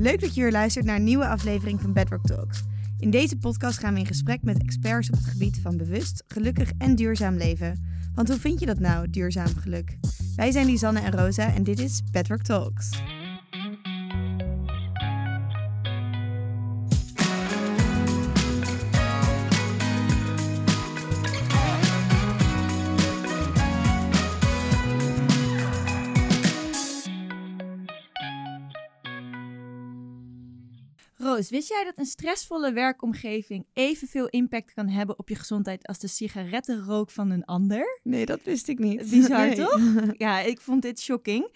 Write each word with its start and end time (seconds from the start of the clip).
Leuk 0.00 0.20
dat 0.20 0.34
je 0.34 0.40
weer 0.40 0.52
luistert 0.52 0.84
naar 0.84 0.96
een 0.96 1.04
nieuwe 1.04 1.26
aflevering 1.26 1.80
van 1.80 1.92
Bedrock 1.92 2.26
Talks. 2.26 2.62
In 2.98 3.10
deze 3.10 3.36
podcast 3.36 3.78
gaan 3.78 3.94
we 3.94 4.00
in 4.00 4.06
gesprek 4.06 4.42
met 4.42 4.62
experts 4.62 5.10
op 5.10 5.16
het 5.16 5.26
gebied 5.26 5.58
van 5.62 5.76
bewust, 5.76 6.24
gelukkig 6.28 6.72
en 6.78 6.94
duurzaam 6.94 7.36
leven. 7.36 8.00
Want 8.14 8.28
hoe 8.28 8.38
vind 8.38 8.60
je 8.60 8.66
dat 8.66 8.78
nou, 8.78 9.10
duurzaam 9.10 9.56
geluk? 9.56 9.96
Wij 10.36 10.50
zijn 10.50 10.66
Lisanne 10.66 11.00
en 11.00 11.12
Rosa 11.12 11.54
en 11.54 11.62
dit 11.62 11.78
is 11.78 12.02
Bedrock 12.12 12.42
Talks. 12.42 12.90
Roos, 31.40 31.50
wist 31.50 31.68
jij 31.68 31.84
dat 31.84 31.98
een 31.98 32.06
stressvolle 32.06 32.72
werkomgeving 32.72 33.66
evenveel 33.72 34.26
impact 34.28 34.72
kan 34.74 34.88
hebben 34.88 35.18
op 35.18 35.28
je 35.28 35.34
gezondheid 35.34 35.86
als 35.86 35.98
de 35.98 36.08
sigarettenrook 36.08 37.10
van 37.10 37.30
een 37.30 37.44
ander? 37.44 38.00
Nee, 38.02 38.26
dat 38.26 38.40
wist 38.42 38.68
ik 38.68 38.78
niet. 38.78 39.10
Bizar, 39.10 39.46
Nee. 39.46 39.56
toch? 39.56 39.80
Ja, 40.16 40.40
ik 40.40 40.60
vond 40.60 40.82
dit 40.82 41.00
shocking. 41.00 41.48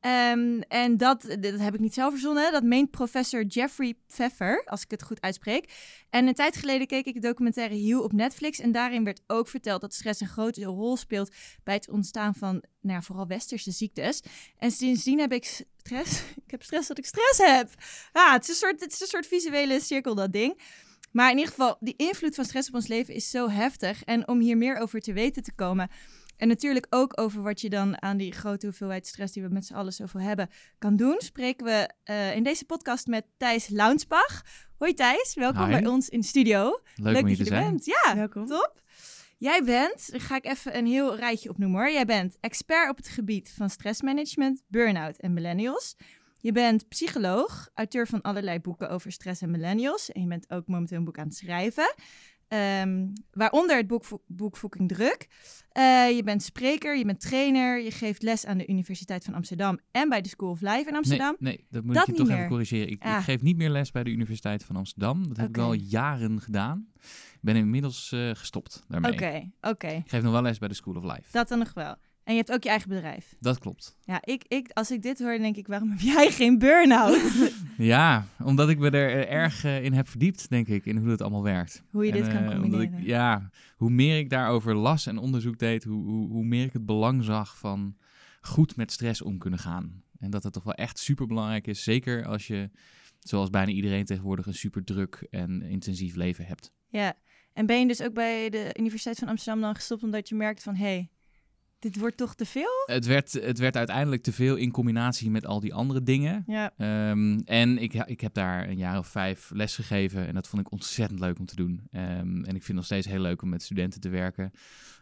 Ehm, 0.00 0.60
en 0.68 0.96
dat, 0.96 1.22
dat 1.40 1.58
heb 1.58 1.74
ik 1.74 1.80
niet 1.80 1.94
zelf 1.94 2.10
verzonnen. 2.10 2.52
Dat 2.52 2.62
meent 2.62 2.90
professor 2.90 3.44
Jeffrey 3.44 3.94
Pfeffer, 4.06 4.64
als 4.64 4.82
ik 4.82 4.90
het 4.90 5.02
goed 5.02 5.20
uitspreek. 5.20 5.72
En 6.10 6.26
een 6.26 6.34
tijd 6.34 6.56
geleden 6.56 6.86
keek 6.86 7.06
ik 7.06 7.14
de 7.14 7.20
documentaire 7.20 7.74
Heel 7.74 8.02
op 8.02 8.12
Netflix. 8.12 8.60
En 8.60 8.72
daarin 8.72 9.04
werd 9.04 9.20
ook 9.26 9.48
verteld 9.48 9.80
dat 9.80 9.94
stress 9.94 10.20
een 10.20 10.28
grote 10.28 10.64
rol 10.64 10.96
speelt 10.96 11.34
bij 11.64 11.74
het 11.74 11.88
ontstaan 11.88 12.34
van 12.34 12.52
nou 12.80 12.94
ja, 12.94 13.02
vooral 13.02 13.26
westerse 13.26 13.70
ziektes. 13.70 14.22
En 14.58 14.70
sindsdien 14.70 15.18
heb 15.18 15.32
ik 15.32 15.64
stress. 15.76 16.22
Ik 16.44 16.50
heb 16.50 16.62
stress 16.62 16.88
dat 16.88 16.98
ik 16.98 17.06
stress 17.06 17.38
heb. 17.38 17.70
Ja, 18.12 18.32
het 18.32 18.42
is 18.42 18.48
een 18.48 18.54
soort, 18.54 18.80
het 18.80 18.92
is 18.92 19.00
een 19.00 19.06
soort 19.06 19.26
visuele 19.26 19.80
cirkel, 19.80 20.14
dat 20.14 20.32
ding. 20.32 20.60
Maar 21.12 21.30
in 21.30 21.36
ieder 21.36 21.52
geval, 21.52 21.76
die 21.80 21.94
invloed 21.96 22.34
van 22.34 22.44
stress 22.44 22.68
op 22.68 22.74
ons 22.74 22.86
leven 22.86 23.14
is 23.14 23.30
zo 23.30 23.48
heftig. 23.48 24.04
En 24.04 24.28
om 24.28 24.40
hier 24.40 24.56
meer 24.56 24.76
over 24.76 25.00
te 25.00 25.12
weten 25.12 25.42
te 25.42 25.52
komen. 25.52 25.90
En 26.40 26.48
natuurlijk 26.48 26.86
ook 26.90 27.20
over 27.20 27.42
wat 27.42 27.60
je 27.60 27.70
dan 27.70 28.02
aan 28.02 28.16
die 28.16 28.32
grote 28.32 28.66
hoeveelheid 28.66 29.06
stress 29.06 29.32
die 29.32 29.42
we 29.42 29.48
met 29.48 29.66
z'n 29.66 29.74
allen 29.74 29.92
zoveel 29.92 30.20
hebben 30.20 30.48
kan 30.78 30.96
doen, 30.96 31.14
spreken 31.18 31.64
we 31.66 31.90
eh, 32.04 32.36
in 32.36 32.42
deze 32.42 32.64
podcast 32.64 33.06
met 33.06 33.24
Thijs 33.36 33.68
Launsbach. 33.68 34.42
Hoi 34.78 34.94
Thijs, 34.94 35.34
welkom 35.34 35.64
Hi. 35.64 35.70
bij 35.70 35.86
ons 35.86 36.08
in 36.08 36.20
de 36.20 36.26
studio. 36.26 36.80
Leuk, 36.94 37.06
om 37.06 37.12
dat 37.12 37.22
hier 37.22 37.28
je 37.30 37.36
te 37.36 37.40
er 37.42 37.46
zijn. 37.46 37.70
bent. 37.70 37.84
Ja, 37.84 38.14
Welkom. 38.16 38.46
top. 38.46 38.82
Jij 39.38 39.64
bent, 39.64 40.10
daar 40.10 40.20
ga 40.20 40.36
ik 40.36 40.44
even 40.46 40.76
een 40.76 40.86
heel 40.86 41.16
rijtje 41.16 41.48
opnoemen 41.50 41.80
hoor. 41.80 41.90
Jij 41.90 42.04
bent 42.04 42.36
expert 42.40 42.90
op 42.90 42.96
het 42.96 43.08
gebied 43.08 43.52
van 43.56 43.70
stressmanagement, 43.70 44.62
burn-out 44.66 45.16
en 45.16 45.32
millennials. 45.32 45.96
Je 46.38 46.52
bent 46.52 46.88
psycholoog, 46.88 47.68
auteur 47.74 48.06
van 48.06 48.22
allerlei 48.22 48.58
boeken 48.58 48.90
over 48.90 49.12
stress 49.12 49.42
en 49.42 49.50
millennials. 49.50 50.10
En 50.12 50.20
je 50.20 50.28
bent 50.28 50.50
ook 50.50 50.66
momenteel 50.66 50.98
een 50.98 51.04
boek 51.04 51.18
aan 51.18 51.26
het 51.26 51.36
schrijven. 51.36 51.94
Ehm, 52.50 53.06
waaronder 53.32 53.76
het 53.76 53.86
boek, 53.86 54.04
boek 54.26 54.56
Fucking 54.56 54.88
Druk. 54.88 55.28
Eh, 55.72 56.10
je 56.16 56.22
bent 56.24 56.42
spreker, 56.42 56.98
je 56.98 57.04
bent 57.04 57.20
trainer. 57.20 57.80
Je 57.82 57.90
geeft 57.90 58.22
les 58.22 58.46
aan 58.46 58.58
de 58.58 58.66
Universiteit 58.68 59.24
van 59.24 59.34
Amsterdam 59.34 59.78
en 59.90 60.08
bij 60.08 60.20
de 60.20 60.28
School 60.28 60.50
of 60.50 60.60
Life 60.60 60.84
in 60.88 60.96
Amsterdam. 60.96 61.36
Nee, 61.38 61.52
nee, 61.56 61.66
dat 61.70 61.84
moet 61.84 61.94
Dat 61.94 62.02
ik 62.08 62.10
je 62.12 62.18
toch 62.18 62.26
meer. 62.28 62.36
even 62.36 62.48
corrigeren. 62.48 62.88
Ik, 62.88 63.02
Ah. 63.02 63.16
ik 63.18 63.24
geef 63.24 63.42
niet 63.42 63.56
meer 63.56 63.70
les 63.70 63.90
bij 63.90 64.04
de 64.04 64.10
Universiteit 64.10 64.64
van 64.64 64.76
Amsterdam. 64.76 65.28
Dat 65.28 65.36
heb 65.36 65.48
ik 65.48 65.58
al 65.58 65.72
jaren 65.72 66.40
gedaan. 66.40 66.86
Ik 67.32 67.38
ben 67.40 67.56
inmiddels 67.56 68.12
eh, 68.12 68.30
gestopt 68.34 68.84
daarmee. 68.88 69.12
Oké, 69.12 69.50
oké. 69.60 69.88
Ik 69.88 70.08
geef 70.10 70.22
nog 70.22 70.32
wel 70.32 70.42
les 70.42 70.58
bij 70.58 70.68
de 70.68 70.74
School 70.74 70.94
of 70.94 71.02
Life. 71.02 71.22
Dat 71.30 71.48
dan 71.48 71.58
nog 71.58 71.74
wel. 71.74 71.96
En 72.30 72.36
je 72.36 72.42
hebt 72.42 72.54
ook 72.54 72.62
je 72.62 72.68
eigen 72.68 72.88
bedrijf. 72.88 73.36
klopt. 73.58 73.96
Ja, 74.04 74.20
ik, 74.24 74.44
ik, 74.48 74.70
als 74.72 74.90
ik 74.90 75.02
dit 75.02 75.18
hoor, 75.18 75.38
denk 75.38 75.56
ik, 75.56 75.66
waarom 75.66 75.90
heb 75.90 76.00
jij 76.00 76.30
geen 76.30 76.58
burn-out? 76.58 77.20
Ja, 77.76 78.26
omdat 78.44 78.68
ik 78.68 78.78
me 78.78 78.90
er 78.90 79.28
erg 79.28 79.64
eh, 79.64 79.84
in 79.84 79.92
heb 79.92 80.08
verdiept, 80.08 80.50
denk 80.50 80.68
ik, 80.68 80.86
in 80.86 80.96
hoe 80.96 81.10
het 81.10 81.20
allemaal 81.20 81.42
werkt. 81.42 81.82
Hoe 81.90 82.06
je 82.06 82.12
dit 82.12 82.28
kan 82.28 82.42
eh, 82.42 82.50
combineren. 82.50 82.98
Ik, 82.98 83.06
ja, 83.06 83.50
hoe 83.76 83.90
meer 83.90 84.18
ik 84.18 84.30
daarover 84.30 84.74
las 84.74 85.06
en 85.06 85.18
onderzoek 85.18 85.58
deed, 85.58 85.84
hoe, 85.84 86.04
hoe, 86.04 86.28
hoe 86.28 86.44
meer 86.44 86.64
ik 86.64 86.72
het 86.72 86.86
belang 86.86 87.24
zag 87.24 87.58
van 87.58 87.96
goed 88.40 88.76
met 88.76 88.92
stress 88.92 89.22
om 89.22 89.38
kunnen 89.38 89.58
gaan. 89.58 90.02
En 90.18 90.30
dat 90.30 90.42
het 90.42 90.52
toch 90.52 90.64
wel 90.64 90.74
echt 90.74 90.98
super 90.98 91.26
belangrijk 91.26 91.66
is, 91.66 91.82
zeker 91.82 92.26
als 92.26 92.46
je, 92.46 92.70
zoals 93.18 93.50
bijna 93.50 93.70
iedereen 93.70 94.04
tegenwoordig, 94.04 94.46
een 94.46 94.54
super 94.54 94.84
druk 94.84 95.26
en 95.30 95.62
intensief 95.62 96.14
leven 96.14 96.46
hebt. 96.46 96.72
Ja, 96.88 97.14
en 97.52 97.66
ben 97.66 97.80
je 97.80 97.86
dus 97.86 98.02
ook 98.02 98.14
bij 98.14 98.50
de 98.50 98.74
Universiteit 98.78 99.18
van 99.18 99.28
Amsterdam 99.28 99.62
dan 99.62 99.74
gestopt 99.74 100.02
omdat 100.02 100.28
je 100.28 100.34
merkt 100.34 100.62
van, 100.62 100.74
hé, 100.74 100.84
hey, 100.84 101.10
dit 101.80 101.98
wordt 101.98 102.16
toch 102.16 102.34
te 102.34 102.46
veel? 102.46 102.70
Het 102.86 103.06
werd, 103.06 103.32
het 103.32 103.58
werd 103.58 103.76
uiteindelijk 103.76 104.22
te 104.22 104.32
veel 104.32 104.56
in 104.56 104.70
combinatie 104.70 105.30
met 105.30 105.46
al 105.46 105.60
die 105.60 105.74
andere 105.74 106.02
dingen. 106.02 106.44
Ja, 106.46 106.72
Ehm, 106.76 107.38
en 107.44 107.78
ik, 107.78 107.94
ik 107.94 108.20
heb 108.20 108.34
daar 108.34 108.68
een 108.68 108.76
jaar 108.76 108.98
of 108.98 109.06
vijf 109.06 109.50
les 109.54 109.74
gegeven 109.74 110.26
en 110.26 110.34
dat 110.34 110.48
vond 110.48 110.62
ik 110.62 110.72
ontzettend 110.72 111.20
leuk 111.20 111.38
om 111.38 111.46
te 111.46 111.56
doen. 111.56 111.80
Ehm, 111.90 112.08
en 112.20 112.40
ik 112.40 112.44
vind 112.44 112.66
het 112.66 112.76
nog 112.76 112.84
steeds 112.84 113.06
heel 113.06 113.20
leuk 113.20 113.42
om 113.42 113.48
met 113.48 113.62
studenten 113.62 114.00
te 114.00 114.08
werken. 114.08 114.50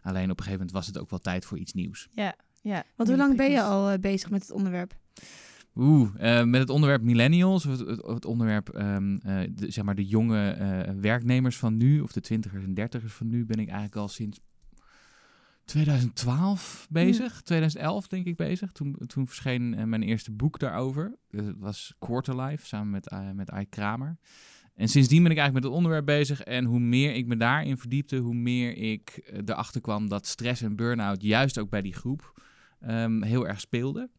Alleen 0.03 0.31
op 0.31 0.39
een 0.39 0.45
gegeven 0.45 0.51
moment 0.51 0.73
was 0.73 0.87
het 0.87 0.99
ook 0.99 1.11
wel 1.11 1.19
tijd 1.19 1.45
voor 1.45 1.59
iets 1.59 1.73
nieuws. 1.73 2.09
ja, 2.11 2.35
ja. 2.63 2.85
Want 2.97 3.09
hoe 3.09 3.19
lang 3.19 3.37
ben 3.37 3.51
je 3.51 3.63
al 3.63 3.91
eh, 3.91 3.99
bezig 3.99 4.31
met 4.31 4.41
het 4.41 4.51
onderwerp? 4.51 4.97
Oeh, 5.79 6.09
eh, 6.19 6.45
met 6.45 6.61
het 6.61 6.71
onderwerp 6.71 7.03
millennials, 7.03 7.67
of 7.67 7.79
het, 7.79 7.89
het, 7.89 8.07
het 8.07 8.25
onderwerp, 8.25 8.69
ehm, 8.69 9.17
eh, 9.17 9.41
de, 9.51 9.71
zeg 9.71 9.85
maar 9.85 9.95
de 9.95 10.07
jonge 10.07 10.51
eh, 10.51 10.95
werknemers 11.01 11.57
van 11.57 11.77
nu, 11.77 12.01
of 12.01 12.13
de 12.13 12.21
twintigers 12.21 12.65
en 12.65 12.75
dertigers 12.75 13.13
van 13.13 13.29
nu, 13.29 13.45
ben 13.45 13.59
ik 13.59 13.67
eigenlijk 13.67 13.97
al 13.97 14.09
sinds 14.09 14.41
2012 15.69 16.87
bezig. 16.91 17.43
2011 17.43 18.07
denk 18.07 18.27
ik 18.27 18.37
bezig. 18.37 18.73
Toen, 18.73 18.97
toen 19.07 19.27
verscheen 19.27 19.75
eh, 19.75 19.85
mijn 19.85 20.03
eerste 20.03 20.33
boek 20.33 20.59
daarover. 20.59 21.19
Het 21.31 21.59
was 21.59 21.95
Quarterlife, 21.99 22.67
samen 22.67 22.91
met, 22.91 23.09
eh 23.09 23.31
met 23.31 23.49
Ike 23.49 23.67
Kramer. 23.69 24.19
En 24.75 24.89
sindsdien 24.89 25.23
ben 25.23 25.31
ik 25.31 25.39
eigenlijk 25.39 25.65
met 25.65 25.65
het 25.65 25.83
onderwerp 25.83 26.07
bezig. 26.07 26.43
En 26.43 26.65
hoe 26.65 26.79
meer 26.79 27.15
ik 27.15 27.27
me 27.27 27.37
daarin 27.37 27.79
verdiepte, 27.79 28.17
hoe 28.17 28.35
meer 28.35 28.77
ik 28.77 29.09
eh, 29.09 29.39
erachter 29.45 29.81
kwam 29.81 30.09
dat 30.09 30.27
stress 30.27 30.63
en 30.63 30.77
burn-out 30.77 31.23
juist 31.23 31.59
ook 31.59 31.71
bij 31.71 31.83
die 31.83 31.95
groep 31.95 32.43
ehm, 32.81 33.23
heel 33.23 33.47
erg 33.47 33.61
speelde. 33.61 34.11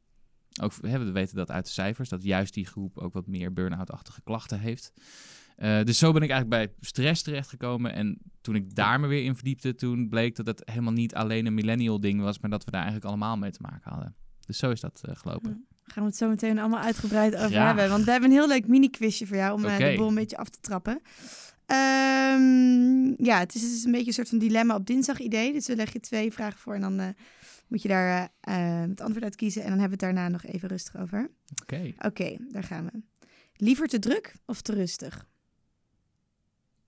Ook, 0.62 0.74
hè, 0.82 1.00
we 1.00 1.12
weten 1.12 1.36
dat 1.36 1.52
uit 1.52 1.66
de 1.66 1.72
cijfers, 1.72 2.10
dat 2.10 2.24
juist 2.24 2.54
die 2.54 2.66
groep 2.66 2.98
ook 2.98 3.14
wat 3.14 3.28
meer 3.28 3.54
burn-out-achtige 3.54 4.22
klachten 4.22 4.60
heeft. 4.60 4.94
Eh, 5.60 5.84
dus 5.84 5.98
zo 5.98 6.12
ben 6.12 6.22
ik 6.22 6.30
eigenlijk 6.30 6.64
bij 6.64 6.76
stress 6.80 7.22
terechtgekomen. 7.22 7.94
En 7.94 8.18
toen 8.42 8.56
ik 8.56 8.76
daar 8.76 9.00
me 9.00 9.08
weer 9.08 9.24
in 9.24 9.36
verdiepte, 9.36 9.76
toen 9.76 10.10
bleek 10.10 10.36
dat 10.36 10.46
het 10.46 10.62
helemaal 10.66 10.94
niet 10.94 11.16
alleen 11.16 11.46
een 11.46 11.54
millennial 11.54 12.00
ding 12.00 12.22
was, 12.22 12.40
maar 12.40 12.50
dat 12.50 12.64
we 12.64 12.72
daar 12.72 12.82
eigenlijk 12.82 13.10
allemaal 13.10 13.38
mee 13.38 13.52
te 13.52 13.62
maken 13.62 13.92
hadden. 13.92 14.16
Dus 14.46 14.58
zo 14.58 14.72
is 14.72 14.80
dat 14.80 15.02
eh, 15.06 15.16
gelopen. 15.16 15.68
Gaan 15.84 16.04
we 16.04 16.10
het 16.10 16.18
zo 16.18 16.30
meteen 16.30 16.60
allemaal 16.60 16.80
uitgebreid 16.80 17.36
over 17.36 17.66
hebben. 17.66 17.90
Want 17.90 18.04
we 18.04 18.12
hebben 18.12 18.30
een 18.30 18.36
heel 18.36 18.48
leuk 18.48 18.68
mini-quizje 18.68 19.28
voor 19.28 19.38
jou 19.38 19.54
om 19.54 19.66
eh, 19.66 19.78
de 19.78 19.94
boel 19.98 20.08
een 20.08 20.16
beetje 20.16 20.38
af 20.38 20.50
te 20.50 20.60
trappen. 20.62 21.02
Ehm, 21.66 23.24
ja, 23.24 23.40
het 23.40 23.56
is, 23.56 23.64
is 23.64 23.84
een 23.84 23.92
beetje 23.92 24.08
een 24.08 24.14
soort 24.14 24.30
van 24.30 24.38
dilemma 24.38 24.76
op 24.76 24.86
dinsdag 24.86 25.20
idee. 25.20 25.54
Dus 25.54 25.68
we 25.68 25.76
leggen 25.76 26.00
je 26.02 26.08
twee 26.08 26.34
vragen 26.34 26.60
voor 26.60 26.74
en 26.74 26.82
dan 26.82 27.16
moet 27.68 27.82
je 27.82 27.88
daar 27.88 28.30
het 28.42 29.02
antwoord 29.02 29.24
uit 29.24 29.36
kiezen. 29.36 29.62
En 29.64 29.70
dan 29.70 29.80
hebben 29.80 30.00
we 30.00 30.06
het 30.06 30.16
daarna 30.16 30.30
nog 30.30 30.44
even 30.46 30.70
rustig 30.70 30.98
over. 30.98 31.32
Oké, 31.62 31.94
Oké, 31.98 32.38
daar 32.50 32.64
gaan 32.64 32.86
we. 32.86 33.02
Liever 33.56 33.88
te 33.88 34.00
druk 34.00 34.34
of 34.46 34.62
te 34.62 34.74
rustig? 34.74 35.28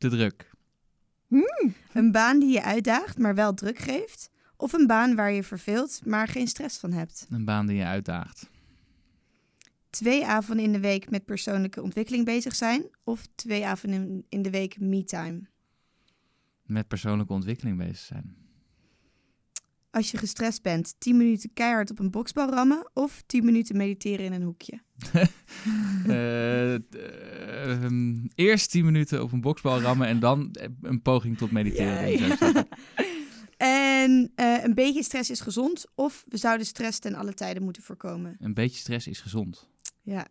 Te 0.02 0.10
druk. 0.10 0.50
Een 1.94 2.12
baan 2.12 2.40
die 2.40 2.52
je 2.52 2.64
uitdaagt, 2.64 3.18
maar 3.18 3.36
wel 3.36 3.54
druk 3.54 3.78
geeft? 3.78 4.30
Of 4.58 4.74
een 4.74 4.88
baan 4.88 5.16
waar 5.16 5.32
je 5.32 5.44
verveelt, 5.44 6.06
maar 6.06 6.28
geen 6.28 6.48
stress 6.48 6.78
van 6.78 6.92
hebt? 6.92 7.28
Een 7.30 7.46
baan 7.46 7.66
die 7.68 7.78
je 7.78 7.86
uitdaagt. 7.86 8.50
Twee 9.90 10.26
avonden 10.26 10.66
in 10.66 10.72
de 10.72 10.80
week 10.80 11.10
met 11.10 11.26
persoonlijke 11.26 11.82
ontwikkeling 11.82 12.26
bezig 12.26 12.56
zijn? 12.56 12.84
Of 13.04 13.28
twee 13.36 13.66
avonden 13.66 14.02
in- 14.02 14.26
in 14.30 14.42
de 14.42 14.50
week 14.50 14.80
me-time? 14.80 15.42
Met 16.66 16.88
persoonlijke 16.88 17.34
ontwikkeling 17.34 17.78
bezig 17.78 17.98
zijn. 17.98 18.36
Als 19.92 20.12
je 20.12 20.18
gestrest 20.18 20.62
bent, 20.62 20.96
10 20.98 21.18
minuten 21.18 21.54
keihard 21.54 21.92
op 21.92 22.00
een 22.00 22.12
boksbal 22.12 22.50
rammen? 22.50 22.90
Of 22.94 23.24
10 23.26 23.46
minuten 23.46 23.78
mediteren 23.78 24.26
in 24.26 24.34
een 24.34 24.44
hoekje? 24.44 24.80
Eh, 26.08 26.74
eh, 26.74 26.82
ehm, 27.84 28.16
eerst 28.36 28.72
10 28.72 28.86
minuten 28.86 29.24
op 29.24 29.32
een 29.32 29.42
boksbal 29.42 29.82
rammen 29.82 30.08
en 30.08 30.20
dan 30.20 30.52
eh, 30.52 30.68
een 30.82 31.02
poging 31.02 31.38
tot 31.38 31.52
mediteren. 31.52 32.20
Ja. 32.20 32.36
En 33.58 34.32
een 34.36 34.74
beetje 34.74 35.04
stress 35.04 35.30
is 35.30 35.40
gezond? 35.40 35.86
Of 35.96 36.26
we 36.28 36.38
zouden 36.38 36.66
stress 36.66 37.00
ten 37.00 37.16
alle 37.16 37.34
tijden 37.34 37.64
moeten 37.64 37.84
voorkomen? 37.84 38.36
Een 38.40 38.54
beetje 38.54 38.80
stress 38.80 39.08
is 39.08 39.20
gezond. 39.20 39.70
Ja, 40.02 40.28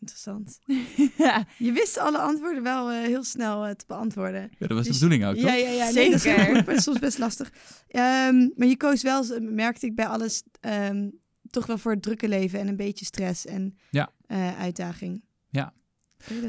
interessant. 0.00 0.58
ja, 1.18 1.46
Je 1.58 1.72
wist 1.72 1.98
alle 1.98 2.18
antwoorden 2.18 2.62
wel 2.62 2.90
eh, 2.90 3.00
heel 3.02 3.24
snel 3.24 3.64
eh, 3.66 3.74
te 3.74 3.84
beantwoorden. 3.86 4.40
Ja, 4.58 4.66
dat 4.66 4.70
was 4.76 4.82
de 4.86 4.90
Dus- 4.90 5.00
bedoeling 5.00 5.24
ook, 5.28 5.34
toch? 5.34 5.44
Ja, 5.44 5.54
ja, 5.54 5.70
ja. 5.70 5.90
Nee, 5.90 6.04
dat 6.06 6.14
is 6.14 6.22
Zeker. 6.22 6.54
dat 6.64 6.76
is 6.76 6.82
soms 6.82 6.98
best 6.98 7.18
lastig. 7.18 7.52
Ehm, 7.88 8.48
maar 8.56 8.66
je 8.68 8.76
koos 8.76 9.02
wel, 9.02 9.24
z- 9.24 9.38
merkte 9.40 9.86
ik 9.86 9.94
bij 9.94 10.06
alles, 10.06 10.42
ehm, 10.60 11.08
toch 11.50 11.66
wel 11.66 11.78
voor 11.78 11.92
het 11.92 12.02
drukke 12.02 12.28
leven 12.28 12.60
en 12.60 12.68
een 12.68 12.76
beetje 12.76 13.04
stress 13.04 13.46
en 13.46 13.76
Ja. 13.90 14.12
eh, 14.26 14.58
uitdaging. 14.60 15.24
Ja. 15.50 15.74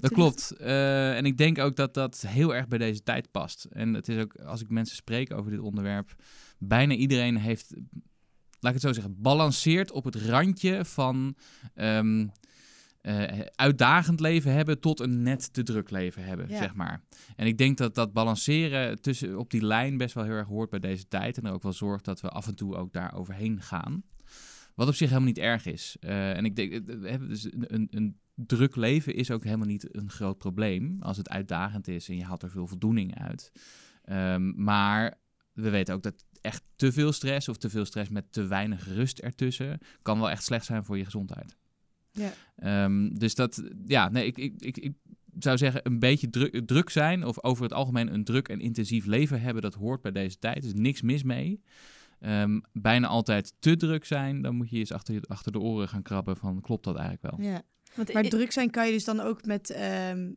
Dat 0.02 0.12
klopt. 0.12 0.52
Eh, 0.52 1.18
en 1.18 1.26
ik 1.26 1.38
denk 1.38 1.58
ook 1.60 1.76
dat 1.76 1.94
dat 1.94 2.24
heel 2.28 2.56
erg 2.56 2.68
bij 2.68 2.78
deze 2.78 3.04
tijd 3.04 3.32
past. 3.32 3.64
En 3.70 3.94
het 3.94 4.08
is 4.10 4.18
ook, 4.18 4.36
als 4.36 4.62
ik 4.62 4.70
mensen 4.70 4.96
spreek 4.96 5.34
over 5.34 5.52
dit 5.52 5.60
onderwerp, 5.60 6.16
bijna 6.58 6.94
iedereen 6.94 7.38
heeft, 7.38 7.74
laat 8.60 8.76
ik 8.76 8.82
het 8.82 8.82
zo 8.82 8.94
zeggen, 8.94 9.22
balanceert 9.22 9.92
op 9.92 10.04
het 10.04 10.16
randje 10.16 10.86
van 10.86 11.36
ehm, 11.74 12.28
eh, 13.08 13.40
uitdagend 13.56 14.20
leven 14.20 14.54
hebben 14.54 14.80
tot 14.80 15.00
een 15.00 15.22
net 15.24 15.54
te 15.54 15.64
druk 15.64 15.90
leven 15.90 16.24
hebben, 16.24 16.50
Ja. 16.50 16.58
zeg 16.58 16.74
maar. 16.74 17.02
En 17.36 17.48
ik 17.48 17.58
denk 17.58 17.78
dat 17.78 17.96
dat 17.96 18.14
balanceren 18.14 19.02
tussen, 19.02 19.38
op 19.40 19.50
die 19.50 19.66
lijn 19.66 19.98
best 19.98 20.14
wel 20.14 20.24
heel 20.24 20.34
erg 20.34 20.48
hoort 20.48 20.70
bij 20.70 20.80
deze 20.80 21.08
tijd. 21.08 21.38
En 21.38 21.46
er 21.46 21.54
ook 21.54 21.64
wel 21.64 21.74
zorgt 21.74 22.06
dat 22.06 22.22
we 22.22 22.30
af 22.30 22.48
en 22.48 22.56
toe 22.56 22.76
ook 22.76 22.94
daar 22.94 23.14
overheen 23.14 23.62
gaan. 23.62 24.04
Wat 24.76 24.88
op 24.88 24.94
zich 24.94 25.08
helemaal 25.10 25.28
niet 25.30 25.38
erg 25.38 25.66
is. 25.66 25.96
Eh, 26.00 26.38
en 26.38 26.46
ik 26.46 26.56
denk, 26.56 26.72
eh, 26.74 27.20
dus 27.20 27.44
een, 27.44 27.66
een, 27.68 27.88
een 27.90 28.18
druk 28.36 28.76
leven 28.76 29.16
is 29.16 29.32
ook 29.32 29.44
helemaal 29.44 29.68
niet 29.68 29.96
een 29.96 30.10
groot 30.10 30.38
probleem. 30.38 30.98
Als 31.00 31.18
het 31.18 31.30
uitdagend 31.30 31.88
is 31.88 32.10
en 32.10 32.16
je 32.18 32.24
haalt 32.24 32.44
er 32.44 32.50
veel 32.52 32.68
voldoening 32.68 33.20
uit. 33.20 33.52
Ehm, 34.04 34.64
maar 34.64 35.18
we 35.54 35.70
weten 35.70 35.94
ook 35.96 36.04
dat 36.04 36.26
echt 36.42 36.64
te 36.76 36.92
veel 36.92 37.12
stress 37.12 37.50
of 37.50 37.58
te 37.58 37.70
veel 37.70 37.86
stress 37.86 38.10
met 38.10 38.32
te 38.32 38.48
weinig 38.48 38.88
rust 38.88 39.20
ertussen 39.20 39.80
kan 40.02 40.20
wel 40.20 40.30
echt 40.30 40.44
slecht 40.44 40.66
zijn 40.66 40.86
voor 40.86 40.98
je 40.98 41.06
gezondheid. 41.06 41.58
Ja. 42.18 42.32
Ehm, 42.56 43.10
dus 43.14 43.36
dat, 43.36 43.64
ja, 43.86 44.10
nee, 44.10 44.26
ik, 44.26 44.38
ik, 44.38 44.54
ik, 44.62 44.78
ik 44.78 44.94
zou 45.40 45.58
zeggen, 45.58 45.82
een 45.84 46.00
beetje 46.00 46.30
druk, 46.30 46.68
druk 46.68 46.90
zijn 46.90 47.24
of 47.26 47.44
over 47.44 47.64
het 47.64 47.74
algemeen 47.74 48.14
een 48.14 48.24
druk 48.24 48.48
en 48.48 48.60
intensief 48.60 49.06
leven 49.06 49.42
hebben, 49.42 49.62
dat 49.62 49.74
hoort 49.74 50.02
bij 50.02 50.12
deze 50.12 50.40
tijd. 50.40 50.58
Er 50.58 50.64
is 50.64 50.74
niks 50.74 51.02
mis 51.02 51.24
mee. 51.24 51.62
Ehm, 52.20 52.60
bijna 52.74 53.08
altijd 53.08 53.54
te 53.60 53.76
druk 53.76 54.06
zijn, 54.06 54.42
dan 54.42 54.56
moet 54.56 54.70
je 54.70 54.78
eens 54.78 54.92
achter, 54.92 55.14
je- 55.14 55.22
achter 55.28 55.52
de 55.52 55.60
oren 55.60 55.90
gaan 55.90 56.02
krabben 56.02 56.38
van 56.38 56.62
klopt 56.62 56.84
dat 56.84 56.96
eigenlijk 56.96 57.36
wel? 57.38 57.46
Ja. 57.52 57.62
Want 57.96 58.14
Maar 58.14 58.24
druk 58.24 58.52
zijn 58.52 58.70
kan 58.70 58.86
je 58.86 58.92
dus 58.92 59.04
dan 59.06 59.20
ook 59.20 59.46
met 59.46 59.70
ehm, 59.70 60.32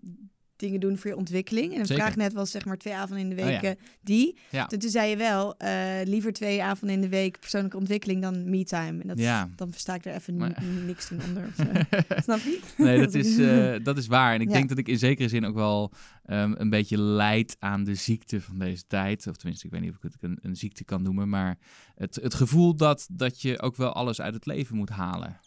dingen 0.61 0.81
doen 0.81 0.99
voor 0.99 1.11
je 1.11 1.17
ontwikkeling. 1.17 1.75
En 1.77 1.87
Zeker. 1.87 2.03
vraag 2.03 2.17
net 2.17 2.33
was 2.33 2.51
zeg 2.51 2.65
maar 2.65 2.77
twee 2.77 2.95
avonden 2.95 3.19
in 3.31 3.37
de 3.37 3.43
Oh 3.43 3.49
week 3.49 3.61
ja. 3.63 3.75
die. 4.01 4.39
Ja. 4.51 4.67
Toen 4.67 4.79
toen 4.79 4.91
zei 4.91 5.11
je 5.11 5.17
wel, 5.17 5.57
eh, 5.59 6.01
liever 6.05 6.33
twee 6.33 6.63
avonden 6.63 6.97
in 6.97 7.03
de 7.03 7.09
week 7.09 7.41
persoonlijke 7.41 7.77
ontwikkeling 7.77 8.23
dan 8.23 8.51
me-time. 8.51 9.01
En 9.03 9.09
dat, 9.09 9.19
Ja. 9.19 9.49
dan 9.57 9.71
versta 9.71 9.95
ik 9.95 10.05
er 10.05 10.15
even 10.15 10.37
Maar- 10.37 10.63
niks 10.87 11.09
toen 11.09 11.21
onder. 11.29 11.49
Snap 12.25 12.39
je? 12.39 12.61
Nee, 12.77 12.99
dat 12.99 13.15
is, 13.15 13.39
eh, 13.49 13.75
dat 13.85 13.99
is 13.99 14.07
waar. 14.07 14.35
En 14.35 14.41
ik 14.41 14.51
denk 14.51 14.69
dat 14.69 14.79
ik 14.79 14.89
in 14.89 14.99
zekere 14.99 15.29
zin 15.29 15.45
ook 15.45 15.55
wel 15.55 15.93
ehm, 16.25 16.55
een 16.57 16.71
beetje 16.71 16.99
leid 16.99 17.57
aan 17.59 17.85
de 17.85 17.95
ziekte 17.95 18.41
van 18.41 18.59
deze 18.59 18.87
tijd. 18.87 19.27
Of 19.27 19.37
tenminste, 19.37 19.67
ik 19.67 19.73
weet 19.73 19.81
niet 19.81 19.91
of 19.91 19.97
ik 19.97 20.03
het 20.03 20.17
een, 20.21 20.39
een 20.43 20.57
ziekte 20.57 20.85
kan 20.85 21.03
noemen. 21.03 21.29
Maar 21.29 21.59
het, 21.95 22.15
het 22.23 22.35
gevoel 22.35 22.75
dat, 22.77 23.09
dat 23.13 23.43
je 23.43 23.61
ook 23.63 23.77
wel 23.77 23.93
alles 23.93 24.21
uit 24.21 24.35
het 24.35 24.47
leven 24.47 24.77
moet 24.77 24.89
halen. 24.91 25.39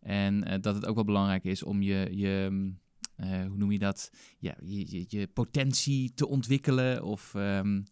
En 0.00 0.44
eh, 0.44 0.58
dat 0.60 0.74
het 0.74 0.86
ook 0.86 0.94
wel 0.94 1.04
belangrijk 1.04 1.44
is 1.44 1.62
om 1.62 1.82
je, 1.82 2.08
je 2.10 2.72
eh, 3.16 3.46
hoe 3.46 3.56
noem 3.56 3.72
je 3.72 3.78
dat? 3.78 4.10
Ja, 4.38 4.54
je, 4.62 4.90
je, 4.90 5.04
je 5.08 5.26
potentie 5.26 6.14
te 6.14 6.28
ontwikkelen 6.28 7.04
of 7.04 7.34
ehm, 7.34 7.82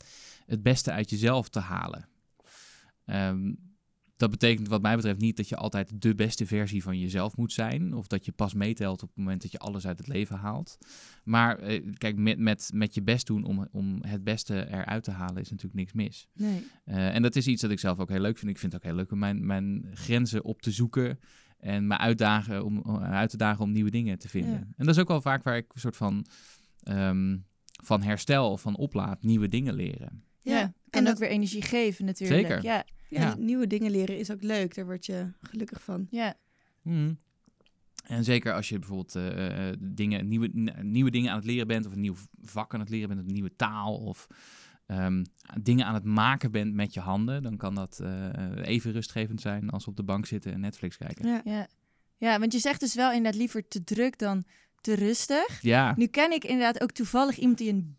het 0.47 0.63
beste 0.63 0.93
uit 0.93 1.11
jezelf 1.11 1.49
te 1.49 1.61
halen. 1.61 2.09
Ehm, 3.05 3.53
dat 4.17 4.31
betekent 4.31 4.69
wat 4.69 4.83
mij 4.83 4.97
betreft 4.97 5.21
niet 5.21 5.37
dat 5.37 5.49
je 5.49 5.57
altijd 5.57 6.03
de 6.03 6.15
beste 6.15 6.47
versie 6.47 6.83
van 6.83 6.99
jezelf 6.99 7.37
moet 7.37 7.53
zijn. 7.53 7.95
Of 7.95 8.07
dat 8.07 8.25
je 8.25 8.33
pas 8.33 8.55
meetelt 8.55 9.03
op 9.03 9.09
het 9.09 9.17
moment 9.17 9.43
dat 9.43 9.51
je 9.51 9.59
alles 9.59 9.87
uit 9.87 9.99
het 9.99 10.07
leven 10.07 10.37
haalt. 10.37 10.79
Maar 11.25 11.59
eh, 11.59 11.83
kijk, 11.99 12.17
met, 12.17 12.39
met, 12.39 12.71
met 12.75 12.95
je 12.95 13.03
best 13.03 13.27
doen 13.27 13.45
om, 13.45 13.69
om 13.73 13.99
het 14.01 14.25
beste 14.25 14.67
eruit 14.71 15.05
te 15.05 15.11
halen 15.11 15.43
is 15.43 15.51
natuurlijk 15.51 15.77
niks 15.77 15.93
mis. 15.93 16.29
Nee. 16.33 16.67
Eh, 16.85 17.15
en 17.15 17.23
dat 17.23 17.37
is 17.37 17.47
iets 17.47 17.63
dat 17.63 17.71
ik 17.71 17.79
zelf 17.79 17.99
ook 17.99 18.09
heel 18.09 18.21
leuk 18.21 18.39
vind. 18.39 18.51
Ik 18.51 18.59
vind 18.59 18.73
het 18.73 18.83
ook 18.83 18.89
heel 18.89 18.99
leuk 18.99 19.13
om 19.13 19.19
mijn, 19.19 19.47
mijn 19.47 19.91
grenzen 19.95 20.45
op 20.45 20.63
te 20.63 20.71
zoeken. 20.71 21.19
En 21.65 21.87
me 21.87 21.99
uitdagen 21.99 22.65
om, 22.65 22.79
om- 22.79 22.97
uit 22.99 23.31
te 23.31 23.37
dagen 23.37 23.65
om 23.65 23.73
nieuwe 23.73 23.91
dingen 23.91 24.19
te 24.19 24.29
vinden. 24.29 24.53
Ja. 24.53 24.59
En 24.77 24.87
dat 24.87 24.95
is 24.95 25.01
ook 25.01 25.09
wel 25.09 25.21
vaak 25.21 25.43
waar 25.43 25.57
ik 25.57 25.67
een 25.75 25.81
soort 25.81 25.97
van, 25.97 26.27
ehm, 26.83 27.37
van 27.85 28.03
herstel 28.03 28.51
of 28.51 28.61
van 28.61 28.77
oplaad, 28.77 29.23
nieuwe 29.23 29.49
dingen 29.49 29.75
leren. 29.75 30.23
ja, 30.41 30.61
En 30.61 30.75
kan 30.91 31.01
ook 31.03 31.07
dat- 31.09 31.19
weer 31.19 31.29
energie 31.29 31.63
geven 31.63 32.05
natuurlijk. 32.05 32.41
Zeker. 32.41 32.63
Ja, 32.63 32.85
Ja, 33.09 33.21
Ja. 33.21 33.35
nieuwe 33.39 33.67
dingen 33.67 33.91
leren 33.91 34.19
is 34.19 34.31
ook 34.31 34.43
leuk. 34.43 34.75
Daar 34.75 34.85
word 34.85 35.07
je 35.07 35.33
gelukkig 35.41 35.83
van. 35.83 36.07
ja. 36.11 36.35
Mhm. 36.83 37.13
En 38.07 38.25
zeker 38.25 38.53
als 38.55 38.69
je 38.69 38.79
bijvoorbeeld 38.79 39.15
eh, 39.17 39.69
eh, 39.69 39.77
dingen, 39.81 40.29
nieuwe, 40.29 40.49
nieuwe 40.83 41.11
dingen 41.11 41.31
aan 41.31 41.37
het 41.37 41.47
leren 41.47 41.67
bent, 41.67 41.87
of 41.87 41.93
een 41.93 42.01
nieuw 42.01 42.15
vak 42.43 42.75
aan 42.75 42.81
het 42.81 42.89
leren 42.89 43.09
bent, 43.09 43.21
een 43.21 43.33
nieuwe 43.33 43.57
taal, 43.57 43.97
of 43.97 44.27
ehm, 44.87 45.25
dingen 45.63 45.87
aan 45.87 45.95
het 45.95 46.05
maken 46.05 46.51
bent 46.51 46.75
met 46.75 46.95
je 46.95 47.01
handen, 47.01 47.43
dan 47.43 47.57
kan 47.57 47.75
dat 47.75 48.01
eh, 48.01 48.29
even 48.63 48.93
rustgevend 48.93 49.41
zijn 49.41 49.71
als 49.71 49.87
op 49.87 49.97
de 49.97 50.03
bank 50.05 50.27
zitten 50.27 50.53
en 50.53 50.61
Netflix 50.61 50.97
kijken. 50.97 51.29
Ja. 51.29 51.41
Ja. 51.45 51.67
ja, 52.17 52.39
want 52.39 52.53
je 52.53 52.59
zegt 52.59 52.81
dus 52.81 52.95
wel 52.95 53.13
inderdaad 53.13 53.41
liever 53.41 53.69
te 53.69 53.85
druk 53.85 54.19
dan 54.19 54.45
te 54.81 54.95
rustig. 54.95 55.63
Ja, 55.63 55.93
Nu 55.97 56.07
ken 56.07 56.33
ik 56.33 56.45
inderdaad 56.45 56.83
ook 56.83 56.91
toevallig 56.91 57.39
iemand 57.39 57.59
die 57.59 57.73
een 57.73 57.97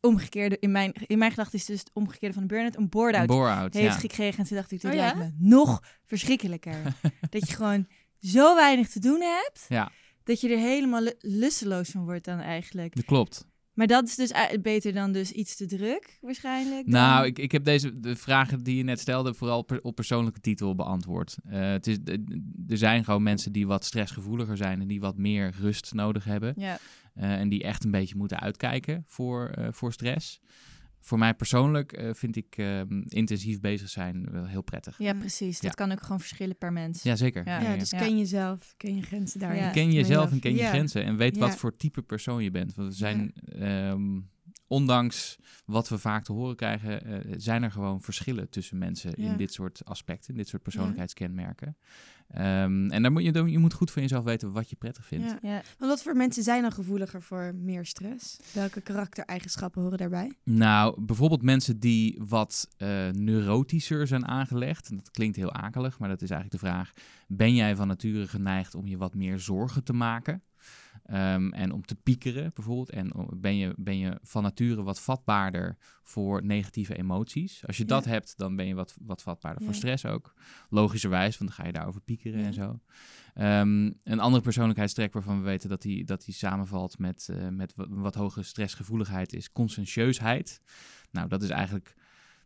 omgekeerde, 0.00 0.56
in 0.60 0.70
mijn, 0.70 0.92
in 1.06 1.18
mijn 1.18 1.30
gedachten 1.30 1.58
is 1.58 1.64
dus 1.64 1.78
het 1.78 1.90
omgekeerde 1.92 2.34
van 2.34 2.42
een 2.42 2.48
burn-out, 2.48 2.76
een 2.76 2.88
board-out 2.88 3.26
bore-out. 3.26 3.74
heeft 3.74 3.94
Ja. 3.94 4.00
gekregen. 4.00 4.38
En 4.38 4.44
toen 4.46 4.56
dacht 4.56 4.70
ik, 4.70 4.80
dit 4.80 4.90
Oh 4.90 4.96
ja? 4.96 5.02
lijkt 5.14 5.18
me 5.18 5.30
nog 5.48 5.82
verschrikkelijker. 6.04 6.82
dat 7.30 7.48
je 7.48 7.54
gewoon 7.54 7.86
zo 8.18 8.54
weinig 8.54 8.88
te 8.88 9.00
doen 9.00 9.20
hebt, 9.20 9.66
Ja. 9.68 9.92
dat 10.24 10.40
je 10.40 10.48
er 10.48 10.58
helemaal 10.58 11.00
lu- 11.02 11.16
lusteloos 11.20 11.90
van 11.90 12.04
wordt 12.04 12.24
dan 12.24 12.38
eigenlijk. 12.38 12.94
Dat 12.94 13.04
klopt. 13.04 13.46
Maar 13.74 13.86
dat 13.86 14.06
is 14.08 14.14
dus 14.14 14.32
beter 14.62 14.92
dan 14.92 15.12
dus 15.12 15.32
iets 15.32 15.56
te 15.56 15.66
druk, 15.66 16.18
waarschijnlijk. 16.20 16.82
dan- 16.90 17.00
Nou, 17.00 17.26
ik, 17.26 17.38
ik 17.38 17.52
heb 17.52 17.64
deze 17.64 18.00
de 18.00 18.16
vragen 18.16 18.62
die 18.64 18.76
je 18.76 18.82
net 18.82 19.00
stelde 19.00 19.34
vooral 19.34 19.62
per- 19.62 19.82
op 19.82 19.94
persoonlijke 19.94 20.40
titel 20.40 20.74
beantwoord. 20.74 21.36
Eh, 21.48 21.60
het 21.70 21.86
is, 21.86 21.96
er 22.68 22.78
zijn 22.78 23.04
gewoon 23.04 23.22
mensen 23.22 23.52
die 23.52 23.66
wat 23.66 23.84
stressgevoeliger 23.84 24.56
zijn 24.56 24.80
en 24.80 24.86
die 24.88 25.00
wat 25.00 25.16
meer 25.16 25.52
rust 25.60 25.92
nodig 25.94 26.24
hebben. 26.24 26.54
Ja, 26.56 26.78
Eh, 27.14 27.32
en 27.40 27.48
die 27.48 27.62
echt 27.62 27.84
een 27.84 27.90
beetje 27.90 28.16
moeten 28.16 28.40
uitkijken 28.40 29.04
voor, 29.06 29.48
eh, 29.48 29.68
voor 29.70 29.92
stress. 29.92 30.40
Voor 31.04 31.18
mij 31.18 31.34
persoonlijk 31.34 31.92
eh, 31.92 32.10
vind 32.14 32.36
ik 32.36 32.56
ehm, 32.56 33.02
intensief 33.08 33.60
bezig 33.60 33.88
zijn 33.88 34.30
wel 34.30 34.46
heel 34.46 34.62
prettig. 34.62 34.98
ja, 34.98 35.14
precies. 35.14 35.60
Dat 35.60 35.74
kan 35.74 35.92
ook 35.92 36.02
gewoon 36.02 36.20
verschillen 36.20 36.58
per 36.58 36.72
mens. 36.72 37.02
Jazeker. 37.02 37.46
Ja. 37.46 37.60
Ja, 37.60 37.76
dus 37.76 37.90
Ja. 37.90 37.98
ken 37.98 38.18
jezelf, 38.18 38.74
ken 38.76 38.94
je 38.96 39.02
grenzen 39.02 39.40
daarin. 39.40 39.62
Ja. 39.62 39.70
Ken 39.70 39.92
jezelf 39.92 40.30
en 40.30 40.40
ken 40.40 40.52
je 40.52 40.58
Ja. 40.58 40.68
grenzen. 40.68 41.04
En 41.04 41.16
weet 41.16 41.36
wat 41.38 41.56
voor 41.56 41.76
type 41.76 42.02
persoon 42.02 42.42
je 42.42 42.50
bent. 42.50 42.74
Want 42.74 42.88
we 42.88 42.94
zijn, 42.94 43.32
ehm, 43.58 44.20
ondanks 44.66 45.36
wat 45.64 45.88
we 45.88 45.98
vaak 45.98 46.24
te 46.24 46.32
horen 46.32 46.56
krijgen, 46.56 47.04
eh, 47.04 47.34
zijn 47.36 47.62
er 47.62 47.70
gewoon 47.70 48.00
verschillen 48.02 48.48
tussen 48.48 48.78
mensen 48.78 49.12
Ja. 49.16 49.30
in 49.30 49.36
dit 49.36 49.52
soort 49.52 49.84
aspecten, 49.84 50.30
in 50.30 50.36
dit 50.36 50.48
soort 50.48 50.62
persoonlijkheidskenmerken. 50.62 51.76
Ehm, 52.28 52.90
en 52.90 53.02
daar 53.02 53.12
moet 53.12 53.22
je, 53.22 53.32
dan- 53.32 53.50
je 53.50 53.58
moet 53.58 53.72
goed 53.72 53.90
voor 53.90 54.02
jezelf 54.02 54.24
weten 54.24 54.52
wat 54.52 54.70
je 54.70 54.76
prettig 54.76 55.06
vindt. 55.06 55.24
Ja. 55.26 55.38
Ja. 55.40 55.54
Want 55.78 55.90
wat 55.90 56.02
voor 56.02 56.16
mensen 56.16 56.42
zijn 56.42 56.62
dan 56.62 56.72
gevoeliger 56.72 57.22
voor 57.22 57.54
meer 57.54 57.86
stress? 57.86 58.36
Welke 58.52 58.80
karaktereigenschappen 58.80 59.82
horen 59.82 59.98
daarbij? 59.98 60.32
Nou, 60.44 61.00
bijvoorbeeld 61.04 61.42
mensen 61.42 61.78
die 61.80 62.20
wat 62.26 62.68
eh, 62.76 63.08
neurotischer 63.10 64.06
zijn 64.06 64.26
aangelegd. 64.26 64.88
En 64.88 64.96
dat 64.96 65.10
klinkt 65.10 65.36
heel 65.36 65.52
akelig, 65.52 65.98
maar 65.98 66.08
dat 66.08 66.22
is 66.22 66.30
eigenlijk 66.30 66.62
de 66.62 66.66
vraag: 66.68 66.92
ben 67.28 67.54
jij 67.54 67.76
van 67.76 67.88
nature 67.88 68.28
geneigd 68.28 68.74
om 68.74 68.86
je 68.86 68.96
wat 68.96 69.14
meer 69.14 69.38
zorgen 69.38 69.84
te 69.84 69.92
maken? 69.92 70.42
Ehm, 71.04 71.48
en 71.52 71.72
om 71.72 71.84
te 71.84 71.94
piekeren 71.94 72.50
bijvoorbeeld. 72.54 72.90
En 72.90 73.14
o- 73.14 73.28
ben 73.36 73.56
je, 73.56 73.74
ben 73.76 73.98
je 73.98 74.18
van 74.22 74.42
nature 74.42 74.82
wat 74.82 75.00
vatbaarder 75.00 75.76
voor 76.02 76.44
negatieve 76.44 76.96
emoties? 76.96 77.66
Als 77.66 77.76
je 77.76 77.84
dat 77.84 78.04
Ja. 78.04 78.10
hebt, 78.10 78.36
dan 78.36 78.56
ben 78.56 78.66
je 78.66 78.74
wat, 78.74 78.96
wat 79.00 79.22
vatbaarder 79.22 79.64
voor 79.64 79.74
stress 79.74 80.06
ook. 80.06 80.34
Logischerwijs, 80.68 81.38
want 81.38 81.50
dan 81.50 81.58
ga 81.60 81.66
je 81.66 81.72
daarover 81.72 82.00
piekeren 82.00 82.40
Ja. 82.40 82.46
en 82.46 82.54
zo. 82.54 82.80
Ehm, 83.34 83.92
een 84.04 84.20
andere 84.20 84.42
persoonlijkheidstrek 84.42 85.12
waarvan 85.12 85.38
we 85.38 85.44
weten 85.44 85.68
dat 85.68 85.82
die, 85.82 86.04
dat 86.04 86.24
die 86.24 86.34
samenvalt 86.34 86.98
met, 86.98 87.28
eh, 87.30 87.48
met 87.48 87.72
wa- 87.74 87.86
wat 87.88 88.14
hogere 88.14 88.44
stressgevoeligheid 88.44 89.32
is 89.32 89.52
conscientieusheid. 89.52 90.60
Nou, 91.10 91.28
dat 91.28 91.42
is 91.42 91.48
eigenlijk, 91.50 91.94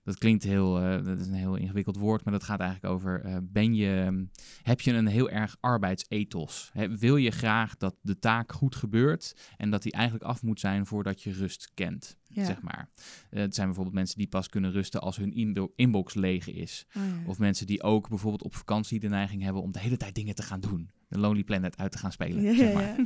dat 0.09 0.19
klinkt 0.19 0.43
heel, 0.45 0.81
eh, 0.81 1.05
dat 1.05 1.19
is 1.21 1.27
een 1.27 1.35
heel 1.35 1.57
ingewikkeld 1.57 1.97
woord, 1.97 2.25
maar 2.25 2.33
dat 2.33 2.43
gaat 2.43 2.61
eigenlijk 2.61 2.95
over, 2.95 3.21
eh, 3.25 3.37
ben 3.43 3.75
je, 3.75 4.27
heb 4.62 4.81
je 4.81 4.93
een 4.93 5.07
heel 5.07 5.31
erg 5.31 5.57
arbeidsethos? 5.61 6.71
Hè, 6.73 6.97
wil 6.99 7.17
je 7.17 7.31
graag 7.31 7.77
dat 7.77 7.97
de 8.03 8.19
taak 8.19 8.53
goed 8.53 8.75
gebeurt 8.77 9.35
en 9.57 9.71
dat 9.71 9.83
die 9.83 9.93
eigenlijk 9.93 10.25
af 10.25 10.43
moet 10.43 10.61
zijn 10.61 10.87
voordat 10.87 11.23
je 11.23 11.33
rust 11.33 11.71
kent, 11.75 12.17
Ja. 12.27 12.45
zeg 12.45 12.62
maar. 12.62 12.88
Eh, 13.31 13.41
het 13.41 13.55
zijn 13.55 13.67
bijvoorbeeld 13.67 13.97
mensen 13.97 14.19
die 14.19 14.29
pas 14.29 14.49
kunnen 14.49 14.71
rusten 14.73 15.00
als 15.00 15.17
hun 15.17 15.33
inbo- 15.33 15.73
inbox 15.77 16.15
leeg 16.15 16.49
is. 16.49 16.87
Oh, 16.97 17.03
ja. 17.03 17.29
Of 17.29 17.38
mensen 17.38 17.67
die 17.67 17.83
ook 17.83 18.09
bijvoorbeeld 18.09 18.43
op 18.43 18.55
vakantie 18.55 19.00
de 19.00 19.09
neiging 19.09 19.43
hebben 19.43 19.62
om 19.62 19.73
de 19.73 19.79
hele 19.81 19.97
tijd 19.97 20.15
dingen 20.15 20.35
te 20.35 20.43
gaan 20.43 20.61
doen. 20.61 20.91
De 21.09 21.19
Lonely 21.19 21.45
Planet 21.45 21.77
uit 21.77 21.93
te 21.93 21.99
gaan 21.99 22.12
spelen, 22.12 22.43
Ja, 22.43 22.55
zeg 22.55 22.73
maar. 22.75 22.83
ja. 22.83 22.97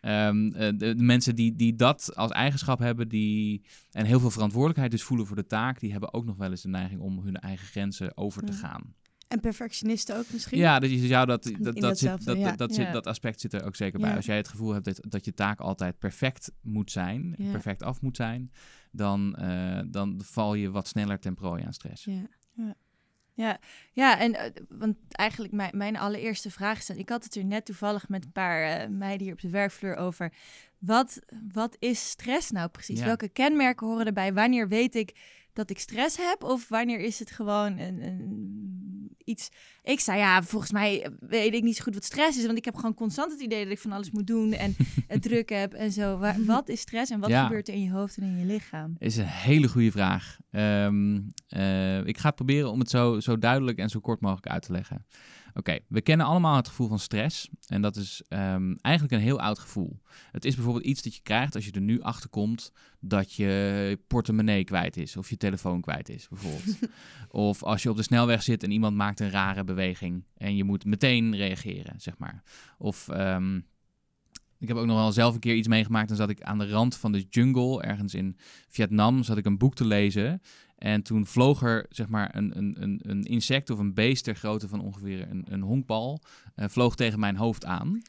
Ehm, 0.28 0.46
eh, 0.52 0.68
de, 0.78 0.94
de 0.94 1.02
mensen 1.02 1.34
die, 1.34 1.56
die 1.56 1.74
dat 1.74 2.16
als 2.16 2.30
eigenschap 2.30 2.78
hebben, 2.78 3.08
die 3.08 3.64
en 3.90 4.04
heel 4.04 4.20
veel 4.20 4.30
verantwoordelijkheid 4.30 4.90
dus 4.90 5.02
voelen 5.02 5.26
voor 5.26 5.36
de 5.36 5.46
taak, 5.46 5.80
die 5.80 5.90
hebben 5.92 6.14
ook 6.14 6.24
nog 6.24 6.36
wel 6.36 6.50
eens 6.50 6.62
de 6.62 6.68
neiging 6.68 7.00
om 7.00 7.18
hun 7.24 7.36
eigen 7.36 7.66
grenzen 7.66 8.16
over 8.16 8.42
te 8.44 8.52
gaan. 8.52 8.94
En 9.28 9.40
perfectionisten 9.40 10.16
ook 10.16 10.24
misschien? 10.32 10.58
Ja, 10.58 10.78
dus 10.78 10.90
je 10.90 11.06
zou 11.06 11.26
dat, 11.26 11.42
dat, 11.58 11.76
dat, 11.76 11.98
zit, 11.98 12.24
dat, 12.24 12.38
ja. 12.38 12.56
dat, 12.56 12.74
zit, 12.74 12.92
dat 12.92 13.06
aspect 13.06 13.40
zit 13.40 13.52
er 13.52 13.64
ook 13.64 13.76
zeker 13.76 14.00
bij. 14.00 14.10
Ja. 14.10 14.16
Als 14.16 14.26
jij 14.26 14.36
het 14.36 14.48
gevoel 14.48 14.72
hebt 14.72 14.84
dat, 14.84 15.00
dat 15.08 15.24
je 15.24 15.34
taak 15.34 15.60
altijd 15.60 15.98
perfect 15.98 16.52
moet 16.60 16.90
zijn, 16.90 17.34
Ja. 17.38 17.50
perfect 17.50 17.82
af 17.82 18.00
moet 18.00 18.16
zijn, 18.16 18.52
dan, 18.90 19.36
eh, 19.36 19.80
dan 19.86 20.20
val 20.24 20.54
je 20.54 20.70
wat 20.70 20.88
sneller 20.88 21.18
ten 21.18 21.34
prooi 21.34 21.62
aan 21.62 21.72
stress. 21.72 22.04
Ja. 22.04 22.74
Ja, 23.34 23.58
ja 23.92 24.18
en 24.18 24.34
eh, 24.34 24.50
want 24.68 24.96
eigenlijk 25.10 25.52
mijn, 25.52 25.76
mijn 25.76 25.96
allereerste 25.96 26.50
vraag 26.50 26.78
is... 26.78 26.90
Ik 26.90 27.08
had 27.08 27.24
het 27.24 27.36
er 27.36 27.44
net 27.44 27.64
toevallig 27.64 28.08
met 28.08 28.24
een 28.24 28.32
paar 28.32 28.62
eh, 28.62 28.88
meiden 28.88 29.22
hier 29.24 29.32
op 29.32 29.40
de 29.40 29.50
werkvloer 29.50 29.96
over. 29.96 30.32
Wat, 30.78 31.20
wat 31.52 31.76
is 31.78 32.08
stress 32.08 32.50
nou 32.50 32.68
precies? 32.68 32.98
Ja. 32.98 33.04
Welke 33.04 33.28
kenmerken 33.28 33.86
horen 33.86 34.06
erbij? 34.06 34.32
Wanneer 34.32 34.68
weet 34.68 34.94
ik 34.94 35.12
dat 35.52 35.70
ik 35.70 35.78
stress 35.78 36.16
heb? 36.16 36.42
Of 36.42 36.68
wanneer 36.68 37.00
is 37.00 37.18
het 37.18 37.30
gewoon 37.30 37.78
een, 37.78 38.02
een, 38.02 39.16
iets... 39.24 39.48
Ik 39.82 40.00
zei, 40.00 40.18
ja, 40.18 40.42
volgens 40.42 40.72
mij 40.72 41.10
weet 41.20 41.54
ik 41.54 41.62
niet 41.62 41.76
zo 41.76 41.82
goed 41.82 41.94
wat 41.94 42.04
stress 42.04 42.38
is. 42.38 42.46
Want 42.46 42.58
ik 42.58 42.64
heb 42.64 42.74
gewoon 42.74 42.94
constant 42.94 43.32
het 43.32 43.40
idee 43.40 43.62
dat 43.62 43.72
ik 43.72 43.78
van 43.78 43.92
alles 43.92 44.10
moet 44.10 44.26
doen 44.26 44.52
en 44.52 44.74
het 45.08 45.22
druk 45.22 45.48
heb 45.48 45.72
en 45.72 45.92
zo. 45.92 46.18
wat 46.46 46.68
is 46.68 46.80
stress 46.80 47.10
en 47.10 47.20
wat 47.20 47.32
gebeurt 47.32 47.68
er 47.68 47.74
in 47.74 47.82
je 47.82 47.90
hoofd 47.90 48.16
en 48.16 48.22
in 48.22 48.38
je 48.38 48.44
lichaam? 48.44 48.96
Is 48.98 49.16
een 49.16 49.26
hele 49.26 49.68
goede 49.68 49.90
vraag. 49.90 50.38
Ehm, 50.50 51.20
eh, 51.48 52.06
ik 52.06 52.18
ga 52.18 52.30
proberen 52.30 52.70
om 52.70 52.78
het 52.78 52.90
zo, 52.90 53.20
zo 53.20 53.38
duidelijk 53.38 53.78
en 53.78 53.88
zo 53.88 54.00
kort 54.00 54.20
mogelijk 54.20 54.46
uit 54.46 54.62
te 54.62 54.72
leggen. 54.72 55.06
Oké, 55.54 55.78
we 55.88 56.00
kennen 56.00 56.26
allemaal 56.26 56.56
het 56.56 56.68
gevoel 56.68 56.88
van 56.88 56.98
stress. 56.98 57.48
En 57.66 57.82
dat 57.82 57.96
is 57.96 58.22
um, 58.28 58.76
eigenlijk 58.80 59.14
een 59.14 59.20
heel 59.20 59.40
oud 59.40 59.58
gevoel. 59.58 60.00
Het 60.30 60.44
is 60.44 60.54
bijvoorbeeld 60.54 60.84
iets 60.84 61.02
dat 61.02 61.14
je 61.14 61.22
krijgt 61.22 61.54
als 61.54 61.64
je 61.64 61.72
er 61.72 61.80
nu 61.80 62.00
achter 62.00 62.30
komt 62.30 62.72
dat 63.00 63.32
je 63.32 63.98
portemonnee 64.06 64.64
kwijt 64.64 64.96
is. 64.96 65.16
Of 65.16 65.30
je 65.30 65.36
telefoon 65.36 65.80
kwijt 65.80 66.08
is, 66.08 66.28
bijvoorbeeld. 66.28 66.78
of 67.28 67.62
als 67.62 67.82
je 67.82 67.90
op 67.90 67.96
de 67.96 68.02
snelweg 68.02 68.42
zit 68.42 68.62
en 68.62 68.70
iemand 68.70 68.96
maakt 68.96 69.20
een 69.20 69.30
rare 69.30 69.64
beweging. 69.64 70.24
En 70.36 70.56
je 70.56 70.64
moet 70.64 70.84
meteen 70.84 71.36
reageren, 71.36 72.00
zeg 72.00 72.18
maar. 72.18 72.42
Of 72.78 73.08
um, 73.08 73.66
ik 74.62 74.68
heb 74.68 74.76
ook 74.76 74.86
nog 74.86 74.96
wel 74.96 75.12
zelf 75.12 75.34
een 75.34 75.40
keer 75.40 75.54
iets 75.54 75.68
meegemaakt. 75.68 76.08
Dan 76.08 76.16
zat 76.16 76.30
ik 76.30 76.42
aan 76.42 76.58
de 76.58 76.68
rand 76.68 76.96
van 76.96 77.12
de 77.12 77.26
jungle, 77.30 77.82
ergens 77.82 78.14
in 78.14 78.36
Vietnam, 78.68 79.22
zat 79.22 79.36
ik 79.36 79.44
een 79.44 79.58
boek 79.58 79.74
te 79.74 79.84
lezen. 79.84 80.42
En 80.82 81.02
toen 81.02 81.26
vloog 81.26 81.62
er 81.62 81.86
zeg 81.88 82.08
maar 82.08 82.36
een, 82.36 82.58
een, 82.58 83.00
een 83.02 83.22
insect 83.22 83.70
of 83.70 83.78
een 83.78 83.94
beest 83.94 84.24
ter 84.24 84.34
grootte 84.34 84.68
van 84.68 84.80
ongeveer 84.80 85.30
een, 85.30 85.44
een 85.48 85.62
honkbal, 85.62 86.20
uh, 86.56 86.64
vloog 86.68 86.96
tegen 86.96 87.20
mijn 87.20 87.36
hoofd 87.36 87.64
aan. 87.64 88.02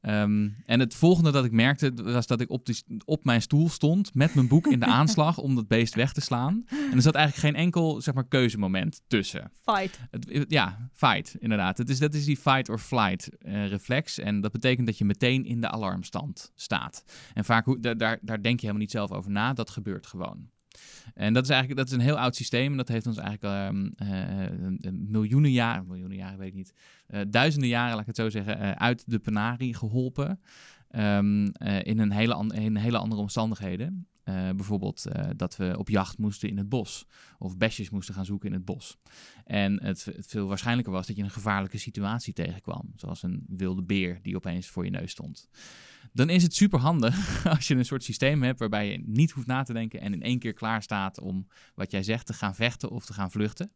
Ehm, 0.00 0.48
en 0.66 0.80
het 0.80 0.94
volgende 0.94 1.30
dat 1.30 1.44
ik 1.44 1.52
merkte 1.52 1.92
was 1.94 2.26
dat 2.26 2.40
ik 2.40 2.50
op, 2.50 2.68
op 3.04 3.24
mijn 3.24 3.42
stoel 3.42 3.68
stond 3.68 4.14
met 4.14 4.34
mijn 4.34 4.48
boek 4.48 4.66
in 4.66 4.80
de 4.80 4.86
aanslag 5.00 5.38
om 5.38 5.54
dat 5.54 5.68
beest 5.68 5.94
weg 5.94 6.12
te 6.12 6.20
slaan. 6.20 6.64
En 6.68 6.92
er 6.96 7.02
zat 7.02 7.14
eigenlijk 7.14 7.46
geen 7.46 7.64
enkel 7.64 8.00
zeg 8.00 8.14
maar, 8.14 8.28
keuzemoment 8.28 9.02
tussen. 9.06 9.50
Fight. 9.62 10.00
Het, 10.10 10.44
ja, 10.48 10.90
fight, 10.92 11.36
inderdaad. 11.38 11.78
Het 11.78 11.88
is, 11.88 11.98
dat 11.98 12.14
is 12.14 12.24
die 12.24 12.36
fight 12.36 12.68
or 12.68 12.78
flight 12.78 13.28
uh, 13.38 13.68
reflex. 13.68 14.18
En 14.18 14.40
dat 14.40 14.52
betekent 14.52 14.86
dat 14.86 14.98
je 14.98 15.04
meteen 15.04 15.44
in 15.44 15.60
de 15.60 15.68
alarmstand 15.68 16.52
staat. 16.54 17.04
En 17.34 17.44
vaak, 17.44 17.82
daar, 17.82 17.96
daar, 17.96 18.18
daar 18.22 18.42
denk 18.42 18.60
je 18.60 18.66
helemaal 18.66 18.82
niet 18.82 18.90
zelf 18.90 19.12
over 19.12 19.30
na. 19.30 19.52
Dat 19.52 19.70
gebeurt 19.70 20.06
gewoon. 20.06 20.54
En 21.14 21.32
dat 21.34 21.42
is 21.42 21.50
eigenlijk 21.50 21.80
dat 21.80 21.88
is 21.88 21.96
een 21.96 22.04
heel 22.04 22.18
oud 22.18 22.36
systeem. 22.36 22.70
En 22.70 22.76
dat 22.76 22.88
heeft 22.88 23.06
ons 23.06 23.16
eigenlijk 23.16 23.68
um, 23.68 23.94
miljoenen 25.08 25.52
jaren, 25.52 25.86
miljoenen 25.86 26.16
jaren 26.16 26.38
weet 26.38 26.48
ik 26.48 26.54
niet, 26.54 26.74
uh, 27.10 27.20
duizenden 27.28 27.68
jaren, 27.68 27.90
laat 27.90 28.00
ik 28.00 28.06
het 28.06 28.16
zo 28.16 28.30
zeggen, 28.30 28.78
uit 28.78 29.04
de 29.06 29.18
penarie 29.18 29.74
geholpen. 29.74 30.40
Um, 30.90 31.44
in, 31.82 31.98
een 31.98 32.12
hele 32.12 32.52
in 32.54 32.76
hele 32.76 32.98
andere 32.98 33.20
omstandigheden. 33.20 34.06
Bijvoorbeeld 34.56 35.04
dat 35.36 35.56
we 35.56 35.74
op 35.78 35.88
jacht 35.88 36.18
moesten 36.18 36.48
in 36.48 36.58
het 36.58 36.68
bos. 36.68 37.06
Of 37.38 37.56
besjes 37.56 37.90
moesten 37.90 38.14
gaan 38.14 38.24
zoeken 38.24 38.48
in 38.48 38.54
het 38.54 38.64
bos. 38.64 38.96
En 39.44 39.82
het, 39.82 40.04
het, 40.04 40.26
veel 40.26 40.46
waarschijnlijker 40.46 40.92
was 40.92 41.06
dat 41.06 41.16
je 41.16 41.22
een 41.22 41.30
gevaarlijke 41.30 41.78
situatie 41.78 42.32
tegenkwam. 42.32 42.92
Zoals 42.96 43.22
een 43.22 43.44
wilde 43.48 43.82
beer 43.82 44.18
die 44.22 44.36
opeens 44.36 44.68
voor 44.68 44.84
je 44.84 44.90
neus 44.90 45.10
stond 45.10 45.48
dan 46.16 46.30
is 46.30 46.42
het 46.42 46.54
super 46.54 46.78
handig 46.78 47.46
als 47.56 47.68
je 47.68 47.74
een 47.74 47.84
soort 47.84 48.04
systeem 48.04 48.42
hebt 48.42 48.58
waarbij 48.58 48.90
je 48.90 49.02
niet 49.04 49.30
hoeft 49.30 49.46
na 49.46 49.62
te 49.62 49.72
denken 49.72 50.00
en 50.00 50.12
in 50.12 50.22
één 50.22 50.38
keer 50.38 50.52
klaar 50.52 50.82
staat 50.82 51.20
om 51.20 51.46
wat 51.74 51.90
jij 51.90 52.02
zegt 52.02 52.26
te 52.26 52.32
gaan 52.32 52.54
vechten 52.54 52.90
of 52.90 53.06
te 53.06 53.12
gaan 53.12 53.30
vluchten. 53.30 53.70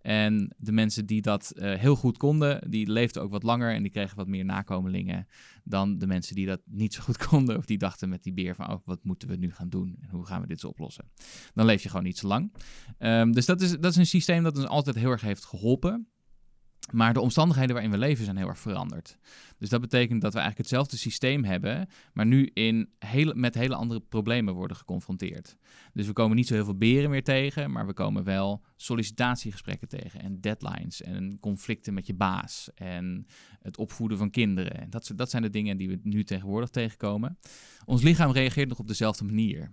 En 0.00 0.54
de 0.58 0.72
mensen 0.72 1.06
die 1.06 1.22
dat 1.22 1.52
uh, 1.54 1.74
heel 1.74 1.96
goed 1.96 2.16
konden, 2.16 2.70
die 2.70 2.90
leefden 2.90 3.22
ook 3.22 3.30
wat 3.30 3.42
langer 3.42 3.74
en 3.74 3.82
die 3.82 3.90
kregen 3.90 4.16
wat 4.16 4.26
meer 4.26 4.44
nakomelingen 4.44 5.26
dan 5.64 5.98
de 5.98 6.06
mensen 6.06 6.34
die 6.34 6.46
dat 6.46 6.60
niet 6.64 6.94
zo 6.94 7.02
goed 7.02 7.16
konden 7.28 7.56
of 7.56 7.64
die 7.64 7.78
dachten 7.78 8.08
met 8.08 8.22
die 8.22 8.32
beer 8.32 8.54
van 8.54 8.70
oh, 8.70 8.80
wat 8.84 9.04
moeten 9.04 9.28
we 9.28 9.36
nu 9.36 9.52
gaan 9.52 9.68
doen 9.68 9.96
en 10.00 10.08
hoe 10.10 10.26
gaan 10.26 10.40
we 10.40 10.46
dit 10.46 10.64
oplossen. 10.64 11.10
Dan 11.54 11.66
leef 11.66 11.82
je 11.82 11.88
gewoon 11.88 12.04
niet 12.04 12.18
zo 12.18 12.28
lang. 12.28 12.52
Um, 12.98 13.32
dus 13.32 13.46
dat 13.46 13.60
is, 13.60 13.70
dat 13.70 13.90
is 13.90 13.96
een 13.96 14.06
systeem 14.06 14.42
dat 14.42 14.56
ons 14.56 14.66
altijd 14.66 14.96
heel 14.96 15.10
erg 15.10 15.20
heeft 15.20 15.44
geholpen. 15.44 16.08
Maar 16.92 17.12
de 17.12 17.20
omstandigheden 17.20 17.72
waarin 17.74 17.90
we 17.90 17.98
leven 17.98 18.24
zijn 18.24 18.36
heel 18.36 18.48
erg 18.48 18.58
veranderd. 18.58 19.18
Dus 19.58 19.68
dat 19.68 19.80
betekent 19.80 20.20
dat 20.20 20.32
we 20.32 20.38
eigenlijk 20.38 20.68
hetzelfde 20.68 20.96
systeem 20.96 21.44
hebben, 21.44 21.88
maar 22.12 22.26
nu 22.26 22.50
in 22.54 22.90
hele, 22.98 23.34
met 23.34 23.54
hele 23.54 23.74
andere 23.74 24.00
problemen 24.00 24.54
worden 24.54 24.76
geconfronteerd. 24.76 25.56
Dus 25.92 26.06
we 26.06 26.12
komen 26.12 26.36
niet 26.36 26.46
zo 26.46 26.54
heel 26.54 26.64
veel 26.64 26.76
beren 26.76 27.10
meer 27.10 27.24
tegen, 27.24 27.70
maar 27.70 27.86
we 27.86 27.92
komen 27.92 28.24
wel 28.24 28.62
sollicitatiegesprekken 28.76 29.88
tegen 29.88 30.20
en 30.20 30.40
deadlines 30.40 31.02
en 31.02 31.38
conflicten 31.40 31.94
met 31.94 32.06
je 32.06 32.14
baas 32.14 32.70
en 32.74 33.26
het 33.60 33.76
opvoeden 33.76 34.18
van 34.18 34.30
kinderen. 34.30 34.90
Dat, 34.90 35.12
dat 35.14 35.30
zijn 35.30 35.42
de 35.42 35.50
dingen 35.50 35.76
die 35.76 35.88
we 35.88 36.00
nu 36.02 36.24
tegenwoordig 36.24 36.70
tegenkomen. 36.70 37.38
Ons 37.84 38.02
lichaam 38.02 38.30
reageert 38.30 38.68
nog 38.68 38.78
op 38.78 38.88
dezelfde 38.88 39.24
manier. 39.24 39.70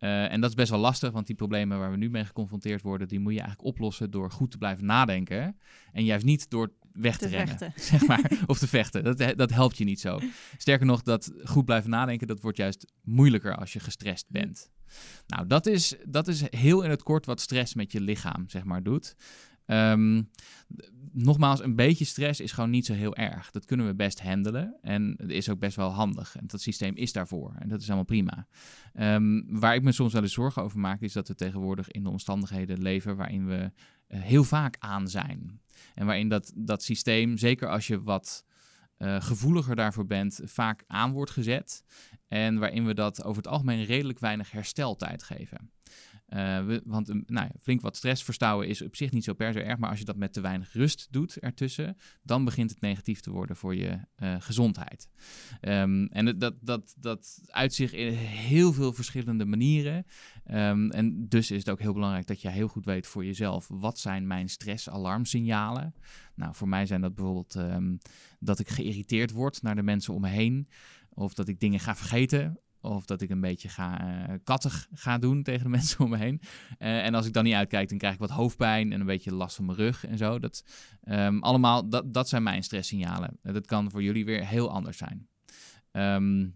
Uh, 0.00 0.32
en 0.32 0.40
dat 0.40 0.50
is 0.50 0.56
best 0.56 0.70
wel 0.70 0.80
lastig, 0.80 1.10
want 1.10 1.26
die 1.26 1.36
problemen 1.36 1.78
waar 1.78 1.90
we 1.90 1.96
nu 1.96 2.10
mee 2.10 2.24
geconfronteerd 2.24 2.82
worden, 2.82 3.08
die 3.08 3.20
moet 3.20 3.32
je 3.32 3.40
eigenlijk 3.40 3.68
oplossen 3.68 4.10
door 4.10 4.30
goed 4.30 4.50
te 4.50 4.58
blijven 4.58 4.86
nadenken. 4.86 5.58
En 5.92 6.04
juist 6.04 6.24
niet 6.24 6.50
door 6.50 6.72
weg 6.92 7.16
te, 7.18 7.24
te 7.24 7.36
rennen, 7.36 7.58
vechten. 7.58 7.82
zeg 7.98 8.06
maar, 8.06 8.32
of 8.46 8.58
te 8.58 8.68
vechten. 8.68 9.04
Dat, 9.04 9.38
dat 9.38 9.50
helpt 9.50 9.78
je 9.78 9.84
niet 9.84 10.00
zo. 10.00 10.18
Sterker 10.56 10.86
nog, 10.86 11.02
dat 11.02 11.32
goed 11.44 11.64
blijven 11.64 11.90
nadenken, 11.90 12.26
dat 12.26 12.40
wordt 12.40 12.56
juist 12.56 12.92
moeilijker 13.02 13.56
als 13.56 13.72
je 13.72 13.80
gestrest 13.80 14.26
bent. 14.28 14.70
Nou, 15.26 15.46
dat 15.46 15.66
is, 15.66 15.94
dat 16.04 16.28
is 16.28 16.42
heel 16.50 16.82
in 16.82 16.90
het 16.90 17.02
kort 17.02 17.26
wat 17.26 17.40
stress 17.40 17.74
met 17.74 17.92
je 17.92 18.00
lichaam, 18.00 18.48
zeg 18.48 18.64
maar, 18.64 18.82
doet. 18.82 19.16
Um, 19.66 20.30
nogmaals, 21.12 21.62
een 21.62 21.76
beetje 21.76 22.04
stress 22.04 22.40
is 22.40 22.52
gewoon 22.52 22.70
niet 22.70 22.86
zo 22.86 22.92
heel 22.92 23.16
erg. 23.16 23.50
Dat 23.50 23.64
kunnen 23.64 23.86
we 23.86 23.94
best 23.94 24.20
handelen 24.20 24.76
en 24.82 25.14
het 25.16 25.30
is 25.30 25.48
ook 25.48 25.58
best 25.58 25.76
wel 25.76 25.90
handig. 25.90 26.36
En 26.36 26.46
dat 26.46 26.60
systeem 26.60 26.94
is 26.94 27.12
daarvoor 27.12 27.54
en 27.58 27.68
dat 27.68 27.80
is 27.80 27.86
allemaal 27.86 28.04
prima. 28.04 28.46
Um, 28.94 29.44
waar 29.48 29.74
ik 29.74 29.82
me 29.82 29.92
soms 29.92 30.12
wel 30.12 30.22
eens 30.22 30.32
zorgen 30.32 30.62
over 30.62 30.78
maak, 30.78 31.00
is 31.00 31.12
dat 31.12 31.28
we 31.28 31.34
tegenwoordig 31.34 31.90
in 31.90 32.02
de 32.02 32.10
omstandigheden 32.10 32.82
leven 32.82 33.16
waarin 33.16 33.46
we 33.46 33.70
uh, 34.08 34.20
heel 34.20 34.44
vaak 34.44 34.76
aan 34.78 35.08
zijn. 35.08 35.60
En 35.94 36.06
waarin 36.06 36.28
dat, 36.28 36.52
dat 36.54 36.82
systeem, 36.82 37.38
zeker 37.38 37.68
als 37.68 37.86
je 37.86 38.02
wat 38.02 38.44
uh, 38.98 39.20
gevoeliger 39.20 39.76
daarvoor 39.76 40.06
bent, 40.06 40.40
vaak 40.44 40.84
aan 40.86 41.12
wordt 41.12 41.30
gezet. 41.30 41.84
En 42.28 42.58
waarin 42.58 42.86
we 42.86 42.94
dat 42.94 43.24
over 43.24 43.42
het 43.42 43.52
algemeen 43.52 43.84
redelijk 43.84 44.18
weinig 44.18 44.50
hersteltijd 44.50 45.22
geven. 45.22 45.70
Uh, 46.28 46.78
want 46.84 47.08
nou 47.08 47.24
ja, 47.46 47.50
flink 47.60 47.80
wat 47.80 47.96
stress 47.96 48.24
verstouwen 48.24 48.68
is 48.68 48.82
op 48.82 48.96
zich 48.96 49.10
niet 49.10 49.24
zo 49.24 49.34
per 49.34 49.52
se 49.52 49.62
erg, 49.62 49.78
maar 49.78 49.90
als 49.90 49.98
je 49.98 50.04
dat 50.04 50.16
met 50.16 50.32
te 50.32 50.40
weinig 50.40 50.72
rust 50.72 51.08
doet 51.10 51.38
ertussen, 51.38 51.96
dan 52.22 52.44
begint 52.44 52.70
het 52.70 52.80
negatief 52.80 53.20
te 53.20 53.30
worden 53.30 53.56
voor 53.56 53.74
je 53.74 53.98
uh, 54.18 54.36
gezondheid. 54.38 55.08
Um, 55.60 56.06
en 56.06 56.38
dat, 56.38 56.54
dat, 56.60 56.94
dat 56.98 57.40
uit 57.46 57.74
zich 57.74 57.92
in 57.92 58.12
heel 58.12 58.72
veel 58.72 58.92
verschillende 58.92 59.44
manieren. 59.44 60.06
Um, 60.50 60.90
en 60.90 61.28
dus 61.28 61.50
is 61.50 61.58
het 61.58 61.70
ook 61.70 61.80
heel 61.80 61.92
belangrijk 61.92 62.26
dat 62.26 62.40
je 62.40 62.50
heel 62.50 62.68
goed 62.68 62.84
weet 62.84 63.06
voor 63.06 63.24
jezelf, 63.24 63.68
wat 63.68 63.98
zijn 63.98 64.26
mijn 64.26 64.48
stressalarmsignalen? 64.48 65.94
Nou, 66.34 66.54
voor 66.54 66.68
mij 66.68 66.86
zijn 66.86 67.00
dat 67.00 67.14
bijvoorbeeld 67.14 67.58
dat 68.38 68.58
ik 68.58 68.68
geïrriteerd 68.68 69.30
word 69.30 69.62
naar 69.62 69.76
de 69.76 69.82
mensen 69.82 70.14
om 70.14 70.20
me 70.20 70.28
heen. 70.28 70.68
Of 71.08 71.34
dat 71.34 71.48
ik 71.48 71.60
dingen 71.60 71.80
ga 71.80 71.96
vergeten. 71.96 72.60
Of 72.86 73.04
dat 73.04 73.20
ik 73.20 73.30
een 73.30 73.40
beetje 73.40 73.68
ga, 73.68 74.04
uh, 74.28 74.34
kattig 74.44 74.88
ga 74.92 75.18
doen 75.18 75.42
tegen 75.42 75.62
de 75.62 75.68
mensen 75.78 76.00
om 76.00 76.10
me 76.10 76.16
heen. 76.16 76.40
Uh, 76.78 77.04
en 77.04 77.14
als 77.14 77.26
ik 77.26 77.32
dan 77.32 77.44
niet 77.44 77.54
uitkijk, 77.54 77.88
dan 77.88 77.98
krijg 77.98 78.14
ik 78.14 78.20
wat 78.20 78.30
hoofdpijn 78.30 78.92
en 78.92 79.00
een 79.00 79.06
beetje 79.06 79.34
last 79.34 79.56
van 79.56 79.64
mijn 79.64 79.78
rug 79.78 80.06
en 80.06 80.18
zo. 80.18 80.38
Dat, 80.38 80.64
um, 81.04 81.42
allemaal, 81.42 81.88
dat, 81.88 82.14
dat 82.14 82.28
zijn 82.28 82.42
mijn 82.42 82.62
stresssignalen. 82.62 83.38
dat 83.42 83.66
kan 83.66 83.90
voor 83.90 84.02
jullie 84.02 84.24
weer 84.24 84.46
heel 84.46 84.70
anders 84.70 84.96
zijn. 84.96 85.28
Um, 85.92 86.54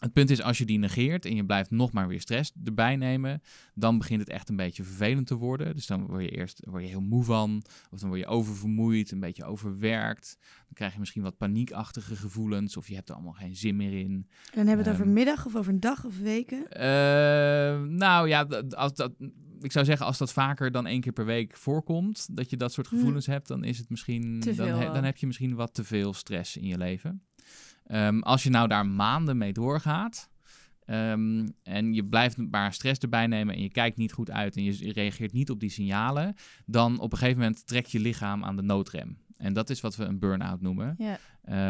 het 0.00 0.12
punt 0.12 0.30
is, 0.30 0.42
als 0.42 0.58
je 0.58 0.64
die 0.64 0.78
negeert 0.78 1.24
en 1.24 1.34
je 1.34 1.44
blijft 1.44 1.70
nog 1.70 1.92
maar 1.92 2.08
weer 2.08 2.20
stress 2.20 2.52
erbij 2.64 2.96
nemen, 2.96 3.42
dan 3.74 3.98
begint 3.98 4.20
het 4.20 4.28
echt 4.28 4.48
een 4.48 4.56
beetje 4.56 4.82
vervelend 4.82 5.26
te 5.26 5.34
worden. 5.34 5.74
Dus 5.74 5.86
dan 5.86 6.06
word 6.06 6.22
je 6.22 6.30
eerst 6.30 6.60
word 6.64 6.82
je 6.82 6.88
heel 6.88 7.00
moe 7.00 7.24
van, 7.24 7.62
of 7.90 7.98
dan 7.98 8.08
word 8.08 8.20
je 8.20 8.26
oververmoeid, 8.26 9.10
een 9.10 9.20
beetje 9.20 9.44
overwerkt. 9.44 10.36
Dan 10.40 10.74
krijg 10.74 10.92
je 10.92 10.98
misschien 10.98 11.22
wat 11.22 11.36
paniekachtige 11.36 12.16
gevoelens, 12.16 12.76
of 12.76 12.88
je 12.88 12.94
hebt 12.94 13.08
er 13.08 13.14
allemaal 13.14 13.32
geen 13.32 13.56
zin 13.56 13.76
meer 13.76 13.98
in. 13.98 14.28
En 14.54 14.66
hebben 14.66 14.66
we 14.66 14.76
het 14.76 14.86
um, 14.86 14.92
over 14.92 15.04
ehm, 15.04 15.12
middag 15.12 15.46
of 15.46 15.56
over 15.56 15.72
een 15.72 15.80
dag 15.80 16.04
of 16.04 16.18
weken? 16.18 16.66
Uh, 16.72 17.96
nou 17.98 18.28
ja, 18.28 18.42
als 18.70 18.94
dat, 18.94 19.12
ik 19.60 19.72
zou 19.72 19.84
zeggen, 19.84 20.06
als 20.06 20.18
dat 20.18 20.32
vaker 20.32 20.70
dan 20.70 20.86
één 20.86 21.00
keer 21.00 21.12
per 21.12 21.24
week 21.24 21.56
voorkomt, 21.56 22.36
dat 22.36 22.50
je 22.50 22.56
dat 22.56 22.72
soort 22.72 22.88
hm. 22.88 22.94
gevoelens 22.94 23.26
hebt, 23.26 23.48
dan 23.48 23.64
is 23.64 23.78
het 23.78 23.90
misschien, 23.90 24.40
dan, 24.40 24.68
he, 24.68 24.92
dan 24.92 25.04
heb 25.04 25.16
je 25.16 25.26
misschien 25.26 25.54
wat 25.54 25.74
te 25.74 25.84
veel 25.84 26.14
stress 26.14 26.56
in 26.56 26.66
je 26.66 26.78
leven. 26.78 27.22
Um, 27.92 28.22
als 28.22 28.42
je 28.42 28.50
nou 28.50 28.68
daar 28.68 28.86
maanden 28.86 29.38
mee 29.38 29.52
doorgaat 29.52 30.30
um, 30.86 31.52
en 31.62 31.92
je 31.94 32.04
blijft 32.04 32.36
maar 32.36 32.72
stress 32.72 33.00
erbij 33.00 33.26
nemen 33.26 33.54
en 33.54 33.62
je 33.62 33.70
kijkt 33.70 33.96
niet 33.96 34.12
goed 34.12 34.30
uit 34.30 34.56
en 34.56 34.64
je 34.64 34.92
reageert 34.92 35.32
niet 35.32 35.50
op 35.50 35.60
die 35.60 35.70
signalen, 35.70 36.34
dan 36.66 36.98
op 36.98 37.12
een 37.12 37.18
gegeven 37.18 37.40
moment 37.40 37.66
trekt 37.66 37.90
je 37.90 38.00
lichaam 38.00 38.44
aan 38.44 38.56
de 38.56 38.62
noodrem. 38.62 39.18
En 39.36 39.52
dat 39.52 39.70
is 39.70 39.80
wat 39.80 39.96
we 39.96 40.04
een 40.04 40.18
burn-out 40.18 40.60
noemen. 40.60 40.94
Ja. 40.98 41.18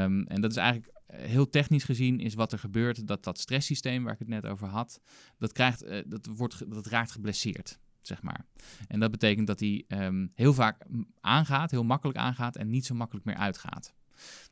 Um, 0.05 0.27
en 0.27 0.41
dat 0.41 0.51
is 0.51 0.57
eigenlijk 0.57 0.93
eh, 1.07 1.25
heel 1.25 1.49
technisch 1.49 1.85
gezien 1.85 2.21
is 2.21 2.35
wat 2.35 2.53
er 2.53 2.59
gebeurt 2.59 3.07
dat 3.07 3.25
dat 3.25 3.39
stresssysteem 3.39 4.05
waar 4.05 4.13
ik 4.13 4.19
het 4.19 4.29
net 4.29 4.47
over 4.47 4.69
had, 4.69 5.01
dat, 5.39 5.53
krijgt, 5.53 5.85
uh, 5.85 6.03
dat, 6.07 6.29
wordt, 6.37 6.71
dat 6.71 6.87
raakt 6.87 7.11
geblesseerd. 7.11 7.79
Zeg 8.01 8.23
maar. 8.23 8.47
En 8.89 9.01
dat 9.01 9.11
betekent 9.11 9.47
dat 9.47 9.61
hij 9.61 9.85
heel 10.35 10.55
vaak 10.55 10.87
aangaat, 11.21 11.71
heel 11.71 11.85
makkelijk 11.85 12.19
aangaat 12.19 12.57
en 12.57 12.71
niet 12.71 12.87
zo 12.87 12.95
makkelijk 12.95 13.27
meer 13.27 13.37
uitgaat. 13.37 13.95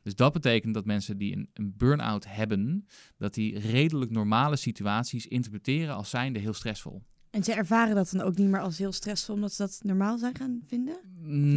Dus 0.01 0.15
dat 0.15 0.33
betekent 0.33 0.73
dat 0.73 0.85
mensen 0.85 1.17
die 1.17 1.35
een, 1.35 1.49
een 1.53 1.73
burn-out 1.77 2.25
hebben, 2.27 2.87
dat 3.17 3.33
die 3.33 3.59
redelijk 3.59 4.11
normale 4.11 4.55
situaties 4.55 5.27
interpreteren 5.27 5.95
als 5.95 6.09
zijnde 6.09 6.39
heel 6.39 6.53
stressvol. 6.53 7.03
En 7.31 7.43
ze 7.43 7.53
ervaren 7.53 7.95
dat 7.95 8.11
dan 8.11 8.21
ook 8.21 8.37
niet 8.37 8.47
meer 8.47 8.61
als 8.61 8.77
heel 8.77 8.91
stressvol, 8.91 9.35
omdat 9.35 9.53
ze 9.53 9.61
dat 9.61 9.79
normaal 9.83 10.17
zijn 10.17 10.35
gaan 10.35 10.61
vinden? 10.67 10.97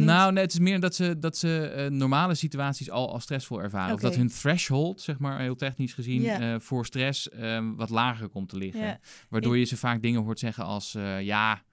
Nou, 0.05 0.33
nee, 0.33 0.43
het 0.43 0.53
is 0.53 0.59
meer 0.59 0.79
dat 0.79 0.95
ze, 0.95 1.19
dat 1.19 1.37
ze 1.37 1.67
eh, 1.67 1.91
normale 1.91 2.35
situaties 2.35 2.89
al 2.89 3.11
als 3.13 3.23
stressvol 3.23 3.61
ervaren. 3.61 3.93
Of 3.93 4.01
dat 4.01 4.15
hun 4.15 4.27
threshold, 4.27 5.01
zeg 5.01 5.19
maar, 5.19 5.39
heel 5.39 5.55
technisch 5.55 5.93
gezien, 5.93 6.25
eh, 6.25 6.55
voor 6.59 6.85
stress 6.85 7.29
ehm, 7.29 7.75
wat 7.75 7.89
lager 7.89 8.29
komt 8.29 8.49
te 8.49 8.57
liggen. 8.57 8.99
Waardoor 9.29 9.57
je 9.57 9.65
ze 9.65 9.77
vaak 9.77 10.01
dingen 10.01 10.23
hoort 10.23 10.39
zeggen 10.39 10.63
als, 10.63 10.95
eh, 10.95 11.21
ja, 11.21 11.63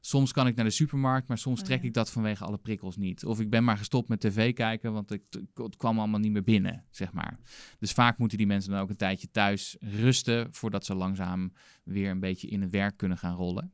soms 0.00 0.32
kan 0.32 0.46
ik 0.46 0.54
naar 0.56 0.64
de 0.64 0.70
supermarkt, 0.70 1.28
maar 1.28 1.38
soms 1.38 1.62
trek 1.62 1.80
ja. 1.80 1.86
ik 1.86 1.94
dat 1.94 2.10
vanwege 2.10 2.44
alle 2.44 2.58
prikkels 2.58 2.96
niet. 2.96 3.24
Of 3.24 3.40
ik 3.40 3.50
ben 3.50 3.64
maar 3.64 3.78
gestopt 3.78 4.08
met 4.08 4.20
tv 4.20 4.52
kijken, 4.52 4.92
want 4.92 5.10
ik, 5.10 5.22
het 5.54 5.76
kwam 5.76 5.98
allemaal 5.98 6.20
niet 6.20 6.32
meer 6.32 6.44
binnen, 6.44 6.84
zeg 6.90 7.12
maar. 7.12 7.38
Dus 7.78 7.92
vaak 7.92 8.18
moeten 8.18 8.38
die 8.38 8.46
mensen 8.46 8.70
dan 8.70 8.80
ook 8.80 8.90
een 8.90 8.96
tijdje 8.96 9.30
thuis 9.30 9.76
rusten, 9.80 10.48
voordat 10.50 10.84
ze 10.84 10.94
langzaam 10.94 11.52
weer 11.84 12.10
een 12.10 12.20
beetje 12.20 12.48
in 12.48 12.60
het 12.62 12.70
werk 12.70 12.96
kunnen 12.96 13.18
gaan 13.18 13.34
rollen. 13.34 13.72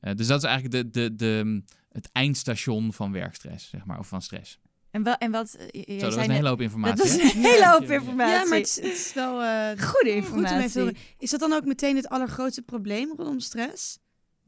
Eh, 0.00 0.14
dus 0.14 0.26
dat 0.26 0.42
is 0.42 0.48
eigenlijk 0.48 0.92
de, 0.92 1.08
de, 1.08 1.14
de, 1.14 1.62
het 1.88 2.08
eindstation 2.12 2.92
van 2.92 3.12
werkstress, 3.12 3.68
zeg 3.68 3.84
maar, 3.84 3.98
of 3.98 4.08
van 4.08 4.22
stress. 4.22 4.58
En, 4.90 5.02
wel, 5.02 5.16
en 5.16 5.30
wat... 5.30 5.54
eh, 5.54 5.98
Zo, 5.98 6.00
dat 6.00 6.14
was 6.14 6.24
een 6.24 6.30
hele 6.30 6.48
hoop 6.48 6.60
informatie. 6.60 6.96
Dat 6.96 7.22
was 7.22 7.34
een 7.34 7.40
hele 7.40 7.68
hoop 7.68 7.90
informatie. 7.90 8.34
Ja, 8.34 8.44
maar 8.44 8.58
het 8.58 8.66
is, 8.66 8.76
het 8.76 8.84
is 8.84 9.14
wel 9.14 9.42
eh, 9.42 9.68
Goede 9.68 10.10
te 10.10 10.14
informatie. 10.14 10.96
Is 11.18 11.30
dat 11.30 11.40
dan 11.40 11.52
ook 11.52 11.64
meteen 11.64 11.96
het 11.96 12.08
allergrootste 12.08 12.62
probleem 12.62 13.12
rondom 13.16 13.40
stress? 13.40 13.98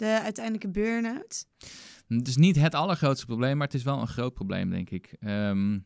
De 0.00 0.20
uiteindelijke 0.22 0.68
burn-out? 0.70 1.46
Het 2.08 2.28
is 2.28 2.36
niet 2.36 2.56
het 2.56 2.74
allergrootste 2.74 3.26
probleem, 3.26 3.56
maar 3.56 3.66
het 3.66 3.76
is 3.76 3.82
wel 3.82 4.00
een 4.00 4.08
groot 4.08 4.34
probleem, 4.34 4.70
denk 4.70 4.90
ik. 4.90 5.12
Ehm, 5.20 5.78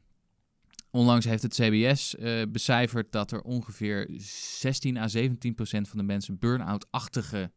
onlangs 0.91 1.25
heeft 1.25 1.43
het 1.43 1.55
CBS 1.55 2.17
eh, 2.17 2.43
becijferd 2.49 3.13
dat 3.13 3.33
er 3.33 3.41
ongeveer 3.43 4.11
16 4.17 4.97
à 4.97 5.09
17 5.09 5.55
procent 5.55 5.89
van 5.89 5.99
de 5.99 6.05
mensen 6.05 6.39
burn-out-achtige 6.39 7.53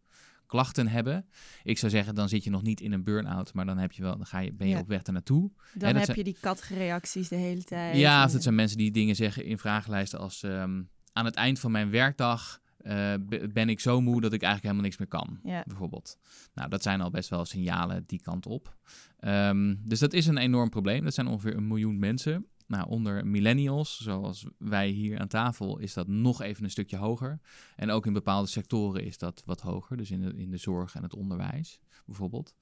klachten 0.46 0.88
hebben. 0.88 1.26
Ik 1.64 1.78
zou 1.78 1.92
zeggen, 1.92 2.16
dan 2.16 2.30
zit 2.30 2.44
je 2.44 2.50
nog 2.50 2.62
niet 2.64 2.82
in 2.82 2.92
een 2.92 3.04
burn-out, 3.04 3.54
maar 3.54 3.66
dan, 3.66 3.78
heb 3.78 3.92
je 3.92 4.02
wel, 4.02 4.18
dan 4.18 4.26
ga 4.26 4.40
je, 4.40 4.54
ben 4.54 4.68
je 4.68 4.74
Ja. 4.74 4.80
op 4.80 4.88
weg 4.88 5.02
ernaartoe. 5.04 5.52
Dan 5.74 5.96
heb 5.96 6.06
zijn- 6.06 6.18
je 6.18 6.24
die 6.24 6.38
katreacties 6.40 7.28
de 7.28 7.36
hele 7.36 7.64
tijd. 7.64 7.98
Ja, 7.98 8.26
of 8.26 8.32
dat 8.32 8.44
zijn 8.44 8.56
mensen 8.56 8.78
die 8.78 8.92
dingen 8.92 9.16
zeggen 9.16 9.46
in 9.46 9.58
vragenlijsten 9.58 10.20
als... 10.20 10.44
ehm, 10.44 10.82
aan 11.14 11.26
het 11.26 11.36
eind 11.36 11.60
van 11.60 11.72
mijn 11.72 11.90
werkdag 11.90 12.60
eh, 12.88 13.14
be- 13.20 13.48
ben 13.54 13.70
ik 13.70 13.80
zo 13.80 14.02
moe 14.02 14.22
dat 14.22 14.34
ik 14.34 14.42
eigenlijk 14.42 14.64
helemaal 14.64 14.84
niks 14.84 14.98
meer 14.98 15.08
kan. 15.08 15.40
Ja. 15.44 15.64
bijvoorbeeld. 15.68 16.18
Nou, 16.54 16.70
dat 16.70 16.84
zijn 16.84 17.02
al 17.02 17.10
best 17.10 17.30
wel 17.30 17.46
signalen 17.46 18.04
die 18.08 18.22
kant 18.22 18.46
op. 18.46 18.76
Ehm, 19.20 19.76
dus 19.84 20.00
dat 20.00 20.14
is 20.14 20.28
een 20.28 20.38
enorm 20.38 20.70
probleem. 20.70 21.04
Dat 21.04 21.14
zijn 21.14 21.28
ongeveer 21.28 21.56
een 21.56 21.68
miljoen 21.68 22.00
mensen. 22.00 22.46
Nou, 22.68 22.88
onder 22.90 23.28
millennials, 23.28 23.98
zoals 23.98 24.46
wij 24.58 24.90
hier 24.90 25.20
aan 25.20 25.28
tafel, 25.28 25.78
is 25.80 25.94
dat 25.94 26.08
nog 26.08 26.42
even 26.42 26.64
een 26.64 26.70
stukje 26.70 26.98
hoger. 26.98 27.40
En 27.76 27.90
ook 27.90 28.06
in 28.06 28.14
bepaalde 28.14 28.48
sectoren 28.48 29.04
is 29.04 29.18
dat 29.18 29.42
wat 29.46 29.62
hoger. 29.62 29.98
Dus 29.98 30.12
in 30.12 30.22
de, 30.22 30.34
in 30.36 30.52
de 30.52 30.58
zorg 30.58 30.96
en 30.96 31.04
het 31.04 31.14
onderwijs, 31.16 31.80
bijvoorbeeld. 32.06 32.56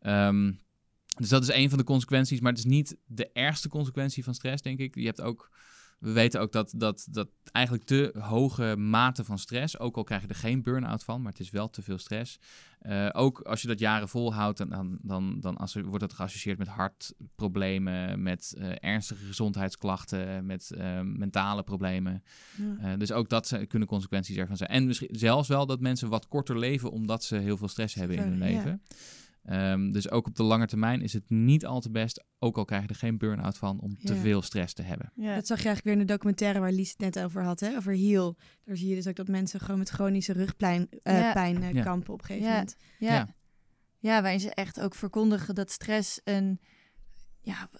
Ehm, 0.00 0.52
dus 1.16 1.28
dat 1.28 1.42
is 1.42 1.54
een 1.54 1.68
van 1.68 1.78
de 1.78 1.84
consequenties, 1.84 2.40
maar 2.40 2.50
het 2.50 2.60
is 2.60 2.66
niet 2.70 2.96
de 3.06 3.30
ergste 3.32 3.68
consequentie 3.68 4.24
van 4.24 4.34
stress, 4.34 4.62
denk 4.62 4.78
ik. 4.78 4.94
Je 4.94 5.06
hebt 5.06 5.20
ook, 5.20 5.50
we 6.04 6.12
weten 6.12 6.40
ook 6.40 6.52
dat, 6.52 6.72
dat, 6.76 7.06
dat 7.10 7.28
eigenlijk 7.52 7.84
te 7.86 8.14
hoge 8.18 8.76
mate 8.76 9.24
van 9.24 9.38
stress, 9.38 9.78
ook 9.78 9.96
al 9.96 10.04
krijg 10.04 10.22
je 10.22 10.28
er 10.28 10.34
geen 10.34 10.62
burn-out 10.62 11.04
van, 11.04 11.22
maar 11.22 11.30
het 11.32 11.40
is 11.40 11.50
wel 11.50 11.70
te 11.70 11.82
veel 11.82 11.98
stress. 11.98 12.38
Eh, 12.78 13.08
ook 13.12 13.40
als 13.40 13.62
je 13.62 13.68
dat 13.68 13.78
jaren 13.78 14.08
volhoudt, 14.08 14.58
dan, 14.58 14.98
dan, 15.02 15.36
dan, 15.40 15.56
asso- 15.56 15.82
wordt 15.82 16.00
dat 16.00 16.12
geassocieerd 16.12 16.58
met 16.58 16.68
hartproblemen, 16.68 18.22
met 18.22 18.54
eh, 18.58 18.70
ernstige 18.80 19.24
gezondheidsklachten, 19.26 20.46
met 20.46 20.70
eh, 20.70 21.00
mentale 21.00 21.62
problemen. 21.62 22.22
Ja. 22.80 22.96
Dus 22.96 23.12
ook 23.12 23.28
dat 23.28 23.46
zijn- 23.48 23.66
kunnen 23.66 23.88
consequenties 23.88 24.36
ervan 24.36 24.56
zijn. 24.56 24.70
En 24.70 24.86
misschien 24.86 25.08
zelfs 25.12 25.48
wel 25.48 25.66
dat 25.66 25.80
mensen 25.80 26.08
wat 26.08 26.28
korter 26.28 26.58
leven 26.58 26.90
omdat 26.90 27.24
ze 27.24 27.36
heel 27.36 27.56
veel 27.56 27.68
stress 27.68 27.94
hebben 27.94 28.16
in 28.16 28.22
hun 28.22 28.38
Ja. 28.52 28.78
Ehm, 29.44 29.90
dus 29.90 30.10
ook 30.10 30.26
op 30.26 30.36
de 30.36 30.42
lange 30.42 30.66
termijn 30.66 31.02
is 31.02 31.12
het 31.12 31.30
niet 31.30 31.66
al 31.66 31.80
te 31.80 31.90
best, 31.90 32.24
ook 32.38 32.56
al 32.58 32.64
krijg 32.64 32.82
je 32.82 32.88
er 32.88 32.94
geen 32.94 33.18
burn-out 33.18 33.58
van, 33.58 33.80
om 33.80 33.98
te 33.98 34.16
veel 34.16 34.42
stress 34.42 34.74
te 34.74 34.82
hebben. 34.82 35.12
Ja. 35.14 35.34
Dat 35.34 35.46
zag 35.46 35.58
je 35.58 35.64
eigenlijk 35.66 35.84
weer 35.84 35.92
in 35.92 36.06
de 36.06 36.12
documentaire 36.12 36.60
waar 36.60 36.72
Lies 36.72 36.90
het 36.90 36.98
net 36.98 37.20
over 37.20 37.42
had, 37.42 37.60
hè? 37.60 37.76
over 37.76 37.96
Heal. 37.96 38.36
Daar 38.64 38.76
zie 38.76 38.88
je 38.88 38.94
dus 38.94 39.06
ook 39.06 39.16
dat 39.16 39.28
mensen 39.28 39.60
gewoon 39.60 39.78
met 39.78 39.88
chronische 39.88 40.32
rugpijn 40.32 40.88
eh, 41.02 41.18
Ja. 41.20 41.32
pijn, 41.32 41.62
eh, 41.62 41.72
Ja. 41.72 41.82
kampen 41.82 42.12
op 42.12 42.20
een 42.20 42.26
gegeven 42.26 42.46
Ja. 42.48 42.52
moment. 42.52 42.76
Ja. 42.98 43.14
Ja. 43.14 43.34
ja. 43.98 44.20
waarin 44.22 44.40
ze 44.40 44.54
echt 44.54 44.80
ook 44.80 44.94
verkondigen 44.94 45.54
dat 45.54 45.70
stress 45.70 46.20
een... 46.24 46.60
Ja, 47.40 47.70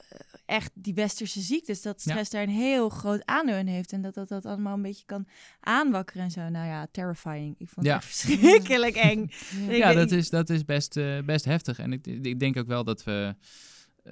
echt 0.47 0.71
die 0.75 0.95
westerse 0.95 1.41
ziektes, 1.41 1.83
dat 1.83 2.01
stress 2.01 2.31
daar 2.31 2.43
een 2.43 2.49
heel 2.49 2.89
groot 2.89 3.25
aandeel 3.25 3.57
in 3.57 3.67
heeft. 3.67 3.93
En 3.93 4.03
dat 4.03 4.15
dat, 4.15 4.29
dat 4.29 4.47
allemaal 4.47 4.75
een 4.75 4.83
beetje 4.83 5.05
kan 5.07 5.27
aanwakkeren 5.61 6.23
en 6.23 6.31
zo. 6.31 6.49
Nou 6.49 6.67
ja, 6.67 6.87
terrifying. 6.91 7.55
Ik 7.59 7.69
vond 7.69 7.87
het 7.87 7.87
Ja. 7.87 7.95
echt 7.97 8.07
verschrikkelijk 8.17 8.97
eng. 8.97 9.31
Ja, 9.69 9.93
dat 9.93 10.11
is, 10.11 10.31
dat 10.31 10.51
is 10.51 10.65
best, 10.65 10.97
eh, 10.97 11.19
best 11.25 11.45
heftig. 11.45 11.79
En 11.79 11.93
ik, 11.93 12.07
ik 12.07 12.41
denk 12.41 12.57
ook 12.57 12.67
wel 12.67 12.85
dat 12.85 13.05
we, 13.05 13.35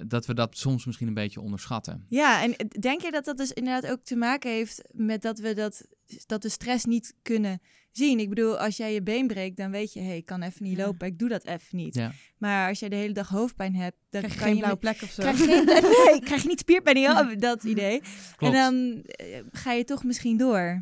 dat 0.05 0.25
we 0.25 0.33
dat 0.33 0.57
soms 0.57 0.85
misschien 0.85 1.07
een 1.07 1.13
beetje 1.13 1.41
onderschatten. 1.41 2.05
Ja, 2.09 2.43
en 2.43 2.55
denk 2.79 3.01
je 3.01 3.11
dat 3.11 3.25
dat 3.25 3.37
dus 3.37 3.51
inderdaad 3.51 3.91
ook 3.91 4.03
te 4.03 4.15
maken 4.15 4.51
heeft 4.51 4.81
met 4.91 5.21
dat 5.21 5.39
we 5.39 5.53
dat, 5.53 5.85
dat 6.25 6.41
de 6.41 6.49
stress 6.49 6.85
niet 6.85 7.15
kunnen 7.21 7.61
zien? 7.97 8.19
Ik 8.19 8.29
bedoel, 8.29 8.57
als 8.59 8.77
jij 8.77 8.93
je 8.93 9.01
been 9.03 9.27
breekt, 9.27 9.57
dan 9.57 9.71
weet 9.71 9.93
je, 9.93 9.99
hé, 9.99 10.05
hey, 10.05 10.17
ik 10.17 10.25
kan 10.25 10.41
even 10.41 10.63
niet 10.63 10.77
Ja. 10.77 10.85
lopen, 10.85 11.07
ik 11.07 11.19
doe 11.19 11.29
dat 11.29 11.45
even 11.45 11.77
niet. 11.77 11.95
Ja. 11.95 12.11
Maar 12.37 12.69
als 12.69 12.79
jij 12.79 12.89
de 12.89 12.95
hele 12.95 13.13
dag 13.13 13.29
hoofdpijn 13.29 13.75
hebt, 13.75 13.97
dan 14.09 14.21
Krijg 14.21 14.33
je 14.33 14.39
kan 14.39 14.47
geen 14.47 14.55
je 14.55 14.61
blauwe 14.61 14.79
plek 14.79 15.01
of 15.01 15.09
zo. 15.11 15.21
Krijg 15.21 15.37
je 15.37 15.45
geen, 15.45 15.65
nee, 16.11 16.19
krijg 16.21 16.41
je 16.41 16.47
niet 16.47 16.59
spierpijn, 16.59 16.97
ja, 16.99 17.23
dat 17.35 17.63
idee. 17.63 18.01
Klopt. 18.35 18.55
En 18.55 18.59
dan 18.61 19.01
eh, 19.03 19.39
ga 19.51 19.71
je 19.71 19.83
toch 19.83 20.03
misschien 20.03 20.37
door. 20.37 20.81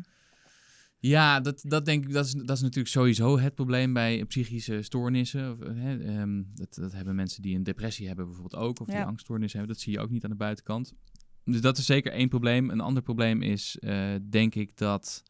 Ja, 0.98 1.40
dat, 1.40 1.60
dat 1.64 1.84
denk 1.84 2.04
ik, 2.04 2.12
dat 2.12 2.24
is, 2.26 2.32
dat 2.32 2.56
is 2.56 2.62
natuurlijk 2.62 2.88
sowieso 2.94 3.38
het 3.38 3.54
probleem 3.54 3.92
bij 3.92 4.24
psychische 4.24 4.82
stoornissen. 4.82 5.52
Of, 5.52 5.60
eh, 5.60 5.72
hè, 5.74 6.04
ehm, 6.04 6.42
dat, 6.54 6.74
dat 6.74 6.92
hebben 6.92 7.14
mensen 7.14 7.42
die 7.42 7.56
een 7.56 7.62
depressie 7.62 8.06
hebben 8.06 8.24
bijvoorbeeld 8.26 8.62
ook, 8.62 8.80
of 8.80 8.86
die 8.86 8.96
Ja. 8.96 9.04
angststoornissen 9.04 9.58
hebben. 9.58 9.76
Dat 9.76 9.84
zie 9.84 9.92
je 9.92 10.00
ook 10.00 10.10
niet 10.10 10.24
aan 10.24 10.30
de 10.30 10.36
buitenkant. 10.36 10.92
Dus 11.44 11.60
dat 11.60 11.78
is 11.78 11.86
zeker 11.86 12.12
één 12.12 12.28
probleem. 12.28 12.70
Een 12.70 12.80
ander 12.80 13.02
probleem 13.02 13.42
is, 13.42 13.78
eh, 13.78 14.14
denk 14.30 14.54
ik, 14.54 14.76
dat 14.76 15.22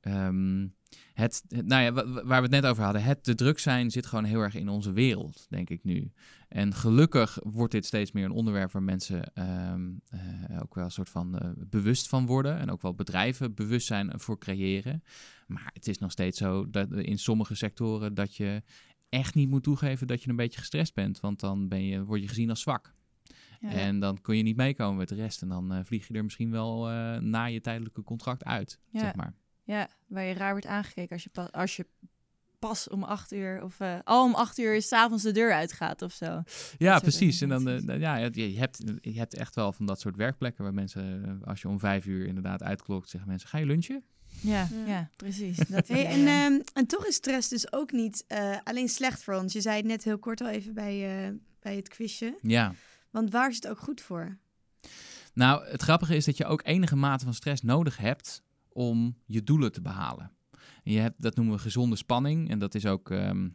ehm, 0.00 0.66
het, 1.20 1.42
het- 1.48 1.66
nou 1.66 1.82
ja, 1.82 1.92
wa- 1.92 2.06
wa- 2.08 2.24
waar 2.24 2.42
we 2.42 2.46
het 2.54 2.62
net 2.62 2.66
over 2.66 2.82
hadden, 2.84 3.02
het 3.02 3.24
te 3.24 3.34
druk 3.34 3.58
zijn 3.58 3.90
zit 3.90 4.06
gewoon 4.06 4.24
heel 4.24 4.40
erg 4.40 4.54
in 4.54 4.68
onze 4.68 4.92
wereld, 4.92 5.46
denk 5.48 5.70
ik 5.70 5.84
nu. 5.84 6.12
En 6.48 6.74
gelukkig 6.74 7.38
wordt 7.42 7.72
dit 7.72 7.86
steeds 7.86 8.12
meer 8.12 8.24
een 8.24 8.30
onderwerp 8.30 8.72
waar 8.72 8.82
mensen 8.82 9.32
ehm, 9.34 9.90
eh, 10.08 10.62
ook 10.62 10.74
wel 10.74 10.84
een 10.84 10.90
soort 10.90 11.08
van 11.10 11.38
eh, 11.38 11.50
bewust 11.56 12.08
van 12.08 12.26
worden. 12.26 12.58
En 12.58 12.70
ook 12.70 12.82
wel 12.82 12.94
bedrijven 12.94 13.54
bewustzijn 13.54 14.12
voor 14.20 14.38
creëren. 14.38 15.02
Maar 15.46 15.70
het 15.74 15.88
is 15.88 15.98
nog 15.98 16.10
steeds 16.10 16.38
zo 16.38 16.70
dat 16.70 16.92
in 16.92 17.18
sommige 17.18 17.54
sectoren 17.54 18.14
dat 18.14 18.36
je 18.36 18.62
echt 19.08 19.34
niet 19.34 19.48
moet 19.48 19.62
toegeven 19.62 20.06
dat 20.06 20.22
je 20.22 20.30
een 20.30 20.36
beetje 20.36 20.58
gestrest 20.58 20.94
bent. 20.94 21.20
Want 21.20 21.40
dan 21.40 21.68
ben 21.68 21.84
je, 21.84 22.04
word 22.04 22.20
je 22.20 22.28
gezien 22.28 22.50
als 22.50 22.60
zwak. 22.60 22.94
Ja. 23.60 23.68
En 23.70 24.00
dan 24.00 24.20
kun 24.20 24.36
je 24.36 24.42
niet 24.42 24.56
meekomen 24.56 24.96
met 24.96 25.08
de 25.08 25.14
rest. 25.14 25.42
En 25.42 25.48
dan 25.48 25.72
eh, 25.72 25.80
vlieg 25.84 26.08
je 26.08 26.14
er 26.14 26.24
misschien 26.24 26.50
wel 26.50 26.90
eh, 26.90 27.16
na 27.18 27.44
je 27.44 27.60
tijdelijke 27.60 28.02
contract 28.02 28.44
uit, 28.44 28.78
Ja. 28.90 29.00
zeg 29.00 29.14
maar. 29.14 29.34
Ja, 29.70 29.88
waar 30.06 30.24
je 30.24 30.34
raar 30.34 30.50
wordt 30.50 30.66
aangekeken 30.66 31.12
als 31.12 31.22
je, 31.22 31.30
pa- 31.30 31.48
als 31.52 31.76
je 31.76 31.86
pas 32.58 32.88
om 32.88 33.02
acht 33.02 33.32
uur 33.32 33.62
of 33.62 33.80
eh, 33.80 33.98
al 34.04 34.24
om 34.24 34.34
acht 34.34 34.58
uur 34.58 34.82
s'avonds 34.82 35.22
de 35.22 35.32
deur 35.32 35.52
uitgaat 35.52 36.02
of 36.02 36.12
zo. 36.12 36.42
Ja, 36.78 36.98
precies. 36.98 37.40
En 37.40 37.48
dan, 37.48 37.68
eh, 37.68 37.98
ja, 38.00 38.16
je, 38.16 38.58
hebt, 38.58 38.82
je 39.00 39.18
hebt 39.18 39.34
echt 39.34 39.54
wel 39.54 39.72
van 39.72 39.86
dat 39.86 40.00
soort 40.00 40.16
werkplekken 40.16 40.64
waar 40.64 40.74
mensen, 40.74 41.24
eh, 41.42 41.48
als 41.48 41.60
je 41.60 41.68
om 41.68 41.78
vijf 41.78 42.06
uur 42.06 42.26
inderdaad 42.26 42.62
uitklokt, 42.62 43.08
zeggen 43.08 43.30
mensen, 43.30 43.48
ga 43.48 43.58
je 43.58 43.66
lunchen? 43.66 44.04
Ja, 44.40 44.68
Ja. 44.72 44.86
ja. 44.86 45.08
precies. 45.16 45.56
Dat 45.68 45.88
Hey, 45.88 46.06
en, 46.06 46.26
ehm, 46.26 46.60
en 46.72 46.86
toch 46.86 47.06
is 47.06 47.14
stress 47.14 47.48
dus 47.48 47.72
ook 47.72 47.92
niet 47.92 48.24
eh, 48.26 48.56
alleen 48.64 48.88
slecht 48.88 49.22
voor 49.22 49.34
ons. 49.34 49.52
Je 49.52 49.60
zei 49.60 49.76
het 49.76 49.86
net 49.86 50.04
heel 50.04 50.18
kort 50.18 50.40
al 50.40 50.48
even 50.48 50.74
bij, 50.74 51.24
eh, 51.26 51.32
bij 51.60 51.76
het 51.76 51.88
quizje. 51.88 52.38
Ja. 52.42 52.74
Want 53.10 53.30
waar 53.30 53.48
is 53.48 53.54
het 53.54 53.68
ook 53.68 53.78
goed 53.78 54.00
voor? 54.00 54.36
Nou, 55.34 55.66
het 55.66 55.82
grappige 55.82 56.16
is 56.16 56.24
dat 56.24 56.36
je 56.36 56.44
ook 56.44 56.60
enige 56.64 56.96
mate 56.96 57.24
van 57.24 57.34
stress 57.34 57.62
nodig 57.62 57.96
hebt 57.96 58.42
om 58.72 59.16
je 59.26 59.42
doelen 59.42 59.72
te 59.72 59.80
behalen. 59.80 60.32
En 60.82 60.92
je 60.92 60.98
hebt, 60.98 61.22
dat 61.22 61.36
noemen 61.36 61.54
we 61.54 61.60
gezonde 61.60 61.96
spanning. 61.96 62.50
En 62.50 62.58
dat 62.58 62.74
is 62.74 62.86
ook 62.86 63.10
ehm, 63.10 63.48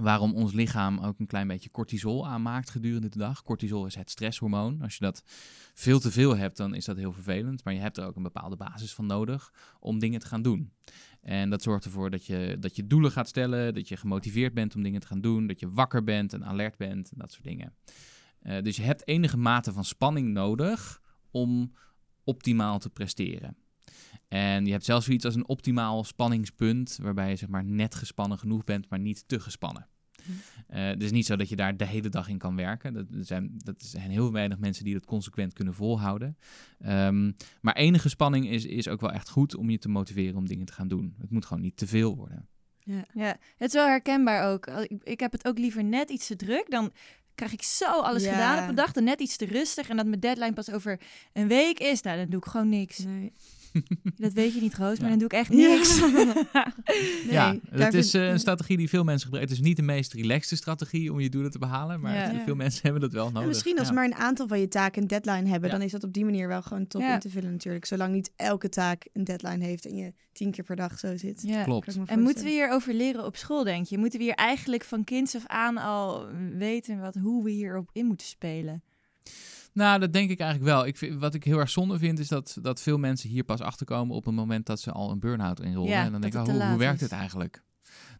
waarom 0.00 0.34
ons 0.34 0.52
lichaam 0.52 0.98
ook 0.98 1.18
een 1.18 1.26
klein 1.26 1.48
beetje 1.48 1.70
cortisol 1.70 2.28
aanmaakt 2.28 2.70
gedurende 2.70 3.08
de 3.08 3.18
dag. 3.18 3.42
Cortisol 3.42 3.86
is 3.86 3.94
het 3.94 4.10
stresshormoon. 4.10 4.82
Als 4.82 4.94
je 4.94 5.04
dat 5.04 5.22
veel 5.74 6.00
te 6.00 6.10
veel 6.10 6.36
hebt, 6.36 6.56
dan 6.56 6.74
is 6.74 6.84
dat 6.84 6.96
heel 6.96 7.12
vervelend. 7.12 7.64
Maar 7.64 7.74
je 7.74 7.80
hebt 7.80 7.96
er 7.96 8.06
ook 8.06 8.16
een 8.16 8.22
bepaalde 8.22 8.56
basis 8.56 8.94
van 8.94 9.06
nodig 9.06 9.52
om 9.80 9.98
dingen 9.98 10.20
te 10.20 10.26
gaan 10.26 10.42
doen. 10.42 10.72
En 11.20 11.50
dat 11.50 11.62
zorgt 11.62 11.84
ervoor 11.84 12.10
dat 12.10 12.26
je, 12.26 12.56
dat 12.60 12.76
je 12.76 12.86
doelen 12.86 13.10
gaat 13.10 13.28
stellen, 13.28 13.74
dat 13.74 13.88
je 13.88 13.96
gemotiveerd 13.96 14.54
bent 14.54 14.74
om 14.74 14.82
dingen 14.82 15.00
te 15.00 15.06
gaan 15.06 15.20
doen, 15.20 15.46
dat 15.46 15.60
je 15.60 15.70
wakker 15.70 16.04
bent 16.04 16.32
en 16.32 16.44
alert 16.44 16.76
bent 16.76 17.10
en 17.12 17.18
dat 17.18 17.32
soort 17.32 17.44
dingen. 17.44 17.74
Eh, 18.38 18.62
dus 18.62 18.76
je 18.76 18.82
hebt 18.82 19.06
enige 19.06 19.36
mate 19.36 19.72
van 19.72 19.84
spanning 19.84 20.28
nodig 20.28 21.00
om 21.30 21.72
optimaal 22.24 22.78
te 22.78 22.90
presteren. 22.90 23.56
En 24.32 24.64
je 24.66 24.72
hebt 24.72 24.84
zelfs 24.84 25.04
zoiets 25.06 25.24
als 25.24 25.34
een 25.34 25.48
optimaal 25.48 26.04
spanningspunt, 26.04 26.98
waarbij 27.02 27.28
je 27.30 27.36
zeg 27.36 27.48
maar 27.48 27.64
net 27.64 27.94
gespannen 27.94 28.38
genoeg 28.38 28.64
bent, 28.64 28.88
maar 28.88 28.98
niet 28.98 29.24
te 29.26 29.40
gespannen. 29.40 29.88
Eh, 30.66 30.84
het 30.84 31.02
is 31.02 31.10
niet 31.10 31.26
zo 31.26 31.36
dat 31.36 31.48
je 31.48 31.56
daar 31.56 31.76
de 31.76 31.86
hele 31.86 32.08
dag 32.08 32.28
in 32.28 32.38
kan 32.38 32.56
werken. 32.56 32.92
Dat 32.94 33.06
er 33.10 33.24
zijn, 33.24 33.50
dat 33.56 33.82
zijn 33.82 34.10
heel 34.10 34.32
weinig 34.32 34.58
mensen 34.58 34.84
die 34.84 34.92
dat 34.94 35.04
consequent 35.06 35.52
kunnen 35.52 35.74
volhouden. 35.74 36.36
Ehm, 36.78 37.32
maar 37.60 37.74
enige 37.74 38.08
spanning 38.08 38.48
is, 38.48 38.64
is 38.64 38.88
ook 38.88 39.00
wel 39.00 39.12
echt 39.12 39.28
goed 39.28 39.56
om 39.56 39.70
je 39.70 39.78
te 39.78 39.88
motiveren 39.88 40.36
om 40.36 40.46
dingen 40.46 40.66
te 40.66 40.72
gaan 40.72 40.88
doen. 40.88 41.14
Het 41.20 41.30
moet 41.30 41.46
gewoon 41.46 41.62
niet 41.62 41.76
te 41.76 41.86
veel 41.86 42.16
worden. 42.16 42.48
Ja. 42.78 43.04
Ja, 43.14 43.36
het 43.56 43.68
is 43.68 43.72
wel 43.72 43.86
herkenbaar 43.86 44.52
ook. 44.52 44.66
Ik, 44.66 45.02
ik 45.02 45.20
heb 45.20 45.32
het 45.32 45.46
ook 45.46 45.58
liever 45.58 45.84
net 45.84 46.10
iets 46.10 46.26
te 46.26 46.36
druk. 46.36 46.70
Dan 46.70 46.92
krijg 47.34 47.52
ik 47.52 47.62
zo 47.62 48.00
alles 48.00 48.24
Ja. 48.24 48.32
gedaan 48.32 48.62
op 48.62 48.68
een 48.68 48.74
dag. 48.74 48.92
Dan 48.92 49.04
net 49.04 49.20
iets 49.20 49.36
te 49.36 49.44
rustig. 49.46 49.88
En 49.88 49.96
dat 49.96 50.06
mijn 50.06 50.20
deadline 50.20 50.52
pas 50.52 50.70
over 50.70 51.00
een 51.32 51.48
week 51.48 51.78
is. 51.78 52.02
Nou, 52.02 52.16
dan 52.16 52.28
doe 52.28 52.40
ik 52.40 52.46
gewoon 52.46 52.68
niks. 52.68 52.98
Nee. 52.98 53.32
Dat 54.16 54.32
weet 54.32 54.54
je 54.54 54.60
niet, 54.60 54.74
Roos, 54.74 54.98
maar 54.98 55.10
Ja. 55.10 55.16
dan 55.16 55.18
doe 55.18 55.26
ik 55.26 55.32
echt 55.32 55.52
Ja. 55.52 55.68
niks. 55.68 56.00
Nee, 57.26 57.34
ja, 57.34 57.56
het 57.70 57.94
is 57.94 58.10
vind- 58.10 58.24
eh, 58.24 58.30
een 58.30 58.38
strategie 58.38 58.76
die 58.76 58.88
veel 58.88 59.04
mensen 59.04 59.24
gebruiken. 59.24 59.54
Het 59.54 59.62
is 59.62 59.68
niet 59.68 59.76
de 59.76 59.82
meest 59.82 60.12
relaxte 60.12 60.56
strategie 60.56 61.12
om 61.12 61.20
je 61.20 61.28
doelen 61.28 61.50
te 61.50 61.58
behalen, 61.58 62.00
maar 62.00 62.14
Ja. 62.14 62.20
het- 62.20 62.36
Ja. 62.36 62.44
veel 62.44 62.54
mensen 62.54 62.80
hebben 62.82 63.00
dat 63.00 63.12
wel 63.12 63.26
En 63.26 63.32
nodig. 63.32 63.48
misschien 63.48 63.78
als 63.78 63.88
Ja. 63.88 63.94
maar 63.94 64.04
een 64.04 64.14
aantal 64.14 64.48
van 64.48 64.60
je 64.60 64.68
taken 64.68 65.02
een 65.02 65.08
deadline 65.08 65.48
hebben, 65.48 65.70
Ja. 65.70 65.76
dan 65.76 65.84
is 65.84 65.92
dat 65.92 66.04
op 66.04 66.12
die 66.12 66.24
manier 66.24 66.48
wel 66.48 66.62
gewoon 66.62 66.86
top 66.86 67.00
Ja. 67.00 67.14
in 67.14 67.20
te 67.20 67.30
vullen 67.30 67.50
natuurlijk. 67.50 67.84
Zolang 67.84 68.14
niet 68.14 68.32
elke 68.36 68.68
taak 68.68 69.08
een 69.12 69.24
deadline 69.24 69.64
heeft 69.64 69.86
en 69.86 69.96
je 69.96 70.12
tien 70.32 70.50
keer 70.50 70.64
per 70.64 70.76
dag 70.76 70.98
zo 70.98 71.16
zit. 71.16 71.42
Ja. 71.46 71.62
Klopt. 71.64 71.96
En 72.06 72.20
moeten 72.20 72.44
we 72.44 72.50
hierover 72.50 72.94
leren 72.94 73.24
op 73.24 73.36
school, 73.36 73.64
denk 73.64 73.86
je? 73.86 73.98
Moeten 73.98 74.18
we 74.18 74.24
hier 74.24 74.34
eigenlijk 74.34 74.84
van 74.84 75.04
kinds 75.04 75.36
af 75.36 75.46
aan 75.46 75.76
al 75.76 76.26
weten 76.58 77.00
wat, 77.00 77.14
hoe 77.14 77.44
we 77.44 77.50
hierop 77.50 77.88
in 77.92 78.06
moeten 78.06 78.26
spelen? 78.26 78.82
Nou, 79.72 80.00
dat 80.00 80.12
denk 80.12 80.30
ik 80.30 80.40
eigenlijk 80.40 80.70
wel. 80.70 80.86
Ik 80.86 80.96
vind, 80.96 81.20
wat 81.20 81.34
ik 81.34 81.44
heel 81.44 81.58
erg 81.58 81.70
zonde 81.70 81.98
vind, 81.98 82.18
is 82.18 82.28
dat, 82.28 82.58
dat 82.62 82.80
veel 82.82 82.98
mensen 82.98 83.28
hier 83.28 83.44
pas 83.44 83.60
achterkomen 83.60 84.16
op 84.16 84.24
het 84.24 84.34
moment 84.34 84.66
dat 84.66 84.80
ze 84.80 84.92
al 84.92 85.10
een 85.10 85.20
burn-out 85.20 85.60
inrollen. 85.60 85.90
Ja, 85.90 86.04
en 86.04 86.12
dan 86.12 86.20
dat 86.20 86.32
denk 86.32 86.46
ik, 86.46 86.54
oh, 86.54 86.68
hoe, 86.68 86.78
werkt 86.78 87.00
het 87.00 87.12
eigenlijk? 87.12 87.62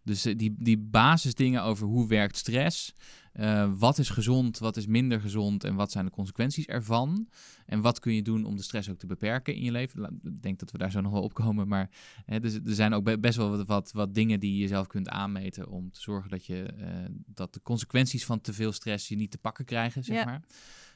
Dus 0.05 0.25
eh, 0.25 0.39
die, 0.39 0.55
die 0.59 0.79
basisdingen 0.79 1.63
over 1.63 1.87
hoe 1.87 2.09
werkt 2.09 2.37
stress, 2.37 2.95
eh, 3.33 3.71
wat 3.77 3.99
is 3.99 4.09
gezond, 4.09 4.59
wat 4.59 4.77
is 4.77 4.87
minder 4.87 5.21
gezond 5.21 5.65
en 5.65 5.75
wat 5.75 5.93
zijn 5.93 6.05
de 6.05 6.11
consequenties 6.11 6.67
ervan? 6.67 7.29
En 7.67 7.81
wat 7.81 7.99
kun 7.99 8.15
je 8.15 8.23
doen 8.23 8.45
om 8.45 8.57
de 8.57 8.63
stress 8.63 8.91
ook 8.91 8.99
te 8.99 9.07
beperken 9.07 9.55
in 9.55 9.63
je 9.63 9.71
leven? 9.71 10.21
Ik 10.23 10.43
denk 10.43 10.59
dat 10.59 10.71
we 10.71 10.79
daar 10.79 10.91
zo 10.91 11.01
nog 11.01 11.13
wel 11.13 11.23
op 11.23 11.35
komen, 11.35 11.69
maar 11.69 11.91
hè, 12.27 12.41
dus, 12.41 12.55
er 12.55 12.75
zijn 12.75 12.95
ook 12.95 13.05
be- 13.05 13.19
best 13.19 13.37
wel 13.37 13.51
wat, 13.51 13.67
wat, 13.67 13.93
wat 13.93 14.15
dingen 14.15 14.41
die 14.41 14.53
je 14.53 14.59
jezelf 14.59 14.87
kunt 14.87 15.09
aanmeten 15.09 15.69
om 15.69 15.91
te 15.91 16.01
zorgen 16.01 16.31
dat, 16.31 16.47
je, 16.47 16.63
eh, 16.63 16.87
dat 17.27 17.55
de 17.55 17.61
consequenties 17.63 18.25
van 18.25 18.41
te 18.41 18.53
veel 18.53 18.73
stress 18.73 19.09
je 19.09 19.17
niet 19.17 19.31
te 19.31 19.39
pakken 19.39 19.65
krijgen, 19.65 20.05
zeg 20.05 20.17
Ja. 20.17 20.25
maar. 20.25 20.43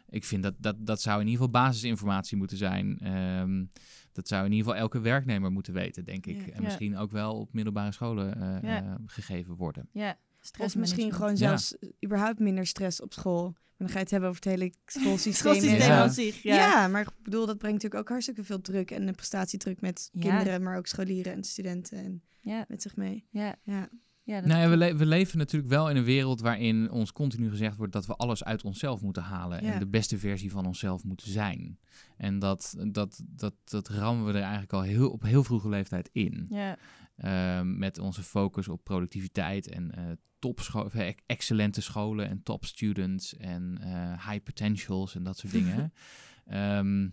Ik 0.09 0.25
vind 0.25 0.43
dat, 0.43 0.55
dat 0.59 0.77
dat 0.87 1.03
zou 1.03 1.21
in 1.21 1.27
ieder 1.27 1.45
geval 1.45 1.63
basisinformatie 1.63 2.37
moeten 2.37 2.57
zijn. 2.57 2.99
Ehm, 2.99 3.65
dat 4.13 4.29
zou 4.29 4.45
in 4.45 4.51
ieder 4.53 4.67
geval 4.67 4.81
elke 4.83 5.01
werknemer 5.01 5.53
moeten 5.53 5.73
weten, 5.73 6.05
denk 6.05 6.27
ik. 6.27 6.37
Ja. 6.37 6.43
en 6.53 6.53
Ja. 6.55 6.61
misschien 6.63 6.97
ook 6.97 7.11
wel 7.11 7.35
op 7.41 7.53
middelbare 7.53 7.93
scholen 7.93 8.41
eh, 8.41 8.63
Ja. 8.71 8.83
eh, 8.85 8.95
gegeven 9.07 9.55
worden. 9.55 9.89
Ja, 9.93 10.19
Of 10.59 10.77
misschien 10.77 11.13
gewoon 11.13 11.31
Ja. 11.31 11.37
zelfs 11.37 11.77
überhaupt 12.05 12.39
minder 12.39 12.67
stress 12.67 13.01
op 13.03 13.13
school. 13.13 13.43
Maar 13.45 13.87
dan 13.87 13.89
ga 13.89 13.95
je 13.95 14.01
het 14.01 14.11
hebben 14.11 14.29
over 14.31 14.43
het 14.45 14.51
hele 14.61 14.73
schoolsysteem. 14.87 15.33
schoolsysteem 15.55 15.91
aan 15.91 16.11
zich. 16.11 16.43
Ja. 16.43 16.55
Ja. 16.57 16.89
maar 16.89 17.01
ik 17.01 17.09
bedoel, 17.23 17.47
dat 17.47 17.59
brengt 17.59 17.75
natuurlijk 17.75 18.01
ook 18.03 18.09
hartstikke 18.09 18.45
veel 18.45 18.61
druk 18.61 18.91
en 18.91 19.09
een 19.09 19.15
prestatiedruk 19.15 19.81
met 19.81 20.09
Ja. 20.13 20.21
kinderen, 20.21 20.63
maar 20.63 20.77
ook 20.77 20.87
scholieren 20.87 21.33
en 21.33 21.45
studenten 21.45 21.99
en 21.99 22.23
Ja, 22.41 22.65
met 22.69 22.83
zich 22.83 22.97
mee. 22.97 23.27
ja, 23.31 23.57
Ja, 23.63 23.89
ja, 24.27 24.41
Nou 24.41 24.61
ja, 24.61 24.69
we, 24.69 24.77
le- 24.77 24.97
we 24.97 25.07
leven 25.07 25.39
natuurlijk 25.39 25.73
wel 25.73 25.91
in 25.91 25.97
een 25.97 26.05
wereld 26.05 26.41
waarin 26.41 26.91
ons 26.91 27.13
continu 27.13 27.49
gezegd 27.51 27.77
wordt 27.77 27.93
dat 27.93 28.07
we 28.07 28.15
alles 28.17 28.45
uit 28.45 28.63
onszelf 28.65 29.03
moeten 29.03 29.23
halen. 29.23 29.65
Ja. 29.65 29.73
En 29.73 29.79
de 29.79 29.87
beste 29.87 30.19
versie 30.19 30.51
van 30.51 30.67
onszelf 30.67 31.05
moeten 31.05 31.31
zijn. 31.31 31.79
En 32.17 32.39
dat, 32.39 32.77
dat, 32.89 33.23
dat, 33.27 33.55
dat 33.65 33.89
rammen 33.89 34.25
we 34.27 34.33
er 34.33 34.41
eigenlijk 34.41 34.73
al 34.73 34.83
heel, 34.83 35.11
op 35.11 35.23
heel 35.23 35.45
vroege 35.45 35.69
leeftijd 35.69 36.09
in. 36.13 36.47
ja. 36.51 36.77
Ehm, 37.17 37.79
met 37.79 37.99
onze 37.99 38.23
focus 38.23 38.69
op 38.69 38.85
productiviteit 38.85 39.69
en 39.69 39.91
eh 39.95 40.05
topscho- 40.39 40.89
eh, 40.93 41.13
excellente 41.27 41.81
scholen 41.81 42.29
en 42.29 42.43
top 42.43 42.65
students 42.65 43.37
en 43.37 43.79
eh, 43.81 44.29
high 44.31 44.43
potentials 44.43 45.15
en 45.15 45.23
dat 45.23 45.39
soort 45.39 45.53
dingen. 45.53 45.93
Ehm, 46.47 47.09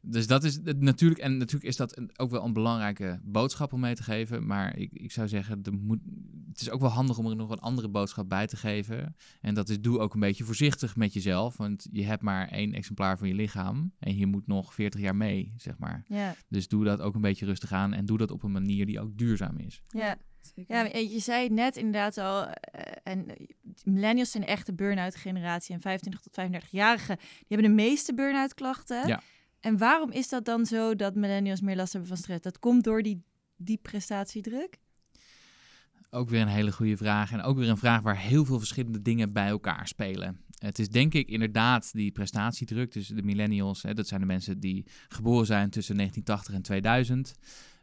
dus 0.00 0.26
dat 0.26 0.44
is 0.44 0.54
het 0.64 0.80
natuurlijk, 0.80 1.20
en 1.20 1.36
natuurlijk 1.36 1.64
is 1.70 1.76
dat 1.76 1.96
een- 1.96 2.10
ook 2.16 2.30
wel 2.30 2.44
een 2.44 2.52
belangrijke 2.52 3.20
boodschap 3.22 3.72
om 3.72 3.80
mee 3.80 3.94
te 3.94 4.02
geven. 4.02 4.46
Maar 4.46 4.76
ik, 4.76 4.92
ik 4.92 5.12
zou 5.12 5.28
zeggen, 5.28 5.60
er 5.62 5.72
moet, 5.72 5.98
het 6.48 6.60
is 6.60 6.70
ook 6.70 6.80
wel 6.80 6.90
handig 6.90 7.18
om 7.18 7.26
er 7.26 7.36
nog 7.36 7.50
een 7.50 7.58
andere 7.58 7.88
boodschap 7.88 8.28
bij 8.28 8.46
te 8.46 8.56
geven. 8.56 9.16
En 9.40 9.54
dat 9.54 9.68
is, 9.68 9.80
doe 9.80 9.98
ook 9.98 10.14
een 10.14 10.20
beetje 10.20 10.44
voorzichtig 10.44 10.96
met 10.96 11.12
jezelf. 11.12 11.56
Want 11.56 11.86
je 11.92 12.04
hebt 12.04 12.22
maar 12.22 12.48
één 12.48 12.72
exemplaar 12.74 13.18
van 13.18 13.28
je 13.28 13.34
lichaam. 13.34 13.92
En 13.98 14.16
je 14.16 14.26
moet 14.26 14.46
nog 14.46 14.74
40 14.74 15.00
jaar 15.00 15.16
mee, 15.16 15.52
zeg 15.56 15.78
maar. 15.78 16.04
Ja, 16.08 16.34
Dus 16.48 16.68
doe 16.68 16.84
dat 16.84 17.00
ook 17.00 17.14
een 17.14 17.20
beetje 17.20 17.46
rustig 17.46 17.72
aan. 17.72 17.92
En 17.92 18.06
doe 18.06 18.18
dat 18.18 18.30
op 18.30 18.42
een 18.42 18.52
manier 18.52 18.86
die 18.86 19.00
ook 19.00 19.18
duurzaam 19.18 19.58
is. 19.58 19.82
ja. 19.88 20.16
Ja, 20.66 20.84
je 20.84 21.18
zei 21.18 21.42
het 21.42 21.52
net 21.52 21.76
inderdaad 21.76 22.18
al, 22.18 22.46
eh, 22.46 22.82
en 23.02 23.26
millennials 23.84 24.30
zijn 24.30 24.44
echt 24.46 24.66
de 24.66 24.74
burn-out 24.74 25.16
generatie 25.16 25.74
en 25.74 25.80
25 25.80 26.20
tot 26.20 26.32
35-jarigen, 26.34 27.16
die 27.16 27.46
hebben 27.48 27.68
de 27.68 27.74
meeste 27.82 28.14
burn-out 28.14 28.54
klachten. 28.54 29.06
Ja. 29.06 29.20
En 29.60 29.78
waarom 29.78 30.10
is 30.10 30.28
dat 30.28 30.44
dan 30.44 30.66
zo 30.66 30.94
dat 30.94 31.14
millennials 31.14 31.60
meer 31.60 31.76
last 31.76 31.92
hebben 31.92 32.10
van 32.10 32.18
stress? 32.18 32.42
Dat 32.42 32.58
komt 32.58 32.84
door 32.84 33.02
die, 33.02 33.22
die 33.56 33.78
prestatiedruk? 33.82 34.78
Ook 36.10 36.28
weer 36.30 36.40
een 36.40 36.48
hele 36.48 36.72
goede 36.72 36.96
vraag. 36.96 37.32
En 37.32 37.42
ook 37.42 37.56
weer 37.56 37.68
een 37.68 37.76
vraag 37.76 38.02
waar 38.02 38.18
heel 38.18 38.44
veel 38.44 38.58
verschillende 38.58 39.02
dingen 39.02 39.32
bij 39.32 39.48
elkaar 39.48 39.88
spelen. 39.88 40.40
Het 40.58 40.78
is 40.78 40.88
denk 40.88 41.14
ik 41.14 41.28
inderdaad 41.28 41.92
die 41.92 42.12
prestatiedruk. 42.12 42.92
Dus 42.92 43.06
de 43.08 43.22
millennials, 43.22 43.82
hè, 43.82 43.94
dat 43.94 44.08
zijn 44.08 44.20
de 44.20 44.26
mensen 44.26 44.60
die 44.60 44.86
geboren 45.08 45.46
zijn 45.46 45.70
tussen 45.70 45.96
1980 45.96 46.54
en 46.54 46.62
2000. 46.62 47.34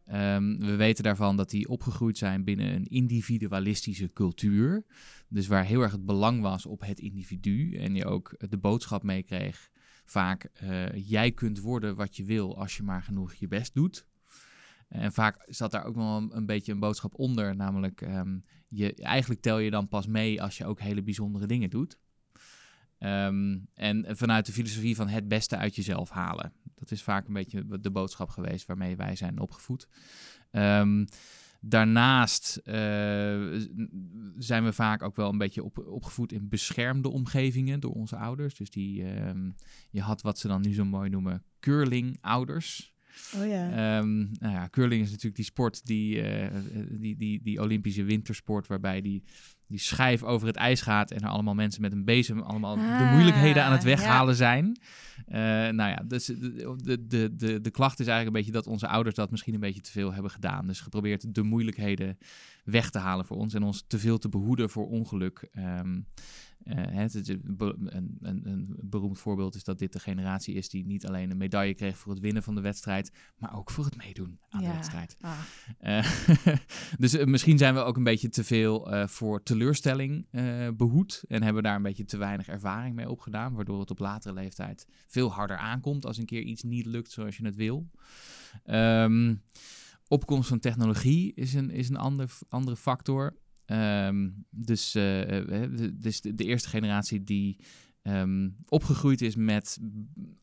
Ehm, 0.05 0.57
we 0.57 0.75
weten 0.75 1.03
daarvan 1.03 1.38
dat 1.38 1.49
die 1.49 1.69
opgegroeid 1.69 2.17
zijn 2.17 2.43
binnen 2.43 2.73
een 2.73 2.85
individualistische 2.85 4.13
cultuur. 4.13 4.85
Dus 5.27 5.47
waar 5.47 5.65
heel 5.65 5.81
erg 5.81 5.91
het 5.91 6.05
belang 6.05 6.41
was 6.41 6.65
op 6.65 6.81
het 6.81 6.99
individu. 6.99 7.75
En 7.75 7.95
je 7.95 8.05
ook 8.05 8.35
de 8.49 8.57
boodschap 8.57 9.03
meekreeg 9.03 9.69
vaak... 10.05 10.43
eh, 10.43 11.09
jij 11.09 11.31
kunt 11.31 11.59
worden 11.59 11.95
wat 11.95 12.15
je 12.15 12.23
wil 12.23 12.57
als 12.59 12.77
je 12.77 12.83
maar 12.83 13.03
genoeg 13.03 13.33
je 13.33 13.47
best 13.47 13.73
doet. 13.73 14.07
En 14.87 15.13
vaak 15.13 15.45
zat 15.45 15.71
daar 15.71 15.85
ook 15.85 15.95
nog 15.95 16.31
een, 16.31 16.45
beetje 16.45 16.71
een 16.71 16.79
boodschap 16.79 17.13
onder, 17.19 17.55
namelijk 17.55 18.01
ehm, 18.01 18.37
je, 18.67 18.95
eigenlijk 18.95 19.41
tel 19.41 19.57
je 19.57 19.69
dan 19.69 19.87
pas 19.87 20.07
mee 20.07 20.41
als 20.41 20.57
je 20.57 20.65
ook 20.65 20.79
hele 20.79 21.03
bijzondere 21.03 21.47
dingen 21.47 21.69
doet. 21.69 21.99
Ehm, 22.97 23.57
en 23.73 24.17
vanuit 24.17 24.45
de 24.45 24.51
filosofie 24.51 24.95
van 24.95 25.07
het 25.07 25.27
beste 25.27 25.57
uit 25.57 25.75
jezelf 25.75 26.09
halen. 26.09 26.53
Dat 26.75 26.91
is 26.91 27.03
vaak 27.03 27.27
een 27.27 27.33
beetje 27.33 27.79
de 27.79 27.91
boodschap 27.91 28.29
geweest 28.29 28.65
waarmee 28.65 28.95
wij 28.95 29.15
zijn 29.15 29.39
opgevoed. 29.39 29.87
Ehm, 30.51 31.05
daarnaast 31.67 32.58
eh, 32.63 32.73
zijn 34.38 34.63
we 34.63 34.73
vaak 34.73 35.01
ook 35.01 35.15
wel 35.15 35.30
een 35.30 35.38
beetje 35.38 35.63
op, 35.63 35.78
opgevoed 35.78 36.32
in 36.32 36.49
beschermde 36.49 37.10
omgevingen 37.10 37.80
door 37.80 37.91
onze 37.91 38.15
ouders. 38.15 38.56
Dus 38.56 38.69
die, 38.69 39.04
ehm, 39.04 39.51
je 39.89 40.01
had 40.01 40.21
wat 40.21 40.39
ze 40.39 40.47
dan 40.47 40.62
nu 40.62 40.73
zo 40.73 40.86
mooi 40.86 41.10
noemen 41.10 41.43
curling-ouders. 41.60 42.93
Oh 43.36 43.47
ja. 43.47 43.69
Ehm, 43.69 44.17
nou 44.17 44.54
ja, 44.54 44.69
curling 44.69 45.01
is 45.01 45.10
natuurlijk 45.10 45.36
die 45.36 45.45
sport, 45.45 45.86
die, 45.86 46.21
eh, 46.21 46.62
die, 46.89 47.15
die, 47.15 47.43
die 47.43 47.62
Olympische 47.62 48.04
wintersport, 48.04 48.67
waarbij 48.67 49.01
die, 49.01 49.23
die 49.67 49.80
schijf 49.80 50.23
over 50.23 50.47
het 50.47 50.56
ijs 50.56 50.82
gaat 50.82 51.12
en 51.12 51.21
er 51.21 51.30
allemaal 51.30 51.54
mensen 51.54 51.82
met 51.82 51.91
een 51.91 52.06
bezem 52.06 52.39
allemaal 52.39 52.75
de 52.75 52.82
Ah, 52.82 53.12
moeilijkheden 53.12 53.63
aan 53.63 53.71
het 53.71 53.84
ja. 53.84 53.88
weghalen 53.88 54.36
zijn. 54.36 54.80
Eh, 55.28 55.39
nou 55.69 55.89
ja, 55.89 56.04
dus 56.08 56.25
de, 56.25 56.78
de, 56.84 57.08
de, 57.08 57.36
de, 57.36 57.62
de 57.62 57.71
klacht 57.71 57.99
is 57.99 58.08
eigenlijk 58.08 58.28
een 58.28 58.43
beetje 58.43 58.62
dat 58.62 58.73
onze 58.73 58.88
ouders 58.88 59.15
dat 59.15 59.32
misschien 59.32 59.54
een 59.54 59.60
beetje 59.60 59.82
te 59.82 59.91
veel 59.91 60.13
hebben 60.13 60.32
gedaan. 60.32 60.67
Dus 60.67 60.80
geprobeerd 60.80 61.36
de 61.36 61.43
moeilijkheden 61.43 62.17
weg 62.65 62.89
te 62.89 62.99
halen 62.99 63.25
voor 63.25 63.38
ons 63.38 63.54
en 63.54 63.63
ons 63.63 63.84
te 63.88 63.99
veel 63.99 64.17
te 64.17 64.30
behoeden 64.30 64.69
voor 64.69 64.88
ongeluk. 64.88 65.47
Ehm, 65.51 66.01
eh, 66.63 66.84
het 66.88 67.28
een, 67.28 68.17
een, 68.21 68.75
beroemd 68.82 69.19
voorbeeld 69.19 69.56
is 69.56 69.63
dat 69.63 69.80
dit 69.80 69.93
de 69.93 69.99
generatie 69.99 70.56
is 70.56 70.69
die 70.69 70.86
niet 70.86 71.08
alleen 71.08 71.32
een 71.32 71.38
medaille 71.38 71.73
kreeg 71.73 71.97
voor 71.97 72.12
het 72.12 72.21
winnen 72.21 72.43
van 72.43 72.56
de 72.56 72.62
wedstrijd, 72.62 73.12
maar 73.38 73.58
ook 73.58 73.71
voor 73.71 73.86
het 73.86 73.97
meedoen 73.97 74.39
aan 74.49 74.63
de 74.63 74.71
wedstrijd. 74.71 75.17
Ah. 75.21 75.39
Eh, 75.78 76.06
dus 76.97 77.13
eh, 77.13 77.25
misschien 77.25 77.58
zijn 77.58 77.73
we 77.73 77.80
ook 77.80 77.97
een 77.97 78.04
beetje 78.04 78.30
te 78.30 78.43
veel 78.43 79.08
voor 79.08 79.43
teleurstelling 79.43 80.28
eh, 80.32 80.67
behoed 80.78 81.23
en 81.28 81.43
hebben 81.43 81.63
daar 81.63 81.75
een 81.75 81.82
beetje 81.82 82.06
te 82.06 82.17
weinig 82.17 82.47
ervaring 82.47 82.95
mee 82.95 83.10
opgedaan, 83.10 83.54
waardoor 83.54 83.80
het 83.80 83.91
op 83.91 83.99
latere 83.99 84.34
leeftijd 84.34 84.88
veel 85.08 85.32
harder 85.32 85.58
aankomt 85.58 86.06
als 86.06 86.17
een 86.17 86.25
keer 86.25 86.41
iets 86.41 86.63
niet 86.63 86.86
lukt 86.86 87.12
zoals 87.12 87.38
je 87.38 87.45
het 87.45 87.56
wil. 87.56 87.89
Ehm, 88.63 89.36
opkomst 90.07 90.49
van 90.49 90.59
technologie 90.59 91.33
is 91.33 91.53
een, 91.53 91.69
is 91.69 91.89
een 91.89 91.97
ander, 91.97 92.37
andere 92.49 92.75
factor. 92.75 93.37
Ehm, 93.65 94.29
dus 94.49 94.95
eh, 94.95 95.63
eh, 95.63 95.91
dus 95.93 96.21
de, 96.21 96.43
eerste 96.43 96.69
generatie 96.69 97.23
die 97.23 97.59
ehm, 98.01 98.49
opgegroeid 98.65 99.21
is 99.21 99.35
met 99.35 99.79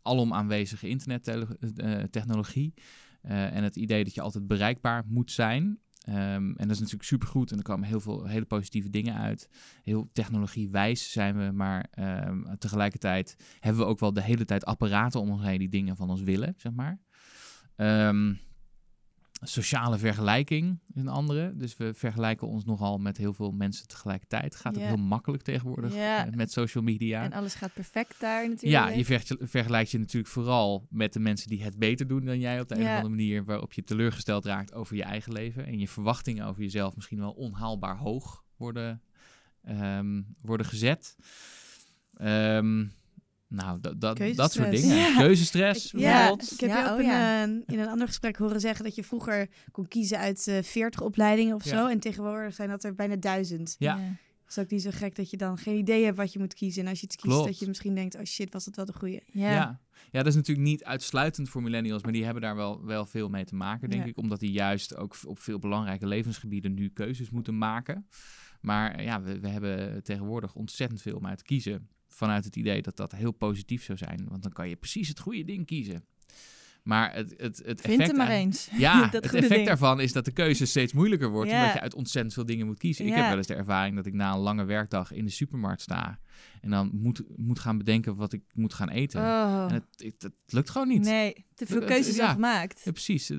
alom 0.03 0.33
aanwezige 0.33 0.88
internettechnologie. 0.88 2.75
eh 2.75 3.57
en 3.57 3.62
het 3.62 3.77
idee 3.77 4.05
dat 4.05 4.14
je 4.14 4.20
altijd 4.20 4.46
bereikbaar 4.46 5.05
moet 5.07 5.31
zijn. 5.31 5.79
Ehm, 6.01 6.16
en 6.35 6.55
dat 6.57 6.70
is 6.70 6.79
natuurlijk 6.79 7.05
supergoed 7.05 7.51
en 7.51 7.59
er 7.59 7.62
komen 7.62 7.88
heel 7.88 8.01
veel 8.01 8.27
hele 8.27 8.44
positieve 8.44 8.90
dingen 8.90 9.14
uit. 9.14 9.48
Heel 9.83 10.11
technologiewijs 10.12 11.12
zijn 11.12 11.37
we, 11.37 11.53
maar 11.53 11.90
tegelijkertijd 12.59 13.37
hebben 13.61 13.83
we 13.83 13.88
ook 13.88 14.01
wel 14.01 14.12
de 14.12 14.22
hele 14.22 14.44
tijd 14.44 14.64
apparaten 14.64 15.20
om 15.20 15.31
ons 15.31 15.42
heen 15.42 15.59
die 15.59 15.68
dingen 15.68 15.96
van 15.96 16.11
ons 16.11 16.22
willen, 16.22 16.55
zeg 16.57 16.72
maar. 16.72 17.01
Ehm, 17.77 18.35
sociale 19.43 19.99
vergelijking 19.99 20.79
is 20.95 21.01
een 21.01 21.09
andere. 21.09 21.57
Dus 21.57 21.77
we 21.77 21.95
vergelijken 21.95 22.49
ons 22.49 22.65
nogal 22.65 22.99
met 22.99 23.17
heel 23.17 23.33
veel 23.33 23.51
mensen 23.51 23.87
tegelijkertijd. 23.89 24.57
Gaat 24.57 24.75
het 24.75 24.85
heel 24.85 24.97
makkelijk 24.97 25.43
tegenwoordig 25.43 25.95
met 26.37 26.53
social 26.53 26.85
media. 26.85 27.23
En 27.23 27.33
alles 27.33 27.55
gaat 27.55 27.73
perfect 27.73 28.21
daar 28.21 28.49
natuurlijk. 28.49 28.85
Ja, 28.85 28.89
je 28.89 29.05
verg- 29.05 29.37
vergelijkt 29.41 29.91
je 29.91 29.99
natuurlijk 29.99 30.33
vooral 30.33 30.87
met 30.91 31.13
de 31.13 31.21
mensen 31.21 31.49
die 31.49 31.63
het 31.63 31.79
beter 31.79 32.07
doen 32.07 32.25
dan 32.25 32.39
jij 32.39 32.61
op 32.61 32.69
de 32.69 32.75
een 32.75 32.81
of 32.81 32.87
andere 32.89 33.09
manier, 33.09 33.45
waarop 33.45 33.73
je 33.73 33.85
teleurgesteld 33.85 34.45
raakt 34.45 34.75
over 34.75 34.97
je 34.97 35.03
eigen 35.05 35.33
leven. 35.33 35.67
En 35.67 35.79
je 35.79 35.89
verwachtingen 35.89 36.47
over 36.47 36.63
jezelf 36.63 36.95
misschien 36.97 37.19
wel 37.19 37.33
onhaalbaar 37.33 37.97
hoog 37.97 38.45
worden, 38.57 39.03
ehm, 39.63 40.23
worden 40.41 40.67
gezet. 40.67 41.17
Ehm, 42.17 42.85
nou, 43.53 43.81
dat, 43.81 44.01
dat, 44.01 44.21
dat 44.35 44.53
soort 44.53 44.71
dingen. 44.71 44.97
Ja. 44.97 45.17
Keuzestress, 45.19 45.93
Ik, 45.93 46.01
ja, 46.01 46.31
ik 46.33 46.61
heb 46.61 46.69
Ja, 46.71 46.79
je 46.85 46.85
op 46.93 46.93
oh 46.93 46.99
een, 46.99 47.05
ja. 47.05 47.43
eh, 47.43 47.51
in 47.67 47.79
een 47.79 47.88
ander 47.88 48.07
gesprek 48.07 48.37
horen 48.37 48.61
zeggen 48.61 48.85
dat 48.85 48.95
je 48.95 49.05
vroeger 49.05 49.49
kon 49.71 49.88
kiezen 49.88 50.19
uit 50.19 50.47
eh 50.47 50.62
40 50.62 51.01
opleidingen 51.01 51.55
of 51.55 51.65
Ja. 51.65 51.71
zo. 51.71 51.87
En 51.87 51.99
tegenwoordig 52.01 52.55
zijn 52.55 52.69
dat 52.69 52.85
er 52.85 52.95
bijna 52.95 53.17
duizend. 53.17 53.77
Ja. 53.79 53.99
Het 54.45 54.61
is 54.61 54.65
ook 54.65 54.71
niet 54.71 54.83
zo 54.83 54.91
gek 54.93 55.15
dat 55.15 55.31
je 55.31 55.37
dan 55.37 55.59
geen 55.59 55.77
idee 55.77 56.05
hebt 56.05 56.17
wat 56.17 56.33
je 56.33 56.38
moet 56.38 56.55
kiezen. 56.55 56.83
En 56.83 56.88
als 56.88 57.01
je 57.01 57.07
iets 57.07 57.17
kiest, 57.17 57.35
Klopt. 57.35 57.49
dat 57.49 57.59
je 57.59 57.67
misschien 57.67 57.95
denkt, 57.95 58.15
oh 58.17 58.23
shit, 58.25 58.53
was 58.53 58.65
dat 58.65 58.77
wel 58.77 58.85
de 58.85 58.93
goede. 58.93 59.23
Ja. 59.27 59.51
Ja. 59.53 59.81
ja, 60.11 60.19
dat 60.19 60.27
is 60.27 60.35
natuurlijk 60.35 60.67
niet 60.69 60.85
uitsluitend 60.85 61.49
voor 61.49 61.62
millennials, 61.62 62.03
maar 62.03 62.12
die 62.12 62.25
hebben 62.25 62.43
daar 62.43 62.57
wel, 62.57 62.85
wel 62.85 63.07
veel 63.07 63.29
mee 63.29 63.45
te 63.45 63.55
maken, 63.55 63.91
denk 63.91 64.03
Ja. 64.03 64.09
ik. 64.09 64.17
Omdat 64.19 64.41
die 64.41 64.53
juist 64.53 64.97
ook 64.97 65.17
op 65.27 65.38
veel 65.38 65.59
belangrijke 65.59 66.07
levensgebieden 66.07 66.75
nu 66.75 66.88
keuzes 66.88 67.31
moeten 67.31 67.59
maken. 67.59 68.07
Maar 68.61 69.03
ja, 69.03 69.23
we, 69.23 69.41
we 69.41 69.49
hebben 69.49 70.03
tegenwoordig 70.03 70.55
ontzettend 70.55 71.03
veel 71.03 71.17
om 71.17 71.27
uit 71.27 71.38
te 71.38 71.45
kiezen. 71.45 71.88
Vanuit 72.14 72.44
het 72.44 72.57
idee 72.57 72.83
dat 72.83 72.96
dat 72.96 73.12
heel 73.12 73.33
positief 73.33 73.85
zou 73.85 73.98
zijn. 73.98 74.27
Want 74.29 74.42
dan 74.42 74.53
kan 74.53 74.68
je 74.68 74.77
precies 74.77 75.09
het 75.09 75.18
goede 75.18 75.44
ding 75.44 75.66
kiezen. 75.66 76.05
Maar 76.83 77.14
het, 77.14 77.35
het, 77.37 77.62
het 77.64 77.81
Vind 77.81 78.01
effect... 78.01 78.16
maar 78.16 78.29
eens. 78.29 78.68
Ja, 78.79 79.05
het 79.11 79.25
effect 79.25 79.48
ding. 79.48 79.66
daarvan 79.66 80.01
is 80.01 80.12
dat 80.12 80.25
de 80.25 80.33
keuze 80.33 80.66
steeds 80.66 80.92
moeilijker 80.92 81.31
wordt. 81.31 81.51
Ja. 81.51 81.59
Omdat 81.59 81.72
je 81.72 81.81
uit 81.81 81.94
ontzettend 81.94 82.35
veel 82.35 82.46
dingen 82.46 82.66
moet 82.66 82.79
kiezen. 82.79 83.05
Ik 83.07 83.11
heb 83.12 83.22
Ja. 83.22 83.29
wel 83.29 83.37
eens 83.37 83.46
de 83.46 83.55
ervaring 83.55 83.96
dat 83.96 84.07
ik 84.07 84.12
na 84.12 84.33
een 84.33 84.38
lange 84.38 84.64
werkdag 84.64 85.12
in 85.12 85.25
de 85.25 85.31
supermarkt 85.31 85.81
sta. 85.81 86.18
En 86.61 86.70
dan 86.70 86.90
moet, 86.92 87.22
moet 87.37 87.59
gaan 87.59 87.79
bedenken 87.79 88.16
wat 88.16 88.33
ik 88.33 88.42
moet 88.55 88.75
gaan 88.75 88.88
eten. 88.88 89.20
Oh. 89.20 89.66
En 89.68 89.75
het, 89.75 89.85
het, 89.96 90.22
het 90.22 90.33
lukt 90.46 90.70
gewoon 90.70 90.88
niet. 90.88 91.05
Nee, 91.05 91.46
te 91.55 91.66
veel 91.66 91.85
keuzes 91.85 92.16
ja. 92.16 92.27
al 92.27 92.33
gemaakt. 92.33 92.81
Ja, 92.85 92.90
precies. 92.92 93.33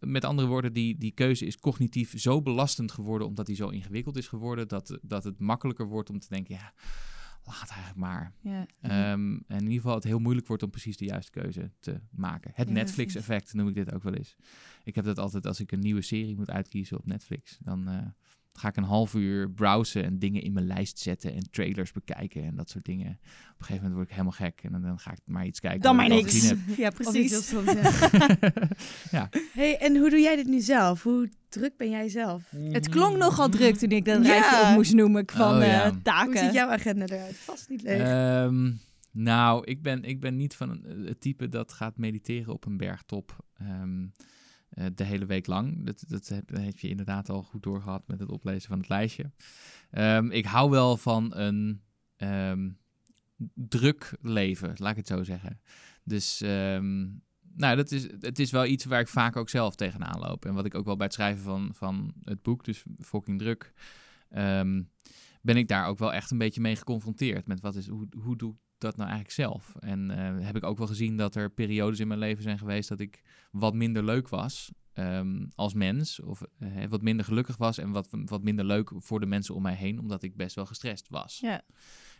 Met 0.00 0.24
andere 0.24 0.48
woorden, 0.48 0.72
die, 0.72 0.98
die 0.98 1.12
keuze 1.12 1.46
is 1.46 1.58
cognitief 1.58 2.20
zo 2.20 2.42
belastend 2.42 2.92
geworden 2.92 3.26
omdat 3.26 3.46
die 3.46 3.56
zo 3.56 3.68
ingewikkeld 3.68 4.16
is 4.16 4.28
geworden, 4.28 4.68
dat, 4.68 4.98
dat 5.02 5.24
het 5.24 5.38
makkelijker 5.38 5.86
wordt 5.86 6.10
om 6.10 6.18
te 6.18 6.28
denken, 6.28 6.54
ja, 6.54 6.72
laat 7.44 7.70
eigenlijk 7.70 7.98
maar. 7.98 8.32
Ja. 8.40 8.66
Ehm, 8.80 9.32
en 9.32 9.42
in 9.46 9.60
ieder 9.60 9.74
geval 9.74 9.94
het 9.94 10.04
heel 10.04 10.18
moeilijk 10.18 10.46
wordt 10.46 10.62
om 10.62 10.70
precies 10.70 10.96
de 10.96 11.04
juiste 11.04 11.30
keuze 11.30 11.70
te 11.80 12.00
maken. 12.10 12.50
Het 12.54 12.68
Ja, 12.68 12.74
Netflix-effect 12.74 13.54
noem 13.54 13.68
ik 13.68 13.74
dit 13.74 13.92
ook 13.92 14.02
wel 14.02 14.14
eens. 14.14 14.36
Ik 14.84 14.94
heb 14.94 15.04
dat 15.04 15.18
altijd 15.18 15.46
als 15.46 15.60
ik 15.60 15.72
een 15.72 15.80
nieuwe 15.80 16.02
serie 16.02 16.36
moet 16.36 16.50
uitkiezen 16.50 16.98
op 16.98 17.06
Netflix. 17.06 17.58
Dan 17.60 17.88
eh, 17.88 18.06
ga 18.52 18.68
ik 18.68 18.76
een 18.76 18.84
half 18.84 19.14
uur 19.14 19.50
browsen 19.50 20.04
en 20.04 20.18
dingen 20.18 20.42
in 20.42 20.52
mijn 20.52 20.66
lijst 20.66 20.98
zetten 20.98 21.34
en 21.34 21.50
trailers 21.50 21.92
bekijken 21.92 22.42
en 22.44 22.56
dat 22.56 22.70
soort 22.70 22.84
dingen. 22.84 23.06
Op 23.06 23.18
een 23.58 23.64
gegeven 23.64 23.74
moment 23.74 23.94
word 23.94 24.04
ik 24.06 24.10
helemaal 24.12 24.32
gek 24.32 24.60
en 24.62 24.72
dan, 24.72 24.82
dan 24.82 24.98
ga 24.98 25.12
ik 25.12 25.18
maar 25.24 25.46
iets 25.46 25.60
kijken. 25.60 25.80
Dan 25.80 25.96
maar 25.96 26.08
niks. 26.08 26.52
Ja, 26.76 26.90
precies. 26.90 27.50
ja. 27.50 27.90
ja. 29.10 29.28
hey, 29.52 29.78
en 29.78 29.96
hoe 29.96 30.10
doe 30.10 30.20
jij 30.20 30.36
dit 30.36 30.46
nu 30.46 30.60
zelf? 30.60 31.02
Hoe 31.02 31.28
druk 31.48 31.76
ben 31.76 31.90
jij 31.90 32.08
zelf? 32.08 32.42
Het 32.70 32.88
klonk 32.88 33.16
nogal 33.16 33.48
druk 33.48 33.76
toen 33.76 33.90
ik 33.90 34.04
dat 34.04 34.24
Ja. 34.26 34.30
rijtje 34.32 34.68
op 34.68 34.74
moest 34.74 34.92
noemen 34.94 35.24
van 35.32 35.56
Oh, 35.56 35.62
eh, 35.62 35.68
ja. 35.68 35.88
Hoe 35.90 36.02
taken. 36.02 36.38
ziet 36.38 36.52
jouw 36.52 36.68
agenda 36.68 37.04
eruit? 37.06 37.36
Vast 37.36 37.68
niet 37.68 37.82
leuk. 37.82 38.00
Ehm, 38.00 38.70
nou, 39.10 39.64
ik 39.64 39.82
ben, 39.82 40.02
ik 40.04 40.20
ben 40.20 40.36
niet 40.36 40.54
van 40.54 40.84
het 41.06 41.20
type 41.20 41.48
dat 41.48 41.72
gaat 41.72 41.96
mediteren 41.96 42.52
op 42.52 42.64
een 42.66 42.76
bergtop 42.76 43.36
ehm, 43.58 44.06
eh, 44.72 44.86
de 44.94 45.04
hele 45.04 45.26
week 45.26 45.46
lang. 45.46 45.86
Dat, 45.86 46.04
dat 46.08 46.28
heb, 46.28 46.78
je 46.78 46.88
inderdaad 46.88 47.28
al 47.28 47.42
goed 47.42 47.62
doorgehad 47.62 48.06
met 48.06 48.20
het 48.20 48.28
oplezen 48.28 48.68
van 48.68 48.78
het 48.78 48.88
lijstje. 48.88 49.30
Ehm, 49.90 50.30
ik 50.30 50.44
hou 50.44 50.70
wel 50.70 50.96
van 50.96 51.36
een 51.36 51.82
ehm, 52.16 52.70
druk 53.54 54.16
leven, 54.20 54.72
laat 54.76 54.90
ik 54.90 54.96
het 54.96 55.06
zo 55.06 55.22
zeggen. 55.22 55.60
Dus 56.04 56.40
ehm, 56.40 57.00
nou, 57.54 57.76
dat 57.76 57.90
is, 57.90 58.02
het 58.20 58.38
is 58.38 58.50
wel 58.50 58.66
iets 58.66 58.84
waar 58.84 59.00
ik 59.00 59.08
vaak 59.08 59.36
ook 59.36 59.48
zelf 59.48 59.74
tegenaan 59.74 60.20
loop. 60.20 60.44
En 60.44 60.54
wat 60.54 60.64
ik 60.64 60.74
ook 60.74 60.84
wel 60.84 60.96
bij 60.96 61.06
het 61.06 61.14
schrijven 61.14 61.42
van, 61.42 61.70
van 61.74 62.12
het 62.20 62.42
boek, 62.42 62.64
dus 62.64 62.84
Fucking 62.98 63.38
Druk, 63.38 63.72
ben 65.42 65.56
ik 65.56 65.68
daar 65.68 65.86
ook 65.86 65.98
wel 65.98 66.12
echt 66.12 66.30
een 66.30 66.38
beetje 66.38 66.60
mee 66.60 66.76
geconfronteerd. 66.76 67.46
Met 67.46 67.60
wat 67.60 67.74
is, 67.74 67.88
hoe, 67.88 68.08
hoe 68.22 68.36
doe 68.36 68.52
ik 68.52 68.58
dat 68.82 68.96
nou 68.96 69.08
eigenlijk 69.08 69.38
zelf? 69.38 69.74
En 69.78 70.10
eh, 70.10 70.46
heb 70.46 70.56
ik 70.56 70.64
ook 70.64 70.78
wel 70.78 70.86
gezien 70.86 71.16
dat 71.16 71.34
er 71.34 71.50
periodes 71.50 72.00
in 72.00 72.08
mijn 72.08 72.20
leven 72.20 72.42
zijn 72.42 72.58
geweest 72.58 72.88
dat 72.88 73.00
ik 73.00 73.22
wat 73.50 73.74
minder 73.74 74.04
leuk 74.04 74.28
was 74.28 74.72
ehm, 74.92 75.46
als 75.54 75.74
mens. 75.74 76.20
Of 76.20 76.42
eh, 76.58 76.84
wat 76.88 77.02
minder 77.02 77.24
gelukkig 77.24 77.56
was 77.56 77.78
en 77.78 77.90
wat, 77.90 78.08
wat 78.10 78.42
minder 78.42 78.64
leuk 78.64 78.92
voor 78.96 79.20
de 79.20 79.26
mensen 79.26 79.54
om 79.54 79.62
mij 79.62 79.74
heen, 79.74 79.98
omdat 79.98 80.22
ik 80.22 80.36
best 80.36 80.54
wel 80.54 80.66
gestrest 80.66 81.08
was. 81.08 81.38
Ja. 81.38 81.62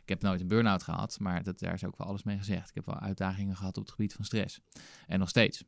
Ik 0.02 0.08
heb 0.08 0.22
nooit 0.22 0.40
een 0.40 0.48
burn-out 0.48 0.82
gehad, 0.82 1.18
maar 1.20 1.42
dat, 1.42 1.58
daar 1.58 1.74
is 1.74 1.84
ook 1.84 1.96
wel 1.98 2.06
alles 2.06 2.22
mee 2.22 2.38
gezegd. 2.38 2.68
Ik 2.68 2.74
heb 2.74 2.86
wel 2.86 2.98
uitdagingen 2.98 3.56
gehad 3.56 3.76
op 3.76 3.82
het 3.82 3.92
gebied 3.92 4.12
van 4.12 4.24
stress. 4.24 4.60
En 5.06 5.18
nog 5.18 5.28
steeds. 5.28 5.64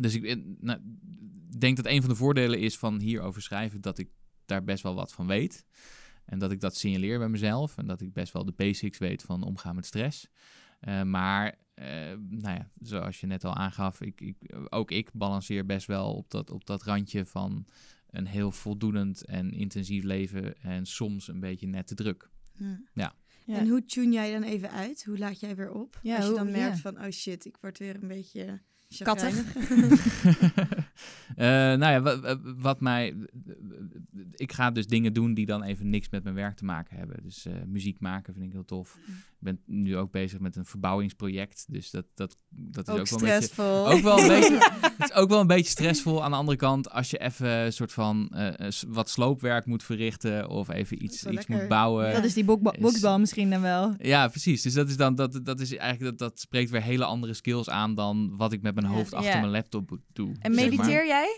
Dus 0.00 0.14
ik 0.14 0.24
eh, 0.24 0.36
nou, 0.60 0.78
denk 1.58 1.76
dat 1.76 1.86
een 1.86 2.00
van 2.00 2.10
de 2.10 2.16
voordelen 2.16 2.60
is 2.60 2.78
van 2.78 3.00
hierover 3.00 3.42
schrijven 3.42 3.80
dat 3.80 3.98
ik 3.98 4.08
daar 4.44 4.64
best 4.64 4.82
wel 4.82 4.94
wat 4.94 5.12
van 5.12 5.26
weet. 5.26 5.64
En 6.26 6.38
dat 6.38 6.50
ik 6.50 6.60
dat 6.60 6.76
signaleer 6.76 7.18
bij 7.18 7.28
mezelf. 7.28 7.76
En 7.78 7.86
dat 7.86 8.00
ik 8.00 8.12
best 8.12 8.32
wel 8.32 8.44
de 8.44 8.52
basics 8.56 8.98
weet 8.98 9.22
van 9.22 9.42
omgaan 9.42 9.74
met 9.74 9.86
stress. 9.86 10.28
Eh, 10.80 11.02
maar, 11.02 11.54
eh, 11.74 11.86
nou 12.28 12.56
ja, 12.56 12.70
zoals 12.80 13.20
je 13.20 13.26
net 13.26 13.44
al 13.44 13.54
aangaf, 13.54 14.00
ik, 14.00 14.20
ik, 14.20 14.36
ook 14.68 14.90
ik 14.90 15.10
balanceer 15.12 15.66
best 15.66 15.86
wel 15.86 16.14
op 16.14 16.30
dat, 16.30 16.50
op 16.50 16.66
dat 16.66 16.82
randje 16.82 17.26
van 17.26 17.66
een 18.10 18.26
heel 18.26 18.52
voldoenend 18.52 19.24
en 19.24 19.52
intensief 19.52 20.04
leven. 20.04 20.60
En 20.62 20.86
soms 20.86 21.28
een 21.28 21.40
beetje 21.40 21.66
net 21.66 21.86
te 21.86 21.94
druk. 21.94 22.30
Ja. 22.92 23.14
Ja. 23.44 23.56
En 23.58 23.68
hoe 23.68 23.84
tune 23.84 24.12
jij 24.12 24.32
dan 24.32 24.42
even 24.42 24.70
uit? 24.70 25.04
Hoe 25.04 25.18
laat 25.18 25.40
jij 25.40 25.56
weer 25.56 25.70
op? 25.72 25.98
Ja, 26.02 26.14
Als 26.16 26.24
je 26.24 26.30
hoe- 26.30 26.38
dan 26.38 26.50
merkt 26.50 26.76
ja. 26.76 26.80
van, 26.92 27.04
oh 27.04 27.10
shit, 27.10 27.44
ik 27.44 27.56
word 27.60 27.78
weer 27.78 27.94
een 28.02 28.08
beetje 28.08 28.60
Kattig. 28.88 29.34
Eh, 31.36 31.46
nou 31.46 31.86
ja, 31.86 32.02
wat, 32.02 32.38
wat 32.56 32.80
mij. 32.80 33.14
Ik 34.34 34.52
ga 34.52 34.70
dus 34.70 34.86
dingen 34.86 35.12
doen 35.12 35.34
die 35.34 35.46
dan 35.46 35.62
even 35.62 35.90
niks 35.90 36.08
met 36.10 36.22
mijn 36.22 36.34
werk 36.34 36.56
te 36.56 36.64
maken 36.64 36.96
hebben. 36.96 37.16
Dus 37.22 37.46
eh, 37.46 37.52
muziek 37.66 38.00
maken 38.00 38.32
vind 38.34 38.46
ik 38.46 38.52
heel 38.52 38.64
tof. 38.64 38.98
Mm. 39.06 39.14
Ik 39.14 39.38
ben 39.38 39.60
nu 39.64 39.96
ook 39.96 40.10
bezig 40.10 40.40
met 40.40 40.56
een 40.56 40.64
verbouwingsproject. 40.64 41.64
Dus 41.68 41.90
dat, 41.90 42.04
dat, 42.14 42.36
dat 42.48 42.88
is 42.88 42.94
Ook 42.94 43.00
ook, 43.00 43.08
wel 43.08 43.18
een 43.18 43.24
beetje. 43.24 43.42
stressvol. 43.42 43.88
Ook 43.88 44.00
wel 44.00 44.18
een 44.18 44.28
beetje. 44.28 44.70
Het 44.96 45.10
is 45.10 45.16
ook 45.16 45.28
wel 45.28 45.40
een 45.40 45.46
beetje 45.46 45.70
stressvol. 45.70 46.24
Aan 46.24 46.30
de 46.30 46.36
andere 46.36 46.58
kant, 46.58 46.90
als 46.90 47.10
je 47.10 47.18
even 47.18 47.48
een 47.48 47.72
soort 47.72 47.92
van 47.92 48.28
eh, 48.28 48.68
wat 48.88 49.10
sloopwerk 49.10 49.66
moet 49.66 49.82
verrichten 49.82 50.48
of 50.48 50.68
even 50.68 51.04
iets, 51.04 51.14
iets 51.14 51.22
lekker. 51.22 51.56
moet 51.56 51.68
bouwen. 51.68 52.12
Dat 52.12 52.24
is 52.24 52.34
die 52.34 52.44
boksbal 52.44 53.18
misschien 53.18 53.50
dan 53.50 53.60
wel. 53.60 53.94
Ja, 53.98 54.28
precies. 54.28 54.62
Dus 54.62 54.74
dat 54.74 54.88
is 54.88 54.96
dan 54.96 55.14
dat, 55.14 55.40
dat 55.42 55.60
is 55.60 55.76
eigenlijk 55.76 56.18
dat, 56.18 56.28
dat 56.28 56.40
spreekt 56.40 56.70
weer 56.70 56.82
hele 56.82 57.04
andere 57.04 57.34
skills 57.34 57.68
aan 57.68 57.94
dan 57.94 58.36
wat 58.36 58.52
ik 58.52 58.62
met 58.62 58.74
mijn 58.76 58.94
hoofd 58.94 59.14
achter 59.14 59.40
mijn 59.40 59.50
laptop 59.50 59.98
doe. 60.12 60.28
En 60.28 60.54
zeg 60.54 60.68
maar. 60.68 60.76
mediteer 60.76 61.06
jij? 61.06 61.36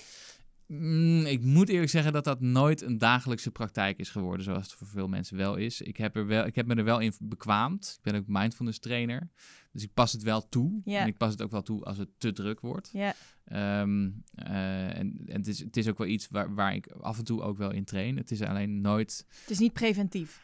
Mm, 0.68 1.26
ik 1.26 1.44
moet 1.44 1.68
eerlijk 1.68 1.90
zeggen 1.90 2.12
dat 2.12 2.24
dat 2.24 2.40
nooit 2.40 2.82
een 2.82 2.98
dagelijkse 2.98 3.50
praktijk 3.50 3.98
is 3.98 4.10
geworden, 4.10 4.44
zoals 4.44 4.62
het 4.62 4.72
voor 4.72 4.86
veel 4.86 5.08
mensen 5.08 5.36
wel 5.36 5.56
is. 5.56 5.80
Ik 5.80 5.96
heb, 5.96 6.16
er 6.16 6.26
wel, 6.26 6.46
ik 6.46 6.54
heb 6.54 6.66
me 6.66 6.74
er 6.74 6.84
wel 6.84 6.98
in 6.98 7.12
bekwaamd. 7.20 7.94
Ik 7.96 8.02
ben 8.02 8.20
ook 8.20 8.26
mindfulness 8.26 8.78
trainer. 8.78 9.28
Dus 9.72 9.82
ik 9.82 9.94
pas 9.94 10.12
het 10.12 10.22
wel 10.22 10.48
toe. 10.48 10.80
Ja. 10.84 11.00
En 11.00 11.06
ik 11.06 11.16
pas 11.16 11.30
het 11.30 11.42
ook 11.42 11.50
wel 11.50 11.62
toe 11.62 11.84
als 11.84 11.98
het 11.98 12.08
te 12.18 12.32
druk 12.32 12.60
wordt. 12.60 12.90
Ja. 12.92 13.14
Ehm, 13.44 14.10
eh, 14.34 14.98
en 14.98 15.18
en 15.26 15.36
het, 15.36 15.46
is, 15.46 15.58
het 15.58 15.76
is 15.76 15.88
ook 15.88 15.98
wel 15.98 16.06
iets 16.06 16.28
waar, 16.30 16.54
waar 16.54 16.74
ik 16.74 16.86
af 16.86 17.18
en 17.18 17.24
toe 17.24 17.42
ook 17.42 17.58
wel 17.58 17.72
in 17.72 17.84
train. 17.84 18.16
Het 18.16 18.30
is 18.30 18.42
alleen 18.42 18.80
nooit... 18.80 19.26
Het 19.40 19.50
is 19.50 19.58
niet 19.58 19.72
preventief. 19.72 20.40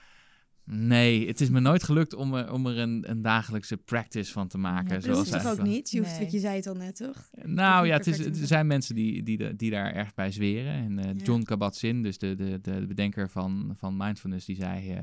Nee, 0.66 1.26
het 1.26 1.40
is 1.40 1.50
me 1.50 1.60
nooit 1.60 1.82
gelukt 1.82 2.14
om 2.14 2.34
er, 2.34 2.52
om 2.52 2.66
er 2.66 2.78
een, 2.78 3.04
een 3.10 3.22
dagelijkse 3.22 3.76
practice 3.76 4.32
van 4.32 4.48
te 4.48 4.58
maken. 4.58 5.00
Ja, 5.00 5.06
Dat 5.06 5.16
hoeft 5.16 5.30
toch 5.32 5.46
ook 5.46 5.62
niet? 5.62 5.90
Je 5.90 5.98
hoeft, 5.98 6.18
Nee. 6.20 6.30
je 6.30 6.38
zei 6.38 6.56
het 6.56 6.66
al 6.66 6.74
net, 6.74 6.96
toch? 6.96 7.28
Nou 7.44 7.80
niet 7.82 7.90
ja, 7.90 7.96
het 7.96 8.06
is, 8.06 8.18
er 8.40 8.46
zijn 8.46 8.66
mensen 8.66 8.94
die, 8.94 9.22
die, 9.22 9.56
die 9.56 9.70
daar 9.70 9.92
erg 9.92 10.14
bij 10.14 10.30
zweren. 10.30 10.72
En 10.72 10.98
eh, 10.98 11.04
Ja. 11.04 11.24
John 11.24 11.42
Kabat-Zinn, 11.42 12.02
dus 12.02 12.18
de, 12.18 12.34
de, 12.34 12.58
de 12.62 12.80
de 12.80 12.86
bedenker 12.86 13.30
van, 13.30 13.74
van 13.78 13.96
mindfulness, 13.96 14.46
die 14.46 14.56
zei... 14.56 14.90
eh, 14.90 15.00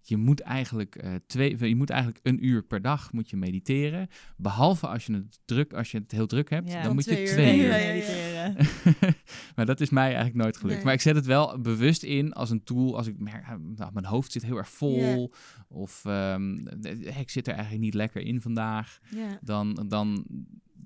je, 0.00 0.16
moet 0.16 0.40
eigenlijk, 0.40 0.96
eh, 0.96 1.12
twee, 1.26 1.68
je 1.68 1.76
moet 1.76 1.90
eigenlijk 1.90 2.20
een 2.26 2.46
uur 2.46 2.62
per 2.62 2.82
dag 2.82 3.12
moet 3.12 3.30
je 3.30 3.36
mediteren. 3.36 4.08
Behalve 4.36 4.86
als 4.86 5.06
je 5.06 5.12
het, 5.12 5.38
druk, 5.44 5.72
als 5.72 5.90
je 5.90 5.98
het 5.98 6.10
heel 6.10 6.26
druk 6.26 6.50
hebt, 6.50 6.70
Ja. 6.72 6.82
dan 6.82 6.94
moet 6.94 7.04
je 7.04 7.22
twee 7.22 7.58
uur. 7.60 7.68
mediteren. 7.68 8.56
maar 9.56 9.66
dat 9.66 9.80
is 9.80 9.90
mij 9.90 10.04
eigenlijk 10.06 10.34
nooit 10.36 10.56
gelukt. 10.56 10.74
Nee. 10.76 10.84
Maar 10.84 10.94
ik 10.94 11.00
zet 11.00 11.14
het 11.16 11.26
wel 11.26 11.60
bewust 11.60 12.02
in 12.02 12.32
als 12.32 12.50
een 12.50 12.64
tool 12.64 12.96
als 12.96 13.06
ik 13.06 13.18
merk, 13.18 13.44
ah, 13.44 13.54
nou, 13.76 13.90
mijn 13.92 14.04
hoofd 14.06 14.32
zit 14.32 14.42
heel 14.44 14.56
erg 14.56 14.68
vol. 14.68 15.03
Of 15.68 16.04
eh, 16.04 16.36
ik 17.20 17.30
zit 17.30 17.46
er 17.46 17.52
eigenlijk 17.54 17.84
niet 17.84 17.94
lekker 17.94 18.22
in 18.22 18.40
vandaag. 18.40 19.00
Ja. 19.10 19.38
Dan, 19.42 19.86
dan 19.88 20.26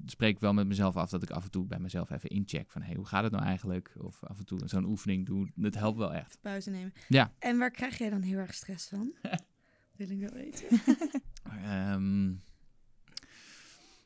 spreek 0.07 0.35
ik 0.35 0.41
wel 0.41 0.53
met 0.55 0.67
mezelf 0.67 0.97
af 0.97 1.11
dat 1.11 1.23
ik 1.23 1.31
af 1.31 1.45
en 1.45 1.51
toe 1.51 1.67
bij 1.67 1.79
mezelf 1.79 2.11
even 2.11 2.31
incheck 2.31 2.71
van 2.71 2.83
hey, 2.83 2.95
hoe 2.95 3.07
gaat 3.07 3.23
het 3.23 3.33
nou 3.33 3.45
eigenlijk? 3.45 3.93
Of 3.99 4.25
af 4.25 4.39
en 4.39 4.45
toe 4.47 4.61
zo'n 4.65 4.85
oefening 4.85 5.27
doen. 5.27 5.53
Dat 5.55 5.75
helpt 5.75 5.99
wel 5.99 6.15
echt. 6.15 6.39
Pauze 6.41 6.71
nemen. 6.71 6.93
Ja. 7.09 7.33
En 7.39 7.59
waar 7.59 7.71
krijg 7.71 7.99
jij 7.99 8.11
dan 8.11 8.23
heel 8.23 8.39
erg 8.39 8.55
stress 8.55 8.89
van? 8.89 9.13
Wil 9.97 10.11
ik 10.11 10.21
wel 10.21 10.33
weten. 10.33 10.69
Ehm, 11.65 12.31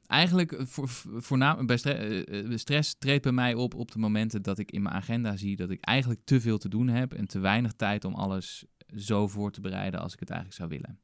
Eigenlijk 0.07 0.55
voor, 0.59 0.89
voornamelijk 1.05 1.67
bij 1.67 1.77
stre- 1.77 1.93
eh, 2.25 2.53
eh, 2.53 2.59
stress 2.59 2.95
treedt 2.99 3.23
bij 3.23 3.33
mij 3.33 3.55
op 3.55 3.75
op 3.75 3.91
de 3.91 3.99
momenten 3.99 4.43
dat 4.43 4.59
ik 4.59 4.71
in 4.71 4.83
mijn 4.83 4.95
agenda 4.95 5.37
zie 5.37 5.57
dat 5.57 5.71
ik 5.71 5.85
eigenlijk 5.85 6.21
te 6.25 6.41
veel 6.41 6.59
te 6.59 6.69
doen 6.69 6.89
heb 6.89 7.13
en 7.13 7.27
te 7.27 7.39
weinig 7.39 7.73
tijd 7.73 8.05
om 8.05 8.15
alles 8.15 8.65
zo 8.97 9.29
voor 9.29 9.53
te 9.53 9.61
bereiden 9.61 10.01
als 10.01 10.13
ik 10.13 10.21
het 10.21 10.31
eigenlijk 10.31 10.59
zou 10.61 10.71
willen. 10.81 11.01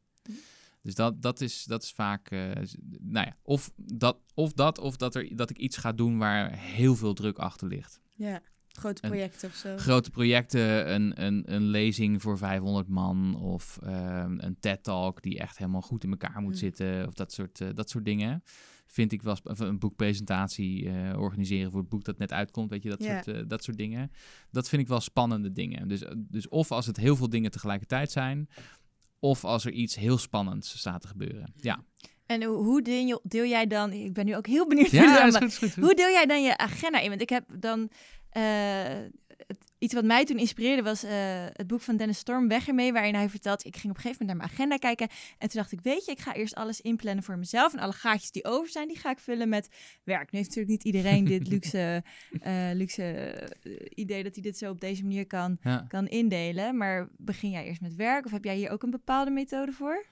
Dus 0.83 0.95
dat, 0.95 1.23
dat, 1.23 1.41
is, 1.41 1.65
dat 1.65 1.83
is 1.83 1.93
vaak, 1.93 2.29
z- 2.63 2.75
nou 3.01 3.27
ja, 3.27 3.37
of 3.43 3.71
dat, 3.77 4.19
of 4.35 4.53
dat, 4.53 4.79
of 4.79 4.97
dat, 4.97 5.15
er, 5.15 5.37
dat 5.37 5.51
ik 5.51 5.59
iets 5.59 5.77
ga 5.77 5.93
doen 5.93 6.19
waar 6.19 6.53
heel 6.59 6.97
veel 6.97 7.15
druk 7.15 7.39
achter 7.39 7.69
ligt. 7.69 8.01
Ja, 8.15 8.41
grote 8.69 9.03
En- 9.03 9.09
projecten 9.11 9.49
of 9.49 9.55
zo. 9.55 9.77
Grote 9.77 10.11
projecten, 10.11 10.95
een, 10.95 11.25
een, 11.25 11.55
een 11.55 11.63
lezing 11.63 12.23
voor 12.23 12.39
500 12.39 12.89
man 12.89 13.35
of 13.37 13.79
ehm, 13.83 14.37
een 14.39 14.57
TED-talk 14.61 15.23
die 15.23 15.39
echt 15.39 15.59
helemaal 15.59 15.83
goed 15.83 16.05
in 16.05 16.11
elkaar 16.11 16.41
moet 16.41 16.53
Mm. 16.53 16.59
zitten 16.59 17.07
of 17.07 17.15
dat 17.15 17.33
soort, 17.33 17.61
eh, 17.61 17.69
dat 17.75 17.91
soort 17.91 18.05
dingen. 18.05 18.43
Vind 18.91 19.13
ik 19.13 19.23
wel 19.23 19.37
een 19.43 19.79
boekpresentatie 19.79 20.89
eh, 20.91 21.19
organiseren 21.21 21.71
voor 21.71 21.81
het 21.81 21.89
boek 21.89 22.05
dat 22.05 22.19
net 22.19 22.33
uitkomt, 22.33 22.71
weet 22.71 22.83
je, 22.83 22.89
dat, 22.89 23.03
soort, 23.03 23.29
eh, 23.29 23.43
dat 23.47 23.65
soort 23.65 23.77
dingen. 23.77 24.11
Dat 24.51 24.69
vind 24.69 24.83
ik 24.83 24.89
wel 24.89 25.01
spannende 25.01 25.53
dingen. 25.53 25.89
Dus, 25.89 26.03
eh, 26.03 26.13
dus 26.17 26.49
of 26.49 26.71
als 26.73 26.87
het 26.87 26.97
heel 26.97 27.17
veel 27.17 27.29
dingen 27.29 27.51
tegelijkertijd 27.51 28.11
zijn, 28.11 28.49
of 29.19 29.45
als 29.45 29.65
er 29.65 29.73
iets 29.73 29.95
heel 29.97 30.19
spannends 30.19 30.79
staat 30.79 31.01
te 31.01 31.09
gebeuren. 31.09 31.53
Ja, 31.57 31.85
En 32.27 32.43
hoe, 32.45 32.83
deel, 32.83 33.07
je- 33.07 33.21
deel 33.23 33.45
jij 33.45 33.67
dan... 33.67 33.93
Ik 33.93 34.13
ben 34.13 34.25
nu 34.25 34.37
ook 34.37 34.47
heel 34.47 34.67
benieuwd 34.67 34.91
ja 34.91 35.05
naar 35.05 35.31
dat 35.31 35.41
de- 35.41 35.47
is 35.47 35.53
goed, 35.53 35.53
is 35.53 35.59
goed, 35.59 35.69
is 35.69 35.75
goed. 35.75 35.83
Hoe 35.85 35.95
deel 35.95 36.09
jij 36.11 36.27
dan 36.27 36.43
je 36.43 36.57
agenda 36.59 36.99
in? 37.01 37.09
Want 37.09 37.21
ik 37.21 37.29
heb 37.29 37.45
dan... 37.61 37.91
het- 39.47 39.68
iets 39.79 39.95
wat 39.95 40.05
mij 40.05 40.25
toen 40.25 40.39
inspireerde 40.39 40.83
was 40.83 41.03
eh, 41.03 41.11
het 41.53 41.67
boek 41.67 41.81
van 41.81 41.97
Dennis 41.97 42.19
Storm, 42.19 42.49
Weg 42.49 42.69
ermee, 42.69 42.93
waarin 42.93 43.15
hij 43.15 43.29
vertelt, 43.29 43.65
ik 43.65 43.77
ging 43.77 43.91
op 43.91 43.97
een 43.97 44.03
gegeven 44.03 44.27
moment 44.27 44.39
naar 44.39 44.49
mijn 44.49 44.59
agenda 44.71 44.77
kijken 44.89 45.09
en 45.39 45.49
toen 45.49 45.61
dacht 45.61 45.73
ik, 45.73 45.81
weet 45.81 46.05
je, 46.05 46.13
ik 46.13 46.21
ga 46.21 46.35
eerst 46.35 46.55
alles 46.55 46.81
inplannen 46.81 47.25
voor 47.25 47.39
mezelf 47.39 47.73
en 47.73 47.79
alle 47.79 47.93
gaatjes 47.93 48.31
die 48.31 48.45
over 48.45 48.71
zijn, 48.71 48.89
die 48.89 48.99
ga 48.99 49.11
ik 49.11 49.19
vullen 49.19 49.49
met 49.49 49.69
werk. 50.05 50.31
Nu 50.33 50.39
heeft 50.39 50.51
natuurlijk 50.57 50.85
niet 50.85 50.95
iedereen 50.95 51.25
dit 51.25 51.49
luxe, 51.53 52.03
eh, 52.41 52.71
luxe 52.73 53.03
eh, 53.63 53.73
idee 53.95 54.23
dat 54.23 54.35
hij 54.35 54.43
dit 54.43 54.59
zo 54.59 54.71
op 54.71 54.81
deze 54.81 55.03
manier 55.03 55.27
kan, 55.27 55.59
Ja. 55.63 55.85
kan 55.89 56.07
indelen, 56.07 56.77
maar 56.77 57.09
begin 57.17 57.51
jij 57.51 57.65
eerst 57.67 57.81
met 57.81 57.95
werk 57.95 58.25
of 58.25 58.31
heb 58.31 58.45
jij 58.45 58.57
hier 58.57 58.71
ook 58.71 58.83
een 58.83 58.91
bepaalde 58.91 59.31
methode 59.31 59.73
voor? 59.73 60.07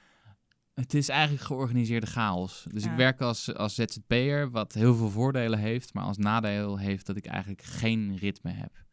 Het 0.74 0.94
is 0.94 1.08
eigenlijk 1.08 1.42
georganiseerde 1.44 2.06
chaos. 2.06 2.66
Dus 2.72 2.84
Ja. 2.84 2.90
ik 2.90 2.96
werk 2.96 3.20
als, 3.20 3.54
als 3.54 3.74
ZZP'er, 3.74 4.50
wat 4.50 4.72
heel 4.72 4.94
veel 4.94 5.10
voordelen 5.10 5.58
heeft, 5.58 5.94
maar 5.94 6.04
als 6.04 6.16
nadeel 6.16 6.78
heeft 6.78 7.06
dat 7.06 7.16
ik 7.16 7.26
eigenlijk 7.26 7.62
geen 7.62 8.16
ritme 8.16 8.50
heb. 8.50 8.84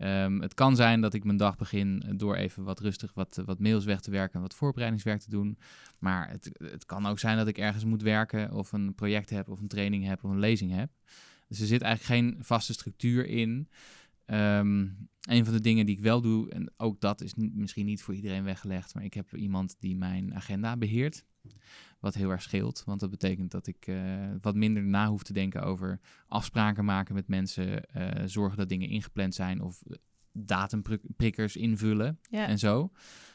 Ehm, 0.00 0.40
het 0.40 0.54
kan 0.54 0.76
zijn 0.76 1.00
dat 1.00 1.14
ik 1.14 1.24
mijn 1.24 1.36
dag 1.36 1.56
begin 1.56 2.02
door 2.16 2.36
even 2.36 2.64
wat 2.64 2.80
rustig 2.80 3.12
wat, 3.14 3.42
wat 3.44 3.58
mails 3.58 3.84
weg 3.84 4.00
te 4.00 4.10
werken 4.10 4.34
en 4.34 4.40
wat 4.40 4.54
voorbereidingswerk 4.54 5.20
te 5.20 5.30
doen. 5.30 5.58
Maar 5.98 6.30
het, 6.30 6.50
het 6.62 6.86
kan 6.86 7.06
ook 7.06 7.18
zijn 7.18 7.36
dat 7.36 7.46
ik 7.46 7.58
ergens 7.58 7.84
moet 7.84 8.02
werken 8.02 8.52
of 8.52 8.72
een 8.72 8.94
project 8.94 9.30
heb 9.30 9.48
of 9.48 9.60
een 9.60 9.68
training 9.68 10.04
heb 10.04 10.24
of 10.24 10.30
een 10.30 10.38
lezing 10.38 10.74
heb. 10.74 10.90
Dus 11.48 11.60
er 11.60 11.66
zit 11.66 11.82
eigenlijk 11.82 12.20
geen 12.20 12.44
vaste 12.44 12.72
structuur 12.72 13.26
in. 13.26 13.68
Ehm, 14.30 14.88
een 15.20 15.44
van 15.44 15.52
de 15.54 15.60
dingen 15.60 15.86
die 15.86 15.96
ik 15.96 16.02
wel 16.02 16.20
doe, 16.20 16.50
en 16.50 16.72
ook 16.76 17.00
dat 17.00 17.20
is 17.20 17.34
misschien 17.34 17.86
niet 17.86 18.02
voor 18.02 18.14
iedereen 18.14 18.44
weggelegd, 18.44 18.94
maar 18.94 19.04
ik 19.04 19.14
heb 19.14 19.36
iemand 19.36 19.76
die 19.78 19.96
mijn 19.96 20.34
agenda 20.34 20.76
beheert. 20.76 21.24
Wat 22.00 22.14
heel 22.14 22.30
erg 22.30 22.42
scheelt, 22.42 22.82
want 22.86 23.00
dat 23.00 23.10
betekent 23.10 23.50
dat 23.50 23.66
ik 23.66 23.86
eh, 23.86 24.30
wat 24.40 24.54
minder 24.54 24.84
na 24.84 25.08
hoef 25.08 25.22
te 25.22 25.32
denken 25.32 25.62
over 25.62 26.00
afspraken 26.26 26.84
maken 26.84 27.14
met 27.14 27.28
mensen, 27.28 27.84
eh, 27.84 28.26
zorgen 28.26 28.58
dat 28.58 28.68
dingen 28.68 28.88
ingepland 28.88 29.34
zijn 29.34 29.60
of 29.60 29.82
eh, 29.86 29.96
datumprikkers 30.32 31.56
invullen 31.56 32.18
Ja. 32.30 32.46
en 32.46 32.58
zo. 32.58 32.92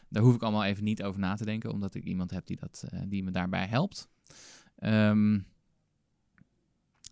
Daar 0.10 0.24
hoef 0.24 0.36
ik 0.36 0.42
allemaal 0.42 0.64
even 0.64 0.84
niet 0.84 1.04
over 1.04 1.20
na 1.20 1.36
te 1.36 1.46
denken, 1.46 1.72
omdat 1.72 1.96
ik 1.96 2.04
iemand 2.04 2.32
heb 2.32 2.46
die, 2.46 2.58
dat, 2.58 2.86
die 3.08 3.24
me 3.24 3.32
daarbij 3.32 3.68
helpt. 3.68 4.10
Ehm, 4.76 5.40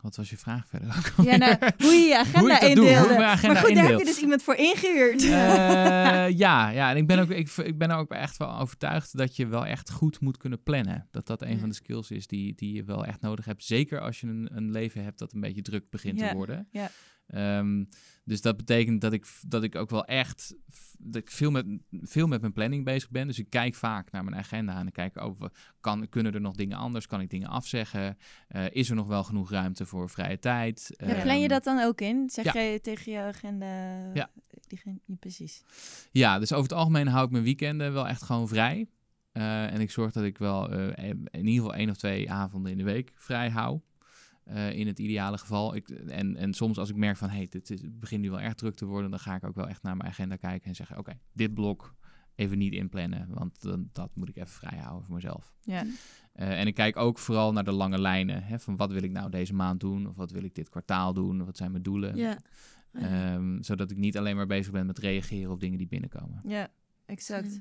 wat 0.04 0.16
was 0.16 0.30
je 0.30 0.38
vraag 0.38 0.68
verder? 0.68 1.14
Ja, 1.24 1.36
nou, 1.38 1.58
hoe 1.84 1.92
je 1.92 2.08
je 2.08 2.18
agenda 2.20 2.66
Hoe 2.66 2.76
doe, 2.76 2.84
mijn 2.86 3.22
agenda 3.22 3.54
maar 3.54 3.64
goed, 3.64 3.76
daar 3.76 3.88
heb 3.90 4.00
je 4.00 4.06
dus 4.06 4.20
iemand 4.20 4.44
voor 4.44 4.56
ingehuurd. 4.56 5.24
Eh, 5.24 5.30
ja, 6.44 6.70
ja, 6.70 6.90
en 6.90 6.98
ik 6.98 7.08
ben, 7.08 7.20
ook, 7.20 7.30
ik, 7.30 7.50
ik 7.50 7.78
ben 7.78 7.90
er 7.90 7.98
ook 7.98 8.12
echt 8.12 8.38
wel 8.38 8.60
overtuigd 8.60 9.18
dat 9.18 9.36
je 9.36 9.48
wel 9.48 9.66
echt 9.66 9.92
goed 9.92 10.20
moet 10.20 10.38
kunnen 10.38 10.64
plannen. 10.64 11.08
Dat 11.12 11.28
dat 11.28 11.42
een 11.42 11.60
van 11.60 11.70
de 11.70 11.76
skills 11.76 12.12
is 12.12 12.28
die, 12.28 12.56
die 12.56 12.74
je 12.74 12.84
wel 12.84 13.06
echt 13.06 13.22
nodig 13.22 13.46
hebt. 13.46 13.64
Zeker 13.64 14.00
als 14.00 14.20
je 14.20 14.28
een, 14.28 14.50
een 14.54 14.72
leven 14.72 15.04
hebt 15.04 15.20
dat 15.20 15.34
een 15.34 15.42
beetje 15.42 15.62
druk 15.62 15.90
begint 15.90 16.20
Ja, 16.20 16.30
te 16.30 16.36
worden. 16.36 16.68
ja. 16.72 16.92
Ehm, 17.28 17.84
dus 18.24 18.42
dat 18.42 18.58
betekent 18.58 19.02
dat 19.02 19.14
ik, 19.14 19.26
dat 19.48 19.64
ik 19.64 19.76
ook 19.76 19.90
wel 19.90 20.06
echt 20.06 20.56
dat 21.06 21.22
ik 21.22 21.32
veel, 21.32 21.52
met, 21.52 21.66
veel 21.92 22.28
met 22.28 22.42
mijn 22.42 22.54
planning 22.54 22.86
bezig 22.86 23.10
ben. 23.10 23.28
Dus 23.28 23.40
ik 23.40 23.50
kijk 23.50 23.76
vaak 23.76 24.12
naar 24.12 24.24
mijn 24.24 24.36
agenda 24.36 24.80
en 24.80 24.92
kijk 24.92 25.16
ik 25.16 25.22
ook, 25.22 25.40
wa- 25.40 25.50
kan, 25.80 26.10
kunnen 26.10 26.34
er 26.34 26.42
nog 26.42 26.56
dingen 26.56 26.78
anders? 26.78 27.08
Kan 27.08 27.22
ik 27.22 27.30
dingen 27.30 27.48
afzeggen? 27.50 28.18
Eh, 28.48 28.66
is 28.70 28.90
er 28.90 28.96
nog 28.96 29.08
wel 29.08 29.24
genoeg 29.24 29.50
ruimte 29.52 29.86
voor 29.86 30.10
vrije 30.10 30.40
tijd? 30.40 30.94
Ja, 30.98 31.22
plan 31.22 31.36
je 31.36 31.42
Ehm, 31.42 31.50
dat 31.50 31.64
dan 31.64 31.80
ook 31.80 32.02
in? 32.02 32.30
Zeg 32.30 32.54
ja. 32.54 32.62
je 32.62 32.82
tegen 32.82 33.12
je 33.12 33.20
agenda? 33.20 33.66
Ja, 34.14 34.30
precies. 35.20 35.64
Ja, 36.12 36.40
dus 36.40 36.52
over 36.52 36.64
het 36.70 36.74
algemeen 36.78 37.08
hou 37.08 37.26
ik 37.26 37.32
mijn 37.32 37.44
weekenden 37.44 37.94
wel 37.94 38.08
echt 38.08 38.22
gewoon 38.22 38.48
vrij. 38.48 38.88
Eh, 39.32 39.74
en 39.74 39.82
ik 39.82 39.92
zorg 39.92 40.12
dat 40.12 40.24
ik 40.24 40.38
wel 40.38 40.70
eh, 40.72 41.10
in 41.10 41.28
ieder 41.32 41.54
geval 41.54 41.74
één 41.74 41.90
of 41.90 41.98
twee 41.98 42.32
avonden 42.32 42.72
in 42.72 42.78
de 42.78 42.84
week 42.84 43.12
vrij 43.16 43.50
hou. 43.50 43.80
Eh, 44.44 44.72
in 44.72 44.88
het 44.88 45.00
ideale 45.00 45.38
geval. 45.38 45.76
Ik, 45.76 45.90
en, 45.90 46.36
en 46.36 46.54
soms 46.54 46.78
als 46.78 46.90
ik 46.90 46.96
merk 46.96 47.18
van, 47.18 47.30
hey, 47.30 47.48
dit 47.50 47.70
is, 47.70 47.82
het 47.82 48.00
begint 48.00 48.22
nu 48.22 48.30
wel 48.30 48.40
erg 48.42 48.54
druk 48.54 48.76
te 48.76 48.86
worden, 48.86 49.10
dan 49.10 49.20
ga 49.20 49.36
ik 49.36 49.44
ook 49.44 49.56
wel 49.56 49.68
echt 49.68 49.84
naar 49.84 49.98
mijn 49.98 50.10
agenda 50.10 50.36
kijken 50.36 50.68
en 50.70 50.76
zeggen, 50.76 50.98
oké, 50.98 51.20
dit 51.34 51.54
blok 51.54 51.96
even 52.36 52.58
niet 52.58 52.74
inplannen, 52.74 53.28
want 53.30 53.62
dan, 53.62 53.90
dat 53.92 54.10
moet 54.16 54.30
ik 54.30 54.36
even 54.36 54.50
vrij 54.50 54.80
houden 54.80 55.06
voor 55.06 55.16
mezelf. 55.16 55.54
Ja. 55.62 55.86
Eh, 56.34 56.60
en 56.60 56.68
ik 56.68 56.74
kijk 56.74 56.98
ook 56.98 57.18
vooral 57.20 57.54
naar 57.54 57.64
de 57.64 57.72
lange 57.72 58.00
lijnen, 58.02 58.44
hè, 58.44 58.60
van 58.60 58.76
wat 58.76 58.92
wil 58.92 59.04
ik 59.04 59.12
nou 59.12 59.30
deze 59.30 59.54
maand 59.54 59.80
doen, 59.80 60.08
of 60.08 60.16
wat 60.16 60.32
wil 60.32 60.44
ik 60.44 60.56
dit 60.56 60.70
kwartaal 60.70 61.14
doen, 61.14 61.40
of 61.40 61.46
wat 61.46 61.58
zijn 61.58 61.72
mijn 61.72 61.84
doelen. 61.84 62.16
Ja. 62.16 62.38
Ehm, 62.94 63.62
zodat 63.62 63.92
ik 63.92 63.98
niet 63.98 64.18
alleen 64.18 64.36
maar 64.36 64.48
bezig 64.48 64.72
ben 64.72 64.86
met 64.86 65.00
reageren 65.00 65.52
op 65.52 65.60
dingen 65.60 65.78
die 65.78 65.88
binnenkomen. 65.88 66.42
ja, 66.48 66.68
exact. 67.06 67.60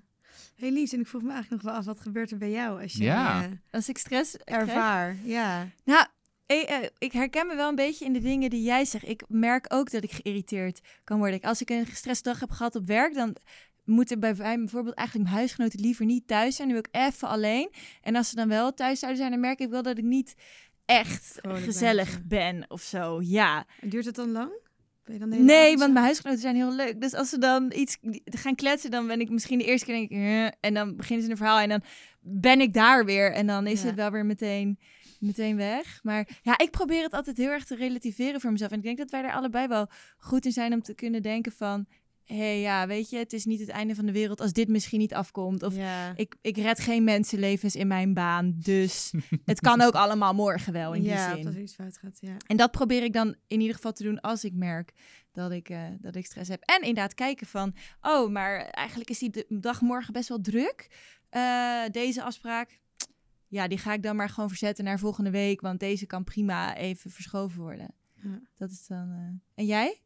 Hey 0.55 0.73
Lies, 0.73 0.93
en 0.93 1.01
ik 1.01 1.07
vroeg 1.07 1.23
me 1.23 1.33
eigenlijk 1.33 1.63
nog 1.63 1.73
wel 1.73 1.81
af, 1.81 1.87
wat 1.87 2.01
gebeurt 2.01 2.31
er 2.31 2.39
bij 2.39 2.51
jou 2.51 2.83
als 2.83 2.93
je 2.93 3.03
Ja. 3.05 3.43
eh, 3.45 3.51
Als 3.71 3.89
ik 3.89 3.99
stress 3.99 4.37
krijg- 4.45 4.61
ervaar? 4.69 5.17
Ja. 5.25 5.67
Nou, 5.85 6.07
ik, 6.47 6.63
eh, 6.63 6.77
ik 6.99 7.13
herken 7.13 7.47
me 7.47 7.55
wel 7.55 7.69
een 7.69 7.75
beetje 7.75 8.05
in 8.05 8.13
de 8.13 8.21
dingen 8.21 8.51
die 8.51 8.63
jij 8.63 8.85
zegt. 8.85 9.09
Ik 9.09 9.23
merk 9.29 9.67
ook 9.69 9.91
dat 9.91 10.03
ik 10.03 10.13
geïrriteerd 10.13 10.81
kan 11.05 11.19
worden. 11.19 11.41
Als 11.41 11.61
ik 11.61 11.71
een 11.71 11.87
gestreste 11.87 12.29
dag 12.29 12.41
heb 12.41 12.51
gehad 12.51 12.75
op 12.77 12.87
werk, 12.87 13.15
dan 13.15 13.37
moeten 13.85 14.21
bij 14.21 14.35
mij 14.35 14.59
bijvoorbeeld 14.59 14.95
eigenlijk 14.95 15.29
mijn 15.29 15.39
huisgenoten 15.41 15.81
liever 15.81 16.05
niet 16.05 16.27
thuis 16.27 16.57
zijn. 16.57 16.69
Dan 16.69 16.77
wil 16.77 16.87
ik 16.91 17.01
even 17.11 17.29
alleen. 17.29 17.71
En 18.03 18.17
als 18.17 18.29
ze 18.29 18.35
dan 18.35 18.49
wel 18.49 18.75
thuis 18.75 18.99
zouden 18.99 19.21
zijn, 19.21 19.31
dan 19.33 19.41
merk 19.41 19.59
ik 19.61 19.71
wel 19.71 19.83
dat 19.83 19.99
ik 19.99 20.05
niet 20.05 20.35
echt 20.85 21.39
Vrolijk 21.41 21.65
gezellig 21.65 22.23
ben 22.25 22.65
of 22.69 22.83
zo. 22.83 23.21
Ja. 23.23 23.67
Duurt 23.81 24.05
het 24.05 24.15
dan 24.15 24.31
lang? 24.33 24.51
Ben 25.05 25.15
je 25.15 25.21
dan 25.21 25.31
de 25.31 25.37
hele 25.37 25.47
Nee, 25.47 25.77
want 25.77 25.93
mijn 25.93 26.05
huisgenoten 26.05 26.41
zijn 26.41 26.55
heel 26.57 26.73
leuk. 26.75 27.01
Dus 27.01 27.15
als 27.15 27.29
ze 27.29 27.39
dan 27.39 27.73
iets 27.75 27.99
gaan 28.25 28.55
kletsen, 28.55 28.91
dan 28.91 29.07
ben 29.07 29.21
ik 29.21 29.31
misschien 29.31 29.59
de 29.59 29.65
eerste 29.65 29.87
keer 29.87 29.95
denk 29.95 30.11
ik, 30.11 30.17
"Eh," 30.17 30.45
en 30.61 30.75
dan 30.75 30.97
beginnen 30.97 31.25
ze 31.25 31.31
een 31.31 31.37
verhaal 31.37 31.59
en 31.59 31.69
dan 31.69 31.83
ben 32.21 32.61
ik 32.61 32.73
daar 32.75 33.05
weer 33.05 33.33
en 33.33 33.47
dan 33.47 33.67
is 33.67 33.81
Ja. 33.81 33.87
het 33.87 33.97
wel 33.97 34.11
weer 34.11 34.27
meteen, 34.27 34.79
meteen 35.23 35.57
weg. 35.57 36.01
Maar 36.03 36.39
ja, 36.43 36.59
ik 36.59 36.71
probeer 36.71 37.03
het 37.03 37.13
altijd 37.13 37.37
heel 37.37 37.51
erg 37.51 37.65
te 37.65 37.77
relativeren 37.77 38.41
voor 38.41 38.53
mezelf. 38.53 38.71
En 38.71 38.77
ik 38.77 38.85
denk 38.85 38.99
dat 38.99 39.11
wij 39.11 39.23
er 39.23 39.33
allebei 39.33 39.67
wel 39.69 39.87
goed 40.19 40.45
in 40.45 40.53
zijn 40.53 40.73
om 40.73 40.83
te 40.83 40.95
kunnen 40.95 41.23
denken 41.23 41.53
van, 41.53 41.87
hé 42.25 42.37
hey, 42.37 42.61
ja, 42.61 42.87
weet 42.87 43.11
je, 43.11 43.17
het 43.17 43.33
is 43.33 43.45
niet 43.45 43.61
het 43.61 43.69
einde 43.69 43.95
van 43.95 44.07
de 44.07 44.13
wereld 44.13 44.41
als 44.41 44.53
dit 44.53 44.69
misschien 44.69 44.99
niet 44.99 45.15
afkomt. 45.15 45.63
Of 45.63 45.77
ja. 45.77 46.13
ik, 46.17 46.37
ik 46.41 46.57
red 46.57 46.81
geen 46.81 47.05
mensenlevens 47.05 47.77
in 47.77 47.87
mijn 47.87 48.15
baan, 48.15 48.55
dus 48.57 49.13
het 49.45 49.61
kan 49.61 49.81
ook 49.81 49.95
allemaal 49.95 50.35
morgen 50.35 50.73
wel 50.73 50.95
in 50.95 51.03
ja, 51.03 51.27
die 51.27 51.35
zin. 51.35 51.45
dat 51.45 51.55
er 51.55 51.61
iets 51.61 51.75
fout 51.75 51.99
gaat, 51.99 52.19
ja. 52.21 52.37
En 52.47 52.57
dat 52.57 52.71
probeer 52.71 53.03
ik 53.03 53.13
dan 53.13 53.35
in 53.47 53.61
ieder 53.61 53.75
geval 53.75 53.93
te 53.93 54.03
doen 54.03 54.21
als 54.21 54.45
ik 54.45 54.53
merk 54.55 54.93
dat 55.33 55.51
ik, 55.51 55.69
eh, 55.69 55.85
dat 56.01 56.17
ik 56.17 56.27
stress 56.27 56.49
heb. 56.49 56.63
En 56.63 56.81
inderdaad 56.81 57.15
kijken 57.15 57.47
van, 57.47 57.75
oh, 58.01 58.31
maar 58.31 58.61
eigenlijk 58.61 59.11
is 59.11 59.19
die 59.19 59.45
dag 59.49 59.81
morgen 59.81 60.13
best 60.13 60.29
wel 60.29 60.41
druk. 60.41 60.89
Eh, 61.29 61.83
deze 61.91 62.23
afspraak, 62.23 62.81
ja, 63.53 63.69
die 63.69 63.79
ga 63.79 63.93
ik 63.93 64.03
dan 64.03 64.17
maar 64.17 64.29
gewoon 64.29 64.49
verzetten 64.49 64.85
naar 64.85 64.99
volgende 64.99 65.31
week, 65.31 65.61
want 65.61 65.81
deze 65.81 66.07
kan 66.07 66.25
prima 66.25 66.77
even 66.77 67.11
verschoven 67.11 67.61
worden. 67.61 67.95
Ja. 68.23 68.41
Dat 68.55 68.71
is 68.71 68.87
dan. 68.87 69.11
eh, 69.11 69.41
En 69.55 69.67
jij? 69.67 70.01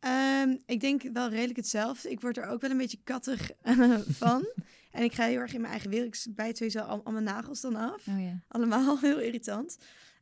Ehm, 0.00 0.56
ik 0.66 0.80
denk 0.80 1.02
wel 1.12 1.28
redelijk 1.28 1.56
hetzelfde. 1.56 2.10
Ik 2.10 2.20
word 2.20 2.36
er 2.36 2.46
ook 2.46 2.60
wel 2.60 2.70
een 2.70 2.76
beetje 2.76 3.00
kattig 3.04 3.50
van. 4.08 4.46
en 4.90 5.02
ik 5.02 5.12
ga 5.12 5.24
heel 5.24 5.38
erg 5.38 5.52
in 5.52 5.60
mijn 5.60 5.72
eigen 5.72 5.90
werk. 5.90 6.14
Ik 6.24 6.34
bijt 6.34 6.56
sowieso 6.56 6.78
al, 6.80 7.04
al 7.04 7.12
mijn 7.12 7.24
nagels 7.24 7.60
dan 7.60 7.76
af. 7.76 8.06
Oh 8.08 8.20
ja. 8.20 8.40
Allemaal 8.48 8.98
heel 9.08 9.20
irritant. 9.20 9.78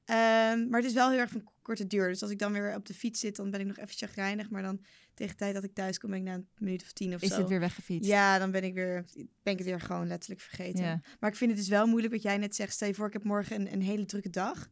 Ehm, 0.08 0.68
maar 0.68 0.80
het 0.80 0.88
is 0.88 0.92
wel 0.92 1.10
heel 1.10 1.18
erg 1.18 1.30
van 1.30 1.50
korte 1.62 1.86
duur. 1.86 2.08
Dus 2.08 2.22
als 2.22 2.30
ik 2.30 2.38
dan 2.38 2.52
weer 2.52 2.74
op 2.74 2.86
de 2.86 2.94
fiets 2.94 3.20
zit, 3.20 3.36
dan 3.36 3.50
ben 3.50 3.60
ik 3.60 3.66
nog 3.66 3.76
even 3.76 3.96
chagrijnig. 3.96 4.50
Maar 4.50 4.62
dan 4.62 4.84
tegen 5.14 5.32
de 5.32 5.38
tijd 5.38 5.54
dat 5.54 5.64
ik 5.64 5.74
thuis 5.74 5.98
kom, 5.98 6.10
ben 6.10 6.18
ik 6.18 6.24
na 6.24 6.34
een 6.34 6.48
minuut 6.58 6.82
of 6.82 6.92
tien 6.92 7.14
of 7.14 7.22
Is 7.22 7.28
zo. 7.28 7.38
het 7.38 7.48
weer 7.48 7.60
weggefietst? 7.60 8.10
Ja, 8.10 8.38
dan 8.38 8.50
ben 8.50 8.64
ik, 8.64 8.74
weer, 8.74 9.04
ben 9.42 9.52
ik 9.52 9.58
het 9.58 9.66
weer 9.66 9.80
gewoon 9.80 10.06
letterlijk 10.06 10.40
vergeten. 10.40 10.84
Ja. 10.84 11.00
Maar 11.20 11.30
ik 11.30 11.36
vind 11.36 11.50
het 11.50 11.60
dus 11.60 11.68
wel 11.68 11.86
moeilijk 11.86 12.12
wat 12.12 12.22
jij 12.22 12.38
net 12.38 12.54
zegt. 12.54 12.72
Stel 12.72 12.88
je 12.88 12.94
voor, 12.94 13.06
ik 13.06 13.12
heb 13.12 13.24
morgen 13.24 13.60
een, 13.60 13.72
een 13.72 13.82
hele 13.82 14.04
drukke 14.04 14.30
dag. 14.30 14.68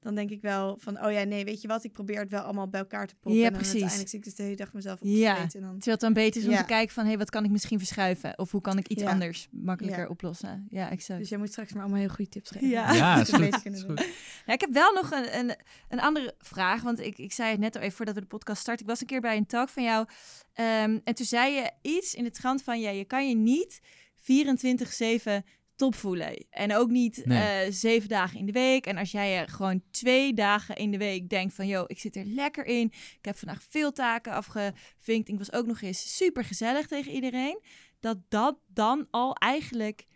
Dan 0.00 0.14
denk 0.14 0.30
ik 0.30 0.40
wel 0.40 0.76
van, 0.80 1.04
oh 1.04 1.12
ja, 1.12 1.22
nee, 1.22 1.44
weet 1.44 1.60
je 1.62 1.68
wat, 1.68 1.84
ik 1.84 1.92
probeer 1.92 2.18
het 2.20 2.30
wel 2.30 2.40
allemaal 2.40 2.68
bij 2.68 2.80
elkaar 2.80 3.06
te 3.06 3.14
proppen. 3.14 3.40
Ja, 3.40 3.46
en 3.46 3.52
dan 3.52 3.60
precies. 3.62 3.80
uiteindelijk 3.82 4.10
zit 4.10 4.18
ik 4.18 4.24
dus 4.24 4.34
de 4.34 4.42
hele 4.42 4.56
dag 4.56 4.72
mezelf 4.72 5.00
op 5.00 5.06
Ja. 5.06 5.32
te 5.34 5.38
vreten 5.40 5.60
en 5.60 5.66
dan... 5.66 5.74
Terwijl 5.76 5.96
het 5.96 6.00
dan 6.00 6.12
beter 6.12 6.40
is 6.40 6.46
om 6.46 6.52
Ja. 6.52 6.58
te 6.60 6.64
kijken 6.66 6.94
van, 6.94 7.02
hé, 7.02 7.08
hey, 7.08 7.18
wat 7.18 7.30
kan 7.30 7.44
ik 7.44 7.50
misschien 7.50 7.78
verschuiven? 7.78 8.38
Of 8.38 8.50
hoe 8.50 8.60
kan 8.60 8.78
ik 8.78 8.88
iets 8.88 9.02
Ja. 9.02 9.10
anders 9.10 9.48
makkelijker 9.50 10.02
Ja. 10.02 10.08
oplossen? 10.08 10.66
Ja, 10.70 10.90
exact. 10.90 11.20
Dus 11.20 11.28
jij 11.28 11.38
moet 11.38 11.48
straks 11.50 11.72
maar 11.72 11.82
allemaal 11.82 12.00
heel 12.00 12.08
goede 12.08 12.30
tips 12.30 12.50
geven. 12.50 12.68
Ja. 12.68 12.92
Ja, 12.92 13.16
Dat 13.16 13.28
is 13.28 13.34
goed. 13.34 13.64
is 13.74 13.82
goed. 13.82 14.06
Ja, 14.46 14.52
ik 14.52 14.60
heb 14.60 14.72
wel 14.72 14.92
nog 14.92 15.10
een, 15.10 15.38
een, 15.38 15.56
een 15.88 16.00
andere 16.00 16.34
vraag. 16.38 16.82
Want 16.82 17.00
ik, 17.00 17.18
ik 17.18 17.32
zei 17.32 17.50
het 17.50 17.60
net 17.60 17.76
al 17.76 17.82
even 17.82 17.96
voordat 17.96 18.14
we 18.14 18.20
de 18.20 18.26
podcast 18.26 18.60
starten. 18.60 18.84
Ik 18.84 18.90
was 18.90 19.00
een 19.00 19.06
keer 19.06 19.20
bij 19.20 19.36
een 19.36 19.46
talk 19.46 19.68
van 19.68 19.82
jou. 19.82 20.06
ehm, 20.52 20.98
en 21.04 21.14
toen 21.14 21.26
zei 21.26 21.52
je 21.54 21.70
iets 21.82 22.14
in 22.14 22.24
de 22.24 22.30
trant 22.30 22.62
van... 22.62 22.80
Ja, 22.80 22.90
je 22.90 23.04
kan 23.04 23.28
je 23.28 23.34
niet 23.36 23.80
24-7 24.20 25.44
top 25.78 25.94
voelen. 25.94 26.44
En 26.50 26.74
ook 26.74 26.90
niet 26.90 27.22
Nee. 27.24 27.64
eh, 27.66 27.72
zeven 27.72 28.08
dagen 28.08 28.38
in 28.38 28.46
de 28.46 28.52
week. 28.52 28.86
En 28.86 28.96
als 28.96 29.10
jij 29.10 29.38
er 29.38 29.48
gewoon 29.48 29.82
twee 29.90 30.34
dagen 30.34 30.76
in 30.76 30.90
de 30.90 30.98
week 30.98 31.28
denkt 31.28 31.54
van... 31.54 31.66
Yo, 31.66 31.84
ik 31.86 31.98
zit 31.98 32.16
er 32.16 32.24
lekker 32.24 32.64
in. 32.66 32.86
Ik 32.92 33.18
heb 33.24 33.36
vandaag 33.38 33.62
veel 33.68 33.92
taken 33.92 34.32
afgevinkt. 34.32 35.28
Ik 35.28 35.38
was 35.38 35.52
ook 35.52 35.66
nog 35.66 35.80
eens 35.80 36.16
super 36.16 36.44
gezellig 36.44 36.86
tegen 36.86 37.12
iedereen. 37.12 37.60
Dat 38.00 38.18
dat 38.28 38.58
dan 38.66 39.06
al 39.10 39.34
eigenlijk 39.34 40.06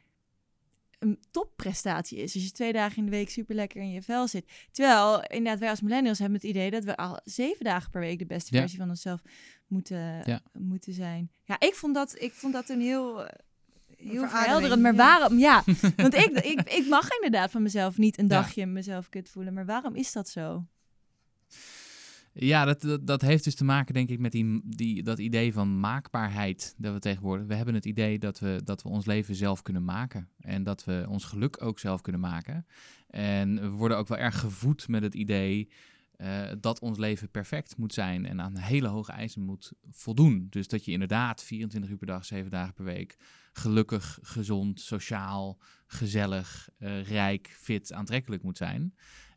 een 0.99 1.19
topprestatie 1.31 2.19
is. 2.19 2.35
Als 2.35 2.45
je 2.45 2.51
twee 2.51 2.73
dagen 2.73 2.97
in 2.99 3.05
de 3.05 3.11
week 3.11 3.31
super 3.31 3.55
lekker 3.55 3.81
in 3.83 3.91
je 3.91 4.03
vel 4.03 4.29
zit. 4.29 4.51
Terwijl, 4.71 5.23
inderdaad, 5.23 5.59
wij 5.59 5.71
als 5.71 5.81
millennials 5.81 6.19
hebben 6.19 6.39
het 6.39 6.47
idee 6.49 6.71
dat 6.71 6.85
we 6.85 6.97
al 6.97 7.21
zeven 7.25 7.65
dagen 7.65 7.91
per 7.91 8.01
week 8.01 8.19
de 8.19 8.27
beste 8.27 8.55
Ja. 8.55 8.61
versie 8.61 8.79
van 8.79 8.89
onszelf 8.89 9.23
moeten, 9.67 10.23
Ja. 10.25 10.41
moeten 10.53 10.93
zijn. 10.93 11.31
Ja, 11.45 11.57
ik 11.61 11.75
vond 11.75 11.95
dat, 11.95 12.15
ik 12.23 12.33
vond 12.33 12.53
dat 12.53 12.69
een 12.69 12.81
heel, 12.81 13.25
eh, 13.27 13.39
heel 14.03 14.29
verhelderend. 14.29 14.83
Maar 14.83 14.95
waarom? 14.97 15.39
Ja, 15.39 15.65
want 15.97 16.15
ik, 16.15 16.31
ik, 16.31 16.61
ik 16.61 16.87
mag 16.89 17.09
inderdaad 17.15 17.51
van 17.51 17.63
mezelf 17.63 17.99
niet 17.99 18.19
een 18.19 18.27
Ja. 18.29 18.31
dagje 18.41 18.67
mezelf 18.67 19.09
kut 19.09 19.29
voelen. 19.29 19.53
Maar 19.55 19.67
waarom 19.67 19.95
is 19.95 20.13
dat 20.13 20.29
zo? 20.29 20.67
Ja, 22.35 22.65
dat, 22.65 22.81
dat, 22.81 23.07
dat 23.07 23.21
heeft 23.21 23.45
dus 23.45 23.55
te 23.55 23.65
maken, 23.65 23.95
denk 23.95 24.09
ik, 24.09 24.19
met 24.19 24.33
die, 24.33 24.61
die, 24.65 25.03
dat 25.03 25.19
idee 25.19 25.53
van 25.53 25.81
maakbaarheid 25.81 26.75
dat 26.77 26.93
we 26.93 26.99
tegenwoordig. 26.99 27.47
We 27.47 27.55
hebben 27.55 27.75
het 27.75 27.85
idee 27.87 28.19
dat 28.19 28.39
we, 28.39 28.61
dat 28.65 28.83
we 28.83 28.89
ons 28.89 29.07
leven 29.07 29.35
zelf 29.35 29.63
kunnen 29.63 29.85
maken. 29.85 30.29
En 30.41 30.63
dat 30.63 30.85
we 30.85 31.05
ons 31.09 31.25
geluk 31.25 31.63
ook 31.63 31.79
zelf 31.79 32.01
kunnen 32.01 32.21
maken. 32.21 32.67
En 33.09 33.61
we 33.61 33.69
worden 33.69 33.97
ook 33.97 34.09
wel 34.09 34.19
erg 34.19 34.39
gevoed 34.41 34.89
met 34.89 35.03
het 35.03 35.15
idee 35.15 35.69
eh, 36.17 36.41
dat 36.61 36.81
ons 36.81 36.99
leven 36.99 37.31
perfect 37.31 37.77
moet 37.77 37.95
zijn 37.95 38.27
en 38.27 38.41
aan 38.41 38.57
hele 38.57 38.89
hoge 38.89 39.13
eisen 39.13 39.43
moet 39.43 39.73
voldoen. 39.91 40.47
Dus 40.51 40.69
dat 40.69 40.85
je 40.85 40.93
inderdaad 40.93 41.43
24 41.43 41.91
uur 41.91 41.97
per 41.97 42.07
dag, 42.07 42.25
7 42.25 42.51
dagen 42.51 42.75
per 42.75 42.85
week 42.85 43.17
gelukkig, 43.53 44.19
gezond, 44.23 44.81
sociaal, 44.81 45.59
gezellig, 45.87 46.69
eh, 46.79 47.05
rijk, 47.05 47.57
fit, 47.61 47.93
aantrekkelijk 47.93 48.43
moet 48.43 48.57
zijn. 48.57 48.95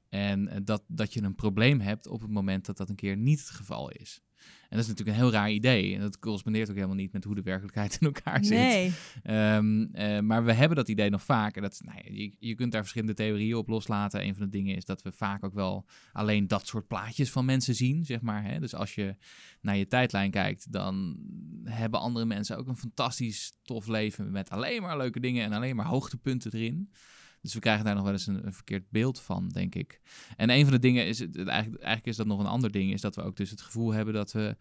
En 0.09 0.47
eh, 0.47 0.59
dat, 0.63 0.83
dat 0.87 1.13
je 1.13 1.23
een 1.23 1.35
probleem 1.35 1.79
hebt 1.79 2.07
op 2.07 2.21
het 2.21 2.31
moment 2.31 2.65
dat 2.65 2.77
dat 2.77 2.89
een 2.89 2.95
keer 2.95 3.17
niet 3.17 3.39
het 3.39 3.49
geval 3.49 3.89
is. 3.89 4.21
En 4.69 4.77
dat 4.77 4.79
is 4.79 4.87
natuurlijk 4.87 5.17
een 5.17 5.23
heel 5.23 5.31
raar 5.31 5.51
idee. 5.51 5.95
En 5.95 6.01
dat 6.01 6.19
correspondeert 6.19 6.69
ook 6.69 6.75
helemaal 6.75 6.95
niet 6.95 7.11
met 7.13 7.23
hoe 7.23 7.35
de 7.35 7.41
werkelijkheid 7.41 7.97
in 8.01 8.07
elkaar 8.07 8.45
zit. 8.45 8.57
Nee. 8.57 8.93
Ehm, 9.23 9.83
eh, 9.93 10.19
maar 10.19 10.45
we 10.45 10.53
hebben 10.53 10.77
dat 10.77 10.89
idee 10.89 11.09
nog 11.09 11.23
vaak. 11.23 11.55
En 11.55 11.61
dat, 11.61 11.81
nou 11.83 11.97
ja, 11.97 12.11
je, 12.13 12.35
je 12.39 12.55
kunt 12.55 12.71
daar 12.71 12.81
verschillende 12.81 13.13
theorieën 13.13 13.55
op 13.55 13.67
loslaten. 13.67 14.23
Een 14.23 14.35
van 14.35 14.43
de 14.43 14.49
dingen 14.49 14.75
is 14.75 14.85
dat 14.85 15.01
we 15.01 15.11
vaak 15.11 15.43
ook 15.43 15.53
wel 15.53 15.85
alleen 16.13 16.47
dat 16.47 16.67
soort 16.67 16.87
plaatjes 16.87 17.31
van 17.31 17.45
mensen 17.45 17.75
zien, 17.75 18.05
zeg 18.05 18.21
maar. 18.21 18.43
Hè? 18.43 18.59
Dus 18.59 18.75
als 18.75 18.95
je 18.95 19.15
naar 19.61 19.77
je 19.77 19.87
tijdlijn 19.87 20.31
kijkt, 20.31 20.71
dan 20.71 21.17
hebben 21.63 21.99
andere 21.99 22.25
mensen 22.25 22.57
ook 22.57 22.67
een 22.67 22.77
fantastisch 22.77 23.57
tof 23.63 23.87
leven 23.87 24.31
met 24.31 24.49
alleen 24.49 24.81
maar 24.81 24.97
leuke 24.97 25.19
dingen 25.19 25.43
en 25.45 25.53
alleen 25.53 25.75
maar 25.75 25.85
hoogtepunten 25.85 26.51
erin. 26.53 26.89
Dus 27.45 27.53
we 27.53 27.59
krijgen 27.59 27.85
daar 27.85 27.95
nog 27.95 28.03
wel 28.03 28.13
eens 28.13 28.27
een, 28.27 28.45
een 28.45 28.53
verkeerd 28.53 28.89
beeld 28.89 29.19
van, 29.19 29.49
denk 29.49 29.75
ik. 29.75 30.01
En 30.35 30.49
een 30.49 30.63
van 30.63 30.73
de 30.73 30.79
dingen 30.79 31.07
is, 31.07 31.19
eigenlijk, 31.21 31.55
eigenlijk 31.81 32.05
is 32.05 32.15
dat 32.15 32.27
nog 32.27 32.39
een 32.39 32.45
ander 32.45 32.71
ding, 32.71 32.93
is 32.93 33.01
dat 33.01 33.15
we 33.15 33.21
ook 33.21 33.35
dus 33.35 33.49
het 33.49 33.61
gevoel 33.61 33.93
hebben 33.93 34.13
dat 34.13 34.31
we 34.31 34.57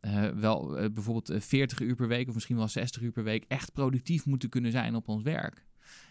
eh, 0.00 0.28
wel 0.28 0.78
eh, 0.78 0.90
bijvoorbeeld 0.92 1.30
eh, 1.30 1.40
40 1.40 1.80
uur 1.80 1.94
per 1.94 2.08
week 2.08 2.28
of 2.28 2.34
misschien 2.34 2.56
wel 2.56 2.68
60 2.68 3.02
uur 3.02 3.12
per 3.12 3.24
week 3.24 3.44
echt 3.48 3.72
productief 3.72 4.26
moeten 4.26 4.48
kunnen 4.48 4.70
zijn 4.70 4.94
op 4.94 5.08
ons 5.08 5.22
werk. 5.22 5.64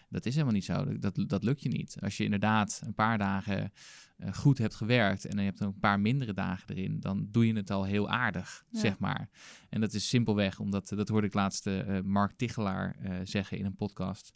Dat 0.08 0.26
is 0.26 0.32
helemaal 0.32 0.54
niet 0.54 0.64
zo. 0.64 0.98
Dat, 0.98 1.24
dat 1.26 1.44
lukt 1.44 1.62
je 1.62 1.68
niet. 1.68 1.96
Als 2.00 2.16
je 2.16 2.24
inderdaad 2.24 2.80
een 2.84 2.94
paar 2.94 3.18
dagen 3.18 3.72
eh, 4.16 4.34
goed 4.34 4.58
hebt 4.58 4.74
gewerkt 4.74 5.24
en 5.24 5.38
je 5.38 5.44
hebt 5.44 5.60
een 5.60 5.78
paar 5.78 6.00
mindere 6.00 6.32
dagen 6.32 6.74
erin, 6.74 7.00
dan 7.00 7.28
doe 7.30 7.46
je 7.46 7.54
het 7.56 7.70
al 7.70 7.84
heel 7.84 8.10
aardig, 8.10 8.64
Ja. 8.70 8.80
zeg 8.80 8.98
maar. 8.98 9.28
En 9.68 9.80
dat 9.80 9.92
is 9.92 10.08
simpelweg 10.08 10.58
omdat, 10.60 10.90
eh, 10.90 10.98
dat 10.98 11.08
hoorde 11.08 11.26
ik 11.26 11.34
laatst 11.34 11.66
eh, 11.66 12.00
Mark 12.04 12.32
Tichelaar 12.36 12.96
eh, 13.00 13.12
zeggen 13.24 13.58
in 13.58 13.64
een 13.64 13.76
podcast 13.76 14.32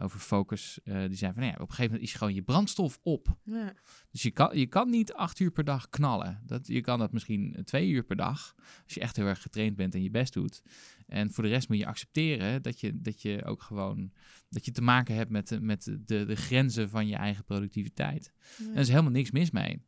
over 0.00 0.20
focus. 0.20 0.80
Eh, 0.84 1.06
die 1.06 1.16
zei 1.16 1.32
van, 1.32 1.42
nou 1.42 1.54
ja, 1.54 1.58
op 1.62 1.68
een 1.68 1.74
gegeven 1.74 1.90
moment 1.90 2.10
is 2.10 2.14
gewoon 2.14 2.34
je 2.34 2.42
brandstof 2.42 2.98
op. 3.02 3.36
Ja. 3.44 3.74
Dus 4.10 4.22
je 4.22 4.30
kan, 4.30 4.58
je 4.58 4.66
kan 4.66 4.90
niet 4.90 5.12
acht 5.12 5.40
uur 5.40 5.50
per 5.50 5.64
dag 5.64 5.88
knallen. 5.88 6.42
Dat, 6.46 6.66
je 6.66 6.80
kan 6.80 6.98
dat 6.98 7.12
misschien 7.12 7.60
twee 7.64 7.88
uur 7.88 8.04
per 8.04 8.16
dag. 8.16 8.54
Als 8.84 8.94
je 8.94 9.00
echt 9.00 9.16
heel 9.16 9.26
erg 9.26 9.42
getraind 9.42 9.76
bent 9.76 9.94
en 9.94 10.02
je 10.02 10.10
best 10.10 10.32
doet. 10.32 10.62
En 11.06 11.32
voor 11.32 11.44
de 11.44 11.50
rest 11.50 11.68
moet 11.68 11.78
je 11.78 11.86
accepteren 11.86 12.62
dat 12.62 12.80
je, 12.80 13.00
dat 13.00 13.22
je 13.22 13.44
ook 13.44 13.62
gewoon 13.62 14.12
dat 14.48 14.64
je 14.64 14.70
te 14.70 14.82
maken 14.82 15.14
hebt 15.14 15.30
met, 15.30 15.48
de, 15.48 15.60
met 15.60 15.84
de, 15.84 16.24
de 16.24 16.36
grenzen 16.36 16.88
van 16.88 17.06
je 17.06 17.16
eigen 17.16 17.44
productiviteit. 17.44 18.32
En 18.58 18.72
er 18.72 18.78
is 18.78 18.88
helemaal 18.88 19.10
niks 19.10 19.30
mis 19.30 19.50
mee. 19.50 19.82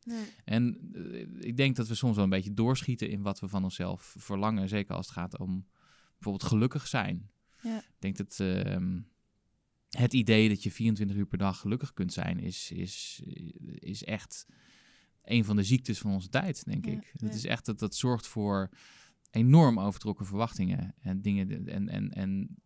En 0.44 0.90
eh, 0.92 1.48
ik 1.48 1.56
denk 1.56 1.76
dat 1.76 1.88
we 1.88 1.94
soms 1.94 2.14
wel 2.14 2.24
een 2.24 2.30
beetje 2.30 2.54
doorschieten 2.54 3.10
in 3.10 3.22
wat 3.22 3.40
we 3.40 3.48
van 3.48 3.64
onszelf 3.64 4.14
verlangen. 4.18 4.68
Zeker 4.68 4.94
als 4.94 5.06
het 5.06 5.14
gaat 5.14 5.38
om 5.38 5.66
bijvoorbeeld 6.12 6.50
gelukkig 6.50 6.86
zijn. 6.86 7.30
Ja. 7.62 7.78
Ik 7.78 7.96
denk 7.98 8.16
dat 8.16 8.40
ehm, 8.40 8.98
het 9.90 10.12
idee 10.12 10.48
dat 10.48 10.62
je 10.62 10.70
24 10.70 11.16
uur 11.16 11.26
per 11.26 11.38
dag 11.38 11.58
gelukkig 11.58 11.92
kunt 11.92 12.12
zijn, 12.12 12.38
is, 12.38 12.70
is, 12.70 13.22
is 13.74 14.04
echt 14.04 14.46
een 15.24 15.44
van 15.44 15.56
de 15.56 15.64
ziektes 15.64 15.98
van 15.98 16.12
onze 16.12 16.28
tijd, 16.28 16.64
denk 16.64 16.86
Ja, 16.86 16.92
ik. 16.92 17.10
Het 17.12 17.20
ja. 17.20 17.28
is 17.36 17.44
echt 17.44 17.66
dat 17.66 17.78
dat 17.78 17.94
zorgt 17.94 18.26
voor 18.26 18.70
enorm 19.30 19.80
overtrokken 19.80 20.26
verwachtingen 20.26 20.94
en 21.00 21.22
dingen 21.22 21.66
en, 21.68 21.88
en, 21.88 22.10
en 22.10 22.56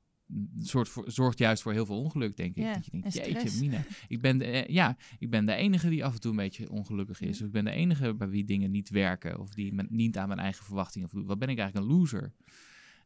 soort 0.59 0.89
voor, 0.89 1.05
zorgt 1.11 1.39
juist 1.39 1.62
voor 1.62 1.72
heel 1.72 1.87
veel 1.87 2.03
ongeluk, 2.03 2.37
denk 2.37 2.57
ik. 2.57 2.62
Ja, 2.62 2.75
dat 2.75 2.85
je 2.85 2.91
denkt, 2.91 3.16
en 3.16 3.33
jeetje, 3.33 3.61
mina. 3.61 3.85
Ik 4.09 4.20
ben, 4.20 4.39
de, 4.39 4.45
eh, 4.45 4.75
ja, 4.75 4.97
ik 5.18 5.31
ben 5.31 5.45
de 5.45 5.55
enige 5.55 5.89
die 5.89 6.05
af 6.05 6.14
en 6.14 6.20
toe 6.20 6.31
een 6.31 6.37
beetje 6.37 6.70
ongelukkig 6.70 7.20
is. 7.20 7.41
Of 7.41 7.47
ik 7.47 7.53
ben 7.53 7.64
de 7.64 7.70
enige 7.70 8.14
bij 8.14 8.29
wie 8.29 8.45
dingen 8.45 8.70
niet 8.70 8.89
werken. 8.91 9.41
Of 9.41 9.49
die 9.49 9.72
men- 9.72 9.87
niet 9.91 10.16
aan 10.16 10.29
mijn 10.29 10.41
eigen 10.41 10.64
verwachtingen 10.64 11.09
voldoen. 11.09 11.29
Wat 11.29 11.39
ben 11.39 11.49
ik 11.49 11.59
eigenlijk 11.59 11.91
een 11.91 11.97
loser? 11.97 12.33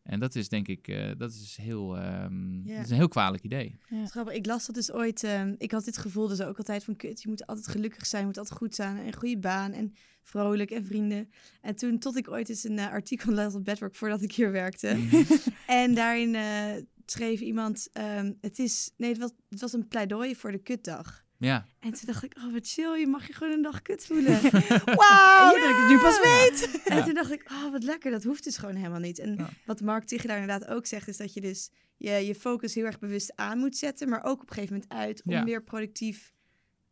En 0.02 0.20
dat 0.20 0.34
is 0.34 0.48
denk 0.48 0.68
ik, 0.68 0.88
eh, 0.88 1.10
dat 1.16 1.32
is 1.32 1.56
heel, 1.60 1.96
ehm, 1.96 2.66
Ja. 2.68 2.74
dat 2.76 2.84
is 2.84 2.90
een 2.90 2.96
heel 2.96 3.08
kwalijk 3.08 3.42
idee. 3.42 3.76
Grappig. 4.04 4.34
Ik 4.34 4.46
las 4.46 4.66
dat 4.66 4.74
dus 4.74 4.92
ooit. 4.92 5.24
ehm, 5.24 5.54
ik 5.58 5.70
had 5.70 5.84
dit 5.84 5.96
gevoel 5.98 6.28
dus 6.28 6.40
ook 6.40 6.58
altijd 6.58 6.84
van 6.84 6.96
kut. 6.96 7.22
Je 7.22 7.28
moet 7.28 7.46
altijd 7.46 7.68
gelukkig 7.68 8.06
zijn, 8.06 8.20
je 8.20 8.26
moet 8.28 8.38
altijd 8.38 8.58
goed 8.58 8.74
zijn. 8.74 8.96
En 8.98 9.06
een 9.06 9.14
goede 9.16 9.38
baan 9.38 9.72
en 9.72 9.94
vrolijk 10.22 10.70
en 10.70 10.84
vrienden. 10.84 11.30
En 11.60 11.76
toen 11.76 11.98
tot 11.98 12.16
ik 12.16 12.30
ooit 12.30 12.48
eens 12.48 12.64
een 12.64 12.78
eh, 12.78 12.90
artikel 12.90 13.32
las 13.38 13.54
op 13.54 13.64
Bedrock 13.64 13.94
voordat 13.94 14.22
ik 14.22 14.32
hier 14.32 14.52
werkte. 14.52 14.88
en 15.66 15.94
daarin 15.94 16.34
eh, 16.34 16.72
schreef 17.06 17.40
iemand, 17.40 17.88
ehm, 17.92 18.32
het 18.40 18.58
is, 18.58 18.90
nee, 18.96 19.10
het 19.10 19.18
was, 19.18 19.30
het 19.48 19.60
was 19.60 19.72
een 19.72 19.88
pleidooi 19.88 20.36
voor 20.36 20.52
de 20.52 20.58
kutdag. 20.62 21.26
Ja, 21.38 21.66
En 21.78 21.90
toen 21.92 22.06
dacht 22.06 22.22
ik, 22.24 22.36
oh 22.36 22.52
wat 22.52 22.68
chill, 22.68 22.98
je 22.98 23.06
mag 23.06 23.26
je 23.26 23.32
gewoon 23.32 23.52
een 23.52 23.62
dag 23.62 23.82
kut 23.82 24.06
voelen. 24.06 24.42
Wauw, 25.00 25.52
dat 25.60 25.70
ik 25.70 25.76
het 25.76 25.88
nu 25.88 25.98
pas 25.98 26.20
weet. 26.20 26.80
En 26.84 27.04
toen 27.04 27.14
dacht 27.14 27.32
ik, 27.32 27.50
oh 27.50 27.70
wat 27.70 27.82
lekker, 27.82 28.10
dat 28.10 28.24
hoeft 28.24 28.44
dus 28.44 28.56
gewoon 28.56 28.74
helemaal 28.74 29.00
niet. 29.00 29.18
En 29.18 29.34
Ja. 29.36 29.48
wat 29.66 29.80
Mark 29.80 30.04
Tichelaar 30.04 30.40
inderdaad 30.40 30.68
ook 30.68 30.86
zegt, 30.86 31.08
is 31.08 31.16
dat 31.16 31.34
je 31.34 31.40
dus 31.40 31.70
je, 31.96 32.10
je 32.10 32.34
focus 32.34 32.74
heel 32.74 32.84
erg 32.84 32.98
bewust 32.98 33.32
aan 33.36 33.58
moet 33.58 33.76
zetten, 33.76 34.08
maar 34.08 34.22
ook 34.24 34.42
op 34.42 34.48
een 34.48 34.54
gegeven 34.54 34.74
moment 34.74 34.92
uit 34.92 35.22
om 35.24 35.32
Ja. 35.32 35.44
weer 35.44 35.62
productief 35.62 36.32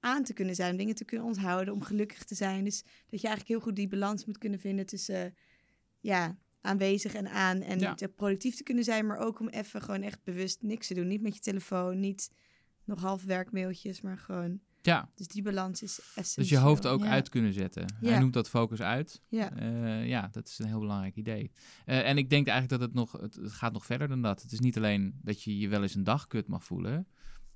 aan 0.01 0.22
te 0.22 0.32
kunnen 0.32 0.55
zijn, 0.55 0.70
om 0.70 0.76
dingen 0.76 0.94
te 0.94 1.05
kunnen 1.05 1.26
onthouden, 1.26 1.74
om 1.74 1.82
gelukkig 1.82 2.24
te 2.24 2.34
zijn. 2.34 2.64
Dus 2.64 2.82
dat 2.82 3.20
je 3.20 3.26
eigenlijk 3.26 3.49
heel 3.49 3.61
goed 3.61 3.76
die 3.76 3.88
balans 3.88 4.24
moet 4.24 4.38
kunnen 4.38 4.61
vinden 4.61 4.86
tussen 4.86 5.36
ja, 6.01 6.36
aanwezig 6.61 7.14
en 7.14 7.28
aan 7.28 7.61
en 7.62 7.78
Ja. 7.78 7.94
te 7.94 8.09
productief 8.09 8.57
te 8.57 8.62
kunnen 8.62 8.84
zijn, 8.84 9.07
maar 9.07 9.18
ook 9.18 9.40
om 9.40 9.49
even 9.49 9.82
gewoon 9.82 10.03
echt 10.03 10.22
bewust 10.24 10.62
niks 10.62 10.86
te 10.86 10.94
doen. 10.94 11.07
Niet 11.07 11.22
met 11.22 11.34
je 11.34 11.40
telefoon, 11.40 12.01
niet 12.01 12.30
nog 12.87 13.01
half 13.01 13.24
werkmailtjes, 13.24 14.01
maar 14.01 14.18
gewoon. 14.18 14.61
ja. 14.82 15.11
Dus 15.14 15.28
die 15.28 15.43
balans 15.43 15.82
is 15.82 15.99
essentieel. 16.14 16.47
Dus 16.49 16.49
je 16.49 16.57
hoofd 16.64 16.87
ook 16.87 17.03
Ja. 17.03 17.09
uit 17.11 17.28
kunnen 17.28 17.53
zetten. 17.53 17.84
Hij 18.01 18.18
noemt 18.18 18.32
dat 18.32 18.49
focus 18.49 18.80
uit. 18.82 19.22
Ja. 19.28 19.53
Eh, 19.57 20.09
ja, 20.09 20.28
dat 20.32 20.49
is 20.49 20.59
een 20.59 20.66
heel 20.66 20.80
belangrijk 20.80 21.16
idee. 21.16 21.51
Eh, 21.84 22.09
en 22.09 22.18
ik 22.18 22.30
denk 22.30 22.47
eigenlijk 22.49 22.80
dat 22.80 22.89
het 22.89 22.99
nog, 22.99 23.12
het, 23.12 23.34
het 23.34 23.53
gaat 23.53 23.72
nog 23.72 23.87
verder 23.87 24.09
dan 24.09 24.22
dat. 24.22 24.43
Het 24.43 24.53
is 24.53 24.61
niet 24.61 24.76
alleen 24.76 25.18
dat 25.22 25.43
je 25.43 25.59
je 25.59 25.68
wel 25.68 25.82
eens 25.82 25.95
een 25.95 26.05
dag 26.05 26.26
kut 26.26 26.47
mag 26.49 26.64
voelen. 26.64 27.07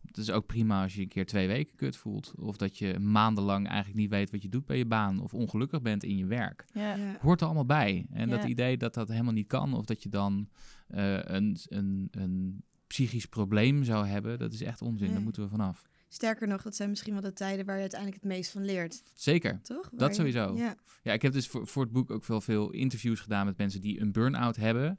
Het 0.07 0.16
is 0.16 0.31
ook 0.31 0.47
prima 0.47 0.83
als 0.83 0.95
je 0.95 1.01
een 1.01 1.09
keer 1.09 1.26
twee 1.26 1.47
weken 1.47 1.76
kut 1.76 1.97
voelt. 1.97 2.33
Of 2.37 2.57
dat 2.57 2.78
je 2.78 2.99
maandenlang 2.99 3.66
eigenlijk 3.68 3.99
niet 3.99 4.11
weet 4.11 4.31
wat 4.31 4.43
je 4.43 4.49
doet 4.49 4.64
bij 4.66 4.76
je 4.78 4.87
baan. 4.87 5.20
Of 5.20 5.35
ongelukkig 5.35 5.83
bent 5.83 6.05
in 6.05 6.16
je 6.16 6.26
werk. 6.26 6.64
Ja. 6.74 6.95
Ja. 6.95 7.16
Hoort 7.20 7.41
er 7.41 7.47
allemaal 7.47 7.66
bij. 7.66 8.07
En 8.12 8.28
Ja. 8.28 8.37
dat 8.37 8.49
idee 8.49 8.76
dat 8.76 8.95
dat 8.95 9.09
helemaal 9.09 9.33
niet 9.33 9.47
kan. 9.47 9.74
Of 9.74 9.85
dat 9.85 10.03
je 10.03 10.09
dan 10.09 10.49
eh, 10.89 11.18
een, 11.22 11.57
een, 11.68 12.09
een 12.11 12.62
psychisch 12.91 13.26
probleem 13.26 13.84
zou 13.84 14.07
hebben. 14.07 14.38
Dat 14.38 14.53
is 14.53 14.62
echt 14.62 14.82
onzin. 14.82 15.07
Daar 15.07 15.14
Nee. 15.14 15.24
moeten 15.24 15.43
we 15.43 15.49
vanaf. 15.49 15.88
Sterker 16.09 16.49
nog, 16.49 16.62
dat 16.62 16.76
zijn 16.76 16.88
misschien 16.91 17.12
wel 17.12 17.22
de 17.22 17.32
tijden 17.32 17.66
waar 17.66 17.74
je 17.74 17.80
uiteindelijk 17.80 18.22
het 18.22 18.32
meest 18.32 18.51
van 18.51 18.64
leert, 18.64 19.03
Zeker. 19.14 19.61
toch? 19.62 19.82
Waar 19.91 19.99
Dat 19.99 20.09
je- 20.09 20.14
sowieso. 20.14 20.57
Ja. 20.57 20.74
Ja, 21.03 21.12
ik 21.12 21.22
heb 21.22 21.32
dus 21.32 21.47
voor, 21.49 21.66
voor 21.66 21.82
het 21.82 21.93
boek 21.93 22.11
ook 22.11 22.24
veel, 22.24 22.41
veel 22.41 22.70
interviews 22.70 23.20
gedaan 23.20 23.47
met 23.47 23.57
mensen 23.59 23.80
die 23.80 24.01
een 24.01 24.12
burn-out 24.12 24.57
hebben. 24.57 24.99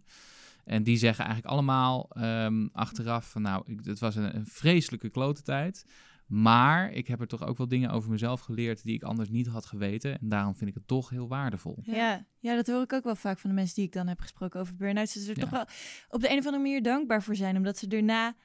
En 0.66 0.84
die 0.84 0.98
zeggen 0.98 1.26
eigenlijk 1.26 1.54
allemaal 1.54 2.10
ehm, 2.10 2.68
achteraf 2.72 3.30
van 3.32 3.42
nou, 3.42 3.64
ik, 3.66 3.80
het 3.84 4.00
was 4.00 4.16
een, 4.16 4.36
een 4.36 4.46
vreselijke 4.48 5.10
klote 5.10 5.42
tijd. 5.42 5.86
Maar 6.34 6.92
ik 6.92 7.08
heb 7.08 7.22
er 7.22 7.28
toch 7.28 7.46
ook 7.46 7.58
wel 7.58 7.68
dingen 7.68 7.90
over 7.90 8.10
mezelf 8.12 8.40
geleerd 8.42 8.84
die 8.84 8.94
ik 8.96 9.04
anders 9.04 9.30
niet 9.30 9.48
had 9.48 9.66
geweten. 9.66 10.20
En 10.20 10.30
daarom 10.30 10.56
vind 10.56 10.70
ik 10.70 10.76
het 10.76 10.88
toch 10.88 11.10
heel 11.10 11.28
waardevol. 11.28 11.80
Ja. 11.84 12.26
ja, 12.40 12.56
dat 12.56 12.68
hoor 12.68 12.82
ik 12.82 12.94
ook 12.94 13.04
wel 13.04 13.16
vaak 13.16 13.40
van 13.40 13.50
de 13.50 13.56
mensen 13.56 13.76
die 13.76 13.86
ik 13.86 13.94
dan 13.94 14.08
heb 14.08 14.20
gesproken 14.20 14.60
over 14.60 14.76
burn-out. 14.76 15.10
Ze 15.10 15.20
er 15.20 15.36
Ja. 15.36 15.42
toch 15.42 15.50
wel 15.50 15.66
op 16.10 16.22
de 16.22 16.32
een 16.32 16.38
of 16.38 16.46
andere 16.46 16.64
manier 16.64 16.82
dankbaar 16.84 17.24
voor 17.24 17.36
zijn. 17.36 17.56
Omdat 17.58 17.78
ze 17.78 17.88
daarna 17.88 18.36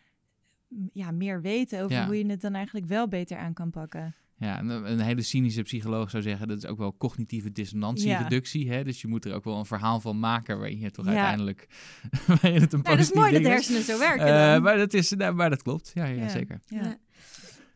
m, 0.69 0.87
ja, 0.93 1.11
meer 1.11 1.41
weten 1.43 1.83
over 1.83 1.97
Ja. 1.97 2.07
hoe 2.07 2.19
je 2.19 2.27
het 2.27 2.41
dan 2.41 2.55
eigenlijk 2.55 2.87
wel 2.87 3.09
beter 3.09 3.39
aan 3.39 3.53
kan 3.53 3.71
pakken. 3.71 4.15
Ja, 4.39 4.59
en 4.59 4.69
een 4.69 5.01
hele 5.01 5.23
cynische 5.23 5.63
psycholoog 5.63 6.11
zou 6.11 6.23
zeggen, 6.23 6.49
dat 6.49 6.57
is 6.57 6.67
ook 6.67 6.79
wel 6.79 6.97
cognitieve 6.97 7.53
dissonantiereductie. 7.53 8.71
Hè? 8.71 8.85
Dus 8.85 9.01
je 9.01 9.09
moet 9.09 9.25
er 9.25 9.35
ook 9.35 9.45
wel 9.45 9.59
een 9.59 9.67
verhaal 9.67 10.01
van 10.01 10.19
maken 10.19 10.59
waarin 10.59 10.79
je 10.79 10.91
toch 10.91 11.05
Ja. 11.05 11.11
uiteindelijk 11.11 11.67
waarin 12.27 12.61
het 12.61 12.73
een 12.73 12.81
Nou, 12.83 12.97
dat 12.97 13.07
is 13.07 13.13
mooi 13.13 13.33
dat 13.33 13.43
de 13.43 13.49
hersenen 13.49 13.83
zo 13.83 13.99
werken 13.99 14.27
Eh, 14.27 14.53
dan. 14.53 14.63
maar, 14.63 14.77
dat 14.77 14.95
is, 14.95 15.11
nou, 15.11 15.35
maar 15.35 15.51
dat 15.51 15.63
klopt, 15.63 15.91
ja, 15.95 16.05
ja, 16.05 16.23
Ja. 16.23 16.29
zeker. 16.29 16.61
Ja. 16.67 16.97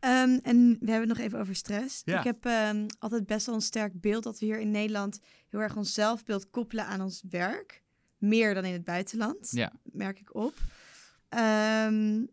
Ehm, 0.00 0.38
en 0.42 0.76
we 0.80 0.90
hebben 0.90 1.08
het 1.08 1.18
nog 1.18 1.26
even 1.26 1.38
over 1.38 1.54
stress. 1.54 2.02
Ja. 2.04 2.18
Ik 2.18 2.24
heb 2.24 2.44
ehm, 2.44 2.86
altijd 2.98 3.26
best 3.26 3.46
wel 3.46 3.54
een 3.54 3.60
sterk 3.60 4.00
beeld 4.00 4.22
dat 4.24 4.38
we 4.38 4.46
hier 4.46 4.60
in 4.60 4.70
Nederland 4.70 5.20
heel 5.48 5.60
erg 5.60 5.76
ons 5.76 5.92
zelfbeeld 5.94 6.50
koppelen 6.50 6.86
aan 6.86 7.00
ons 7.00 7.22
werk. 7.30 7.82
Meer 8.18 8.54
dan 8.54 8.64
in 8.64 8.72
het 8.72 8.84
buitenland, 8.84 9.50
Ja. 9.50 9.72
merk 9.82 10.20
ik 10.20 10.34
op. 10.34 10.54
Ehm, 11.28 12.24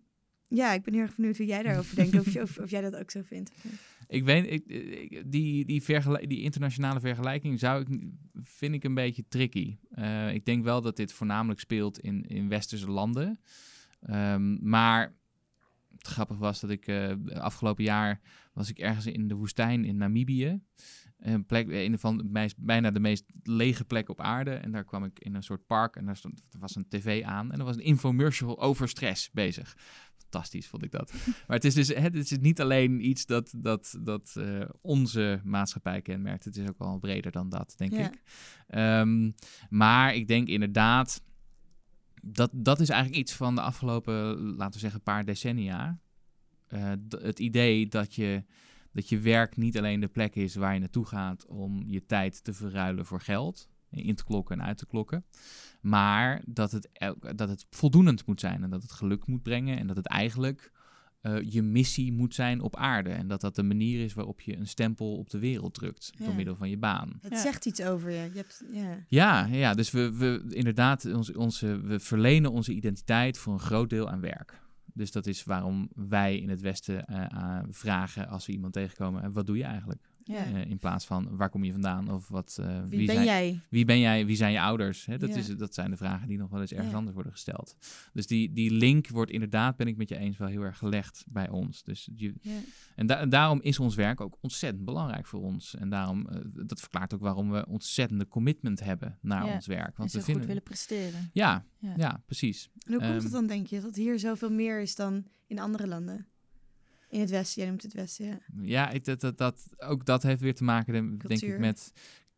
ja, 0.48 0.74
ik 0.74 0.84
ben 0.84 0.94
heel 0.94 1.02
erg 1.02 1.16
benieuwd 1.16 1.38
hoe 1.38 1.46
jij 1.46 1.64
daarover 1.64 1.96
denkt. 1.96 2.20
Of, 2.20 2.30
je- 2.34 2.42
of, 2.42 2.58
of 2.58 2.70
jij 2.70 2.82
dat 2.82 2.96
ook 2.96 3.12
zo 3.12 3.22
vindt. 3.24 3.52
Ik 4.08 4.24
weet, 4.24 4.52
ik, 4.52 4.66
ik- 4.66 5.32
die, 5.32 5.66
die, 5.66 6.42
internationale 6.42 7.00
vergelijking 7.00 7.60
zou 7.60 7.82
ik, 7.82 7.88
vind 8.44 8.74
ik 8.74 8.84
een 8.84 8.94
beetje 8.94 9.24
tricky. 9.28 9.78
Eh, 9.92 10.34
ik 10.34 10.46
denk 10.46 10.64
wel 10.64 10.82
dat 10.82 10.96
dit 10.96 11.14
voornamelijk 11.14 11.60
speelt 11.60 12.00
in, 12.00 12.24
in 12.28 12.50
westerse 12.50 12.90
landen. 12.92 13.40
Maar 14.62 15.16
het 16.08 16.16
grappig 16.16 16.38
was 16.38 16.60
dat 16.60 16.70
ik 16.70 16.88
eh, 16.88 17.12
afgelopen 17.34 17.84
jaar 17.84 18.20
was 18.54 18.70
ik 18.70 18.80
ergens 18.80 19.06
in 19.06 19.28
de 19.28 19.36
woestijn 19.36 19.86
in 19.86 19.98
Namibië. 19.98 20.60
Een 21.18 21.46
plek, 21.46 21.68
een 21.70 22.00
van 22.00 22.18
de 22.18 22.50
bijna 22.58 22.92
de 22.92 23.00
meest 23.00 23.26
lege 23.44 23.86
plek 23.86 24.10
op 24.10 24.22
aarde. 24.22 24.52
En 24.52 24.72
daar 24.72 24.84
kwam 24.86 25.04
ik 25.04 25.20
in 25.20 25.36
een 25.36 25.44
soort 25.44 25.66
park 25.66 25.96
en 25.96 26.06
daar 26.06 26.18
stond, 26.18 26.44
er 26.52 26.60
was 26.60 26.76
een 26.76 26.88
tv 26.90 27.24
aan. 27.24 27.52
En 27.52 27.60
er 27.60 27.66
was 27.66 27.76
een 27.76 27.84
infomercial 27.84 28.62
over 28.62 28.90
stress 28.90 29.32
bezig. 29.32 29.76
Fantastisch 30.18 30.68
vond 30.68 30.84
ik 30.84 30.92
dat. 30.92 31.14
maar 31.48 31.56
het 31.56 31.66
is 31.66 31.74
dus 31.74 31.88
het 31.88 32.16
is 32.16 32.38
niet 32.38 32.62
alleen 32.62 33.08
iets 33.10 33.26
dat, 33.26 33.54
dat, 33.58 33.98
dat 34.02 34.36
eh, 34.38 34.62
onze 34.82 35.42
maatschappij 35.44 36.02
kenmerkt. 36.02 36.46
Het 36.46 36.58
is 36.58 36.70
ook 36.70 36.78
wel 36.78 37.00
breder 37.00 37.32
dan 37.32 37.50
dat, 37.50 37.74
denk 37.78 37.94
Ja. 37.94 38.06
ik. 38.12 38.22
Ehm, 38.68 39.32
maar 39.70 40.16
ik 40.16 40.28
denk 40.28 40.48
inderdaad, 40.48 41.22
dat, 42.22 42.50
dat 42.54 42.80
is 42.80 42.90
eigenlijk 42.90 43.22
iets 43.22 43.34
van 43.34 43.56
de 43.56 43.62
afgelopen, 43.62 44.38
laten 44.56 44.74
we 44.74 44.80
zeggen, 44.80 45.02
paar 45.02 45.26
decennia. 45.26 46.00
Eh, 46.68 46.92
het 47.10 47.40
idee 47.40 47.88
dat 47.88 48.16
je, 48.16 48.44
dat 48.92 49.10
je 49.10 49.20
werk 49.20 49.58
niet 49.58 49.78
alleen 49.78 50.00
de 50.00 50.08
plek 50.08 50.36
is 50.36 50.56
waar 50.56 50.74
je 50.74 50.80
naartoe 50.80 51.06
gaat 51.06 51.46
om 51.46 51.84
je 51.86 52.06
tijd 52.06 52.44
te 52.44 52.54
verruilen 52.54 53.06
voor 53.06 53.22
geld, 53.22 53.70
in 53.90 54.16
te 54.16 54.24
klokken 54.24 54.60
en 54.60 54.66
uit 54.66 54.78
te 54.78 54.86
klokken, 54.86 55.26
maar 55.82 56.42
dat 56.46 56.72
het, 56.72 56.90
dat 57.36 57.50
het 57.50 57.66
voldoenend 57.70 58.26
moet 58.26 58.40
zijn 58.40 58.64
en 58.64 58.70
dat 58.70 58.82
het 58.82 58.92
geluk 58.92 59.28
moet 59.28 59.44
brengen 59.44 59.78
en 59.78 59.88
dat 59.88 59.96
het 59.96 60.08
eigenlijk 60.08 60.72
eh, 61.28 61.52
je 61.52 61.62
missie 61.62 62.14
moet 62.14 62.34
zijn 62.36 62.62
op 62.62 62.76
aarde 62.76 63.10
en 63.10 63.28
dat 63.28 63.42
dat 63.42 63.56
de 63.56 63.64
manier 63.64 64.04
is 64.04 64.14
waarop 64.14 64.42
je 64.42 64.58
een 64.58 64.68
stempel 64.68 65.18
op 65.18 65.30
de 65.30 65.40
wereld 65.40 65.74
drukt 65.74 66.12
Ja. 66.18 66.26
door 66.26 66.36
middel 66.36 66.56
van 66.56 66.70
je 66.70 66.78
baan. 66.78 67.18
Het 67.22 67.32
Ja. 67.32 67.42
zegt 67.42 67.66
iets 67.66 67.82
over 67.82 68.10
je. 68.12 68.16
je 68.34 68.38
hebt, 68.38 68.64
ja. 68.72 69.06
Ja, 69.08 69.46
ja 69.46 69.74
dus 69.74 69.92
we, 69.92 70.18
we 70.18 70.46
inderdaad, 70.50 71.06
onze, 71.14 71.38
onze, 71.38 71.82
we 71.82 72.00
verlenen 72.00 72.52
onze 72.52 72.74
identiteit 72.74 73.38
voor 73.38 73.54
een 73.54 73.60
groot 73.60 73.90
deel 73.90 74.10
aan 74.10 74.22
werk. 74.22 74.60
Dus 74.94 75.12
dat 75.12 75.28
is 75.28 75.44
waarom 75.44 75.90
wij 75.96 76.38
in 76.38 76.50
het 76.50 76.62
Westen 76.62 77.06
eh, 77.06 77.24
eh, 77.24 77.64
vragen 77.70 78.28
als 78.28 78.46
we 78.46 78.52
iemand 78.52 78.74
tegenkomen, 78.74 79.24
eh, 79.24 79.30
wat 79.34 79.46
doe 79.46 79.58
je 79.58 79.64
eigenlijk? 79.64 80.02
Ja. 80.28 80.46
Eh, 80.46 80.70
in 80.70 80.78
plaats 80.78 81.06
van 81.06 81.38
waar 81.38 81.50
kom 81.50 81.64
je 81.64 81.72
vandaan 81.72 82.12
of 82.12 82.28
wat, 82.28 82.58
eh, 82.62 82.84
Wie, 82.88 83.06
ben 83.06 83.16
zijn, 83.16 83.26
jij? 83.26 83.60
wie 83.70 83.86
ben 83.86 84.00
jij, 84.00 84.26
wie 84.26 84.36
zijn 84.36 84.52
je 84.52 84.62
ouders? 84.62 85.06
Hè? 85.06 85.18
Dat, 85.18 85.30
Ja. 85.30 85.36
is, 85.36 85.48
dat 85.48 85.74
zijn 85.74 85.90
de 85.90 85.98
vragen 85.98 86.28
die 86.28 86.38
nog 86.38 86.50
wel 86.50 86.62
eens 86.62 86.72
ergens 86.72 86.92
Ja. 86.92 86.96
anders 86.98 87.14
worden 87.16 87.32
gesteld. 87.32 87.76
Dus 88.14 88.28
die, 88.28 88.52
die 88.54 88.72
link 88.72 89.08
wordt 89.08 89.32
inderdaad, 89.32 89.76
ben 89.78 89.88
ik 89.88 89.98
met 89.98 90.10
je 90.10 90.18
eens, 90.18 90.38
wel 90.38 90.48
heel 90.48 90.62
erg 90.62 90.78
gelegd 90.78 91.26
bij 91.30 91.50
ons. 91.50 91.84
Dus 91.84 92.10
je, 92.16 92.34
en 92.96 93.08
da- 93.08 93.26
daarom 93.26 93.62
is 93.62 93.80
ons 93.80 93.96
werk 93.96 94.22
ook 94.22 94.38
ontzettend 94.42 94.86
belangrijk 94.86 95.26
voor 95.28 95.42
ons. 95.42 95.76
En 95.76 95.90
daarom, 95.90 96.28
eh, 96.28 96.40
dat 96.66 96.80
verklaart 96.80 97.14
ook 97.14 97.22
waarom 97.22 97.52
we 97.52 97.66
ontzettende 97.68 98.28
commitment 98.28 98.80
hebben 98.80 99.18
naar 99.22 99.46
ons 99.54 99.68
werk. 99.68 99.88
En 99.88 99.94
Want 99.96 100.12
zo 100.12 100.18
we 100.20 100.34
goed 100.34 100.46
willen 100.46 100.64
presteren. 100.64 101.30
Ja, 101.34 101.66
Ja. 101.96 102.22
precies. 102.26 102.70
En 102.86 102.94
hoe 102.94 103.02
komt 103.02 103.14
Ehm, 103.14 103.24
het 103.24 103.32
dan, 103.32 103.48
denk 103.48 103.68
je, 103.68 103.82
dat 103.82 103.96
hier 103.96 104.20
zoveel 104.20 104.52
meer 104.52 104.82
is 104.82 104.96
dan 104.96 105.26
in 105.48 105.60
andere 105.60 105.88
landen? 105.88 106.28
In 107.10 107.20
het 107.20 107.30
Westen, 107.30 107.62
jij 107.62 107.70
noemt 107.70 107.84
het 107.84 107.94
Westen, 107.94 108.26
ja. 108.26 108.40
Ja, 108.62 108.90
ik, 108.90 109.04
dat, 109.06 109.20
dat, 109.20 109.38
dat, 109.38 109.68
ook 109.78 110.06
dat 110.06 110.24
heeft 110.24 110.42
weer 110.42 110.56
te 110.56 110.64
maken, 110.64 110.94
denk 110.94 111.20
Cultuur. 111.20 111.54
ik, 111.54 111.60
met 111.60 111.94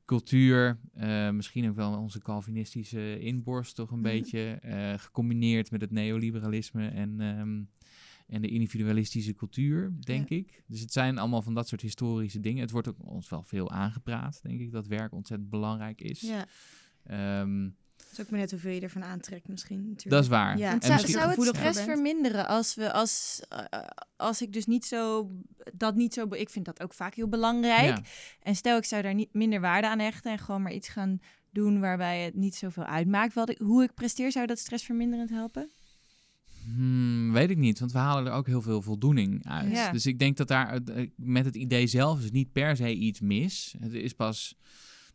cultuur. 0.05 0.80
eh, 0.93 1.30
misschien 1.30 1.70
ook 1.70 1.76
wel 1.76 1.97
onze 1.97 2.20
Calvinistische 2.20 3.20
inborst 3.20 3.76
toch 3.76 3.91
een 3.91 3.99
Mhm. 3.99 4.07
beetje. 4.07 4.39
eh, 4.61 4.93
gecombineerd 4.97 5.72
met 5.72 5.82
het 5.82 5.91
neoliberalisme 5.91 6.88
en, 6.88 7.22
ehm, 7.22 7.63
en 8.28 8.41
de 8.41 8.47
individualistische 8.47 9.34
cultuur, 9.34 9.93
denk 9.99 10.30
ik. 10.30 10.63
Dus 10.67 10.80
het 10.80 10.91
zijn 10.91 11.17
allemaal 11.17 11.41
van 11.41 11.53
dat 11.53 11.67
soort 11.67 11.82
historische 11.82 12.39
dingen. 12.39 12.61
Het 12.61 12.72
wordt 12.72 12.88
ook 12.88 13.05
ons 13.07 13.30
wel 13.30 13.43
veel 13.43 13.72
aangepraat, 13.72 14.39
denk 14.43 14.59
ik, 14.59 14.72
dat 14.72 14.88
werk 14.88 15.13
ontzettend 15.13 15.49
belangrijk 15.49 16.01
is. 16.01 16.22
Ja, 16.22 16.47
Ehm, 17.03 17.70
het 18.10 18.20
is 18.20 18.26
ook 18.26 18.32
maar 18.32 18.39
net 18.39 18.51
hoeveel 18.51 18.72
je 18.72 18.82
ervan 18.82 19.03
aantrekt 19.03 19.47
misschien. 19.47 19.78
Natuurlijk. 19.78 20.10
dat 20.10 20.24
is 20.24 20.30
waar. 20.30 20.57
Ja. 20.57 20.72
En 20.72 20.82
zou, 20.82 21.30
het 21.30 21.55
stress 21.55 21.82
verminderen 21.82 22.47
als 22.47 22.76
we 22.76 22.91
als, 22.91 23.41
eh, 23.49 23.80
als 24.16 24.41
ik 24.41 24.53
dus 24.53 24.66
niet 24.66 24.86
zo 24.86 25.32
dat 25.74 25.95
niet 25.95 26.14
zo 26.14 26.28
ik 26.30 26.49
vind 26.49 26.66
dat 26.66 26.82
ook 26.82 26.93
vaak 26.93 27.14
heel 27.14 27.28
belangrijk 27.28 27.97
Ja. 27.97 28.03
en 28.41 28.55
stel 28.55 28.78
ik 28.78 28.86
zou 28.86 29.01
daar 29.01 29.14
niet 29.14 29.34
minder 29.34 29.62
waarde 29.62 29.88
aan 29.88 29.99
hechten 29.99 30.32
en 30.32 30.39
gewoon 30.39 30.62
maar 30.62 30.74
iets 30.74 30.88
gaan 30.88 31.20
doen 31.49 31.80
waarbij 31.80 32.20
het 32.24 32.36
niet 32.36 32.55
zoveel 32.55 32.84
uitmaakt 32.84 33.34
wat 33.34 33.49
ik, 33.49 33.57
hoe 33.57 33.84
ik 33.84 33.93
presteer 33.93 34.32
zou 34.32 34.45
dat 34.45 34.60
stressverminderend 34.60 35.30
helpen 35.30 35.70
Hmm, 36.76 37.32
weet 37.34 37.49
ik 37.49 37.57
niet, 37.57 37.80
want 37.80 37.91
we 37.91 37.97
halen 37.97 38.26
er 38.26 38.32
ook 38.32 38.47
heel 38.47 38.62
veel 38.62 38.82
voldoening 38.82 39.45
uit. 39.47 39.72
Ja. 39.72 39.91
Dus 39.91 40.05
ik 40.05 40.20
denk 40.20 40.38
dat 40.38 40.47
daar 40.47 40.74
eh, 40.74 41.07
met 41.16 41.45
het 41.45 41.55
idee 41.55 41.88
zelf 41.88 42.24
is 42.24 42.32
niet 42.32 42.51
per 42.51 42.76
se 42.76 42.93
iets 42.93 43.20
mis. 43.20 43.76
Het 43.80 43.93
is 43.93 44.14
pas, 44.14 44.55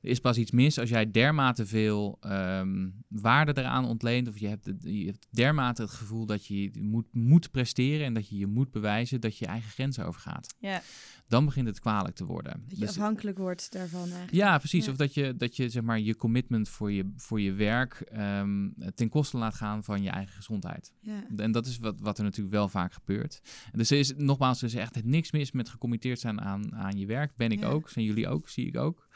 er 0.05 0.11
is 0.11 0.21
pas 0.21 0.37
iets 0.39 0.51
mis 0.51 0.79
als 0.79 0.89
jij 0.89 1.11
dermate 1.11 1.67
veel 1.67 2.17
ehm, 2.21 2.89
waarde 3.09 3.61
eraan 3.61 3.85
ontleent. 3.85 4.29
Of 4.29 4.39
je 4.39 4.49
hebt, 4.49 4.71
je 4.81 5.05
hebt 5.05 5.27
dermate 5.31 5.83
het 5.83 5.91
gevoel 5.91 6.27
dat 6.27 6.47
je 6.47 6.71
moet, 6.81 7.07
moet 7.13 7.51
presteren 7.51 8.07
en 8.07 8.15
dat 8.15 8.29
je 8.29 8.37
je 8.37 8.47
moet 8.47 8.71
bewijzen 8.71 9.21
dat 9.21 9.39
je 9.39 9.45
je 9.45 9.51
eigen 9.51 9.71
grenzen 9.71 10.07
overgaat. 10.07 10.55
ja 10.59 10.83
Dan 11.29 11.45
begint 11.45 11.67
het 11.67 11.81
kwalijk 11.81 12.15
te 12.17 12.25
worden. 12.25 12.53
Dat 12.67 12.79
je 12.79 12.85
Dus- 12.85 12.89
afhankelijk 12.89 13.39
wordt 13.39 13.73
daarvan 13.73 14.03
eigenlijk. 14.03 14.33
ja, 14.33 14.59
precies. 14.59 14.85
Ja. 14.85 14.91
Of 14.91 14.97
dat 14.97 15.15
je, 15.15 15.37
dat 15.37 15.57
je 15.57 15.69
zeg 15.69 15.83
maar, 15.83 16.01
je 16.01 16.17
commitment 16.17 16.69
voor 16.69 16.93
je, 16.93 17.13
voor 17.17 17.41
je 17.41 17.53
werk 17.53 17.95
ehm, 18.01 18.69
ten 18.95 19.09
koste 19.09 19.37
laat 19.37 19.55
gaan 19.55 19.85
van 19.85 20.03
je 20.03 20.11
eigen 20.11 20.35
gezondheid. 20.35 20.93
Ja. 21.01 21.25
En 21.37 21.53
dat 21.53 21.67
is 21.67 21.79
wat, 21.79 22.01
wat 22.01 22.19
er 22.19 22.25
natuurlijk 22.25 22.55
wel 22.55 22.69
vaak 22.69 22.93
gebeurt. 22.93 23.41
En 23.73 23.79
dus 23.79 23.91
er 23.91 23.99
is 23.99 24.13
nogmaals, 24.17 24.61
er 24.61 24.67
is 24.69 24.75
echt 24.75 25.05
niks 25.05 25.33
mis 25.33 25.53
met 25.53 25.69
gecommitteerd 25.69 26.21
zijn 26.21 26.41
aan, 26.41 26.75
aan 26.75 26.99
je 26.99 27.07
werk. 27.07 27.37
Ben 27.37 27.51
ik 27.51 27.65
ook, 27.65 27.89
zijn 27.91 28.05
jullie 28.05 28.29
ook, 28.29 28.49
zie 28.49 28.67
ik 28.67 28.77
ook. 28.77 29.09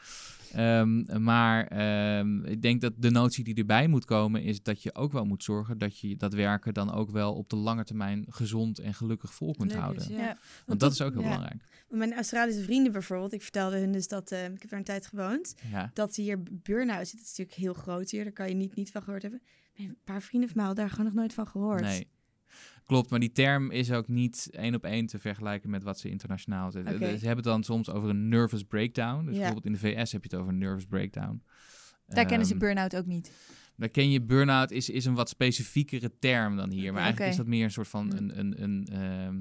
Ehm, 0.53 1.23
maar 1.23 1.67
ehm, 1.67 2.43
ik 2.45 2.61
denk 2.61 2.81
dat 2.81 2.93
de 2.97 3.09
notie 3.09 3.43
die 3.43 3.55
erbij 3.55 3.87
moet 3.87 4.05
komen 4.05 4.43
is 4.43 4.63
dat 4.63 4.83
je 4.83 4.95
ook 4.95 5.11
wel 5.11 5.25
moet 5.25 5.43
zorgen 5.43 5.77
dat 5.77 5.99
je 5.99 6.15
dat 6.15 6.33
werken 6.33 6.73
dan 6.73 6.91
ook 6.93 7.09
wel 7.11 7.33
op 7.33 7.49
de 7.49 7.55
lange 7.55 7.83
termijn 7.83 8.25
gezond 8.29 8.79
en 8.79 8.93
gelukkig 8.93 9.33
vol 9.33 9.55
kunt 9.55 9.71
Leuk 9.71 9.79
houden. 9.81 10.11
ja. 10.11 10.17
Ja. 10.17 10.37
Want 10.65 10.79
dat 10.79 10.91
is 10.91 11.01
ook 11.01 11.13
heel 11.13 11.21
ja. 11.21 11.27
belangrijk. 11.27 11.63
Mijn 11.89 12.13
Australische 12.13 12.63
vrienden 12.63 12.91
bijvoorbeeld, 12.91 13.33
ik 13.33 13.41
vertelde 13.41 13.77
hun 13.77 13.91
dus 13.91 14.07
dat, 14.07 14.31
eh, 14.31 14.43
ik 14.45 14.61
heb 14.61 14.69
daar 14.69 14.79
een 14.79 14.85
tijd 14.85 15.07
gewoond, 15.07 15.55
Ja. 15.71 15.91
dat 15.93 16.15
hier 16.15 16.43
burn-out 16.51 17.07
zit. 17.07 17.19
Het 17.19 17.29
is 17.29 17.37
natuurlijk 17.37 17.57
heel 17.57 17.73
groot 17.73 18.09
hier, 18.11 18.23
daar 18.23 18.33
kan 18.33 18.47
je 18.47 18.55
niet, 18.55 18.75
niet 18.75 18.91
van 18.91 19.01
gehoord 19.01 19.21
hebben. 19.21 19.41
Een 19.75 19.97
paar 20.03 20.21
vrienden 20.21 20.49
van 20.49 20.57
mij 20.57 20.65
hadden 20.65 20.83
daar 20.85 20.93
gewoon 20.93 21.05
nog 21.11 21.19
nooit 21.19 21.33
van 21.33 21.47
gehoord. 21.47 21.81
Nee. 21.81 22.07
Klopt, 22.89 23.09
maar 23.09 23.19
die 23.19 23.31
term 23.31 23.71
is 23.71 23.91
ook 23.91 24.07
niet 24.07 24.47
één 24.51 24.75
op 24.75 24.83
één 24.83 25.05
te 25.05 25.19
vergelijken 25.19 25.69
met 25.69 25.83
wat 25.83 25.99
ze 25.99 26.09
internationaal. 26.09 26.71
Ze 26.71 26.77
hebben 26.77 27.29
het 27.35 27.43
dan 27.43 27.63
soms 27.63 27.89
over 27.89 28.09
een 28.09 28.27
nervous 28.29 28.63
breakdown. 28.63 29.25
Dus 29.25 29.33
Ja. 29.35 29.41
bijvoorbeeld 29.41 29.65
in 29.65 29.71
de 29.71 29.79
VS 29.79 30.11
heb 30.11 30.23
je 30.23 30.29
het 30.31 30.35
over 30.39 30.51
een 30.53 30.57
nervous 30.57 30.85
breakdown. 30.85 31.41
daar 32.07 32.25
kennen 32.25 32.45
ze 32.47 32.53
Ehm, 32.53 32.61
burn-out 32.61 32.95
ook 32.95 33.05
niet 33.05 33.31
Daar 33.75 33.89
ken 33.89 34.09
je 34.11 34.21
burn-out 34.21 34.71
is, 34.71 34.89
is 34.89 35.05
een 35.05 35.13
wat 35.13 35.29
specifiekere 35.29 36.11
term 36.19 36.55
dan 36.55 36.69
hier. 36.71 36.93
Maar 36.93 37.01
eigenlijk 37.01 37.31
is 37.31 37.37
dat 37.37 37.47
meer 37.47 37.63
een 37.63 37.71
soort 37.71 37.87
van 37.87 38.09
Hm. 38.11 38.17
een, 38.17 38.39
een, 38.39 38.63
een 38.63 38.85
ehm, 38.91 39.35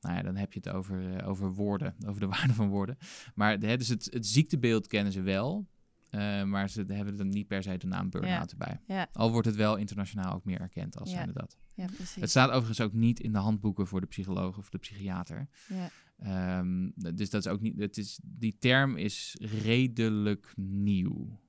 nou 0.00 0.16
ja, 0.16 0.22
dan 0.22 0.36
heb 0.36 0.52
je 0.52 0.60
het 0.64 0.68
over, 0.74 1.16
eh, 1.16 1.28
over 1.28 1.52
woorden, 1.52 1.94
over 2.08 2.20
de 2.20 2.26
waarde 2.26 2.52
van 2.54 2.68
woorden. 2.68 2.96
Maar 3.34 3.58
hè, 3.58 3.76
dus 3.76 3.88
het, 3.88 4.08
het 4.12 4.26
ziektebeeld 4.26 4.86
kennen 4.86 5.12
ze 5.12 5.20
wel. 5.22 5.66
eh, 6.10 6.42
maar 6.42 6.70
ze 6.70 6.84
hebben 6.88 7.18
er 7.18 7.24
niet 7.24 7.46
per 7.46 7.62
se 7.62 7.76
de 7.76 7.86
naam 7.86 8.10
burn-out 8.10 8.50
erbij. 8.50 8.80
ja 8.86 9.08
Al 9.12 9.30
wordt 9.30 9.46
het 9.46 9.56
wel 9.56 9.76
internationaal 9.76 10.34
ook 10.34 10.44
meer 10.44 10.60
erkend 10.60 10.98
als 10.98 11.10
Ja. 11.10 11.16
zijnde 11.16 11.32
dat. 11.32 11.56
Ja 11.76 11.86
precies 11.86 12.14
Het 12.20 12.30
staat 12.30 12.48
overigens 12.50 12.80
ook 12.80 12.92
niet 12.92 13.20
in 13.20 13.32
de 13.32 13.38
handboeken 13.38 13.86
voor 13.86 14.00
de 14.00 14.06
psycholoog 14.06 14.58
of 14.58 14.68
de 14.70 14.78
psychiater. 14.78 15.48
ja. 15.68 15.90
Ehm, 16.18 16.90
dus 17.14 17.30
dat 17.30 17.44
is 17.46 17.52
ook 17.52 17.60
niet. 17.60 17.78
Het 17.78 17.96
is, 17.96 18.18
die 18.22 18.56
term 18.58 18.96
is 18.96 19.36
redelijk 19.40 20.52
nieuw. 20.56 21.44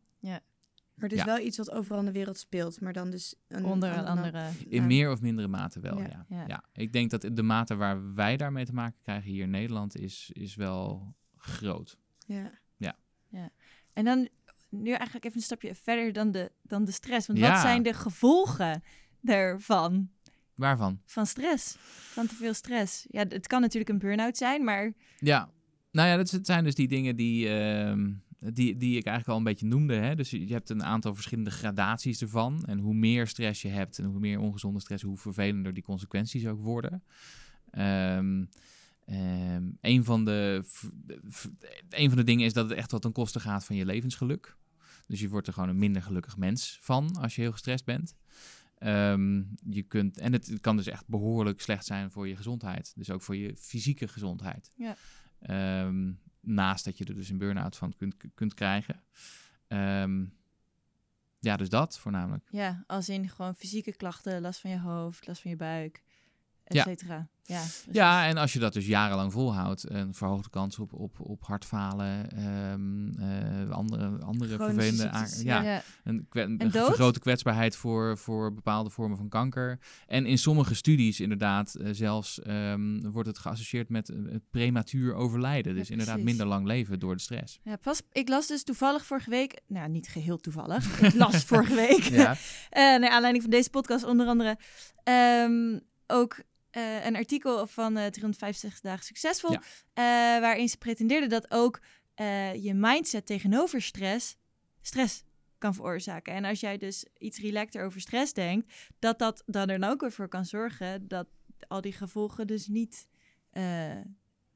Maar 0.99 1.09
het 1.09 1.17
is 1.17 1.25
Ja. 1.25 1.33
wel 1.35 1.45
iets 1.45 1.57
wat 1.57 1.71
overal 1.71 1.99
in 1.99 2.05
de 2.05 2.11
wereld 2.11 2.37
speelt, 2.37 2.81
maar 2.81 2.93
dan 2.93 3.09
dus 3.09 3.35
een 3.47 3.65
Onder 3.65 3.89
een 3.97 4.05
andere- 4.05 4.37
andere... 4.37 4.49
In 4.67 4.81
Ja. 4.81 4.87
meer 4.87 5.11
of 5.11 5.21
mindere 5.21 5.47
mate 5.47 5.79
wel, 5.79 5.97
Ja. 5.97 6.07
ja. 6.07 6.25
Ja. 6.29 6.43
Ja. 6.47 6.63
Ik 6.73 6.93
denk 6.93 7.09
dat 7.09 7.29
de 7.33 7.43
mate 7.43 7.75
waar 7.75 8.13
wij 8.13 8.37
daarmee 8.37 8.65
te 8.65 8.73
maken 8.73 8.99
krijgen 9.01 9.31
hier 9.31 9.43
in 9.43 9.49
Nederland 9.49 9.97
is, 9.97 10.29
is 10.33 10.55
wel 10.55 11.15
groot. 11.35 11.97
Ja. 12.25 12.51
En 13.93 14.05
dan 14.05 14.27
nu 14.69 14.89
eigenlijk 14.91 15.25
even 15.25 15.37
een 15.37 15.43
stapje 15.43 15.75
verder 15.75 16.13
dan 16.13 16.31
de, 16.31 16.51
dan 16.61 16.85
de 16.85 16.91
stress. 16.91 17.27
Want 17.27 17.39
Ja. 17.39 17.51
wat 17.51 17.59
zijn 17.61 17.83
de 17.83 17.93
gevolgen 17.93 18.83
daarvan? 19.21 20.09
Waarvan? 20.57 21.01
Van 21.05 21.25
stress? 21.25 21.75
Van 22.13 22.27
te 22.27 22.35
veel 22.35 22.53
stress? 22.53 23.05
Ja, 23.09 23.25
het 23.29 23.47
kan 23.47 23.61
natuurlijk 23.61 23.89
een 23.89 23.99
burn-out 23.99 24.37
zijn, 24.37 24.63
maar... 24.63 24.93
Ja, 25.17 25.49
nou 25.91 26.09
ja, 26.09 26.17
dat 26.17 26.39
zijn 26.41 26.63
dus 26.63 26.75
die 26.75 26.87
dingen 26.87 27.15
die, 27.15 27.49
ehm, 27.49 28.13
die, 28.39 28.77
die 28.77 28.97
ik 28.97 29.05
eigenlijk 29.05 29.27
al 29.27 29.37
een 29.37 29.43
beetje 29.43 29.65
noemde. 29.65 29.95
Hè? 29.95 30.15
Dus 30.15 30.29
je 30.29 30.53
hebt 30.53 30.69
een 30.69 30.83
aantal 30.83 31.13
verschillende 31.15 31.51
gradaties 31.51 32.21
ervan. 32.21 32.65
En 32.65 32.79
hoe 32.79 32.93
meer 32.93 33.27
stress 33.27 33.61
je 33.61 33.67
hebt 33.67 33.99
en 33.99 34.05
hoe 34.05 34.19
meer 34.19 34.39
ongezonde 34.39 34.79
stress, 34.79 35.03
hoe 35.03 35.17
vervelender 35.17 35.73
die 35.73 35.83
consequenties 35.83 36.47
ook 36.47 36.61
worden. 36.61 37.03
Ehm, 37.71 38.45
een, 39.81 40.03
van 40.03 40.25
de, 40.25 40.63
een 41.89 42.09
van 42.09 42.17
de 42.17 42.23
dingen 42.23 42.45
is 42.45 42.53
dat 42.53 42.69
het 42.69 42.77
echt 42.77 42.91
wat 42.91 43.01
ten 43.01 43.11
koste 43.11 43.39
gaat 43.39 43.65
van 43.65 43.75
je 43.75 43.85
levensgeluk. 43.85 44.57
Dus 45.07 45.19
je 45.19 45.29
wordt 45.29 45.47
er 45.47 45.53
gewoon 45.53 45.69
een 45.69 45.77
minder 45.77 46.01
gelukkig 46.01 46.37
mens 46.37 46.77
van 46.81 47.15
als 47.15 47.35
je 47.35 47.41
heel 47.41 47.51
gestrest 47.51 47.85
bent. 47.85 48.15
Ehm, 48.77 49.43
je 49.69 49.83
kunt, 49.83 50.17
en 50.17 50.33
het, 50.33 50.47
het 50.47 50.59
kan 50.59 50.77
dus 50.77 50.87
echt 50.87 51.07
behoorlijk 51.07 51.61
slecht 51.61 51.85
zijn 51.85 52.11
voor 52.11 52.27
je 52.27 52.35
gezondheid. 52.35 52.93
Dus 52.95 53.11
ook 53.11 53.21
voor 53.21 53.35
je 53.35 53.55
fysieke 53.57 54.07
gezondheid. 54.07 54.71
Ja. 54.75 54.95
Ehm, 55.39 56.11
naast 56.39 56.85
dat 56.85 56.97
je 56.97 57.05
er 57.05 57.15
dus 57.15 57.29
een 57.29 57.37
burn-out 57.37 57.77
van 57.77 57.95
kunt, 57.95 58.15
kunt 58.33 58.53
krijgen. 58.53 59.03
Ehm, 59.67 60.25
ja, 61.39 61.57
dus 61.57 61.69
dat 61.69 61.99
voornamelijk. 61.99 62.47
Ja, 62.51 62.83
als 62.87 63.09
in 63.09 63.29
gewoon 63.29 63.55
fysieke 63.55 63.95
klachten, 63.95 64.41
last 64.41 64.59
van 64.59 64.69
je 64.69 64.79
hoofd, 64.79 65.27
last 65.27 65.41
van 65.41 65.51
je 65.51 65.57
buik, 65.57 66.03
et 66.67 66.75
Ja. 66.75 66.83
cetera. 66.83 67.27
Ja. 67.43 67.63
Ja, 67.91 68.27
en 68.27 68.37
als 68.37 68.53
je 68.53 68.59
dat 68.59 68.73
dus 68.73 68.87
jarenlang 68.87 69.31
volhoudt, 69.31 69.89
een 69.89 70.13
verhoogde 70.13 70.49
kans 70.49 70.79
op, 70.79 70.93
op, 70.93 71.19
op 71.19 71.43
hartfalen, 71.45 72.31
ehm, 72.31 73.09
eh, 73.19 73.69
andere, 73.69 74.17
andere 74.19 74.55
Chronische 74.55 74.81
vervelende... 74.81 75.17
ziektes, 75.17 75.41
ja, 75.41 75.61
ja. 75.61 75.81
een, 76.03 76.27
een 76.31 76.71
vergrote 76.71 77.19
kwetsbaarheid 77.19 77.75
voor, 77.75 78.17
voor 78.17 78.53
bepaalde 78.53 78.89
vormen 78.89 79.17
van 79.17 79.29
kanker. 79.29 79.79
En 80.07 80.25
in 80.25 80.37
sommige 80.37 80.75
studies 80.75 81.19
inderdaad 81.19 81.75
eh, 81.75 81.89
zelfs 81.91 82.41
ehm, 82.41 83.09
wordt 83.11 83.27
het 83.27 83.37
geassocieerd 83.37 83.89
met 83.89 84.09
eh, 84.09 84.17
het 84.31 84.43
prematuur 84.49 85.13
overlijden. 85.13 85.75
Dus 85.75 85.87
Ja, 85.87 85.91
inderdaad 85.93 86.19
minder 86.19 86.45
lang 86.45 86.65
leven 86.65 86.99
door 86.99 87.15
de 87.15 87.21
stress. 87.21 87.59
Ja, 87.63 87.75
pas, 87.75 88.01
ik 88.11 88.29
las 88.29 88.47
dus 88.47 88.63
toevallig 88.63 89.05
vorige 89.05 89.29
week, 89.29 89.61
nou 89.67 89.89
niet 89.89 90.07
geheel 90.07 90.37
toevallig, 90.37 90.99
ik 91.01 91.13
las 91.13 91.43
vorige 91.43 91.75
week, 91.75 92.03
Ja, 92.03 92.35
Eh, 92.69 92.81
naar 92.99 93.09
aanleiding 93.09 93.41
van 93.43 93.51
deze 93.51 93.69
podcast 93.69 94.03
onder 94.03 94.27
andere, 94.27 94.57
ehm, 95.03 95.79
ook 96.07 96.39
eh, 96.77 97.05
een 97.05 97.15
artikel 97.15 97.67
van 97.67 97.97
eh 97.97 98.05
365 98.05 98.81
dagen 98.81 99.05
succesvol, 99.05 99.51
Ja. 99.51 99.61
eh, 99.93 100.41
waarin 100.41 100.69
ze 100.69 100.77
pretendeerden 100.77 101.29
dat 101.29 101.51
ook 101.51 101.79
je 102.59 102.71
mindset 102.75 103.25
tegenover 103.25 103.81
stress, 103.81 104.37
stress 104.81 105.23
kan 105.57 105.73
veroorzaken. 105.73 106.33
En 106.33 106.45
als 106.45 106.59
jij 106.59 106.77
dus 106.77 107.05
iets 107.17 107.39
relaxter 107.39 107.83
over 107.85 108.01
stress 108.01 108.33
denkt, 108.33 108.73
dat 108.99 109.19
dat 109.19 109.43
dan 109.45 109.69
er 109.69 109.89
ook 109.89 110.01
weer 110.01 110.11
voor 110.11 110.27
kan 110.27 110.45
zorgen 110.45 111.07
dat 111.07 111.27
al 111.67 111.81
die 111.81 111.93
gevolgen 111.93 112.47
dus 112.47 112.67
niet 112.67 113.07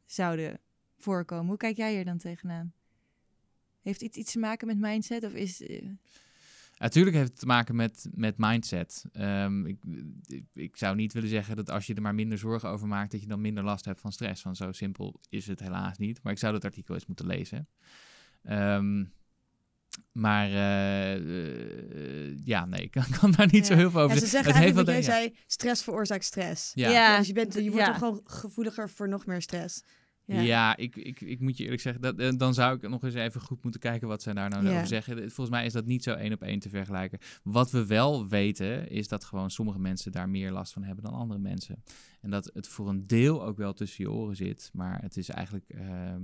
zouden 0.05 0.59
voorkomen. 0.97 1.45
Hoe 1.47 1.57
kijk 1.57 1.77
jij 1.77 1.93
hier 1.93 2.05
dan 2.05 2.17
tegenaan? 2.17 2.73
Heeft 3.81 4.01
iets 4.01 4.17
iets 4.17 4.31
te 4.31 4.39
maken 4.39 4.67
met 4.67 4.79
mindset? 4.79 5.23
Of 5.23 5.33
is. 5.33 5.61
Natuurlijk 6.81 7.15
heeft 7.15 7.29
het 7.29 7.39
te 7.39 7.45
maken 7.45 7.75
met, 7.75 8.07
met 8.13 8.37
mindset. 8.37 9.05
Ehm, 9.11 9.65
ik, 9.65 9.77
ik, 10.53 10.77
zou 10.77 10.95
niet 10.95 11.13
willen 11.13 11.29
zeggen 11.29 11.55
dat 11.55 11.69
als 11.69 11.85
je 11.85 11.93
er 11.93 12.01
maar 12.01 12.15
minder 12.15 12.37
zorgen 12.37 12.69
over 12.69 12.87
maakt, 12.87 13.11
dat 13.11 13.21
je 13.21 13.27
dan 13.27 13.41
minder 13.41 13.63
last 13.63 13.85
hebt 13.85 13.99
van 13.99 14.11
stress. 14.11 14.43
Want 14.43 14.57
zo 14.57 14.71
simpel 14.71 15.19
is 15.29 15.47
het 15.47 15.59
helaas 15.59 15.97
niet. 15.97 16.19
Maar 16.23 16.33
ik 16.33 16.39
zou 16.39 16.53
dat 16.53 16.65
artikel 16.65 16.93
eens 16.93 17.05
moeten 17.05 17.25
lezen. 17.25 17.67
Ehm, 18.43 19.03
maar 20.11 20.47
eh, 20.47 21.15
eh, 21.15 22.37
ja, 22.43 22.65
nee, 22.65 22.81
ik 22.89 22.91
kan, 22.91 23.05
kan 23.19 23.31
daar 23.31 23.47
niet 23.51 23.65
zo 23.65 23.75
heel 23.75 23.91
veel 23.91 24.01
over 24.01 24.15
Ja, 24.15 24.21
ze 24.21 24.27
zeggen 24.27 24.53
Het 24.53 24.61
heeft 24.61 24.77
eigenlijk 24.77 25.03
wat 25.03 25.13
wel 25.13 25.19
jij 25.19 25.31
zei, 25.33 25.43
stress 25.47 25.83
veroorzaakt 25.83 26.23
stress. 26.23 26.71
Ja. 26.73 26.89
Ja. 26.89 27.17
Dus 27.17 27.27
je, 27.27 27.33
bent, 27.33 27.53
je 27.53 27.61
wordt 27.61 27.77
Ja. 27.77 27.85
dan 27.85 27.95
gewoon 27.95 28.21
gevoeliger 28.23 28.89
voor 28.89 29.09
nog 29.09 29.25
meer 29.25 29.41
stress. 29.41 29.83
Ja, 30.39 30.77
ik, 30.77 30.95
ik, 30.95 31.21
ik 31.21 31.39
moet 31.39 31.57
je 31.57 31.63
eerlijk 31.63 31.81
zeggen, 31.81 32.01
dat, 32.01 32.17
eh, 32.19 32.29
dan 32.37 32.53
zou 32.53 32.75
ik 32.75 32.89
nog 32.89 33.03
eens 33.03 33.13
even 33.13 33.41
goed 33.41 33.63
moeten 33.63 33.81
kijken 33.81 34.07
wat 34.07 34.21
zij 34.21 34.33
daar 34.33 34.49
nou 34.49 34.65
Ja. 34.65 34.75
over 34.75 34.87
zeggen. 34.87 35.17
Volgens 35.17 35.49
mij 35.49 35.65
is 35.65 35.73
dat 35.73 35.85
niet 35.85 36.03
zo 36.03 36.13
één 36.13 36.33
op 36.33 36.41
één 36.41 36.59
te 36.59 36.69
vergelijken. 36.69 37.19
Wat 37.43 37.71
we 37.71 37.85
wel 37.85 38.27
weten, 38.27 38.89
is 38.89 39.07
dat 39.07 39.23
gewoon 39.23 39.51
sommige 39.51 39.79
mensen 39.79 40.11
daar 40.11 40.29
meer 40.29 40.51
last 40.51 40.73
van 40.73 40.83
hebben 40.83 41.03
dan 41.03 41.13
andere 41.13 41.39
mensen. 41.39 41.83
En 42.21 42.29
dat 42.29 42.49
het 42.53 42.67
voor 42.67 42.89
een 42.89 43.07
deel 43.07 43.43
ook 43.45 43.57
wel 43.57 43.73
tussen 43.73 44.03
je 44.03 44.11
oren 44.11 44.35
zit, 44.35 44.69
maar 44.73 45.01
het 45.01 45.17
is 45.17 45.29
eigenlijk, 45.29 45.69
ehm, 45.69 46.21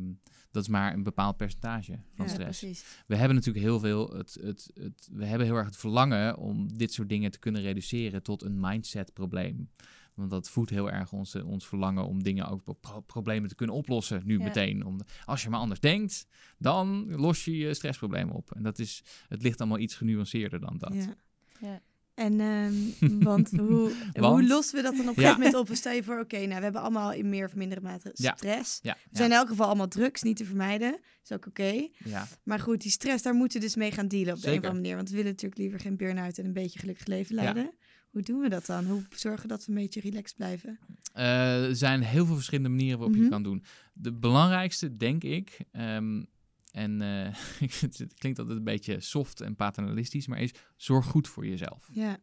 dat 0.52 0.64
is 0.64 0.70
maar 0.70 0.94
een 0.94 1.04
bepaald 1.04 1.38
percentage 1.38 2.00
van 2.14 2.26
Ja, 2.26 2.32
stress. 2.32 2.60
precies. 2.60 2.86
We 3.08 3.16
hebben 3.16 3.36
natuurlijk 3.36 3.66
heel 3.66 3.80
veel, 3.80 4.14
het, 4.14 4.38
het, 4.42 4.72
het, 4.74 5.10
we 5.12 5.26
hebben 5.26 5.48
heel 5.48 5.56
erg 5.56 5.66
het 5.66 5.78
verlangen 5.78 6.38
om 6.38 6.78
dit 6.78 6.94
soort 6.94 7.10
dingen 7.10 7.32
te 7.32 7.40
kunnen 7.40 7.62
reduceren 7.62 8.24
tot 8.24 8.44
een 8.44 8.60
mindset 8.60 9.14
probleem. 9.14 9.70
Want 10.18 10.30
dat 10.30 10.50
voedt 10.50 10.70
heel 10.70 10.92
erg 10.92 11.14
ons, 11.14 11.36
eh, 11.36 11.48
ons 11.48 11.68
verlangen 11.68 12.08
om 12.08 12.24
dingen 12.24 12.48
ook 12.48 12.62
pro- 12.82 13.00
problemen 13.02 13.50
te 13.50 13.56
kunnen 13.56 13.76
oplossen 13.76 14.22
nu 14.26 14.38
Ja. 14.38 14.44
meteen. 14.44 14.86
Om, 14.86 15.00
als 15.26 15.44
je 15.44 15.50
maar 15.50 15.60
anders 15.60 15.80
denkt, 15.80 16.28
dan 16.58 17.16
los 17.16 17.46
je 17.46 17.58
je 17.58 17.74
stressprobleem 17.74 18.30
op. 18.30 18.52
En 18.56 18.64
dat 18.64 18.80
is, 18.80 19.04
het 19.28 19.42
ligt 19.42 19.60
allemaal 19.60 19.80
iets 19.80 19.96
genuanceerder 19.96 20.60
dan 20.60 20.76
dat. 20.78 20.94
Ja. 20.94 21.14
Ja. 21.60 21.82
En, 22.14 22.40
ehm, 22.40 22.74
want 23.30 23.50
hoe, 23.52 23.92
hoe 24.20 24.48
lossen 24.48 24.76
we 24.76 24.82
dat 24.82 24.96
dan 24.98 25.10
op 25.10 25.18
een 25.18 25.24
Ja. 25.24 25.30
gegeven 25.34 25.52
moment 25.52 25.70
op? 25.70 25.76
Stel 25.76 25.94
je 25.94 26.04
voor, 26.04 26.20
oké, 26.20 26.38
nou, 26.38 26.56
we 26.58 26.64
hebben 26.64 26.82
allemaal 26.82 27.14
in 27.14 27.30
meer 27.30 27.46
of 27.46 27.56
mindere 27.56 27.82
mate 27.82 28.10
stress. 28.14 28.80
Ja, 28.82 28.98
We 29.12 29.18
zijn 29.18 29.30
in 29.32 29.36
elk 29.38 29.48
geval 29.48 29.66
allemaal 29.68 29.88
drugs, 29.88 30.22
niet 30.22 30.38
te 30.38 30.46
vermijden. 30.46 31.00
Is 31.24 31.32
ook 31.32 31.48
oké. 31.48 31.88
ja. 32.04 32.28
Maar 32.44 32.60
goed, 32.60 32.82
die 32.82 32.92
stress, 32.92 33.24
daar 33.24 33.34
moeten 33.34 33.60
we 33.60 33.66
dus 33.66 33.76
mee 33.76 33.92
gaan 33.92 34.08
dealen 34.08 34.34
op 34.34 34.42
de 34.42 34.48
een 34.48 34.52
of 34.52 34.58
andere 34.58 34.74
manier. 34.74 34.96
Want 34.96 35.10
we 35.10 35.16
willen 35.16 35.32
natuurlijk 35.32 35.62
liever 35.62 35.80
geen 35.80 35.98
burn-out 35.98 36.38
en 36.38 36.46
een 36.46 36.54
beetje 36.54 36.80
gelukkig 36.80 37.06
leven 37.06 37.36
Ja. 37.36 37.42
leiden. 37.42 37.72
Hoe 38.10 38.22
doen 38.22 38.40
we 38.40 38.50
dat 38.50 38.66
dan? 38.66 38.86
Hoe 38.86 39.04
zorgen 39.16 39.42
we 39.42 39.48
dat 39.48 39.66
we 39.66 39.72
een 39.72 39.78
beetje 39.78 40.02
relaxed 40.02 40.36
blijven? 40.38 40.80
Eh, 41.14 41.66
er 41.66 41.76
zijn 41.76 42.02
heel 42.02 42.26
veel 42.26 42.36
verschillende 42.36 42.70
manieren 42.70 42.98
waarop 43.00 43.16
je 43.16 43.22
Mhm. 43.22 43.32
het 43.34 43.42
kan 43.44 43.52
doen. 43.52 43.64
De 43.94 44.14
belangrijkste, 44.14 44.98
denk 44.98 45.24
ik, 45.24 45.60
ehm, 45.72 46.24
en 46.72 47.02
eh, 47.02 47.34
het 47.82 48.14
klinkt 48.18 48.40
altijd 48.40 48.58
een 48.58 48.64
beetje 48.64 49.00
soft 49.00 49.42
en 49.42 49.56
paternalistisch, 49.56 50.28
maar 50.28 50.40
is 50.40 50.52
zorg 50.76 51.06
goed 51.06 51.28
voor 51.28 51.46
jezelf. 51.48 51.88
Ja, 51.92 52.18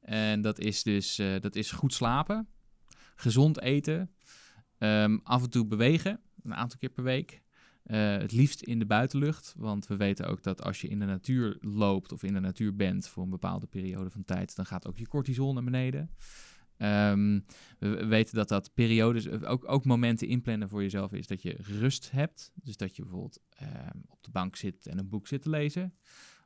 En 0.00 0.40
dat 0.40 0.58
is 0.58 0.82
dus 0.82 1.18
eh, 1.18 1.40
dat 1.40 1.56
is 1.56 1.70
goed 1.70 1.94
slapen, 1.94 2.48
gezond 3.16 3.60
eten, 3.60 4.10
ehm, 4.78 5.18
af 5.22 5.42
en 5.42 5.50
toe 5.50 5.66
bewegen, 5.66 6.20
een 6.42 6.54
aantal 6.54 6.78
keer 6.78 6.88
per 6.90 7.04
week. 7.04 7.42
Eh, 7.86 8.16
het 8.16 8.32
liefst 8.32 8.62
in 8.62 8.78
de 8.78 8.86
buitenlucht, 8.86 9.54
want 9.56 9.86
we 9.86 9.96
weten 9.96 10.26
ook 10.26 10.42
dat 10.42 10.62
als 10.62 10.80
je 10.80 10.88
in 10.88 10.98
de 10.98 11.04
natuur 11.04 11.56
loopt 11.60 12.12
of 12.12 12.22
in 12.22 12.34
de 12.34 12.40
natuur 12.40 12.76
bent 12.76 13.08
voor 13.08 13.22
een 13.22 13.30
bepaalde 13.30 13.66
periode 13.66 14.10
van 14.10 14.24
tijd, 14.24 14.56
dan 14.56 14.66
gaat 14.66 14.86
ook 14.86 14.98
je 14.98 15.08
cortisol 15.08 15.52
naar 15.52 15.64
beneden. 15.64 16.10
Ehm, 16.76 17.40
we 17.78 17.88
we 17.88 18.06
weten 18.06 18.34
dat 18.34 18.48
dat 18.48 18.74
periodes, 18.74 19.26
eh, 19.26 19.50
ook, 19.50 19.68
ook 19.68 19.84
momenten 19.84 20.28
inplannen 20.28 20.68
voor 20.68 20.82
jezelf 20.82 21.12
is 21.12 21.26
dat 21.26 21.42
je 21.42 21.56
rust 21.58 22.10
hebt. 22.10 22.52
Dus 22.54 22.76
dat 22.76 22.96
je 22.96 23.02
bijvoorbeeld 23.02 23.40
ehm, 23.50 23.98
op 24.08 24.24
de 24.24 24.30
bank 24.30 24.56
zit 24.56 24.86
en 24.86 24.98
een 24.98 25.08
boek 25.08 25.26
zit 25.26 25.42
te 25.42 25.50
lezen. 25.50 25.94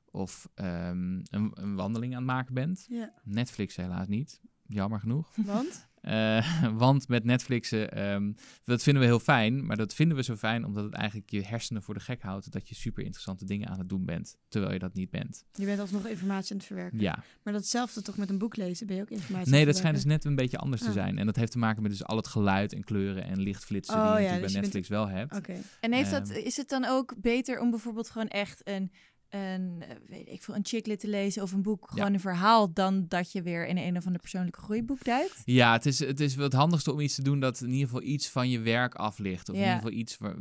Of 0.05 0.49
ehm, 0.55 1.21
een, 1.31 1.51
een 1.55 1.75
wandeling 1.75 2.13
aan 2.13 2.23
het 2.23 2.33
maken 2.33 2.55
bent. 2.55 2.89
Netflix 3.25 3.77
helaas 3.77 4.09
niet, 4.09 4.41
jammer 4.67 5.01
genoeg. 5.01 5.37
Want? 5.37 5.89
Eh, 6.01 6.73
want 6.85 7.09
met 7.09 7.25
Netflixen, 7.25 7.93
ehm, 7.93 8.33
dat 8.65 8.83
vinden 8.83 9.03
we 9.03 9.09
heel 9.09 9.19
fijn. 9.21 9.67
Maar 9.67 9.77
dat 9.77 9.95
vinden 9.95 10.17
we 10.17 10.23
zo 10.23 10.37
fijn 10.37 10.65
omdat 10.65 10.85
het 10.85 10.95
eigenlijk 10.95 11.31
je 11.31 11.43
hersenen 11.43 11.83
voor 11.83 11.95
de 11.95 12.01
gek 12.01 12.23
houdt. 12.23 12.53
Dat 12.53 12.69
je 12.69 12.75
super 12.75 13.03
interessante 13.03 13.45
dingen 13.45 13.69
aan 13.69 13.79
het 13.79 13.89
doen 13.89 14.05
bent, 14.05 14.37
terwijl 14.49 14.73
je 14.73 14.79
dat 14.79 14.95
niet 14.95 15.11
bent. 15.11 15.45
Je 15.53 15.65
bent 15.65 15.81
alsnog 15.81 16.07
informatie 16.07 16.51
aan 16.53 16.57
het 16.57 16.67
verwerken. 16.67 17.01
Ja, 17.01 17.25
Maar 17.43 17.53
datzelfde 17.53 18.03
toch 18.03 18.17
met 18.17 18.29
een 18.31 18.39
boek 18.39 18.57
lezen? 18.57 18.87
Ben 18.87 18.97
je 18.97 19.03
ook 19.03 19.11
informatie 19.11 19.51
nee, 19.51 19.61
aan 19.61 19.67
dat 19.67 19.77
schijnt 19.77 19.95
dus 19.97 20.05
net 20.05 20.25
een 20.25 20.35
beetje 20.35 20.59
anders 20.59 20.83
te 20.83 20.89
Ah. 20.89 20.95
zijn. 20.95 21.19
En 21.19 21.27
dat 21.27 21.37
heeft 21.37 21.53
te 21.53 21.59
maken 21.59 21.83
met 21.83 21.91
dus 21.91 22.05
al 22.05 22.17
het 22.17 22.27
geluid 22.29 22.73
en 22.73 22.85
kleuren 22.85 23.25
en 23.25 23.41
lichtflitsen 23.41 23.95
Oh, 23.95 24.01
die 24.13 24.13
je 24.17 24.23
ja, 24.23 24.31
natuurlijk 24.35 24.43
dus 24.43 24.53
je 24.53 24.61
bij 24.61 24.71
bent- 24.71 24.75
Netflix 24.75 24.89
wel 24.89 25.09
hebt. 25.19 25.37
Oké. 25.37 25.55
En 25.81 25.93
heeft 25.93 26.11
dat, 26.11 26.31
Ehm. 26.31 26.47
is 26.47 26.57
het 26.57 26.69
dan 26.69 26.85
ook 26.85 27.15
beter 27.21 27.61
om 27.61 27.71
bijvoorbeeld 27.71 28.11
gewoon 28.11 28.29
echt 28.29 28.61
een, 28.69 28.93
een, 29.31 29.83
eh, 29.89 29.97
weet 30.09 30.29
ik 30.29 30.43
veel, 30.43 30.55
een 30.55 30.65
chicklit 30.67 31.01
te 31.01 31.09
lezen 31.09 31.43
of 31.43 31.53
een 31.53 31.63
boek, 31.63 31.87
Ja. 31.89 31.95
gewoon 31.97 32.15
een 32.15 32.21
verhaal, 32.21 32.73
dan 32.73 33.05
dat 33.09 33.33
je 33.33 33.43
weer 33.43 33.67
in 33.67 33.77
een 33.79 33.97
of 33.97 34.07
ander 34.07 34.21
persoonlijke 34.21 34.61
groeiboek 34.61 35.05
duikt? 35.05 35.43
Ja, 35.45 35.73
het 35.73 35.87
is, 35.87 35.99
het 35.99 36.21
is 36.21 36.35
wel 36.35 36.45
het 36.45 36.53
handigste 36.55 36.93
om 36.93 37.01
iets 37.01 37.15
te 37.15 37.23
doen 37.23 37.41
dat 37.41 37.61
in 37.61 37.71
ieder 37.71 37.85
geval 37.89 38.03
iets 38.03 38.29
van 38.29 38.51
je 38.51 38.59
werk 38.59 38.95
afligt. 38.95 39.49
Of 39.49 39.55
in 39.55 39.61
ieder 39.61 39.75
geval 39.77 39.91
iets 39.91 40.19
waar, 40.19 40.35
er 40.35 40.41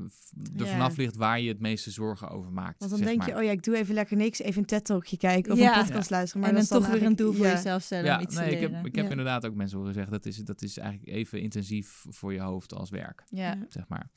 Ja. 0.55 0.65
vanaf 0.65 0.97
ligt 0.97 1.15
waar 1.15 1.39
je 1.41 1.47
het 1.49 1.59
meeste 1.59 1.91
zorgen 1.91 2.29
over 2.29 2.51
maakt. 2.51 2.79
Want 2.79 2.91
dan 2.91 2.99
zeg 2.99 3.07
denk 3.07 3.19
maar. 3.19 3.29
je, 3.29 3.35
oh 3.35 3.43
ja, 3.43 3.51
ik 3.51 3.63
doe 3.63 3.75
even 3.77 3.93
lekker 3.93 4.17
niks, 4.17 4.39
even 4.39 4.59
een 4.61 4.65
TED-talkje 4.67 5.17
kijken 5.17 5.51
of 5.51 5.57
Ja. 5.59 5.77
een 5.77 5.83
podcast 5.83 6.09
luisteren. 6.09 6.41
Maar 6.41 6.49
en 6.49 6.55
dan 6.55 6.63
is 6.63 6.69
toch 6.69 6.87
weer 6.87 7.03
een 7.03 7.15
doel 7.15 7.33
voor 7.33 7.45
jezelf 7.45 7.81
stellen 7.81 8.05
Ja, 8.05 8.15
om 8.17 8.21
iets 8.23 8.35
nee, 8.35 8.49
te 8.49 8.55
ik 8.55 8.61
heb, 8.61 8.85
ik 8.85 8.95
heb 8.95 9.05
Ja. 9.05 9.09
inderdaad 9.11 9.45
ook 9.45 9.55
mensen 9.55 9.77
horen 9.77 9.93
zeggen 9.93 10.11
dat 10.11 10.25
is, 10.25 10.37
dat 10.37 10.61
is 10.61 10.77
eigenlijk 10.77 11.09
even 11.17 11.41
intensief 11.41 12.05
voor 12.09 12.33
je 12.33 12.39
hoofd 12.39 12.73
als 12.73 12.89
werk, 12.89 13.23
zeg 13.69 13.87
maar. 13.87 14.09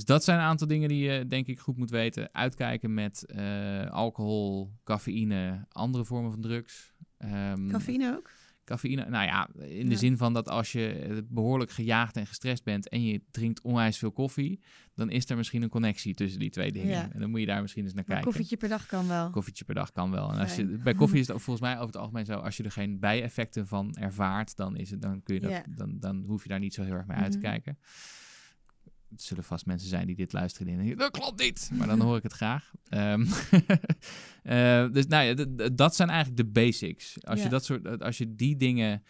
Dus 0.00 0.08
dat 0.08 0.24
zijn 0.24 0.38
een 0.38 0.44
aantal 0.44 0.66
dingen 0.66 0.88
die 0.88 1.10
je 1.10 1.26
denk 1.26 1.46
ik 1.46 1.58
goed 1.58 1.76
moet 1.76 1.90
weten. 1.90 2.28
Uitkijken 2.34 2.94
met 2.94 3.24
eh, 3.26 3.90
alcohol, 3.90 4.72
cafeïne, 4.84 5.66
andere 5.68 6.04
vormen 6.04 6.30
van 6.30 6.40
drugs. 6.40 6.92
Ehm, 7.18 7.68
Cafeïne 7.68 8.14
ook? 8.16 8.30
Cafeïne, 8.64 9.04
nou 9.08 9.24
ja, 9.26 9.48
in 9.58 9.86
de 9.86 9.92
Ja. 9.92 9.98
zin 9.98 10.16
van 10.16 10.32
dat 10.32 10.48
als 10.48 10.72
je 10.72 10.88
eh, 10.92 11.16
behoorlijk 11.28 11.70
gejaagd 11.70 12.16
en 12.16 12.26
gestrest 12.26 12.64
bent 12.64 12.88
en 12.88 13.02
je 13.02 13.22
drinkt 13.30 13.60
onwijs 13.62 13.98
veel 13.98 14.12
koffie, 14.12 14.60
dan 14.94 15.10
is 15.10 15.30
er 15.30 15.36
misschien 15.36 15.62
een 15.62 15.68
connectie 15.68 16.14
tussen 16.14 16.40
die 16.40 16.50
twee 16.50 16.72
dingen. 16.72 16.88
Ja. 16.90 17.08
En 17.12 17.20
dan 17.20 17.30
moet 17.30 17.40
je 17.40 17.46
daar 17.46 17.60
misschien 17.62 17.84
eens 17.84 17.94
naar 17.94 18.04
Maar 18.06 18.14
kijken. 18.14 18.32
koffietje 18.32 18.56
per 18.56 18.68
dag 18.68 18.86
kan 18.86 19.08
wel. 19.08 19.30
Koffietje 19.30 19.64
per 19.64 19.74
dag 19.74 19.92
kan 19.92 20.10
wel. 20.10 20.32
En 20.32 20.38
als 20.38 20.56
je, 20.56 20.64
bij 20.66 20.94
koffie 20.94 21.20
is 21.20 21.26
het 21.28 21.42
volgens 21.42 21.60
mij 21.66 21.74
over 21.74 21.86
het 21.86 21.96
algemeen 21.96 22.24
zo, 22.24 22.34
als 22.34 22.56
je 22.56 22.62
er 22.62 22.70
geen 22.72 22.98
bijeffecten 22.98 23.66
van 23.66 23.94
ervaart, 23.94 24.56
dan, 24.56 24.76
is 24.76 24.90
het, 24.90 25.02
dan, 25.02 25.22
kun 25.22 25.34
je 25.34 25.40
dat, 25.40 25.50
Ja. 25.50 25.64
dan, 25.74 25.96
dan 26.00 26.22
hoef 26.26 26.42
je 26.42 26.48
daar 26.48 26.58
niet 26.58 26.74
zo 26.74 26.82
heel 26.82 26.94
erg 26.94 27.06
mee 27.06 27.16
uit 27.16 27.32
te 27.32 27.38
Mhm. 27.38 27.46
kijken. 27.46 27.78
Het 29.10 29.22
zullen 29.22 29.44
vast 29.44 29.66
mensen 29.66 29.88
zijn 29.88 30.06
die 30.06 30.16
dit 30.16 30.32
luisteren 30.32 30.72
en 30.72 30.78
denken, 30.78 30.96
dat 30.98 31.10
klopt 31.10 31.40
niet. 31.40 31.70
Maar 31.72 31.86
dan 31.86 32.00
hoor 32.06 32.16
ik 32.16 32.22
het 32.22 32.32
graag. 32.32 32.72
Ehm, 32.88 33.20
eh, 34.42 34.92
dus 34.92 35.06
nou 35.06 35.24
ja, 35.24 35.68
dat 35.72 35.96
zijn 35.96 36.08
eigenlijk 36.08 36.36
de 36.36 36.50
basics. 36.50 37.24
Als, 37.24 37.38
Ja. 37.38 37.44
je 37.44 37.50
dat 37.50 37.64
soort, 37.64 38.02
als 38.02 38.18
je 38.18 38.34
die 38.34 38.56
dingen... 38.56 39.02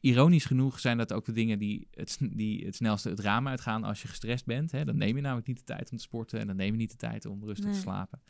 Ironisch 0.00 0.44
genoeg 0.44 0.80
zijn 0.80 0.98
dat 0.98 1.12
ook 1.12 1.24
de 1.24 1.32
dingen 1.32 1.58
die 1.58 1.88
het, 1.90 2.18
die 2.30 2.64
het 2.64 2.74
snelste 2.76 3.08
het 3.08 3.20
raam 3.20 3.48
uitgaan 3.48 3.84
als 3.84 4.02
je 4.02 4.08
gestrest 4.08 4.44
bent. 4.44 4.70
Hè? 4.72 4.84
Dan 4.84 4.96
neem 4.96 5.16
je 5.16 5.22
namelijk 5.22 5.46
niet 5.46 5.56
de 5.58 5.64
tijd 5.64 5.90
om 5.90 5.96
te 5.96 6.02
sporten 6.02 6.40
en 6.40 6.46
dan 6.46 6.56
neem 6.56 6.72
je 6.72 6.78
niet 6.78 6.90
de 6.90 6.96
tijd 6.96 7.26
om 7.26 7.44
rustig 7.44 7.64
Nee. 7.64 7.74
te 7.74 7.80
slapen. 7.80 8.20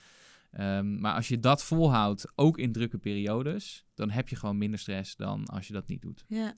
Ehm, 0.50 1.00
maar 1.00 1.14
als 1.14 1.28
je 1.28 1.38
dat 1.38 1.64
volhoudt, 1.64 2.32
ook 2.34 2.58
in 2.58 2.72
drukke 2.72 2.98
periodes, 2.98 3.86
dan 3.94 4.10
heb 4.10 4.28
je 4.28 4.36
gewoon 4.36 4.58
minder 4.58 4.78
stress 4.78 5.16
dan 5.16 5.46
als 5.46 5.66
je 5.66 5.72
dat 5.72 5.88
niet 5.88 6.02
doet. 6.02 6.24
Ja. 6.28 6.54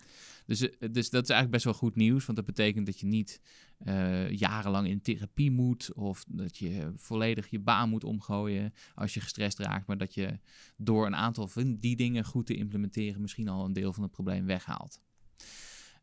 Dus, 0.47 0.61
eh, 0.61 0.89
dus 0.93 1.11
dat 1.11 1.23
is 1.23 1.29
eigenlijk 1.29 1.51
best 1.51 1.65
wel 1.65 1.75
goed 1.75 1.95
nieuws, 1.95 2.25
want 2.25 2.39
dat 2.39 2.47
betekent 2.47 2.87
dat 2.87 3.01
je 3.01 3.07
niet 3.07 3.41
eh, 3.79 4.31
jarenlang 4.31 4.89
in 4.89 5.03
therapie 5.03 5.51
moet 5.51 5.95
of 5.95 6.25
dat 6.29 6.57
je 6.57 6.93
volledig 6.97 7.49
je 7.49 7.59
baan 7.59 7.89
moet 7.89 8.05
omgooien 8.05 8.73
als 8.95 9.15
je 9.15 9.21
gestrest 9.21 9.59
raakt, 9.59 9.87
maar 9.87 9.99
dat 9.99 10.15
je 10.15 10.39
door 10.77 11.07
een 11.07 11.17
aantal 11.17 11.49
van 11.49 11.77
die 11.77 11.97
dingen 11.97 12.25
goed 12.25 12.47
te 12.47 12.55
implementeren 12.55 13.21
misschien 13.21 13.49
al 13.49 13.65
een 13.65 13.73
deel 13.73 13.93
van 13.93 14.03
het 14.03 14.13
probleem 14.13 14.47
weghaalt. 14.47 15.01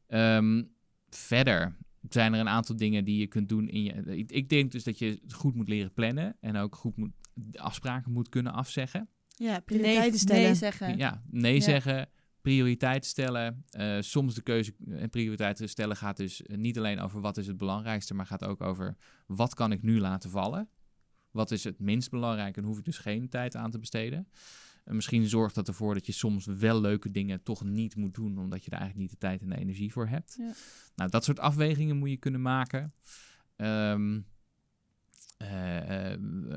Ehm, 0.07 0.63
verder 1.09 1.77
zijn 2.09 2.33
er 2.33 2.39
een 2.39 2.49
aantal 2.49 2.75
dingen 2.75 3.05
die 3.05 3.19
je 3.19 3.27
kunt 3.27 3.49
doen 3.49 3.69
in 3.69 3.83
je. 3.83 4.17
Ik, 4.17 4.31
ik 4.31 4.49
denk 4.49 4.71
dus 4.71 4.83
dat 4.83 4.99
je 4.99 5.19
goed 5.27 5.55
moet 5.55 5.69
leren 5.69 5.93
plannen 5.93 6.35
en 6.39 6.55
ook 6.55 6.75
goed 6.75 6.97
moet 6.97 7.11
afspraken 7.53 8.11
moet 8.11 8.29
kunnen 8.29 8.53
afzeggen. 8.53 9.09
Ja, 9.27 9.51
Nee, 9.51 9.61
prioriteiten 9.61 10.19
stellen. 10.19 10.43
nee 10.43 10.55
zeggen. 10.55 10.97
Ja, 10.97 11.23
nee 11.29 11.53
Ja. 11.55 11.61
zeggen, 11.61 12.09
prioriteit 12.41 13.05
stellen. 13.05 13.65
Eh, 13.69 13.97
soms 13.99 14.35
de 14.35 14.41
keuze 14.41 14.73
en 14.89 15.09
prioriteiten 15.09 15.69
stellen 15.69 15.95
gaat 15.95 16.17
dus 16.17 16.41
eh, 16.43 16.57
niet 16.57 16.77
alleen 16.77 16.99
over 16.99 17.21
wat 17.21 17.37
is 17.37 17.47
het 17.47 17.57
belangrijkste, 17.57 18.13
maar 18.13 18.25
gaat 18.25 18.43
ook 18.43 18.61
over 18.61 18.97
wat 19.27 19.53
kan 19.53 19.71
ik 19.71 19.81
nu 19.81 19.99
laten 19.99 20.29
vallen. 20.29 20.69
Wat 21.31 21.51
is 21.51 21.63
het 21.63 21.79
minst 21.79 22.09
belangrijk 22.09 22.57
en 22.57 22.63
hoef 22.63 22.77
ik 22.77 22.85
dus 22.85 22.97
geen 22.97 23.29
tijd 23.29 23.55
aan 23.55 23.71
te 23.71 23.79
besteden. 23.79 24.27
En 24.83 24.95
misschien 24.95 25.27
zorgt 25.27 25.55
dat 25.55 25.67
ervoor 25.67 25.93
dat 25.93 26.05
je 26.05 26.11
soms 26.11 26.45
wel 26.45 26.81
leuke 26.81 27.11
dingen 27.11 27.43
toch 27.43 27.63
niet 27.63 27.95
moet 27.95 28.13
doen, 28.13 28.37
omdat 28.37 28.63
je 28.65 28.71
er 28.71 28.77
eigenlijk 28.77 29.01
niet 29.09 29.19
de 29.19 29.27
tijd 29.27 29.41
en 29.41 29.49
de 29.49 29.57
energie 29.57 29.91
voor 29.91 30.07
hebt. 30.07 30.35
Ja. 30.37 30.51
Nou, 30.95 31.09
dat 31.09 31.23
soort 31.23 31.39
afwegingen 31.39 31.97
moet 31.97 32.09
je 32.09 32.17
kunnen 32.17 32.41
maken. 32.41 32.93
Ehm, 33.55 34.11
eh, 34.11 34.15
eh, 34.15 34.21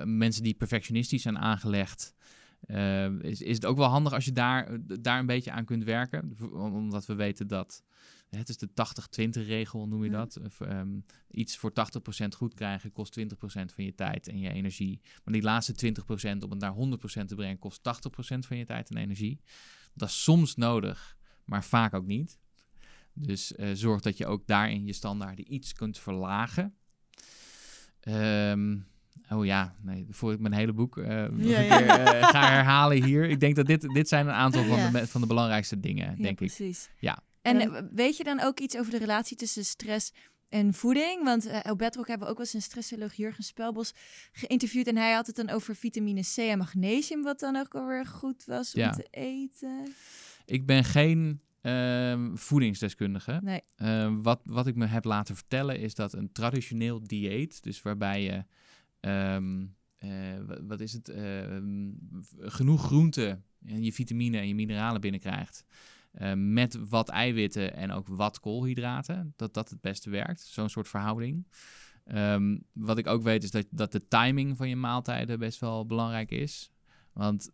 mensen 0.05 0.43
die 0.43 0.55
perfectionistisch 0.55 1.23
zijn 1.23 1.39
aangelegd, 1.39 2.15
eh, 2.63 3.21
is, 3.21 3.43
is 3.43 3.55
het 3.55 3.67
ook 3.67 3.77
wel 3.77 3.89
handig 3.89 4.13
als 4.13 4.25
je 4.25 4.33
daar, 4.33 4.79
daar 5.01 5.19
een 5.19 5.27
beetje 5.27 5.51
aan 5.51 5.65
kunt 5.65 5.85
werken. 5.85 6.37
Omdat 6.53 7.07
we 7.07 7.15
weten 7.15 7.47
dat, 7.47 7.85
het 8.29 8.49
is 8.49 8.57
de 8.57 8.69
80-20 8.73 9.47
regel 9.47 9.89
noem 9.89 10.05
je 10.05 10.11
Ja. 10.11 10.17
dat. 10.17 10.39
Of, 10.45 10.61
ehm, 10.61 11.01
iets 11.31 11.57
voor 11.57 11.73
80% 11.73 12.35
goed 12.35 12.55
krijgen 12.55 12.93
kost 12.93 13.13
20% 13.13 13.73
van 13.73 13.85
je 13.85 13.95
tijd 13.95 14.29
en 14.29 14.39
je 14.39 14.51
energie. 14.51 15.01
Maar 15.25 15.35
die 15.35 15.43
laatste 15.43 15.73
20% 15.73 16.43
om 16.43 16.51
het 16.51 16.61
naar 16.61 16.73
100% 16.73 17.29
te 17.29 17.35
brengen 17.35 17.59
kost 17.59 17.83
80% 17.83 18.47
van 18.47 18.57
je 18.57 18.65
tijd 18.65 18.91
en 18.91 18.97
energie. 18.97 19.41
Dat 19.95 20.09
is 20.09 20.23
soms 20.23 20.55
nodig, 20.55 21.17
maar 21.45 21.65
vaak 21.65 21.95
ook 21.95 22.07
niet. 22.07 22.39
Dus 23.15 23.55
eh, 23.55 23.71
zorg 23.73 24.01
dat 24.01 24.17
je 24.17 24.27
ook 24.27 24.47
daarin 24.47 24.87
je 24.87 24.93
standaarden 24.93 25.55
iets 25.55 25.73
kunt 25.73 25.99
verlagen. 25.99 26.75
Ehm, 28.03 28.77
oh 29.31 29.45
ja, 29.45 29.75
nee, 29.83 30.07
voor 30.11 30.33
ik 30.33 30.39
mijn 30.41 30.55
hele 30.55 30.73
boek 30.73 30.99
eh, 30.99 31.07
Ja, 31.37 31.61
ja. 31.61 31.79
keer 31.79 31.89
eh, 31.89 32.29
ga 32.29 32.49
herhalen 32.51 33.05
hier. 33.05 33.29
Ik 33.29 33.41
denk 33.41 33.57
dat 33.57 33.67
dit, 33.67 33.81
dit 33.95 34.09
zijn 34.09 34.27
een 34.27 34.33
aantal 34.35 34.65
van, 34.65 34.79
Ja. 34.79 34.91
de, 34.91 35.07
van 35.07 35.21
de 35.21 35.27
belangrijkste 35.27 35.81
dingen, 35.81 36.11
Ja, 36.11 36.23
denk 36.23 36.41
ik. 36.41 36.47
precies. 36.55 36.89
Ja. 36.99 37.19
En 37.43 37.61
eh, 37.61 37.83
weet 37.93 38.17
je 38.17 38.25
dan 38.25 38.41
ook 38.41 38.61
iets 38.61 38.77
over 38.77 38.91
de 38.93 38.99
relatie 38.99 39.37
tussen 39.37 39.65
stress 39.65 40.13
en 40.49 40.75
voeding? 40.75 41.25
Want 41.25 41.47
eh 41.47 41.71
op 41.71 41.79
Bedrock 41.79 42.07
hebben 42.09 42.27
we 42.27 42.33
ook 42.33 42.39
wel 42.39 42.47
eens 42.47 42.55
een 42.55 42.63
stressoloog 42.71 43.15
Jurgen 43.15 43.45
Spelbos 43.45 43.93
geïnterviewd. 44.33 44.87
En 44.87 44.97
hij 44.97 45.13
had 45.13 45.27
het 45.27 45.37
dan 45.37 45.51
over 45.51 45.77
vitamine 45.77 46.21
C 46.35 46.37
en 46.39 46.59
magnesium, 46.59 47.23
wat 47.23 47.41
dan 47.41 47.57
ook 47.57 47.75
alweer 47.75 48.07
goed 48.07 48.45
was 48.45 48.73
Ja. 48.73 48.89
om 48.89 48.95
te 48.95 49.07
eten. 49.11 49.95
Ik 50.47 50.67
ben 50.67 50.85
geen 50.85 51.41
ehm, 51.63 52.35
voedingsdeskundige. 52.35 53.41
Nee. 53.43 53.61
Ehm, 53.77 54.23
wat, 54.23 54.41
wat 54.45 54.67
ik 54.67 54.75
me 54.75 54.87
heb 54.87 55.05
laten 55.05 55.35
vertellen 55.37 55.79
is 55.79 55.95
dat 55.95 56.13
een 56.13 56.33
traditioneel 56.33 57.03
dieet, 57.03 57.63
dus 57.63 57.83
waarbij 57.83 58.23
je, 58.23 58.45
ehm, 59.01 59.67
eh, 59.99 60.11
wa- 60.47 60.63
wat 60.63 60.81
is 60.81 60.93
het, 60.93 61.13
genoeg 62.39 62.83
groente 62.83 63.41
en 63.67 63.85
je 63.85 63.93
vitamine 63.93 64.39
en 64.39 64.49
je 64.49 64.55
mineralen 64.55 65.01
binnenkrijgt, 65.01 65.65
met 66.37 66.89
wat 66.89 67.09
eiwitten 67.09 67.75
en 67.77 67.91
ook 67.91 68.09
wat 68.09 68.41
koolhydraten, 68.41 69.33
dat 69.37 69.55
dat 69.55 69.71
het 69.71 69.81
beste 69.81 70.11
werkt. 70.11 70.41
Zo'n 70.41 70.69
soort 70.69 70.89
verhouding. 70.89 71.47
Wat 72.73 72.99
ik 72.99 73.07
ook 73.07 73.23
weet 73.23 73.43
is 73.43 73.51
dat, 73.51 73.67
dat 73.71 73.93
de 73.93 74.09
timing 74.09 74.57
van 74.57 74.69
je 74.69 74.77
maaltijden 74.77 75.39
best 75.39 75.61
wel 75.61 75.87
belangrijk 75.87 76.31
is. 76.31 76.71
Want 77.13 77.51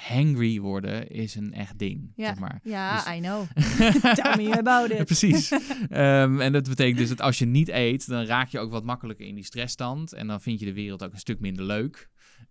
hangry 0.00 0.60
worden 0.60 1.08
is 1.08 1.34
een 1.34 1.52
echt 1.52 1.78
ding, 1.78 2.12
Ja, 2.16 2.26
zeg 2.26 2.38
maar. 2.38 2.60
ja 2.62 2.94
Dus- 3.04 3.14
I 3.16 3.20
know. 3.20 3.44
Tell 4.14 4.36
me 4.36 4.56
about 4.58 4.90
it. 4.90 5.04
Precies. 5.04 5.50
Ehm, 5.88 6.40
en 6.40 6.52
dat 6.52 6.68
betekent 6.68 6.98
dus 6.98 7.08
dat 7.08 7.20
als 7.20 7.38
je 7.38 7.46
niet 7.46 7.68
eet, 7.68 8.08
dan 8.08 8.24
raak 8.24 8.48
je 8.48 8.58
ook 8.58 8.70
wat 8.70 8.84
makkelijker 8.84 9.26
in 9.26 9.34
die 9.34 9.44
stressstand. 9.44 10.12
En 10.12 10.26
dan 10.26 10.40
vind 10.40 10.60
je 10.60 10.66
de 10.66 10.72
wereld 10.72 11.02
ook 11.04 11.12
een 11.12 11.18
stuk 11.18 11.40
minder 11.40 11.64
leuk. 11.64 12.08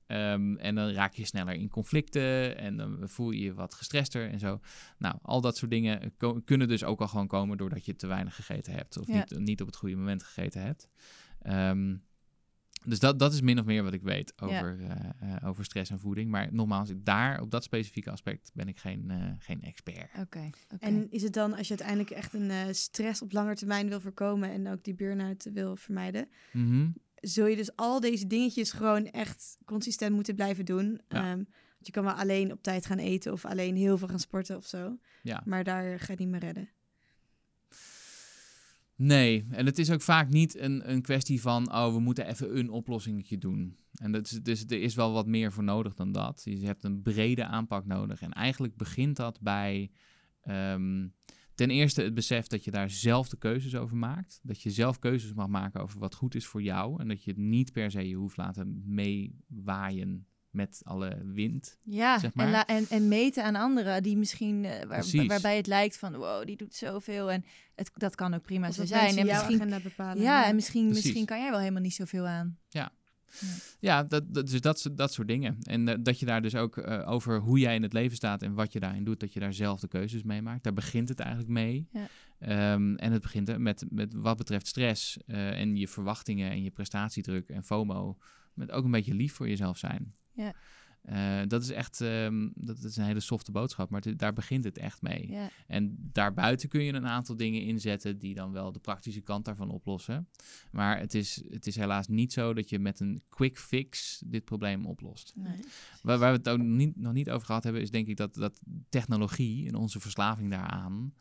Ehm, 0.08 0.56
en 0.56 0.76
dan 0.76 0.90
raak 0.92 1.14
je 1.14 1.26
sneller 1.26 1.54
in 1.54 1.70
conflicten 1.70 2.58
en 2.58 2.78
dan 2.78 2.98
voel 3.04 3.32
je 3.32 3.40
je 3.44 3.54
wat 3.54 3.74
gestrester 3.74 4.30
en 4.30 4.40
zo. 4.40 4.60
Nou, 4.98 5.16
al 5.22 5.42
dat 5.42 5.58
soort 5.58 5.72
dingen 5.72 6.14
kunnen 6.46 6.68
dus 6.68 6.84
ook 6.84 7.02
al 7.02 7.08
gewoon 7.08 7.28
komen 7.28 7.58
doordat 7.58 7.86
je 7.86 7.96
te 7.96 8.08
weinig 8.08 8.36
gegeten 8.36 8.74
hebt. 8.74 8.98
Of 9.00 9.08
Ja. 9.08 9.14
niet, 9.14 9.40
niet 9.40 9.62
op 9.62 9.68
het 9.68 9.76
goede 9.76 9.96
moment 9.96 10.24
gegeten 10.24 10.62
hebt. 10.62 10.88
Ehm, 11.42 11.96
dus 12.86 13.00
dat, 13.00 13.20
dat 13.20 13.34
is 13.34 13.42
min 13.42 13.60
of 13.60 13.66
meer 13.66 13.84
wat 13.84 13.94
ik 13.94 14.02
weet 14.02 14.34
Ja. 14.36 14.46
over, 14.46 14.80
eh, 14.82 15.36
eh, 15.36 15.48
over 15.48 15.66
stress 15.66 15.92
en 15.92 16.00
voeding. 16.00 16.30
Maar 16.32 16.48
nogmaals, 16.52 16.92
daar 16.98 17.42
op 17.42 17.52
dat 17.52 17.64
specifieke 17.64 18.12
aspect 18.12 18.52
ben 18.54 18.68
ik 18.68 18.78
geen, 18.80 19.12
eh, 19.12 19.32
geen 19.40 19.62
expert. 19.62 20.10
Oké. 20.20 20.50
oké. 20.74 20.86
En 20.86 21.12
is 21.12 21.22
het 21.24 21.34
dan, 21.34 21.52
als 21.54 21.68
je 21.68 21.74
uiteindelijk 21.78 22.10
echt 22.10 22.34
een 22.34 22.50
eh, 22.52 22.66
stress 22.72 23.22
op 23.22 23.32
lange 23.32 23.56
termijn 23.56 23.90
wil 23.90 24.00
voorkomen 24.00 24.50
en 24.52 24.68
ook 24.68 24.84
die 24.84 24.96
burn-out 24.96 25.50
wil 25.54 25.76
vermijden, 25.76 26.28
Mhm. 26.52 26.88
zul 27.16 27.46
je 27.46 27.56
dus 27.56 27.76
al 27.76 28.00
deze 28.00 28.28
dingetjes 28.28 28.72
gewoon 28.72 29.06
echt 29.06 29.58
consistent 29.66 30.16
moeten 30.16 30.36
blijven 30.36 30.66
doen. 30.66 31.02
Ja. 31.08 31.18
Ehm, 31.18 31.36
want 31.74 31.86
je 31.88 31.92
kan 31.92 32.04
wel 32.04 32.14
alleen 32.14 32.52
op 32.52 32.64
tijd 32.64 32.86
gaan 32.86 32.98
eten 32.98 33.32
of 33.32 33.46
alleen 33.46 33.76
heel 33.76 33.98
veel 33.98 34.08
gaan 34.08 34.20
sporten 34.20 34.58
of 34.58 34.66
zo. 34.66 34.98
Ja. 35.24 35.42
Maar 35.46 35.64
daar 35.64 35.84
ga 35.84 36.06
je 36.06 36.12
het 36.12 36.20
niet 36.20 36.28
meer 36.30 36.40
redden. 36.40 36.70
Nee, 38.98 39.48
en 39.50 39.66
het 39.66 39.80
is 39.80 39.92
ook 39.92 40.02
vaak 40.02 40.30
niet 40.30 40.58
een, 40.58 40.92
een 40.92 41.02
kwestie 41.02 41.42
van, 41.42 41.74
oh, 41.74 41.94
we 41.94 42.00
moeten 42.00 42.28
even 42.28 42.58
een 42.58 42.70
oplossingetje 42.70 43.38
doen. 43.38 43.78
En 43.94 44.12
dat 44.12 44.26
is, 44.26 44.32
dus 44.32 44.64
er 44.64 44.82
is 44.82 44.96
wel 44.96 45.12
wat 45.12 45.28
meer 45.28 45.52
voor 45.52 45.64
nodig 45.64 45.94
dan 45.94 46.12
dat. 46.12 46.42
Je 46.44 46.66
hebt 46.66 46.84
een 46.84 47.02
brede 47.02 47.46
aanpak 47.46 47.86
nodig. 47.86 48.22
En 48.22 48.32
eigenlijk 48.32 48.76
begint 48.76 49.16
dat 49.16 49.42
bij 49.42 49.92
ehm, 50.42 51.08
ten 51.56 51.70
eerste 51.70 52.02
het 52.02 52.14
besef 52.14 52.48
dat 52.48 52.64
je 52.64 52.72
daar 52.72 52.90
zelf 52.90 53.30
de 53.30 53.38
keuzes 53.38 53.76
over 53.76 53.98
maakt. 53.98 54.40
Dat 54.44 54.62
je 54.62 54.72
zelf 54.72 55.00
keuzes 55.00 55.34
mag 55.34 55.48
maken 55.48 55.82
over 55.82 56.00
wat 56.00 56.16
goed 56.16 56.36
is 56.36 56.46
voor 56.46 56.62
jou. 56.62 57.00
En 57.00 57.08
dat 57.08 57.24
je 57.24 57.30
het 57.30 57.40
niet 57.40 57.72
per 57.72 57.92
se 57.92 58.08
je 58.08 58.16
hoeft 58.16 58.38
laten 58.38 58.84
meewaaien 58.86 60.28
met 60.58 60.82
alle 60.84 61.22
wind. 61.26 61.78
Ja, 61.84 62.20
zeg 62.20 62.32
en, 62.36 62.50
maar. 62.52 62.66
en, 62.66 62.86
en 62.90 63.08
meten 63.08 63.44
aan 63.44 63.56
anderen 63.56 64.04
die 64.04 64.18
misschien, 64.18 64.66
eh, 64.66 64.86
waar, 64.88 65.26
waarbij 65.28 65.58
het 65.58 65.68
lijkt 65.68 65.98
van, 65.98 66.16
wow, 66.16 66.46
die 66.46 66.58
doet 66.58 66.76
zoveel. 66.76 67.32
En 67.32 67.46
het, 67.76 67.92
dat 67.94 68.16
kan 68.16 68.34
ook 68.34 68.42
prima 68.42 68.68
Of 68.68 68.74
zo 68.74 68.86
zijn. 68.86 69.18
En 69.18 69.26
misschien, 69.26 69.56
agenda 69.56 69.80
bepalen. 69.80 70.24
ja, 70.24 70.46
en 70.46 70.56
misschien, 70.56 70.86
Precies. 70.86 71.04
misschien 71.04 71.26
kan 71.26 71.40
jij 71.40 71.50
wel 71.50 71.60
helemaal 71.60 71.82
niet 71.82 71.94
zoveel 71.94 72.28
aan. 72.28 72.58
Ja, 73.80 74.04
dat, 74.04 74.34
dat, 74.34 74.48
dus 74.48 74.62
dat, 74.62 74.80
soort- 74.80 74.98
dat 74.98 75.14
soort 75.14 75.28
dingen. 75.28 75.58
En 75.64 75.88
eh, 75.88 75.96
dat 76.00 76.20
je 76.20 76.26
daar 76.26 76.42
dus 76.42 76.56
ook 76.56 76.78
eh, 76.78 77.10
over 77.12 77.40
hoe 77.40 77.60
jij 77.60 77.76
in 77.76 77.82
het 77.84 77.94
leven 77.94 78.16
staat 78.16 78.42
en 78.42 78.54
wat 78.54 78.74
je 78.74 78.80
daarin 78.80 79.04
doet, 79.04 79.20
dat 79.20 79.34
je 79.34 79.40
daar 79.40 79.54
zelf 79.54 79.80
de 79.80 79.88
keuzes 79.88 80.24
mee 80.24 80.42
maakt. 80.42 80.64
Daar 80.64 80.74
begint 80.74 81.10
het 81.10 81.20
eigenlijk 81.20 81.50
mee. 81.52 81.88
Ja. 81.92 82.08
Ehm, 82.40 82.96
en 82.96 83.12
het 83.12 83.22
begint 83.22 83.50
er 83.50 83.62
met, 83.62 83.86
met 83.90 84.14
wat 84.14 84.38
betreft 84.38 84.68
stress 84.68 85.18
eh, 85.26 85.60
en 85.60 85.76
je 85.76 85.88
verwachtingen 85.88 86.52
en 86.52 86.64
je 86.64 86.72
prestatiedruk 86.72 87.50
en 87.50 87.64
FOMO. 87.64 88.18
Met 88.54 88.72
ook 88.72 88.86
een 88.86 88.92
beetje 88.92 89.14
lief 89.14 89.34
voor 89.34 89.48
jezelf 89.48 89.78
zijn. 89.78 90.14
Ja. 90.38 90.54
Eh, 91.02 91.48
dat 91.48 91.62
is 91.62 91.70
echt 91.70 92.02
ehm, 92.02 92.50
dat 92.56 92.84
is 92.84 92.98
een 92.98 93.04
hele 93.06 93.20
softe 93.20 93.52
boodschap, 93.52 93.90
maar 93.90 94.02
het- 94.02 94.20
daar 94.20 94.34
begint 94.34 94.64
het 94.64 94.78
echt 94.78 95.02
mee. 95.02 95.28
En 95.68 95.96
daarbuiten 96.12 96.70
kun 96.70 96.84
je 96.84 96.94
een 96.94 97.08
aantal 97.08 97.36
dingen 97.38 97.62
inzetten 97.62 98.18
die 98.18 98.34
dan 98.34 98.52
wel 98.52 98.72
de 98.72 98.80
praktische 98.80 99.22
kant 99.22 99.46
daarvan 99.46 99.70
oplossen. 99.70 100.28
Maar 100.72 101.00
het 101.00 101.14
is, 101.14 101.44
het 101.50 101.68
is 101.68 101.76
helaas 101.76 102.08
niet 102.08 102.34
zo 102.34 102.54
dat 102.54 102.70
je 102.70 102.80
met 102.80 103.00
een 103.00 103.22
quick 103.30 103.58
fix 103.60 104.22
dit 104.26 104.46
probleem 104.46 104.86
oplost. 104.86 105.34
Nee. 105.36 105.60
Waar, 106.02 106.18
waar 106.18 106.32
we 106.32 106.38
het 106.38 106.50
ook 106.50 106.60
niet, 106.60 106.96
nog 106.98 107.14
niet 107.14 107.30
over 107.30 107.46
gehad 107.46 107.64
hebben, 107.64 107.82
is 107.82 107.92
denk 107.92 108.08
ik 108.08 108.18
dat, 108.18 108.34
dat 108.36 108.60
technologie 108.90 109.68
en 109.68 109.76
onze 109.76 110.00
verslaving 110.00 110.50
daaraan 110.52 111.14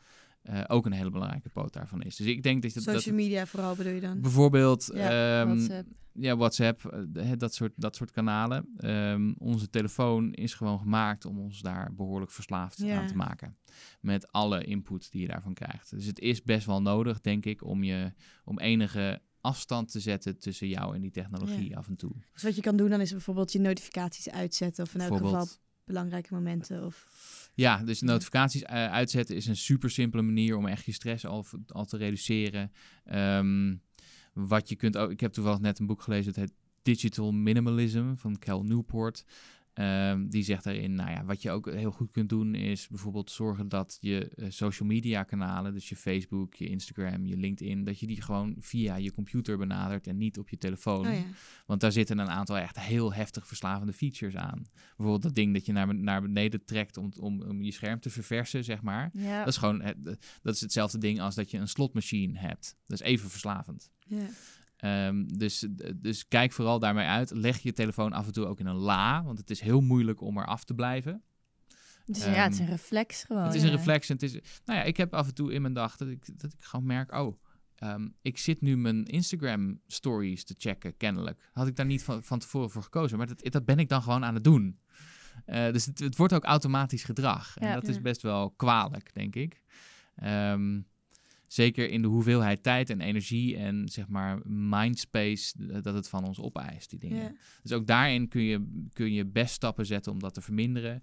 eh, 0.46 0.60
ook 0.66 0.86
een 0.86 0.92
hele 0.92 1.10
belangrijke 1.10 1.48
poot 1.48 1.72
daarvan 1.72 2.02
is. 2.02 2.16
Dus 2.16 2.26
ik 2.26 2.42
denk 2.42 2.62
dat, 2.62 2.72
je- 2.74 2.80
dat, 2.80 2.94
Social 2.94 3.14
media 3.14 3.46
vooral 3.46 3.74
bedoel 3.76 3.92
je 3.92 4.00
dan? 4.00 4.20
bijvoorbeeld 4.20 4.90
Ja, 4.94 5.40
ehm, 5.40 5.48
WhatsApp. 5.48 5.88
ja, 6.12 6.36
WhatsApp, 6.36 6.84
eh, 6.84 7.32
dat, 7.36 7.54
soort, 7.54 7.72
dat 7.76 7.96
soort 7.96 8.10
kanalen. 8.10 8.68
Ehm, 8.76 9.32
onze 9.38 9.70
telefoon 9.70 10.32
is 10.32 10.54
gewoon 10.54 10.78
gemaakt 10.78 11.24
om 11.24 11.38
ons 11.38 11.60
daar 11.60 11.94
behoorlijk 11.94 12.30
verslaafd 12.30 12.78
Ja. 12.78 13.00
aan 13.00 13.06
te 13.06 13.16
maken. 13.16 13.56
Met 14.00 14.32
alle 14.32 14.64
input 14.64 15.10
die 15.10 15.20
je 15.20 15.26
daarvan 15.26 15.54
krijgt. 15.54 15.90
Dus 15.90 16.04
het 16.06 16.18
is 16.20 16.42
best 16.42 16.66
wel 16.66 16.82
nodig, 16.82 17.20
denk 17.20 17.44
ik, 17.44 17.64
om, 17.64 17.84
je, 17.84 18.12
om 18.44 18.58
enige 18.58 19.20
afstand 19.40 19.90
te 19.92 20.00
zetten 20.00 20.38
tussen 20.38 20.68
jou 20.68 20.94
en 20.94 21.00
die 21.00 21.10
technologie 21.10 21.68
Ja. 21.68 21.76
af 21.76 21.88
en 21.88 21.96
toe. 21.96 22.12
Dus 22.32 22.42
wat 22.42 22.54
je 22.56 22.62
kan 22.62 22.76
doen 22.76 22.90
dan 22.90 23.00
is 23.00 23.10
bijvoorbeeld 23.10 23.52
je 23.52 23.58
notificaties 23.60 24.30
uitzetten. 24.30 24.84
Of 24.84 24.94
in 24.94 25.00
elk 25.00 25.16
geval 25.16 25.46
belangrijke 25.84 26.34
momenten. 26.34 26.84
Of... 26.84 27.45
Ja, 27.56 27.82
dus 27.84 28.00
notificaties 28.00 28.62
eh, 28.62 28.90
uitzetten 28.90 29.36
is 29.36 29.46
een 29.46 29.56
super 29.56 29.90
simpele 29.90 30.22
manier 30.22 30.56
om 30.56 30.66
echt 30.66 30.84
je 30.84 30.92
stress 30.92 31.26
al, 31.26 31.44
al 31.66 31.84
te 31.84 31.96
reduceren. 31.96 32.72
Ehm, 33.04 33.74
wat 34.32 34.68
je 34.68 34.76
kunt 34.76 34.96
ook, 34.96 35.10
ik 35.10 35.20
heb 35.20 35.32
toevallig 35.32 35.60
net 35.60 35.78
een 35.78 35.86
boek 35.86 36.02
gelezen, 36.02 36.26
het 36.26 36.36
heet 36.36 36.54
Digital 36.82 37.32
Minimalism 37.32 38.14
van 38.14 38.38
Cal 38.38 38.62
Newport. 38.62 39.24
Ehm, 39.76 40.28
die 40.28 40.42
zegt 40.42 40.64
daarin, 40.64 40.94
nou 40.94 41.10
ja, 41.10 41.24
wat 41.24 41.42
je 41.42 41.50
ook 41.50 41.70
heel 41.70 41.90
goed 41.90 42.10
kunt 42.10 42.28
doen 42.28 42.54
is 42.54 42.88
bijvoorbeeld 42.88 43.30
zorgen 43.30 43.68
dat 43.68 43.98
je 44.00 44.28
eh, 44.28 44.46
social 44.50 44.88
media 44.88 45.22
kanalen, 45.22 45.72
dus 45.74 45.88
je 45.88 45.96
Facebook, 45.96 46.54
je 46.54 46.66
Instagram, 46.68 47.26
je 47.26 47.36
LinkedIn, 47.36 47.84
dat 47.84 47.98
je 48.00 48.06
die 48.06 48.22
gewoon 48.22 48.56
via 48.60 48.96
je 48.96 49.12
computer 49.12 49.58
benadert 49.58 50.06
en 50.06 50.16
niet 50.16 50.38
op 50.38 50.48
je 50.48 50.58
telefoon. 50.58 51.06
Oh 51.06 51.12
ja. 51.12 51.24
Want 51.66 51.80
daar 51.80 51.92
zitten 51.92 52.18
een 52.18 52.30
aantal 52.30 52.58
echt 52.58 52.80
heel 52.80 53.14
heftig 53.14 53.46
verslavende 53.46 53.92
features 53.92 54.36
aan. 54.36 54.62
Bijvoorbeeld 54.86 55.22
dat 55.22 55.34
ding 55.34 55.52
dat 55.52 55.66
je 55.66 55.72
naar, 55.72 55.94
naar 55.94 56.22
beneden 56.22 56.64
trekt 56.64 56.96
om, 56.96 57.12
om, 57.20 57.42
om 57.42 57.62
je 57.62 57.72
scherm 57.72 58.00
te 58.00 58.10
verversen, 58.10 58.64
zeg 58.64 58.82
maar. 58.82 59.10
Ja. 59.12 59.38
Dat 59.38 59.48
is 59.48 59.56
gewoon 59.56 59.80
het- 59.82 60.04
dat 60.42 60.54
is 60.54 60.60
hetzelfde 60.60 60.98
ding 60.98 61.20
als 61.20 61.34
dat 61.34 61.50
je 61.50 61.58
een 61.58 61.68
slotmachine 61.68 62.38
hebt. 62.38 62.76
Dat 62.86 63.00
is 63.00 63.06
even 63.06 63.30
verslavend. 63.30 63.90
ja. 64.06 64.26
Ehm, 64.86 65.26
dus, 65.38 65.66
dus 65.96 66.28
kijk 66.28 66.52
vooral 66.52 66.78
daarmee 66.78 67.06
uit. 67.06 67.30
Leg 67.30 67.58
je 67.58 67.72
telefoon 67.72 68.12
af 68.12 68.26
en 68.26 68.32
toe 68.32 68.46
ook 68.46 68.60
in 68.60 68.66
een 68.66 68.76
la, 68.76 69.24
want 69.24 69.38
het 69.38 69.50
is 69.50 69.60
heel 69.60 69.80
moeilijk 69.80 70.20
om 70.20 70.38
er 70.38 70.46
af 70.46 70.64
te 70.64 70.74
blijven. 70.74 71.22
Dus 72.04 72.24
ja, 72.24 72.30
het 72.30 72.52
is 72.52 72.58
een 72.58 72.64
Ehm, 72.64 72.72
reflex 72.72 73.24
gewoon. 73.24 73.42
het 73.44 73.54
is 73.54 73.62
een 73.62 73.70
reflex. 73.70 74.08
En 74.08 74.14
het 74.14 74.22
is, 74.24 74.32
nou 74.64 74.78
ja, 74.78 74.82
ik 74.82 74.96
heb 74.96 75.14
af 75.14 75.26
en 75.26 75.34
toe 75.34 75.52
in 75.52 75.62
mijn 75.62 75.74
dag 75.74 75.96
dat 75.96 76.08
ik, 76.08 76.40
dat 76.40 76.52
ik 76.52 76.62
gewoon 76.64 76.86
merk, 76.86 77.12
oh, 77.12 77.40
ehm, 77.76 78.08
ik 78.22 78.38
zit 78.38 78.60
nu 78.60 78.76
mijn 78.76 79.04
Instagram 79.04 79.80
stories 79.86 80.44
te 80.44 80.54
checken, 80.58 80.96
kennelijk. 80.96 81.48
Had 81.52 81.66
ik 81.66 81.76
daar 81.76 81.86
niet 81.86 82.02
van, 82.04 82.22
van 82.22 82.38
tevoren 82.38 82.70
voor 82.70 82.82
gekozen, 82.82 83.18
maar 83.18 83.26
dat, 83.26 83.52
dat 83.52 83.64
ben 83.64 83.78
ik 83.78 83.88
dan 83.88 84.02
gewoon 84.02 84.24
aan 84.24 84.34
het 84.34 84.44
doen. 84.44 84.78
Eh, 85.44 85.72
dus 85.72 85.86
het, 85.86 85.98
het 85.98 86.16
wordt 86.16 86.32
ook 86.32 86.44
automatisch 86.44 87.04
gedrag. 87.04 87.56
En 87.56 87.68
Ja. 87.68 87.74
dat 87.74 87.88
is 87.88 88.00
best 88.00 88.22
wel 88.22 88.50
kwalijk, 88.50 89.14
denk 89.14 89.34
ik. 89.34 89.62
Zeker 91.46 91.90
in 91.90 92.02
de 92.02 92.08
hoeveelheid 92.08 92.62
tijd 92.62 92.90
en 92.90 93.00
energie 93.00 93.56
en 93.56 93.88
zeg 93.88 94.08
maar 94.08 94.40
mindspace 94.48 95.80
dat 95.82 95.94
het 95.94 96.08
van 96.08 96.24
ons 96.24 96.40
opeist, 96.40 96.90
die 96.90 96.98
dingen. 96.98 97.22
Ja. 97.22 97.34
Dus 97.62 97.72
ook 97.72 97.86
daarin 97.86 98.28
kun 98.28 98.42
je, 98.42 98.86
kun 98.92 99.12
je 99.12 99.24
best 99.24 99.54
stappen 99.54 99.86
zetten 99.86 100.12
om 100.12 100.18
dat 100.18 100.34
te 100.34 100.40
verminderen. 100.40 101.02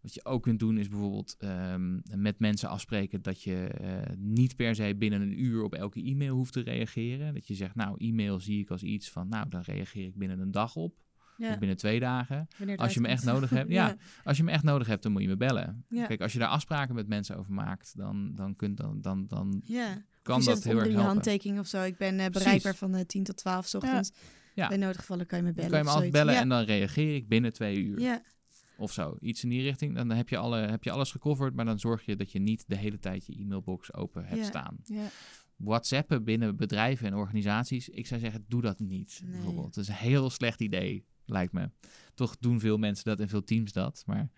Wat 0.00 0.14
je 0.14 0.24
ook 0.24 0.42
kunt 0.42 0.58
doen 0.58 0.78
is 0.78 0.88
bijvoorbeeld 0.88 1.36
ehm, 1.38 1.98
met 2.14 2.38
mensen 2.38 2.68
afspreken 2.68 3.22
dat 3.22 3.42
je 3.42 3.66
eh, 3.66 4.16
niet 4.16 4.56
per 4.56 4.74
se 4.74 4.94
binnen 4.98 5.20
een 5.20 5.42
uur 5.42 5.62
op 5.62 5.74
elke 5.74 6.02
e-mail 6.02 6.34
hoeft 6.34 6.52
te 6.52 6.60
reageren. 6.60 7.34
Dat 7.34 7.46
je 7.46 7.54
zegt, 7.54 7.74
nou, 7.74 7.96
e-mail 7.98 8.40
zie 8.40 8.60
ik 8.60 8.70
als 8.70 8.82
iets 8.82 9.10
van, 9.10 9.28
nou, 9.28 9.48
dan 9.48 9.60
reageer 9.60 10.06
ik 10.06 10.16
binnen 10.16 10.40
een 10.40 10.50
dag 10.50 10.76
op. 10.76 11.05
Ja. 11.36 11.52
Of 11.52 11.58
binnen 11.58 11.76
twee 11.76 12.00
dagen. 12.00 12.48
Als 12.76 12.94
je 12.94 13.00
me 13.00 13.08
echt 13.08 13.24
nodig 13.24 13.50
hebt, 13.50 13.70
ja. 13.80 13.96
Als 14.24 14.36
je 14.36 14.42
me 14.42 14.50
echt 14.50 14.62
nodig 14.62 14.86
hebt, 14.86 15.02
dan 15.02 15.12
moet 15.12 15.22
je 15.22 15.28
me 15.28 15.36
bellen. 15.36 15.84
Ja. 15.88 16.06
Kijk, 16.06 16.20
als 16.20 16.32
je 16.32 16.38
daar 16.38 16.48
afspraken 16.48 16.94
met 16.94 17.08
mensen 17.08 17.36
over 17.36 17.52
maakt, 17.52 17.96
dan, 17.96 18.34
dan, 18.34 18.56
kunt, 18.56 18.76
dan, 18.76 19.00
dan, 19.00 19.26
dan 19.26 19.62
kan 20.22 20.44
dat 20.44 20.64
heel 20.64 20.78
erg 20.78 20.86
helpen. 20.86 21.04
handtekening 21.04 21.58
of 21.58 21.66
zo. 21.66 21.82
Ik 21.82 21.96
ben 21.96 22.20
eh, 22.20 22.30
bereikbaar 22.30 22.74
van 22.74 22.94
eh, 22.94 23.04
10 23.04 23.24
tot 23.24 23.36
12 23.36 23.66
's 23.66 23.74
ochtends. 23.74 24.12
Ja. 24.54 24.68
Bij 24.68 24.76
nodige 24.76 24.98
gevallen 25.00 25.26
kan 25.26 25.38
je 25.38 25.44
me 25.44 25.52
Dan 25.52 25.56
bellen. 25.68 25.70
kan 25.70 25.80
je 25.80 25.84
me 25.84 25.90
altijd 25.90 26.12
bellen 26.12 26.36
en 26.36 26.48
dan 26.48 26.62
reageer 26.64 27.14
ik 27.14 27.28
binnen 27.28 27.52
twee 27.52 27.84
uur. 27.84 28.00
Ja. 28.00 28.22
of 28.76 28.92
zo. 28.92 29.16
Iets 29.20 29.42
in 29.42 29.48
die 29.48 29.62
richting. 29.62 29.94
Dan 29.94 30.10
heb 30.10 30.28
je, 30.28 30.36
alle, 30.36 30.58
heb 30.58 30.84
je 30.84 30.90
alles 30.90 31.10
gecoverd, 31.10 31.54
maar 31.54 31.64
dan 31.64 31.78
zorg 31.78 32.04
je 32.04 32.16
dat 32.16 32.32
je 32.32 32.38
niet 32.38 32.64
de 32.66 32.76
hele 32.76 32.98
tijd 32.98 33.26
je 33.26 33.36
e-mailbox 33.38 33.94
open 33.94 34.24
hebt 34.24 34.44
staan. 34.44 34.76
Ja. 34.84 35.06
WhatsAppen 35.56 36.24
binnen 36.24 36.56
bedrijven 36.56 37.06
en 37.06 37.14
organisaties, 37.14 37.88
ik 37.88 38.06
zou 38.06 38.20
zeggen, 38.20 38.44
doe 38.48 38.62
dat 38.62 38.78
niet. 38.78 39.20
Nee. 39.24 39.32
Bijvoorbeeld. 39.32 39.74
Dat 39.74 39.84
is 39.84 39.90
een 39.90 39.96
heel 39.96 40.30
slecht 40.30 40.60
idee, 40.60 41.04
lijkt 41.26 41.52
me. 41.52 41.70
Toch 42.14 42.36
doen 42.38 42.60
veel 42.60 42.78
mensen 42.78 43.04
dat 43.04 43.20
en 43.20 43.28
veel 43.28 43.44
teams 43.44 43.72
dat. 43.72 44.02
Maar 44.06 44.30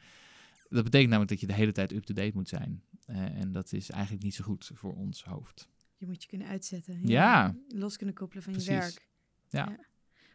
dat 0.68 0.84
betekent 0.84 1.10
namelijk 1.10 1.30
dat 1.30 1.40
je 1.40 1.46
de 1.46 1.52
hele 1.52 1.72
tijd 1.72 1.92
up-to-date 1.92 2.32
moet 2.34 2.48
zijn. 2.48 2.82
Eh, 3.04 3.40
en 3.40 3.52
dat 3.52 3.72
is 3.72 3.90
eigenlijk 3.90 4.22
niet 4.22 4.34
zo 4.34 4.44
goed 4.44 4.70
voor 4.74 4.94
ons 4.94 5.24
hoofd. 5.24 5.68
Je 5.96 6.06
moet 6.06 6.22
je 6.22 6.28
kunnen 6.28 6.46
uitzetten. 6.46 7.00
Ja. 7.06 7.56
Los 7.68 7.96
kunnen 7.96 8.14
koppelen 8.14 8.42
van 8.42 8.52
Precies. 8.52 8.70
je 8.70 8.78
werk. 8.78 9.08
Ja. 9.48 9.86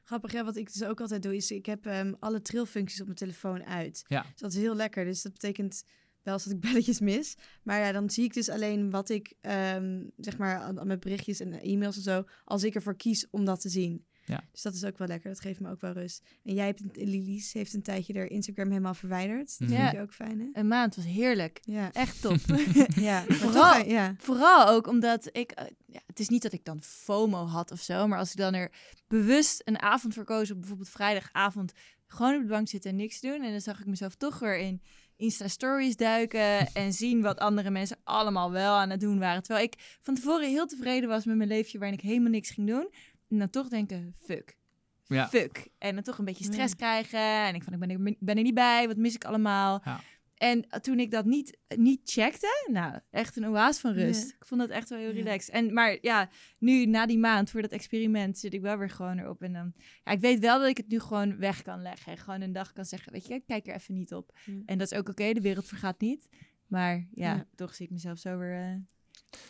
Grappig, 0.04 0.32
ja, 0.32 0.44
wat 0.44 0.56
ik 0.56 0.74
dus 0.74 0.84
ook 0.84 1.02
altijd 1.02 1.24
doe, 1.24 1.36
is 1.36 1.52
ik 1.52 1.66
heb 1.66 1.86
ehm, 1.86 2.14
alle 2.20 2.42
trilfuncties 2.42 3.00
op 3.00 3.06
mijn 3.06 3.18
telefoon 3.18 3.64
uit. 3.64 4.04
Ja. 4.08 4.22
Dus 4.22 4.40
dat 4.40 4.54
is 4.54 4.58
heel 4.58 4.76
lekker. 4.76 5.06
Dus 5.06 5.22
dat 5.22 5.32
betekent 5.32 5.84
wel 6.22 6.34
eens 6.34 6.44
dat 6.44 6.54
ik 6.54 6.60
belletjes 6.70 7.00
mis. 7.00 7.36
Maar 7.64 7.80
ja, 7.80 7.92
dan 7.92 8.10
zie 8.10 8.24
ik 8.24 8.34
dus 8.34 8.50
alleen 8.50 8.90
wat 8.90 9.10
ik, 9.10 9.34
ehm, 9.42 10.04
zeg 10.18 10.38
maar, 10.38 10.58
aan, 10.58 10.80
aan 10.80 10.88
mijn 10.88 11.00
berichtjes 11.00 11.40
en 11.40 11.54
e-mails 11.54 11.96
en 11.96 12.02
zo, 12.02 12.24
als 12.44 12.64
ik 12.64 12.76
ervoor 12.76 12.96
kies 12.96 13.28
om 13.30 13.46
dat 13.46 13.62
te 13.62 13.70
zien. 13.70 14.06
Ja. 14.26 14.44
Dus 14.52 14.62
dat 14.62 14.74
is 14.74 14.84
ook 14.86 14.98
wel 14.98 15.08
lekker. 15.08 15.30
Dat 15.30 15.40
geeft 15.40 15.60
me 15.60 15.70
ook 15.70 15.82
wel 15.82 15.92
rust. 15.92 16.24
En 16.44 16.54
jij 16.54 16.66
hebt, 16.66 16.82
Lilies 16.96 17.54
heeft 17.54 17.74
een 17.74 17.82
tijdje 17.82 18.14
er 18.14 18.32
Instagram 18.32 18.68
helemaal 18.70 18.94
verwijderd. 18.94 19.60
Dat 19.60 19.70
Mhm. 19.70 19.80
vind 19.80 19.92
je 19.92 20.02
ook 20.02 20.14
fijn, 20.14 20.40
hè? 20.40 20.60
Een 20.60 20.68
maand 20.68 20.96
was 20.96 21.06
heerlijk. 21.06 21.60
Ja. 21.64 21.92
Echt 21.92 22.22
top. 22.22 22.38
Ja, 22.96 23.24
Vooral- 23.28 23.78
toch, 23.78 23.86
ja. 23.88 24.16
Vooral 24.18 24.68
ook 24.68 24.88
omdat 24.88 25.30
ik... 25.32 25.52
eh, 25.52 25.66
ja, 25.86 26.00
het 26.08 26.20
is 26.20 26.30
niet 26.30 26.42
dat 26.42 26.54
ik 26.54 26.66
dan 26.66 26.82
FOMO 26.84 27.46
had 27.46 27.72
of 27.72 27.80
zo. 27.80 28.08
Maar 28.08 28.20
als 28.20 28.32
ik 28.32 28.38
dan 28.38 28.54
er 28.54 28.72
bewust 29.08 29.62
een 29.66 29.80
avond 29.82 30.14
voor 30.14 30.24
koos... 30.24 30.52
op 30.52 30.60
bijvoorbeeld 30.60 30.90
vrijdagavond... 30.90 31.72
gewoon 32.08 32.36
op 32.36 32.42
de 32.42 32.48
bank 32.48 32.68
zitten 32.68 32.90
en 32.90 32.96
niks 32.96 33.22
doen... 33.22 33.44
en 33.44 33.52
dan 33.52 33.62
zag 33.62 33.80
ik 33.80 33.86
mezelf 33.86 34.16
toch 34.16 34.40
weer 34.40 34.58
in 34.58 34.82
Insta-stories 35.16 35.96
duiken... 35.96 36.68
en 36.74 36.94
zien 36.94 37.22
wat 37.22 37.40
andere 37.40 37.70
mensen 37.70 37.98
allemaal 38.04 38.52
wel 38.52 38.74
aan 38.74 38.90
het 38.90 39.00
doen 39.00 39.20
waren. 39.20 39.44
Terwijl 39.44 39.66
ik 39.66 39.98
van 40.02 40.16
tevoren 40.16 40.50
heel 40.50 40.66
tevreden 40.68 41.10
was 41.10 41.26
met 41.26 41.36
mijn 41.36 41.50
leefje... 41.50 41.78
waarin 41.80 41.98
ik 41.98 42.04
helemaal 42.04 42.32
niks 42.32 42.50
ging 42.50 42.68
doen. 42.68 42.90
En 43.34 43.40
dan 43.40 43.50
toch 43.50 43.68
denken, 43.68 44.16
fuck. 44.24 44.58
Ja. 45.06 45.28
Fuck. 45.28 45.68
En 45.78 45.94
dan 45.96 46.04
toch 46.04 46.18
een 46.18 46.26
beetje 46.26 46.44
stress 46.44 46.76
krijgen. 46.76 47.20
En 47.20 47.56
ik 47.56 47.64
van, 47.64 47.74
ik 47.74 47.80
ben, 47.80 47.90
ik 48.08 48.18
ben 48.20 48.38
er 48.38 48.44
niet 48.44 48.54
bij. 48.54 48.88
Wat 48.88 48.98
mis 48.98 49.16
ik 49.16 49.26
allemaal? 49.26 49.82
Ja. 49.86 50.02
En 50.38 50.66
toen 50.82 51.00
ik 51.00 51.12
dat 51.12 51.26
niet, 51.26 51.58
niet 51.76 52.00
checkte, 52.04 52.68
nou, 52.72 53.00
echt 53.10 53.36
een 53.36 53.48
oase 53.48 53.80
van 53.80 53.94
rust. 53.94 54.30
Ja. 54.30 54.36
Ik 54.40 54.46
vond 54.46 54.62
dat 54.62 54.70
echt 54.70 54.90
wel 54.90 55.00
heel 55.00 55.12
relaxed. 55.12 55.54
En, 55.54 55.74
maar 55.74 55.98
ja, 56.02 56.30
nu 56.58 56.86
na 56.86 57.06
die 57.06 57.18
maand 57.18 57.50
voor 57.50 57.62
dat 57.62 57.72
experiment 57.72 58.38
zit 58.38 58.54
ik 58.54 58.62
wel 58.62 58.78
weer 58.78 58.90
gewoon 58.90 59.20
erop. 59.20 59.42
En 59.42 59.54
dan, 59.54 59.74
ja, 60.04 60.12
ik 60.12 60.20
weet 60.20 60.40
wel 60.40 60.60
dat 60.60 60.68
ik 60.70 60.78
het 60.78 60.88
nu 60.88 61.00
gewoon 61.00 61.38
weg 61.38 61.62
kan 61.62 61.82
leggen. 61.82 62.18
Gewoon 62.18 62.42
een 62.42 62.54
dag 62.54 62.74
kan 62.74 62.86
zeggen, 62.86 63.12
weet 63.12 63.28
je, 63.28 63.34
ik 63.34 63.46
kijk 63.46 63.68
er 63.68 63.76
even 63.76 63.94
niet 63.94 64.14
op. 64.14 64.38
En 64.66 64.78
dat 64.78 64.92
is 64.92 64.98
ook 64.98 65.10
oké, 65.10 65.34
de 65.34 65.42
wereld 65.42 65.68
vergaat 65.68 66.00
niet. 66.00 66.30
Maar 66.68 66.96
ja, 67.14 67.34
Ja. 67.36 67.46
toch 67.56 67.76
zie 67.76 67.86
ik 67.86 67.92
mezelf 67.92 68.18
zo 68.18 68.38
weer... 68.38 68.54
eh, 68.60 68.76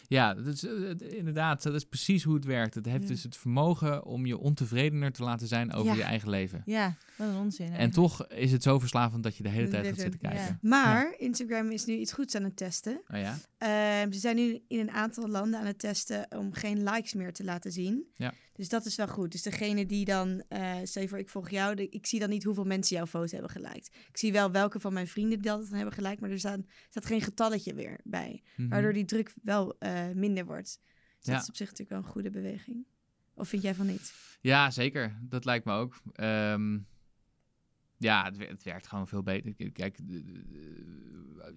Ja, 0.08 0.34
dat 0.34 0.46
is, 0.46 0.64
eh, 0.66 1.18
inderdaad, 1.18 1.64
dat 1.64 1.74
is 1.74 1.84
precies 1.86 2.24
hoe 2.24 2.36
het 2.36 2.46
werkt. 2.46 2.74
Het 2.76 2.86
heeft 2.86 3.02
Ja. 3.04 3.08
dus 3.10 3.24
het 3.24 3.38
vermogen 3.38 4.06
om 4.06 4.26
je 4.26 4.38
ontevredener 4.38 5.12
te 5.12 5.24
laten 5.24 5.48
zijn 5.48 5.74
over 5.74 5.92
Ja. 5.92 5.98
je 5.98 6.04
eigen 6.04 6.30
leven. 6.30 6.62
ja, 6.66 6.96
wat 7.18 7.28
een 7.28 7.36
onzin. 7.36 7.74
En 7.74 7.92
toch 7.92 8.28
is 8.28 8.52
het 8.52 8.64
zo 8.64 8.80
verslavend 8.80 9.24
dat 9.24 9.38
je 9.38 9.44
de 9.44 9.50
hele 9.50 9.68
tijd 9.68 9.86
gaat 9.88 10.00
zitten 10.00 10.20
ja. 10.24 10.30
kijken. 10.30 10.58
Maar 10.62 11.14
Instagram 11.18 11.72
is 11.72 11.86
nu 11.86 11.94
iets 11.94 12.14
goeds 12.14 12.36
aan 12.36 12.44
het 12.44 12.56
testen. 12.58 13.02
Oh 13.08 13.20
ja? 13.20 13.38
Ehm, 13.58 14.12
ze 14.12 14.20
zijn 14.20 14.36
nu 14.36 14.60
in 14.68 14.80
een 14.80 14.92
aantal 14.92 15.28
landen 15.28 15.60
aan 15.60 15.66
het 15.66 15.80
testen 15.80 16.26
om 16.38 16.54
geen 16.54 16.84
likes 16.84 17.14
meer 17.14 17.34
te 17.34 17.44
laten 17.44 17.72
zien. 17.72 18.04
Ja. 18.16 18.34
Dus 18.56 18.70
dat 18.70 18.86
is 18.86 18.95
wel 18.95 19.08
goed. 19.08 19.32
Dus 19.32 19.41
degene 19.41 19.86
die 19.86 20.06
dan, 20.06 20.43
stel 20.84 21.01
je 21.01 21.08
voor, 21.08 21.18
ik 21.20 21.30
volg 21.30 21.49
jou, 21.49 21.76
de- 21.76 21.89
ik 21.89 22.06
zie 22.06 22.20
dan 22.20 22.30
niet 22.30 22.43
hoeveel 22.43 22.64
mensen 22.66 22.95
jouw 22.95 23.06
foto 23.06 23.32
hebben 23.32 23.49
geliked. 23.51 23.89
Ik 24.10 24.18
zie 24.18 24.32
wel 24.32 24.51
welke 24.51 24.80
van 24.80 24.93
mijn 24.93 25.08
vrienden 25.08 25.41
dat 25.41 25.62
dan 25.68 25.74
hebben 25.78 25.93
geliked, 25.93 26.20
maar 26.20 26.30
er 26.30 26.39
staan, 26.39 26.66
staat 26.89 27.06
geen 27.06 27.22
getalletje 27.22 27.74
weer 27.74 27.99
bij. 28.04 28.43
Mhm. 28.56 28.70
Waardoor 28.70 28.93
die 28.93 29.06
druk 29.06 29.34
wel 29.43 29.76
eh, 29.80 30.10
minder 30.14 30.45
wordt. 30.45 30.80
Dus 31.18 31.26
Ja. 31.26 31.34
dat 31.34 31.41
is 31.41 31.49
op 31.49 31.56
zich 31.56 31.70
natuurlijk 31.70 31.89
wel 31.89 31.99
een 32.08 32.14
goede 32.14 32.30
beweging. 32.30 32.86
Of 33.36 33.47
vind 33.47 33.62
jij 33.62 33.76
van 33.76 33.86
niet? 33.86 34.14
Ja, 34.41 34.72
zeker. 34.72 35.18
Dat 35.22 35.45
lijkt 35.45 35.66
me 35.66 35.74
ook. 35.74 36.01
Ehm, 36.14 36.80
Ja, 38.04 38.24
het, 38.24 38.47
het 38.47 38.64
werkt 38.64 38.88
gewoon 38.88 39.08
veel 39.08 39.24
beter. 39.24 39.72
Kijk, 39.72 39.97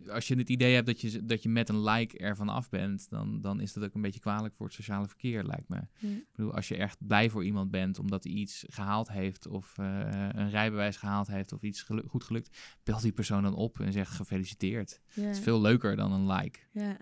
als 0.09 0.29
je 0.29 0.37
het 0.37 0.49
idee 0.49 0.75
hebt 0.75 0.87
dat 0.87 1.01
je, 1.01 1.25
dat 1.25 1.43
je 1.43 1.49
met 1.49 1.69
een 1.69 1.83
like 1.83 2.19
ervan 2.19 2.49
af 2.49 2.69
bent, 2.69 3.11
dan, 3.11 3.41
dan 3.41 3.61
is 3.61 3.73
dat 3.73 3.85
ook 3.85 3.95
een 3.95 4.01
beetje 4.01 4.21
kwalijk 4.21 4.55
voor 4.55 4.67
het 4.67 4.75
sociale 4.75 5.07
verkeer, 5.07 5.45
lijkt 5.45 5.69
me. 5.69 5.81
Ja. 5.99 6.09
Ik 6.09 6.27
bedoel, 6.33 6.55
als 6.55 6.69
je 6.69 6.77
echt 6.77 7.07
blij 7.07 7.31
voor 7.31 7.45
iemand 7.45 7.71
bent 7.71 7.99
omdat 7.99 8.25
hij 8.25 8.33
iets 8.33 8.65
gehaald 8.69 9.09
heeft, 9.09 9.47
of 9.47 9.79
eh, 9.79 9.87
een 10.33 10.51
rijbewijs 10.51 10.97
gehaald 10.97 11.27
heeft, 11.27 11.53
of 11.53 11.63
iets 11.63 11.83
gelu- 11.83 12.07
goed 12.07 12.25
gelukt, 12.25 12.59
bel 12.83 13.01
die 13.01 13.13
persoon 13.13 13.43
dan 13.43 13.55
op 13.55 13.81
en 13.81 13.93
zeg 13.93 14.17
gefeliciteerd. 14.17 15.01
Ja. 15.13 15.23
Het 15.23 15.37
is 15.37 15.43
veel 15.43 15.61
leuker 15.61 15.97
dan 15.97 16.13
een 16.13 16.27
like. 16.33 16.59
Ja. 16.73 16.97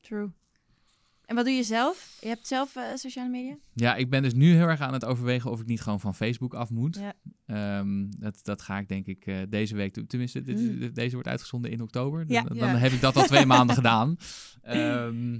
True. 0.00 0.30
En 1.32 1.38
wat 1.38 1.46
doe 1.46 1.54
je 1.54 1.62
zelf? 1.62 2.16
Je 2.20 2.28
hebt 2.28 2.46
zelf 2.46 2.76
eh, 2.76 2.82
sociale 2.94 3.28
media? 3.30 3.56
Ja, 3.74 3.94
ik 3.94 4.10
ben 4.10 4.22
dus 4.22 4.34
nu 4.34 4.52
heel 4.54 4.66
erg 4.66 4.80
aan 4.80 4.92
het 4.92 5.04
overwegen 5.04 5.50
of 5.50 5.60
ik 5.60 5.66
niet 5.66 5.80
gewoon 5.80 6.00
van 6.00 6.14
Facebook 6.14 6.54
af 6.54 6.70
moet. 6.70 6.96
Ja. 7.00 7.12
Ehm, 7.46 8.06
dat, 8.18 8.40
dat 8.42 8.62
ga 8.62 8.78
ik 8.78 8.88
denk 8.88 9.06
ik 9.06 9.26
eh, 9.26 9.36
deze 9.48 9.74
week 9.76 9.94
doen. 9.94 10.06
Tenminste, 10.06 10.42
dit 10.42 10.58
Mm. 10.60 10.78
dit- 10.78 10.94
deze 10.94 11.12
wordt 11.14 11.28
uitgezonden 11.28 11.70
in 11.70 11.80
oktober. 11.82 12.24
Ja. 12.28 12.42
Dan, 12.42 12.56
Ja. 12.56 12.66
heb 12.76 12.92
ik 12.92 13.00
dat 13.00 13.16
al 13.16 13.24
twee 13.24 13.46
maanden 13.56 13.76
gedaan. 13.76 14.16
Ehm, 14.62 15.38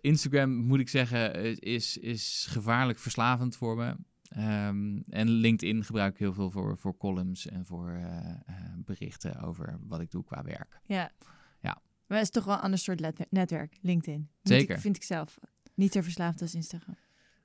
Instagram, 0.00 0.50
moet 0.54 0.80
ik 0.80 0.88
zeggen, 0.88 1.58
is, 1.60 1.96
is 1.98 2.46
gevaarlijk 2.50 2.98
verslavend 2.98 3.56
voor 3.56 3.76
me. 3.76 3.94
Ehm, 4.28 4.96
en 5.08 5.28
LinkedIn 5.28 5.84
gebruik 5.84 6.12
ik 6.12 6.18
heel 6.18 6.32
veel 6.34 6.50
voor, 6.50 6.78
voor 6.78 6.96
columns 6.96 7.46
en 7.46 7.64
voor 7.66 7.88
eh, 7.90 8.54
berichten 8.76 9.40
over 9.40 9.78
wat 9.86 10.00
ik 10.00 10.10
doe 10.10 10.24
qua 10.24 10.42
werk. 10.42 10.80
Ja. 10.86 11.10
Ja. 12.06 12.14
Maar 12.14 12.18
het 12.18 12.26
is 12.26 12.32
toch 12.32 12.44
wel 12.44 12.54
een 12.54 12.60
ander 12.60 12.78
soort 12.78 13.30
netwerk, 13.30 13.76
LinkedIn. 13.80 14.28
Zeker. 14.42 14.80
Vind 14.80 14.96
ik 14.96 15.02
zelf 15.02 15.38
niet 15.74 15.92
zo 15.92 16.00
verslaafd 16.00 16.40
als 16.42 16.54
Instagram. 16.54 16.96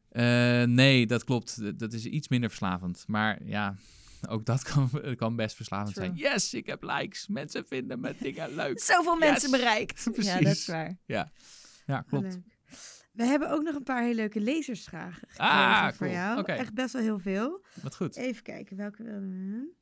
Eh, 0.10 0.64
nee, 0.64 1.05
dat 1.07 1.24
klopt. 1.24 1.80
Dat- 1.80 1.93
is 1.93 2.05
iets 2.05 2.28
minder 2.28 2.49
verslavend. 2.49 3.03
Maar 3.07 3.43
ja, 3.45 3.76
ook 4.30 4.45
dat 4.45 4.64
kan, 4.64 4.89
kan 5.16 5.36
best 5.36 5.55
verslavend 5.55 5.93
True. 5.95 6.05
zijn. 6.05 6.18
Yes, 6.18 6.53
ik 6.53 6.66
heb 6.66 6.84
likes. 6.84 7.28
Mensen 7.28 7.66
vinden 7.68 7.99
mijn 7.99 8.16
dingen 8.20 8.55
leuk. 8.55 8.80
Zoveel 8.91 9.20
Yes. 9.20 9.30
mensen 9.30 9.51
bereikt. 9.51 10.03
Ja, 10.05 10.12
Precies. 10.12 10.34
dat 10.34 10.43
is 10.53 10.66
waar. 10.68 10.97
Ja, 11.05 11.32
Oh, 11.88 11.99
klopt. 12.07 12.24
leuk. 12.34 12.57
We 13.12 13.26
hebben 13.26 13.49
ook 13.51 13.62
nog 13.64 13.76
een 13.76 13.84
paar 13.84 14.01
hele 14.03 14.16
leuke 14.16 14.39
lezersvragen 14.41 15.28
gekregen 15.28 15.45
Ah, 15.53 15.91
voor 15.91 16.07
jou. 16.10 16.39
Oké. 16.39 16.51
Echt 16.51 16.74
best 16.74 16.93
wel 16.93 17.01
heel 17.01 17.20
veel. 17.20 17.66
Wat 17.82 17.95
goed. 17.95 18.16
Even 18.16 18.43
kijken, 18.43 18.78
welke 18.78 19.03
we? 19.03 19.74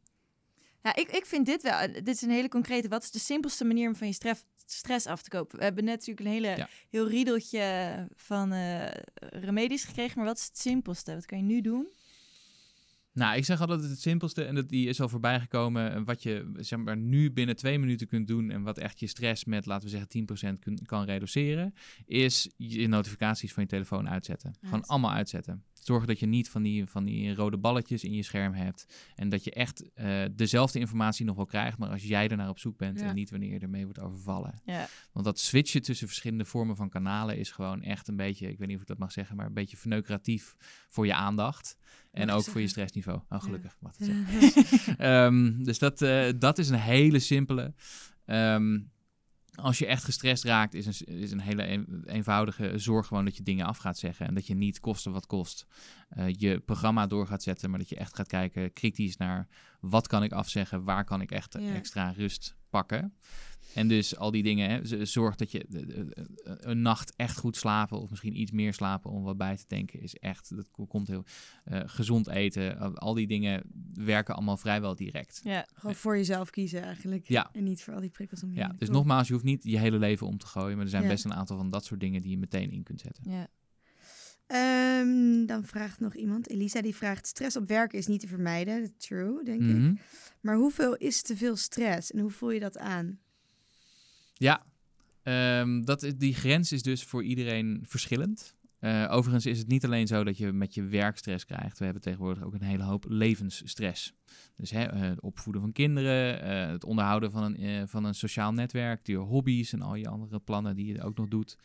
Ja, 0.81 0.95
ik, 0.95 1.11
ik 1.11 1.25
vind 1.25 1.45
dit 1.45 1.61
wel. 1.61 1.91
Dit 1.91 2.07
is 2.07 2.21
een 2.21 2.29
hele 2.29 2.49
concrete. 2.49 2.87
Wat 2.87 3.03
is 3.03 3.11
de 3.11 3.19
simpelste 3.19 3.65
manier 3.65 3.87
om 3.87 3.95
van 3.95 4.07
je 4.07 4.13
stress, 4.13 4.43
stress 4.71 5.05
af 5.05 5.21
te 5.21 5.29
kopen? 5.29 5.57
We 5.57 5.63
hebben 5.63 5.83
net 5.83 5.97
natuurlijk 5.97 6.27
een 6.27 6.33
hele, 6.33 6.57
Ja. 6.57 6.69
heel 6.89 7.07
riedeltje 7.07 8.07
van 8.15 8.51
eh, 8.51 8.85
remedies 9.15 9.83
gekregen. 9.83 10.17
Maar 10.17 10.25
wat 10.27 10.37
is 10.37 10.45
het 10.45 10.57
simpelste? 10.57 11.13
Wat 11.13 11.25
kan 11.25 11.37
je 11.37 11.43
nu 11.43 11.61
doen? 11.61 11.87
Nou, 13.17 13.37
ik 13.37 13.45
zeg 13.45 13.59
altijd 13.59 13.81
het 13.81 14.01
simpelste, 14.01 14.43
en 14.43 14.55
dat, 14.55 14.69
die 14.69 14.87
is 14.87 15.01
al 15.01 15.09
voorbij 15.09 15.39
gekomen. 15.39 15.91
en 15.91 16.03
Wat 16.05 16.23
je 16.23 16.51
zeg 16.55 16.79
maar, 16.79 16.97
nu 16.97 17.31
binnen 17.31 17.55
twee 17.55 17.79
minuten 17.79 18.07
kunt 18.07 18.27
doen 18.27 18.51
en 18.51 18.61
wat 18.61 18.77
echt 18.77 18.99
je 18.99 19.07
stress 19.07 19.45
met, 19.45 19.65
laten 19.65 19.89
we 19.89 19.89
zeggen, 19.89 20.55
10% 20.55 20.59
kun, 20.59 20.79
kan 20.85 21.03
reduceren, 21.03 21.73
is 22.05 22.49
je 22.57 22.87
notificaties 22.87 23.53
van 23.53 23.63
je 23.63 23.69
telefoon 23.69 24.09
uitzetten. 24.09 24.55
Gewoon 24.61 24.85
allemaal 24.85 25.11
uitzetten. 25.11 25.63
Zorgen 25.73 26.07
dat 26.07 26.19
je 26.19 26.25
niet 26.25 26.49
van 26.49 26.61
die, 26.61 26.85
van 26.85 27.03
die 27.03 27.35
rode 27.35 27.57
balletjes 27.57 28.03
in 28.03 28.13
je 28.13 28.23
scherm 28.23 28.53
hebt. 28.53 28.85
En 29.15 29.29
dat 29.29 29.43
je 29.43 29.51
echt 29.51 29.93
eh, 29.93 30.23
dezelfde 30.31 30.79
informatie 30.79 31.25
nog 31.25 31.35
wel 31.35 31.45
krijgt, 31.45 31.77
maar 31.77 31.89
als 31.89 32.03
jij 32.03 32.27
er 32.27 32.37
naar 32.37 32.49
op 32.49 32.59
zoek 32.59 32.77
bent 32.77 32.99
Ja. 32.99 33.05
en 33.05 33.15
niet 33.15 33.29
wanneer 33.29 33.51
je 33.51 33.59
ermee 33.59 33.83
wordt 33.83 33.99
overvallen. 33.99 34.61
Ja. 34.65 34.87
Want 35.11 35.25
dat 35.25 35.39
switchen 35.39 35.81
tussen 35.81 36.07
verschillende 36.07 36.45
vormen 36.45 36.75
van 36.75 36.89
kanalen 36.89 37.37
is 37.37 37.51
gewoon 37.51 37.81
echt 37.81 38.07
een 38.07 38.15
beetje, 38.15 38.49
ik 38.49 38.57
weet 38.57 38.67
niet 38.67 38.75
of 38.75 38.81
ik 38.81 38.87
dat 38.87 38.97
mag 38.97 39.11
zeggen, 39.11 39.35
maar 39.35 39.45
een 39.45 39.53
beetje 39.53 39.77
verneukeratief 39.77 40.55
voor 40.89 41.05
je 41.05 41.13
aandacht. 41.13 41.77
En 42.17 42.29
ook 42.31 42.43
voor 42.43 42.61
je 42.61 42.67
stressniveau. 42.67 43.19
Oh, 43.29 43.41
gelukkig. 43.43 43.77
Mag 43.79 43.93
zeggen. 43.99 44.25
Ehm, 44.97 45.63
dus 45.63 45.79
dat, 45.79 46.01
eh, 46.01 46.27
dat 46.37 46.57
is 46.57 46.69
een 46.69 46.79
hele 46.79 47.19
simpele. 47.19 47.73
Ehm, 48.25 48.79
als 49.55 49.77
je 49.79 49.85
echt 49.85 50.03
gestrest 50.03 50.43
raakt, 50.43 50.73
is 50.73 50.85
een, 50.85 51.15
is 51.19 51.31
een 51.31 51.39
hele 51.41 51.67
een- 51.67 52.03
eenvoudige 52.05 52.71
zorg 52.75 53.07
gewoon 53.07 53.25
dat 53.25 53.37
je 53.37 53.43
dingen 53.43 53.65
af 53.65 53.77
gaat 53.77 53.97
zeggen. 53.97 54.27
En 54.27 54.33
dat 54.33 54.47
je 54.47 54.55
niet 54.55 54.79
kosten 54.79 55.11
wat 55.11 55.25
kost 55.25 55.65
eh, 56.09 56.25
je 56.29 56.59
programma 56.59 57.07
door 57.07 57.27
gaat 57.27 57.43
zetten. 57.43 57.69
Maar 57.69 57.79
dat 57.79 57.89
je 57.89 57.95
echt 57.95 58.15
gaat 58.15 58.27
kijken 58.27 58.73
kritisch 58.73 59.17
naar 59.17 59.47
wat 59.79 60.07
kan 60.07 60.23
ik 60.23 60.31
afzeggen, 60.31 60.83
waar 60.83 61.03
kan 61.05 61.21
ik 61.21 61.31
echt 61.31 61.55
Ja. 61.59 61.73
extra 61.73 62.09
rust 62.11 62.55
pakken. 62.69 63.13
En 63.77 63.87
dus 63.87 64.17
al 64.17 64.31
die 64.31 64.43
dingen, 64.43 64.69
hè, 64.69 65.05
zorg 65.05 65.35
dat 65.35 65.51
je 65.51 65.65
de- 65.69 66.07
een 66.43 66.81
nacht 66.81 67.13
echt 67.15 67.37
goed 67.37 67.55
slapen 67.57 67.99
of 68.01 68.09
misschien 68.09 68.39
iets 68.39 68.51
meer 68.51 68.73
slapen 68.73 69.11
om 69.11 69.23
wat 69.23 69.37
bij 69.37 69.55
te 69.57 69.63
denken 69.67 70.01
is 70.01 70.15
echt, 70.15 70.55
dat 70.55 70.71
ko- 70.71 70.85
komt 70.85 71.07
heel 71.07 71.23
eh, 71.63 71.79
gezond 71.85 72.27
eten. 72.27 72.95
al- 72.95 73.13
die 73.13 73.27
dingen 73.27 73.63
werken 73.93 74.35
allemaal 74.35 74.57
vrijwel 74.57 74.95
direct. 74.95 75.39
Ja. 75.43 75.67
Gewoon 75.73 75.95
voor 75.95 76.17
jezelf 76.17 76.49
kiezen 76.49 76.81
eigenlijk. 76.81 77.27
Ja. 77.27 77.49
En 77.53 77.63
niet 77.63 77.83
voor 77.83 77.93
al 77.93 77.99
die 78.01 78.09
prikkels 78.09 78.43
om 78.43 78.49
je 78.53 78.59
Ja, 78.59 78.75
dus 78.77 78.89
nogmaals, 78.89 79.27
je 79.27 79.33
hoeft 79.33 79.45
niet 79.45 79.63
je 79.63 79.79
hele 79.79 79.97
leven 79.99 80.27
om 80.27 80.37
te 80.37 80.45
gooien, 80.47 80.75
maar 80.75 80.85
er 80.85 80.91
zijn 80.91 81.03
Ja. 81.03 81.09
best 81.09 81.25
een 81.25 81.33
aantal 81.33 81.57
van 81.57 81.69
dat 81.69 81.85
soort 81.85 81.99
dingen 81.99 82.21
die 82.21 82.31
je 82.31 82.37
meteen 82.37 82.71
in 82.71 82.83
kunt 82.83 82.99
zetten. 83.01 83.23
ja. 83.31 83.47
Ehm, 84.47 85.45
dan 85.45 85.63
vraagt 85.65 85.99
nog 85.99 86.15
iemand, 86.15 86.49
Elisa, 86.49 86.81
die 86.81 86.95
vraagt: 86.95 87.27
stress 87.27 87.55
op 87.57 87.67
werk 87.67 87.93
is 87.93 88.07
niet 88.07 88.19
te 88.19 88.27
vermijden. 88.27 88.93
True, 88.97 89.43
denk 89.43 89.61
ik. 89.61 89.67
Mhm. 89.75 89.95
Maar 90.41 90.55
hoeveel 90.55 90.95
is 90.95 91.21
te 91.21 91.37
veel 91.37 91.55
stress 91.55 92.11
en 92.11 92.19
hoe 92.19 92.31
voel 92.31 92.51
je 92.51 92.59
dat 92.59 92.77
aan? 92.77 93.19
Ja, 94.37 94.65
ehm, 95.23 95.81
dat, 95.81 96.13
die 96.17 96.35
grens 96.35 96.71
is 96.71 96.81
dus 96.81 97.03
voor 97.03 97.23
iedereen 97.23 97.83
verschillend. 97.87 98.55
Eh, 98.79 99.07
overigens 99.09 99.45
is 99.45 99.59
het 99.59 99.67
niet 99.67 99.85
alleen 99.85 100.07
zo 100.07 100.23
dat 100.23 100.37
je 100.37 100.51
met 100.51 100.73
je 100.73 100.83
werkstress 100.83 101.45
krijgt. 101.45 101.77
We 101.77 101.83
hebben 101.83 102.03
tegenwoordig 102.03 102.43
ook 102.43 102.53
een 102.53 102.61
hele 102.61 102.83
hoop 102.83 103.05
levensstress. 103.07 104.13
Dus 104.55 104.71
hè, 104.71 104.83
eh, 104.83 104.99
het 104.99 105.21
opvoeden 105.21 105.61
van 105.61 105.71
kinderen, 105.71 106.41
eh, 106.41 106.67
het 106.67 106.83
onderhouden 106.83 107.31
van 107.31 107.43
een, 107.43 107.87
van 107.87 108.03
een 108.03 108.15
sociaal 108.15 108.51
netwerk, 108.53 109.07
je 109.07 109.15
hobby's 109.15 109.73
en 109.73 109.81
al 109.81 109.95
je 109.95 110.07
andere 110.07 110.39
plannen 110.39 110.75
die 110.75 110.93
je 110.93 111.01
ook 111.01 111.17
nog 111.17 111.27
doet. 111.27 111.57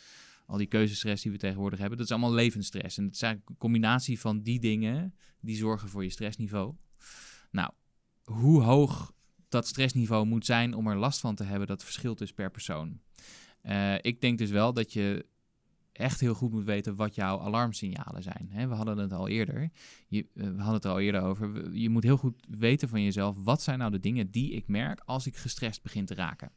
Al 0.47 0.57
die 0.57 0.67
keuzestress 0.67 1.23
die 1.23 1.33
we 1.33 1.39
tegenwoordig 1.39 1.79
hebben, 1.79 1.99
dat 1.99 2.07
is 2.07 2.13
allemaal 2.13 2.35
levensstress. 2.35 2.99
En 2.99 3.05
het 3.05 3.15
is 3.15 3.23
eigenlijk 3.23 3.51
een 3.51 3.59
combinatie 3.59 4.21
van 4.21 4.43
die 4.43 4.61
dingen 4.61 5.15
die 5.41 5.57
zorgen 5.57 5.89
voor 5.89 6.05
je 6.05 6.11
stressniveau. 6.11 6.75
Nou, 7.51 7.71
hoe 8.23 8.63
hoog 8.63 9.13
dat 9.53 9.67
stressniveau 9.67 10.27
moet 10.27 10.47
zijn 10.47 10.75
om 10.75 10.87
er 10.87 10.97
last 10.97 11.21
van 11.21 11.35
te 11.35 11.45
hebben, 11.45 11.69
dat 11.69 11.85
verschilt 11.85 12.19
dus 12.19 12.33
per 12.33 12.51
persoon. 12.51 13.01
Eh, 13.63 13.95
ik 14.01 14.21
denk 14.21 14.39
dus 14.39 14.51
wel 14.51 14.73
dat 14.73 14.93
je 14.93 15.27
echt 15.93 16.21
heel 16.21 16.35
goed 16.35 16.51
moet 16.51 16.65
weten 16.65 16.97
wat 16.97 17.15
jouw 17.15 17.41
alarmsignalen 17.41 18.23
zijn. 18.23 18.49
Hè, 18.51 18.69
we 18.69 18.75
hadden 18.75 18.99
het 18.99 19.13
al 19.13 19.29
eerder. 19.29 19.71
Je, 20.09 20.27
eh, 20.35 20.43
we 20.43 20.57
hadden 20.57 20.75
het 20.75 20.85
al 20.85 21.01
eerder 21.01 21.21
over. 21.21 21.75
Je 21.75 21.89
moet 21.89 22.03
heel 22.03 22.17
goed 22.17 22.47
weten 22.49 22.89
van 22.89 23.03
jezelf. 23.03 23.37
Wat 23.43 23.63
zijn 23.63 23.79
nou 23.79 23.91
de 23.91 24.01
dingen 24.01 24.31
die 24.31 24.53
ik 24.53 24.69
merk 24.69 25.01
als 25.05 25.27
ik 25.27 25.37
gestrest 25.37 25.83
begin 25.83 26.05
te 26.05 26.15
raken? 26.15 26.53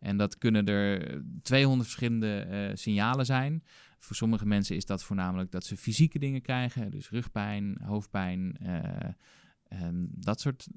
En 0.00 0.16
dat 0.16 0.38
kunnen 0.38 0.66
er 0.66 1.22
200 1.42 1.88
verschillende 1.88 2.40
eh, 2.40 2.70
signalen 2.74 3.26
zijn. 3.26 3.64
Voor 3.98 4.16
sommige 4.16 4.46
mensen 4.46 4.76
is 4.76 4.86
dat 4.86 5.02
voornamelijk 5.02 5.50
dat 5.50 5.64
ze 5.64 5.76
fysieke 5.76 6.18
dingen 6.18 6.42
krijgen. 6.42 6.90
Dus 6.90 7.10
rugpijn, 7.10 7.78
hoofdpijn, 7.82 8.56
eh, 8.56 9.08
ehm, 9.68 10.06
dat 10.08 10.40
soort 10.40 10.68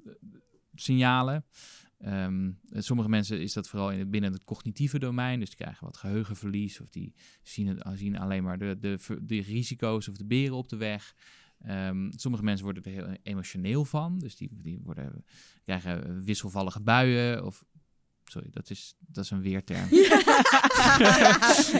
signalen. 0.74 1.45
Ehm, 2.03 2.51
sommige 2.69 3.09
mensen 3.09 3.41
is 3.41 3.53
dat 3.53 3.69
vooral 3.69 3.91
in, 3.91 4.09
binnen 4.09 4.34
het 4.34 4.43
cognitieve 4.43 4.99
domein. 4.99 5.39
Dus 5.39 5.49
die 5.49 5.57
krijgen 5.57 5.86
wat 5.86 5.97
geheugenverlies. 5.97 6.82
Of 6.82 6.89
die 6.89 7.13
zien, 7.41 7.67
het, 7.67 7.88
zien 7.93 8.17
alleen 8.17 8.43
maar 8.43 8.57
de, 8.57 8.78
de, 8.80 8.99
de 9.21 9.41
risico's 9.41 10.07
of 10.07 10.17
de 10.17 10.26
beren 10.26 10.55
op 10.55 10.69
de 10.69 10.78
weg. 10.78 11.15
Ehm, 11.59 12.11
sommige 12.15 12.43
mensen 12.43 12.65
worden 12.65 12.84
er 12.84 12.91
heel 12.91 13.17
emotioneel 13.24 13.86
van. 13.86 14.19
Dus 14.19 14.36
die, 14.36 14.49
die 14.53 14.80
worden, 14.84 15.26
krijgen 15.63 16.24
wisselvallige 16.24 16.82
buien. 16.82 17.45
Of, 17.45 17.63
sorry, 18.26 18.47
dat 18.51 18.69
is, 18.69 18.95
dat 18.99 19.24
is 19.24 19.30
een 19.30 19.41
weerterm. 19.41 19.88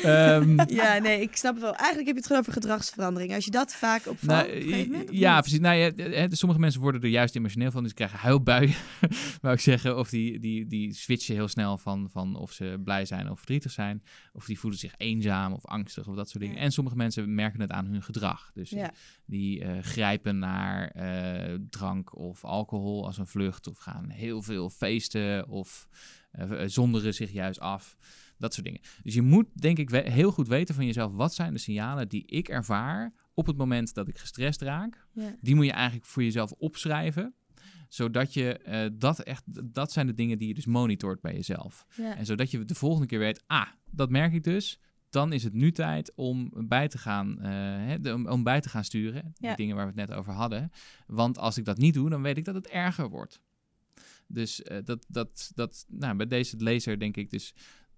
Ehm, 0.04 0.60
Ja, 0.74 0.98
nee, 0.98 1.22
ik 1.22 1.36
snap 1.36 1.54
het 1.54 1.62
wel. 1.64 1.76
Eigenlijk 1.76 2.06
heb 2.08 2.16
je 2.16 2.22
het 2.22 2.26
gewoon 2.26 2.42
over 2.42 2.54
gedragsverandering. 2.54 3.34
Als 3.34 3.46
je 3.46 3.52
dat 3.52 3.74
vaak 3.74 4.08
opvalt 4.08 4.48
Nou, 4.48 4.82
op 4.82 4.88
moment. 4.88 5.10
ja, 5.12 5.40
precies. 5.40 5.60
Nou, 5.60 5.76
ja, 5.96 6.28
sommige 6.30 6.60
mensen 6.62 6.82
worden 6.82 7.02
er 7.02 7.08
juist 7.08 7.36
emotioneel 7.36 7.72
van. 7.72 7.84
Dus 7.84 7.94
die 7.94 8.06
krijgen 8.06 8.28
huilbuien, 8.28 8.76
wou 9.42 9.54
ik 9.54 9.60
zeggen. 9.60 9.98
Of 9.98 10.10
die, 10.10 10.40
die, 10.40 10.68
die 10.68 10.94
switchen 10.94 11.36
heel 11.36 11.48
snel 11.48 11.78
van, 11.78 12.10
van 12.12 12.36
of 12.36 12.52
ze 12.52 12.82
blij 12.84 13.06
zijn 13.06 13.30
of 13.30 13.38
verdrietig 13.38 13.72
zijn. 13.72 14.04
Of 14.34 14.46
die 14.46 14.60
voelen 14.60 14.80
zich 14.80 14.94
eenzaam 14.98 15.54
of 15.54 15.66
angstig 15.66 16.08
of 16.08 16.16
dat 16.16 16.30
soort 16.30 16.44
dingen. 16.44 16.58
Ja. 16.58 16.64
En 16.64 16.72
sommige 16.72 16.96
mensen 16.96 17.36
merken 17.36 17.62
het 17.62 17.72
aan 17.72 17.86
hun 17.86 18.04
gedrag. 18.04 18.52
Dus 18.54 18.70
Ja. 18.70 18.92
die 19.26 19.64
eh, 19.64 19.82
grijpen 19.82 20.40
naar 20.40 20.88
eh, 20.88 21.58
drank 21.70 22.16
of 22.18 22.44
alcohol 22.46 23.06
als 23.06 23.18
een 23.18 23.28
vlucht. 23.28 23.68
Of 23.68 23.78
gaan 23.78 24.10
heel 24.10 24.42
veel 24.42 24.70
feesten 24.70 25.48
of 25.48 25.88
zonderen 26.66 27.14
zich 27.14 27.32
juist 27.32 27.60
af. 27.60 27.98
Dat 28.38 28.54
soort 28.54 28.66
dingen. 28.66 28.82
Dus 29.04 29.14
je 29.14 29.22
moet 29.22 29.46
denk 29.54 29.78
ik 29.78 29.90
heel 29.90 30.32
goed 30.32 30.48
weten 30.48 30.76
van 30.76 30.86
jezelf... 30.86 31.12
wat 31.14 31.34
zijn 31.34 31.54
de 31.54 31.60
signalen 31.60 32.10
die 32.10 32.26
ik 32.26 32.48
ervaar 32.50 33.14
op 33.34 33.46
het 33.46 33.58
moment 33.58 33.94
dat 33.94 34.08
ik 34.08 34.18
gestrest 34.18 34.62
raak. 34.62 35.08
Ja. 35.14 35.36
Die 35.42 35.56
moet 35.56 35.66
je 35.66 35.72
eigenlijk 35.72 36.06
voor 36.06 36.24
jezelf 36.24 36.52
opschrijven 36.52 37.34
zodat 37.88 38.34
je 38.34 38.58
eh, 38.58 38.90
dat 38.94 39.20
echt, 39.20 39.44
dat 39.74 39.92
zijn 39.92 40.08
de 40.08 40.14
dingen 40.14 40.38
die 40.38 40.48
je 40.48 40.54
dus 40.54 40.66
monitort 40.66 41.22
bij 41.22 41.34
jezelf. 41.34 41.86
Ja. 41.96 42.16
En 42.18 42.26
zodat 42.26 42.52
je 42.52 42.66
de 42.66 42.76
volgende 42.76 43.08
keer 43.08 43.20
weet, 43.20 43.44
ah, 43.48 43.68
dat 43.92 44.10
merk 44.10 44.34
ik 44.34 44.44
dus. 44.44 44.80
Dan 45.10 45.34
is 45.34 45.44
het 45.44 45.54
nu 45.54 45.72
tijd 45.72 46.12
om 46.16 46.52
bij 46.68 46.88
te 46.88 46.98
gaan, 46.98 47.42
eh, 47.42 47.94
de- 48.02 48.14
om, 48.14 48.28
om 48.28 48.44
bij 48.44 48.62
te 48.62 48.70
gaan 48.70 48.84
sturen. 48.84 49.22
Die 49.34 49.48
Ja. 49.50 49.56
dingen 49.56 49.76
waar 49.76 49.86
we 49.94 50.00
het 50.00 50.10
net 50.10 50.18
over 50.18 50.34
hadden. 50.34 50.72
Want 51.08 51.38
als 51.38 51.58
ik 51.58 51.66
dat 51.66 51.78
niet 51.78 51.94
doe, 51.94 52.10
dan 52.10 52.22
weet 52.22 52.38
ik 52.38 52.46
dat 52.46 52.56
het 52.56 52.68
erger 52.68 53.10
wordt. 53.10 53.42
Dus 54.34 54.62
eh, 54.62 54.78
dat, 54.84 55.06
dat, 55.08 55.52
dat, 55.56 55.86
nou, 55.88 56.16
bij 56.16 56.28
deze 56.28 56.58
lezer 56.58 57.00
denk 57.00 57.18
ik 57.18 57.30
dus, 57.30 57.54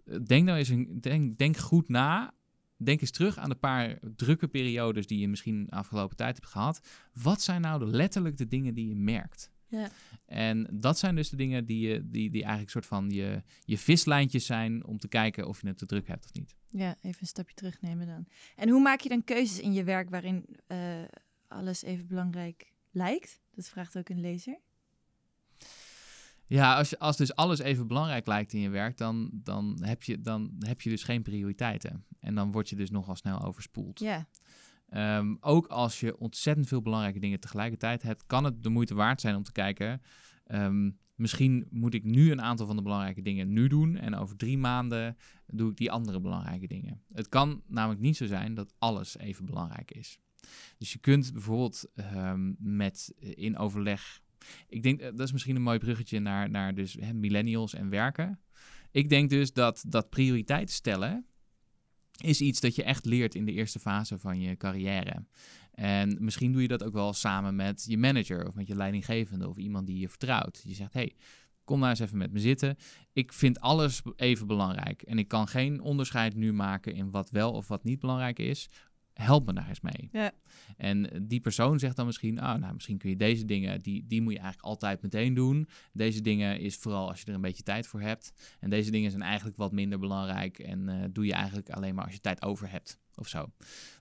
eh, 0.05 0.17
denk 0.25 0.45
nou 0.45 0.57
eens, 0.57 0.69
een, 0.69 1.01
denk, 1.01 1.37
denk 1.37 1.57
goed 1.57 1.89
na. 1.89 2.33
Denk 2.77 3.01
eens 3.01 3.11
terug 3.11 3.37
aan 3.37 3.49
de 3.49 3.55
paar 3.55 3.99
drukke 4.15 4.47
periodes 4.47 5.07
die 5.07 5.19
je 5.19 5.27
misschien 5.27 5.65
de 5.65 5.71
afgelopen 5.71 6.17
tijd 6.17 6.35
hebt 6.35 6.51
gehad. 6.51 6.87
Wat 7.13 7.41
zijn 7.41 7.61
nou 7.61 7.79
de, 7.79 7.85
letterlijk 7.85 8.37
de 8.37 8.47
dingen 8.47 8.73
die 8.73 8.87
je 8.87 8.95
merkt? 8.95 9.51
Ja. 9.67 9.89
En 10.25 10.67
dat 10.71 10.97
zijn 10.97 11.15
dus 11.15 11.29
de 11.29 11.35
dingen 11.35 11.65
die, 11.65 11.87
je, 11.87 12.09
die, 12.09 12.29
die 12.29 12.41
eigenlijk 12.41 12.71
soort 12.71 12.85
van 12.85 13.09
je, 13.09 13.43
je 13.63 13.77
vislijntjes 13.77 14.45
zijn 14.45 14.85
om 14.85 14.97
te 14.97 15.07
kijken 15.07 15.47
of 15.47 15.61
je 15.61 15.67
het 15.67 15.77
te 15.77 15.85
druk 15.85 16.07
hebt 16.07 16.25
of 16.25 16.33
niet. 16.33 16.55
Ja, 16.69 16.95
even 17.01 17.21
een 17.21 17.27
stapje 17.27 17.55
terugnemen 17.55 18.07
dan. 18.07 18.27
En 18.55 18.69
hoe 18.69 18.81
maak 18.81 18.99
je 18.99 19.09
dan 19.09 19.23
keuzes 19.23 19.59
in 19.59 19.73
je 19.73 19.83
werk 19.83 20.09
waarin 20.09 20.45
eh, 20.67 21.03
alles 21.47 21.83
even 21.83 22.07
belangrijk 22.07 22.71
lijkt? 22.91 23.41
Dat 23.51 23.67
vraagt 23.67 23.97
ook 23.97 24.09
een 24.09 24.21
lezer. 24.21 24.59
Ja, 26.47 26.77
als, 26.77 26.99
als 26.99 27.17
dus 27.17 27.35
alles 27.35 27.59
even 27.59 27.87
belangrijk 27.87 28.27
lijkt 28.27 28.53
in 28.53 28.59
je 28.59 28.69
werk, 28.69 28.97
dan, 28.97 29.29
dan, 29.33 29.77
heb 29.81 30.03
je, 30.03 30.21
dan 30.21 30.51
heb 30.59 30.81
je 30.81 30.89
dus 30.89 31.03
geen 31.03 31.21
prioriteiten. 31.21 32.05
En 32.19 32.35
dan 32.35 32.51
word 32.51 32.69
je 32.69 32.75
dus 32.75 32.89
nogal 32.89 33.15
snel 33.15 33.41
overspoeld. 33.43 33.99
Ja, 33.99 34.27
Ehm, 34.89 35.35
ook 35.39 35.67
als 35.67 35.99
je 35.99 36.17
ontzettend 36.17 36.67
veel 36.67 36.81
belangrijke 36.81 37.19
dingen 37.19 37.39
tegelijkertijd 37.39 38.01
hebt, 38.01 38.25
kan 38.25 38.43
het 38.43 38.63
de 38.63 38.69
moeite 38.69 38.95
waard 38.95 39.21
zijn 39.21 39.35
om 39.35 39.43
te 39.43 39.51
kijken. 39.51 40.01
ehm, 40.45 40.91
misschien 41.15 41.67
moet 41.69 41.93
ik 41.93 42.03
nu 42.03 42.31
een 42.31 42.41
aantal 42.41 42.65
van 42.65 42.75
de 42.75 42.81
belangrijke 42.81 43.21
dingen 43.21 43.53
nu 43.53 43.67
doen. 43.67 43.97
En 43.97 44.15
over 44.15 44.35
drie 44.37 44.57
maanden 44.57 45.17
doe 45.47 45.71
ik 45.71 45.77
die 45.77 45.91
andere 45.91 46.19
belangrijke 46.19 46.67
dingen. 46.67 47.03
Het 47.11 47.29
kan 47.29 47.61
namelijk 47.67 48.01
niet 48.01 48.17
zo 48.17 48.25
zijn 48.25 48.53
dat 48.53 48.73
alles 48.79 49.17
even 49.17 49.45
belangrijk 49.45 49.91
is. 49.91 50.19
Dus 50.77 50.93
je 50.93 50.99
kunt 50.99 51.33
bijvoorbeeld 51.33 51.85
ehm, 51.95 52.53
met 52.57 53.13
in 53.17 53.57
overleg. 53.57 54.21
Ik 54.67 54.83
denk 54.83 54.99
eh, 54.99 55.09
dat 55.11 55.27
is 55.27 55.31
misschien 55.31 55.55
een 55.55 55.61
mooi 55.61 55.79
bruggetje 55.79 56.19
naar, 56.19 56.49
naar 56.49 56.75
dus, 56.75 56.97
hè, 56.99 57.13
millennials 57.13 57.73
en 57.73 57.89
werken. 57.89 58.39
Ik 58.91 59.09
denk 59.09 59.29
dus 59.29 59.53
dat, 59.53 59.83
dat 59.87 60.09
prioriteit 60.09 60.71
stellen 60.71 61.25
is 62.21 62.41
iets 62.41 62.59
dat 62.59 62.75
je 62.75 62.83
echt 62.83 63.05
leert 63.05 63.35
in 63.35 63.45
de 63.45 63.51
eerste 63.51 63.79
fase 63.79 64.19
van 64.19 64.39
je 64.39 64.57
carrière. 64.57 65.25
En 65.71 66.17
misschien 66.19 66.51
doe 66.51 66.61
je 66.61 66.67
dat 66.67 66.83
ook 66.83 66.93
wel 66.93 67.13
samen 67.13 67.55
met 67.55 67.85
je 67.87 67.97
manager 67.97 68.47
of 68.47 68.53
met 68.53 68.67
je 68.67 68.75
leidinggevende 68.75 69.49
of 69.49 69.57
iemand 69.57 69.87
die 69.87 69.99
je 69.99 70.09
vertrouwt. 70.09 70.61
Je 70.65 70.73
zegt, 70.73 70.93
hey, 70.93 71.15
kom 71.63 71.79
nou 71.79 71.89
eens 71.89 71.99
even 71.99 72.17
met 72.17 72.31
me 72.31 72.39
zitten. 72.39 72.75
Ik 73.13 73.33
vind 73.33 73.59
alles 73.59 74.01
even 74.15 74.47
belangrijk 74.47 75.01
en 75.01 75.17
ik 75.17 75.27
kan 75.27 75.47
geen 75.47 75.81
onderscheid 75.81 76.35
nu 76.35 76.53
maken 76.53 76.93
in 76.93 77.11
wat 77.11 77.29
wel 77.29 77.51
of 77.51 77.67
wat 77.67 77.83
niet 77.83 77.99
belangrijk 77.99 78.39
is. 78.39 78.69
Help 79.15 79.45
me 79.45 79.53
daar 79.53 79.67
eens 79.67 79.81
mee. 79.81 80.09
Ja. 80.11 80.31
En 80.77 81.25
die 81.27 81.39
persoon 81.39 81.79
zegt 81.79 81.95
dan 81.95 82.05
misschien, 82.05 82.39
ah, 82.39 82.59
nou, 82.59 82.73
misschien 82.73 82.97
kun 82.97 83.09
je 83.09 83.15
deze 83.15 83.45
dingen, 83.45 83.81
die, 83.81 84.05
die 84.07 84.21
moet 84.21 84.33
je 84.33 84.39
eigenlijk 84.39 84.67
altijd 84.67 85.01
meteen 85.01 85.33
doen. 85.33 85.67
Deze 85.93 86.21
dingen 86.21 86.59
is 86.59 86.75
vooral 86.75 87.09
als 87.09 87.19
je 87.19 87.25
er 87.25 87.33
een 87.33 87.41
beetje 87.41 87.63
tijd 87.63 87.87
voor 87.87 88.01
hebt. 88.01 88.33
En 88.59 88.69
deze 88.69 88.91
dingen 88.91 89.11
zijn 89.11 89.23
eigenlijk 89.23 89.57
wat 89.57 89.71
minder 89.71 89.99
belangrijk 89.99 90.59
en 90.59 90.89
eh, 90.89 91.07
doe 91.11 91.25
je 91.25 91.33
eigenlijk 91.33 91.69
alleen 91.69 91.95
maar 91.95 92.03
als 92.03 92.13
je 92.13 92.19
tijd 92.19 92.41
over 92.41 92.71
hebt 92.71 92.99
of 93.15 93.27
zo. 93.27 93.51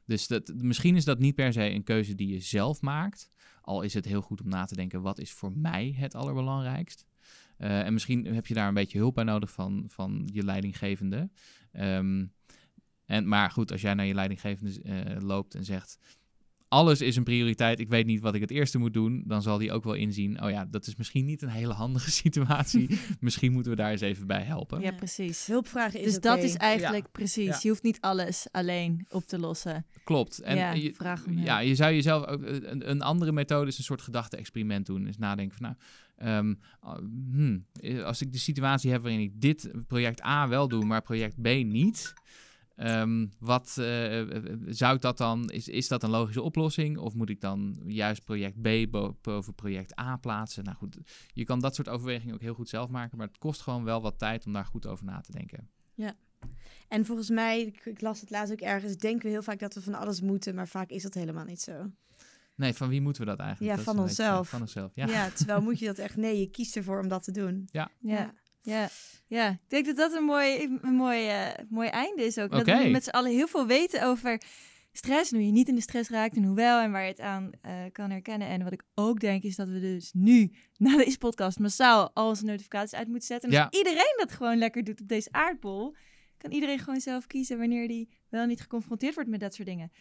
Dus 0.04 0.26
dat, 0.26 0.52
misschien 0.56 0.96
is 0.96 1.04
dat 1.04 1.18
niet 1.18 1.34
per 1.34 1.52
se 1.52 1.70
een 1.70 1.84
keuze 1.84 2.14
die 2.14 2.28
je 2.28 2.40
zelf 2.40 2.80
maakt. 2.80 3.30
Al 3.60 3.82
is 3.82 3.94
het 3.94 4.04
heel 4.04 4.20
goed 4.20 4.40
om 4.40 4.48
na 4.48 4.64
te 4.64 4.76
denken, 4.76 5.02
wat 5.02 5.18
is 5.18 5.32
voor 5.32 5.52
mij 5.52 5.94
het 5.98 6.14
allerbelangrijkst? 6.14 7.06
Uh, 7.58 7.86
en 7.86 7.92
misschien 7.92 8.26
heb 8.26 8.46
je 8.46 8.54
daar 8.54 8.68
een 8.68 8.74
beetje 8.74 8.98
hulp 8.98 9.14
bij 9.14 9.24
nodig 9.24 9.50
van, 9.50 9.84
van 9.88 10.28
je 10.32 10.44
leidinggevende. 10.44 11.30
Um, 11.72 12.32
en, 13.06 13.28
maar 13.28 13.50
goed, 13.50 13.72
als 13.72 13.80
jij 13.80 13.94
naar 13.94 14.06
je 14.06 14.14
leidinggevende 14.14 14.80
uh, 14.84 15.22
loopt 15.22 15.54
en 15.54 15.64
zegt... 15.64 15.98
alles 16.68 17.00
is 17.00 17.16
een 17.16 17.24
prioriteit, 17.24 17.80
ik 17.80 17.88
weet 17.88 18.06
niet 18.06 18.20
wat 18.20 18.34
ik 18.34 18.40
het 18.40 18.50
eerste 18.50 18.78
moet 18.78 18.92
doen... 18.92 19.22
dan 19.26 19.42
zal 19.42 19.58
die 19.58 19.72
ook 19.72 19.84
wel 19.84 19.94
inzien, 19.94 20.42
oh 20.42 20.50
ja, 20.50 20.64
dat 20.64 20.86
is 20.86 20.96
misschien 20.96 21.24
niet 21.24 21.42
een 21.42 21.48
hele 21.48 21.72
handige 21.72 22.10
situatie. 22.24 22.98
misschien 23.20 23.52
moeten 23.52 23.70
we 23.70 23.76
daar 23.76 23.90
eens 23.90 24.00
even 24.00 24.26
bij 24.26 24.42
helpen. 24.42 24.80
ja 24.80 24.90
precies. 24.92 25.46
Hulpvragen 25.46 25.98
is 26.00 26.04
Dus 26.04 26.20
dat 26.20 26.38
is 26.38 26.56
eigenlijk 26.56 27.04
Ja. 27.04 27.10
precies. 27.12 27.46
Ja. 27.46 27.58
Je 27.62 27.68
hoeft 27.68 27.82
niet 27.82 28.00
alles 28.00 28.46
alleen 28.50 29.06
op 29.10 29.24
te 29.26 29.38
lossen. 29.38 29.86
Klopt. 30.04 30.40
En 30.40 30.56
ja, 30.56 30.72
je, 30.72 30.94
vraag 30.94 31.24
om 31.24 31.32
hulp. 31.32 31.46
ja, 31.46 31.58
je 31.58 31.74
zou 31.74 31.92
jezelf 31.92 32.26
ook... 32.26 32.42
Een, 32.42 32.90
een 32.90 33.02
andere 33.02 33.32
methode 33.32 33.68
is 33.68 33.78
een 33.78 33.84
soort 33.84 34.02
gedachte-experiment 34.02 34.86
doen. 34.86 35.04
Dus 35.04 35.18
nadenken 35.18 35.56
van, 35.56 35.66
nou... 35.66 35.76
ehm, 36.36 36.54
ah, 36.80 36.98
hmm, 37.32 37.66
als 38.04 38.20
ik 38.20 38.32
de 38.32 38.38
situatie 38.38 38.90
heb 38.90 39.02
waarin 39.02 39.20
ik 39.20 39.40
dit 39.40 39.70
project 39.86 40.24
A 40.24 40.48
wel 40.48 40.68
doe, 40.68 40.84
maar 40.84 41.02
project 41.02 41.42
B 41.42 41.46
niet... 41.46 42.14
Ehm, 42.76 43.26
wat 43.38 43.76
eh, 43.78 44.22
zou 44.66 44.94
ik 44.94 45.00
dat 45.00 45.18
dan? 45.18 45.50
Is, 45.50 45.68
is 45.68 45.88
dat 45.88 46.02
een 46.02 46.10
logische 46.10 46.42
oplossing? 46.42 46.98
Of 46.98 47.14
moet 47.14 47.30
ik 47.30 47.40
dan 47.40 47.76
juist 47.86 48.24
project 48.24 48.60
B 48.62 48.90
bo- 48.90 49.16
boven 49.22 49.54
project 49.54 49.98
A 50.00 50.16
plaatsen? 50.16 50.64
Nou 50.64 50.76
goed, 50.76 50.96
je 51.32 51.44
kan 51.44 51.60
dat 51.60 51.74
soort 51.74 51.88
overwegingen 51.88 52.34
ook 52.34 52.40
heel 52.40 52.54
goed 52.54 52.68
zelf 52.68 52.88
maken, 52.90 53.18
maar 53.18 53.26
het 53.26 53.38
kost 53.38 53.60
gewoon 53.60 53.84
wel 53.84 54.02
wat 54.02 54.18
tijd 54.18 54.46
om 54.46 54.52
daar 54.52 54.64
goed 54.66 54.86
over 54.86 55.04
na 55.04 55.20
te 55.20 55.32
denken. 55.32 55.68
En 56.88 57.04
volgens 57.06 57.30
mij, 57.30 57.60
ik, 57.60 57.86
ik 57.86 58.00
las 58.00 58.20
het 58.20 58.30
laatst 58.30 58.52
ook 58.52 58.60
ergens, 58.60 58.96
denken 58.96 59.22
we 59.24 59.28
heel 59.30 59.42
vaak 59.42 59.58
dat 59.58 59.74
we 59.74 59.80
van 59.80 59.94
alles 59.94 60.20
moeten, 60.20 60.54
maar 60.54 60.68
vaak 60.68 60.90
is 60.90 61.02
dat 61.02 61.14
helemaal 61.14 61.44
niet 61.44 61.60
zo. 61.60 61.90
Nee, 62.54 62.72
van 62.74 62.88
wie 62.88 63.00
moeten 63.00 63.22
we 63.22 63.28
dat 63.28 63.38
eigenlijk? 63.38 63.70
Ja, 63.70 63.76
Dat 63.76 63.84
van 63.84 63.94
beetje- 64.04 64.08
onszelf. 64.22 64.48
Van 64.48 64.60
onszelf, 64.60 64.92
Ja. 64.94 65.06
ja. 65.06 65.30
terwijl 65.30 65.62
moet 65.68 65.78
je 65.78 65.86
dat 65.86 65.98
echt, 65.98 66.16
nee, 66.16 66.40
je 66.40 66.50
kiest 66.50 66.76
ervoor 66.76 67.00
om 67.00 67.08
dat 67.08 67.22
te 67.24 67.30
doen. 67.32 67.68
Ja. 67.72 67.90
Ja. 67.98 68.34
Ja, 68.64 68.88
ja. 69.26 69.50
Ik 69.50 69.58
denk 69.68 69.86
dat 69.86 69.96
dat 69.96 70.12
een 70.12 70.24
mooi, 70.24 70.78
een 70.82 70.94
mooi, 70.94 71.28
eh, 71.28 71.64
mooi 71.68 71.88
einde 71.88 72.24
is 72.24 72.38
ook. 72.38 72.50
Dat 72.50 72.66
we 72.66 72.88
met 72.88 73.04
z'n 73.04 73.10
allen 73.10 73.30
heel 73.30 73.46
veel 73.48 73.66
weten 73.66 74.02
over 74.04 74.40
stress 74.92 75.30
en 75.30 75.36
hoe 75.36 75.46
je 75.46 75.52
niet 75.52 75.68
in 75.68 75.74
de 75.74 75.80
stress 75.80 76.10
raakt 76.10 76.36
en 76.36 76.44
hoe 76.44 76.56
wel 76.56 76.80
en 76.80 76.90
waar 76.92 77.02
je 77.02 77.08
het 77.08 77.20
aan 77.20 77.50
eh, 77.62 77.72
kan 77.92 78.10
herkennen. 78.10 78.48
En 78.48 78.64
wat 78.64 78.72
ik 78.72 78.82
ook 78.94 79.20
denk 79.20 79.42
is 79.42 79.56
dat 79.56 79.68
we 79.68 79.80
dus 79.80 80.12
nu, 80.12 80.52
na 80.78 80.96
deze 80.96 81.18
podcast, 81.18 81.58
massaal 81.58 82.10
al 82.14 82.28
onze 82.28 82.44
notificaties 82.44 82.94
uit 82.98 83.08
moeten 83.08 83.26
zetten. 83.26 83.48
En 83.48 83.54
Ja. 83.54 83.64
als 83.64 83.78
iedereen 83.78 84.14
dat 84.16 84.32
gewoon 84.32 84.58
lekker 84.58 84.84
doet 84.84 85.00
op 85.00 85.08
deze 85.08 85.32
aardbol, 85.32 85.94
kan 86.38 86.50
iedereen 86.52 86.78
gewoon 86.78 87.00
zelf 87.00 87.26
kiezen 87.26 87.58
wanneer 87.58 87.88
die 87.88 88.08
wel 88.28 88.46
niet 88.46 88.60
geconfronteerd 88.60 89.14
wordt 89.14 89.30
met 89.30 89.40
dat 89.40 89.54
soort 89.54 89.68
dingen. 89.68 89.92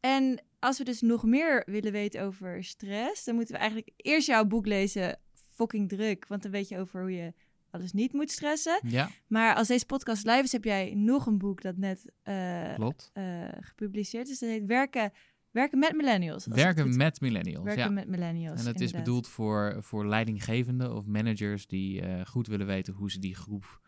En 0.00 0.42
als 0.58 0.78
we 0.78 0.84
dus 0.84 1.00
nog 1.00 1.24
meer 1.24 1.62
willen 1.66 1.92
weten 1.92 2.22
over 2.22 2.64
stress, 2.64 3.24
dan 3.24 3.34
moeten 3.34 3.54
we 3.54 3.60
eigenlijk 3.60 3.90
eerst 3.96 4.26
jouw 4.26 4.44
boek 4.44 4.66
lezen, 4.66 5.18
Fucking 5.54 5.88
Druk. 5.88 6.26
Want 6.26 6.42
dan 6.42 6.50
weet 6.50 6.68
je 6.68 6.78
over 6.78 7.00
hoe 7.00 7.12
je 7.12 7.32
alles 7.70 7.92
niet 7.92 8.12
moet 8.12 8.30
stressen. 8.30 8.80
Ja, 8.86 9.10
Maar 9.26 9.54
als 9.54 9.68
deze 9.68 9.86
podcast 9.86 10.24
live 10.24 10.42
is, 10.42 10.52
heb 10.52 10.64
jij 10.64 10.94
nog 10.94 11.26
een 11.26 11.38
boek 11.38 11.62
dat 11.62 11.76
net 11.76 12.12
eh, 12.22 12.74
eh, 12.74 13.48
gepubliceerd 13.60 14.28
is. 14.28 14.38
Dat 14.38 14.48
heet 14.48 14.66
Werken, 14.66 15.12
werken 15.50 15.78
met 15.78 15.96
Millennials. 15.96 16.46
Werken 16.46 16.96
met 16.96 17.20
millennials. 17.20 17.64
Werken 17.64 17.84
ja. 17.84 17.90
met 17.90 18.08
Millennials. 18.08 18.60
En 18.60 18.66
het 18.66 18.80
is 18.80 18.92
bedoeld 18.92 19.28
voor, 19.28 19.76
voor 19.78 20.06
leidinggevenden 20.06 20.94
of 20.94 21.06
managers 21.06 21.66
die 21.66 22.00
eh, 22.00 22.26
goed 22.26 22.46
willen 22.46 22.66
weten 22.66 22.94
hoe 22.94 23.10
ze 23.10 23.18
die 23.18 23.34
groep 23.34 23.80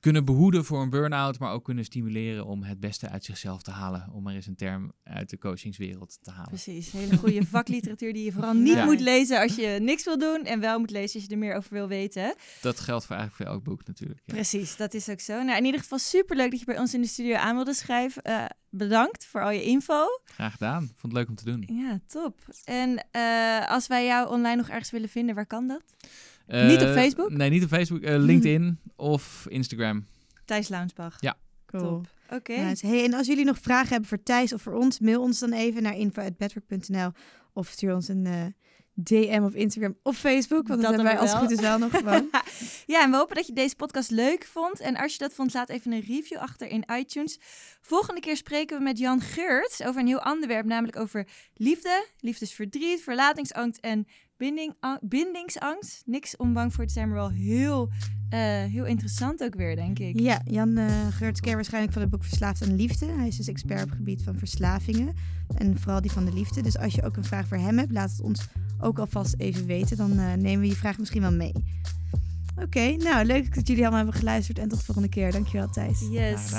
kunnen 0.00 0.24
behoeden 0.24 0.64
voor 0.64 0.82
een 0.82 0.90
burn-out, 0.90 1.38
maar 1.38 1.52
ook 1.52 1.64
kunnen 1.64 1.84
stimuleren 1.84 2.46
om 2.46 2.62
het 2.62 2.80
beste 2.80 3.08
uit 3.08 3.24
zichzelf 3.24 3.62
te 3.62 3.70
halen. 3.70 4.08
Om 4.12 4.22
maar 4.22 4.34
eens 4.34 4.46
een 4.46 4.56
term 4.56 4.92
uit 5.04 5.30
de 5.30 5.38
coachingswereld 5.38 6.18
te 6.22 6.30
halen. 6.30 6.48
Precies, 6.48 6.90
hele 6.92 7.16
goede 7.16 7.46
vakliteratuur 7.56 8.12
die 8.12 8.24
je 8.24 8.32
vooral 8.32 8.54
niet 8.54 8.74
Ja. 8.74 8.84
moet 8.84 9.00
lezen 9.00 9.40
als 9.40 9.54
je 9.54 9.78
niks 9.80 10.04
wil 10.04 10.18
doen. 10.18 10.44
En 10.44 10.60
wel 10.60 10.78
moet 10.78 10.90
lezen 10.90 11.14
als 11.20 11.24
je 11.28 11.34
er 11.34 11.38
meer 11.38 11.54
over 11.54 11.72
wil 11.72 11.88
weten. 11.88 12.34
Dat 12.60 12.80
geldt 12.80 13.06
voor 13.06 13.16
eigenlijk 13.16 13.42
voor 13.48 13.54
elk 13.56 13.64
boek 13.64 13.86
natuurlijk. 13.86 14.20
Ja. 14.24 14.34
Precies, 14.34 14.76
dat 14.76 14.94
is 14.94 15.08
ook 15.08 15.20
zo. 15.20 15.42
Nou, 15.42 15.58
in 15.58 15.64
ieder 15.64 15.80
geval 15.80 15.98
superleuk 15.98 16.50
dat 16.50 16.58
je 16.60 16.66
bij 16.66 16.78
ons 16.78 16.94
in 16.94 17.00
de 17.00 17.06
studio 17.08 17.34
aan 17.36 17.54
wilde 17.54 17.74
schrijven. 17.74 18.22
Eh, 18.22 18.44
bedankt 18.70 19.26
voor 19.26 19.42
al 19.42 19.50
je 19.50 19.62
info. 19.62 20.04
Graag 20.24 20.52
gedaan. 20.52 20.80
Vond 20.86 21.02
het 21.02 21.12
leuk 21.12 21.28
om 21.28 21.34
te 21.34 21.44
doen. 21.44 21.64
Ja, 21.66 22.00
top. 22.06 22.40
En 22.64 23.06
eh, 23.10 23.68
als 23.70 23.86
wij 23.86 24.06
jou 24.06 24.28
online 24.28 24.56
nog 24.56 24.68
ergens 24.68 24.90
willen 24.90 25.08
vinden, 25.08 25.34
waar 25.34 25.46
kan 25.46 25.66
dat? 25.66 25.82
Eh, 26.50 26.66
Niet 26.66 26.82
op 26.82 26.88
Facebook? 26.88 27.30
Nee, 27.30 27.50
niet 27.50 27.62
op 27.62 27.68
Facebook. 27.68 28.02
Eh, 28.02 28.16
LinkedIn 28.18 28.78
of 28.96 29.46
Instagram. 29.48 30.06
Thijs 30.44 30.68
Launsbach. 30.68 31.16
Ja. 31.20 31.36
Cool. 31.66 31.82
Top. 31.82 32.06
Oké. 32.30 32.52
Nice. 32.52 32.86
Hey, 32.86 33.04
en 33.04 33.14
als 33.14 33.26
jullie 33.26 33.44
nog 33.44 33.58
vragen 33.58 33.88
hebben 33.88 34.08
voor 34.08 34.22
Thijs 34.22 34.52
of 34.52 34.62
voor 34.62 34.74
ons, 34.74 34.98
mail 35.00 35.20
ons 35.20 35.38
dan 35.38 35.52
even 35.52 35.82
naar 35.82 35.96
info.bedrock.nl 35.96 37.10
of 37.52 37.68
stuur 37.68 37.94
ons 37.94 38.08
een 38.08 38.26
eh, 38.26 38.44
DM 38.94 39.42
op 39.42 39.54
Instagram 39.54 39.96
of 40.02 40.16
Facebook, 40.16 40.68
want 40.68 40.80
dat, 40.82 40.90
Dat 40.90 40.90
hebben 40.90 41.04
wij 41.04 41.18
als 41.18 41.30
het 41.30 41.40
goed 41.40 41.50
is 41.50 41.60
wel 41.60 41.78
nog 41.78 41.90
gewoon. 41.90 42.30
Ja, 42.86 43.02
en 43.02 43.10
we 43.10 43.16
hopen 43.16 43.36
dat 43.36 43.46
je 43.46 43.52
deze 43.52 43.76
podcast 43.76 44.10
leuk 44.10 44.44
vond. 44.44 44.80
En 44.80 44.96
als 44.96 45.12
je 45.12 45.18
dat 45.18 45.32
vond, 45.32 45.54
laat 45.54 45.68
even 45.68 45.92
een 45.92 46.04
review 46.06 46.38
achter 46.38 46.68
in 46.68 46.84
iTunes. 46.92 47.38
Volgende 47.80 48.20
keer 48.20 48.36
spreken 48.36 48.78
we 48.78 48.82
met 48.82 48.98
Jan 48.98 49.20
Geurts 49.20 49.82
over 49.82 50.00
een 50.00 50.06
heel 50.06 50.18
ander 50.18 50.32
onderwerp, 50.32 50.66
namelijk 50.66 50.98
over 50.98 51.26
liefde, 51.54 52.06
liefdesverdriet, 52.20 53.02
verlatingsangst 53.02 53.78
en 53.80 54.06
binding, 54.40 54.74
ang- 54.80 54.98
bindingsangst. 55.02 56.02
Niks 56.06 56.36
om 56.36 56.52
bang 56.52 56.72
voor 56.74 56.86
te 56.86 56.92
zijn, 56.92 57.08
maar 57.08 57.16
wel 57.16 57.30
heel, 57.30 57.88
eh, 58.30 58.40
heel 58.64 58.84
interessant 58.86 59.42
ook 59.42 59.54
weer, 59.54 59.76
denk 59.76 59.98
ik. 59.98 60.20
Ja, 60.20 60.40
Jan 60.44 60.76
eh 60.76 61.06
Geurts 61.10 61.40
ken 61.40 61.48
je 61.50 61.54
waarschijnlijk 61.56 61.92
van 61.92 62.02
het 62.02 62.10
boek 62.10 62.24
Verslaafd 62.24 62.62
aan 62.62 62.76
Liefde. 62.76 63.06
Hij 63.06 63.26
is 63.28 63.36
dus 63.36 63.48
expert 63.48 63.82
op 63.82 63.88
het 63.88 63.96
gebied 63.98 64.22
van 64.22 64.38
verslavingen 64.38 65.14
en 65.56 65.78
vooral 65.78 66.00
die 66.00 66.10
van 66.12 66.24
de 66.24 66.32
liefde. 66.32 66.62
Dus 66.62 66.78
als 66.78 66.94
je 66.94 67.02
ook 67.02 67.16
een 67.16 67.24
vraag 67.24 67.46
voor 67.48 67.56
hem 67.56 67.78
hebt, 67.78 67.92
laat 67.92 68.10
het 68.10 68.20
ons 68.20 68.46
ook 68.80 68.98
alvast 68.98 69.34
even 69.38 69.66
weten. 69.66 69.96
Dan 69.96 70.18
eh, 70.18 70.32
nemen 70.32 70.60
we 70.60 70.66
je 70.66 70.76
vraag 70.76 70.98
misschien 70.98 71.20
wel 71.22 71.32
mee. 71.32 71.52
Oké, 72.62 72.96
nou 72.96 73.24
leuk 73.24 73.54
dat 73.54 73.66
jullie 73.66 73.82
allemaal 73.82 74.02
hebben 74.02 74.18
geluisterd 74.20 74.58
en 74.58 74.68
tot 74.68 74.78
de 74.78 74.84
volgende 74.84 75.08
keer. 75.08 75.32
Dankjewel 75.32 75.70
Thijs. 75.70 76.00
Yes. 76.10 76.50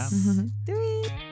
Doei! 0.65 1.30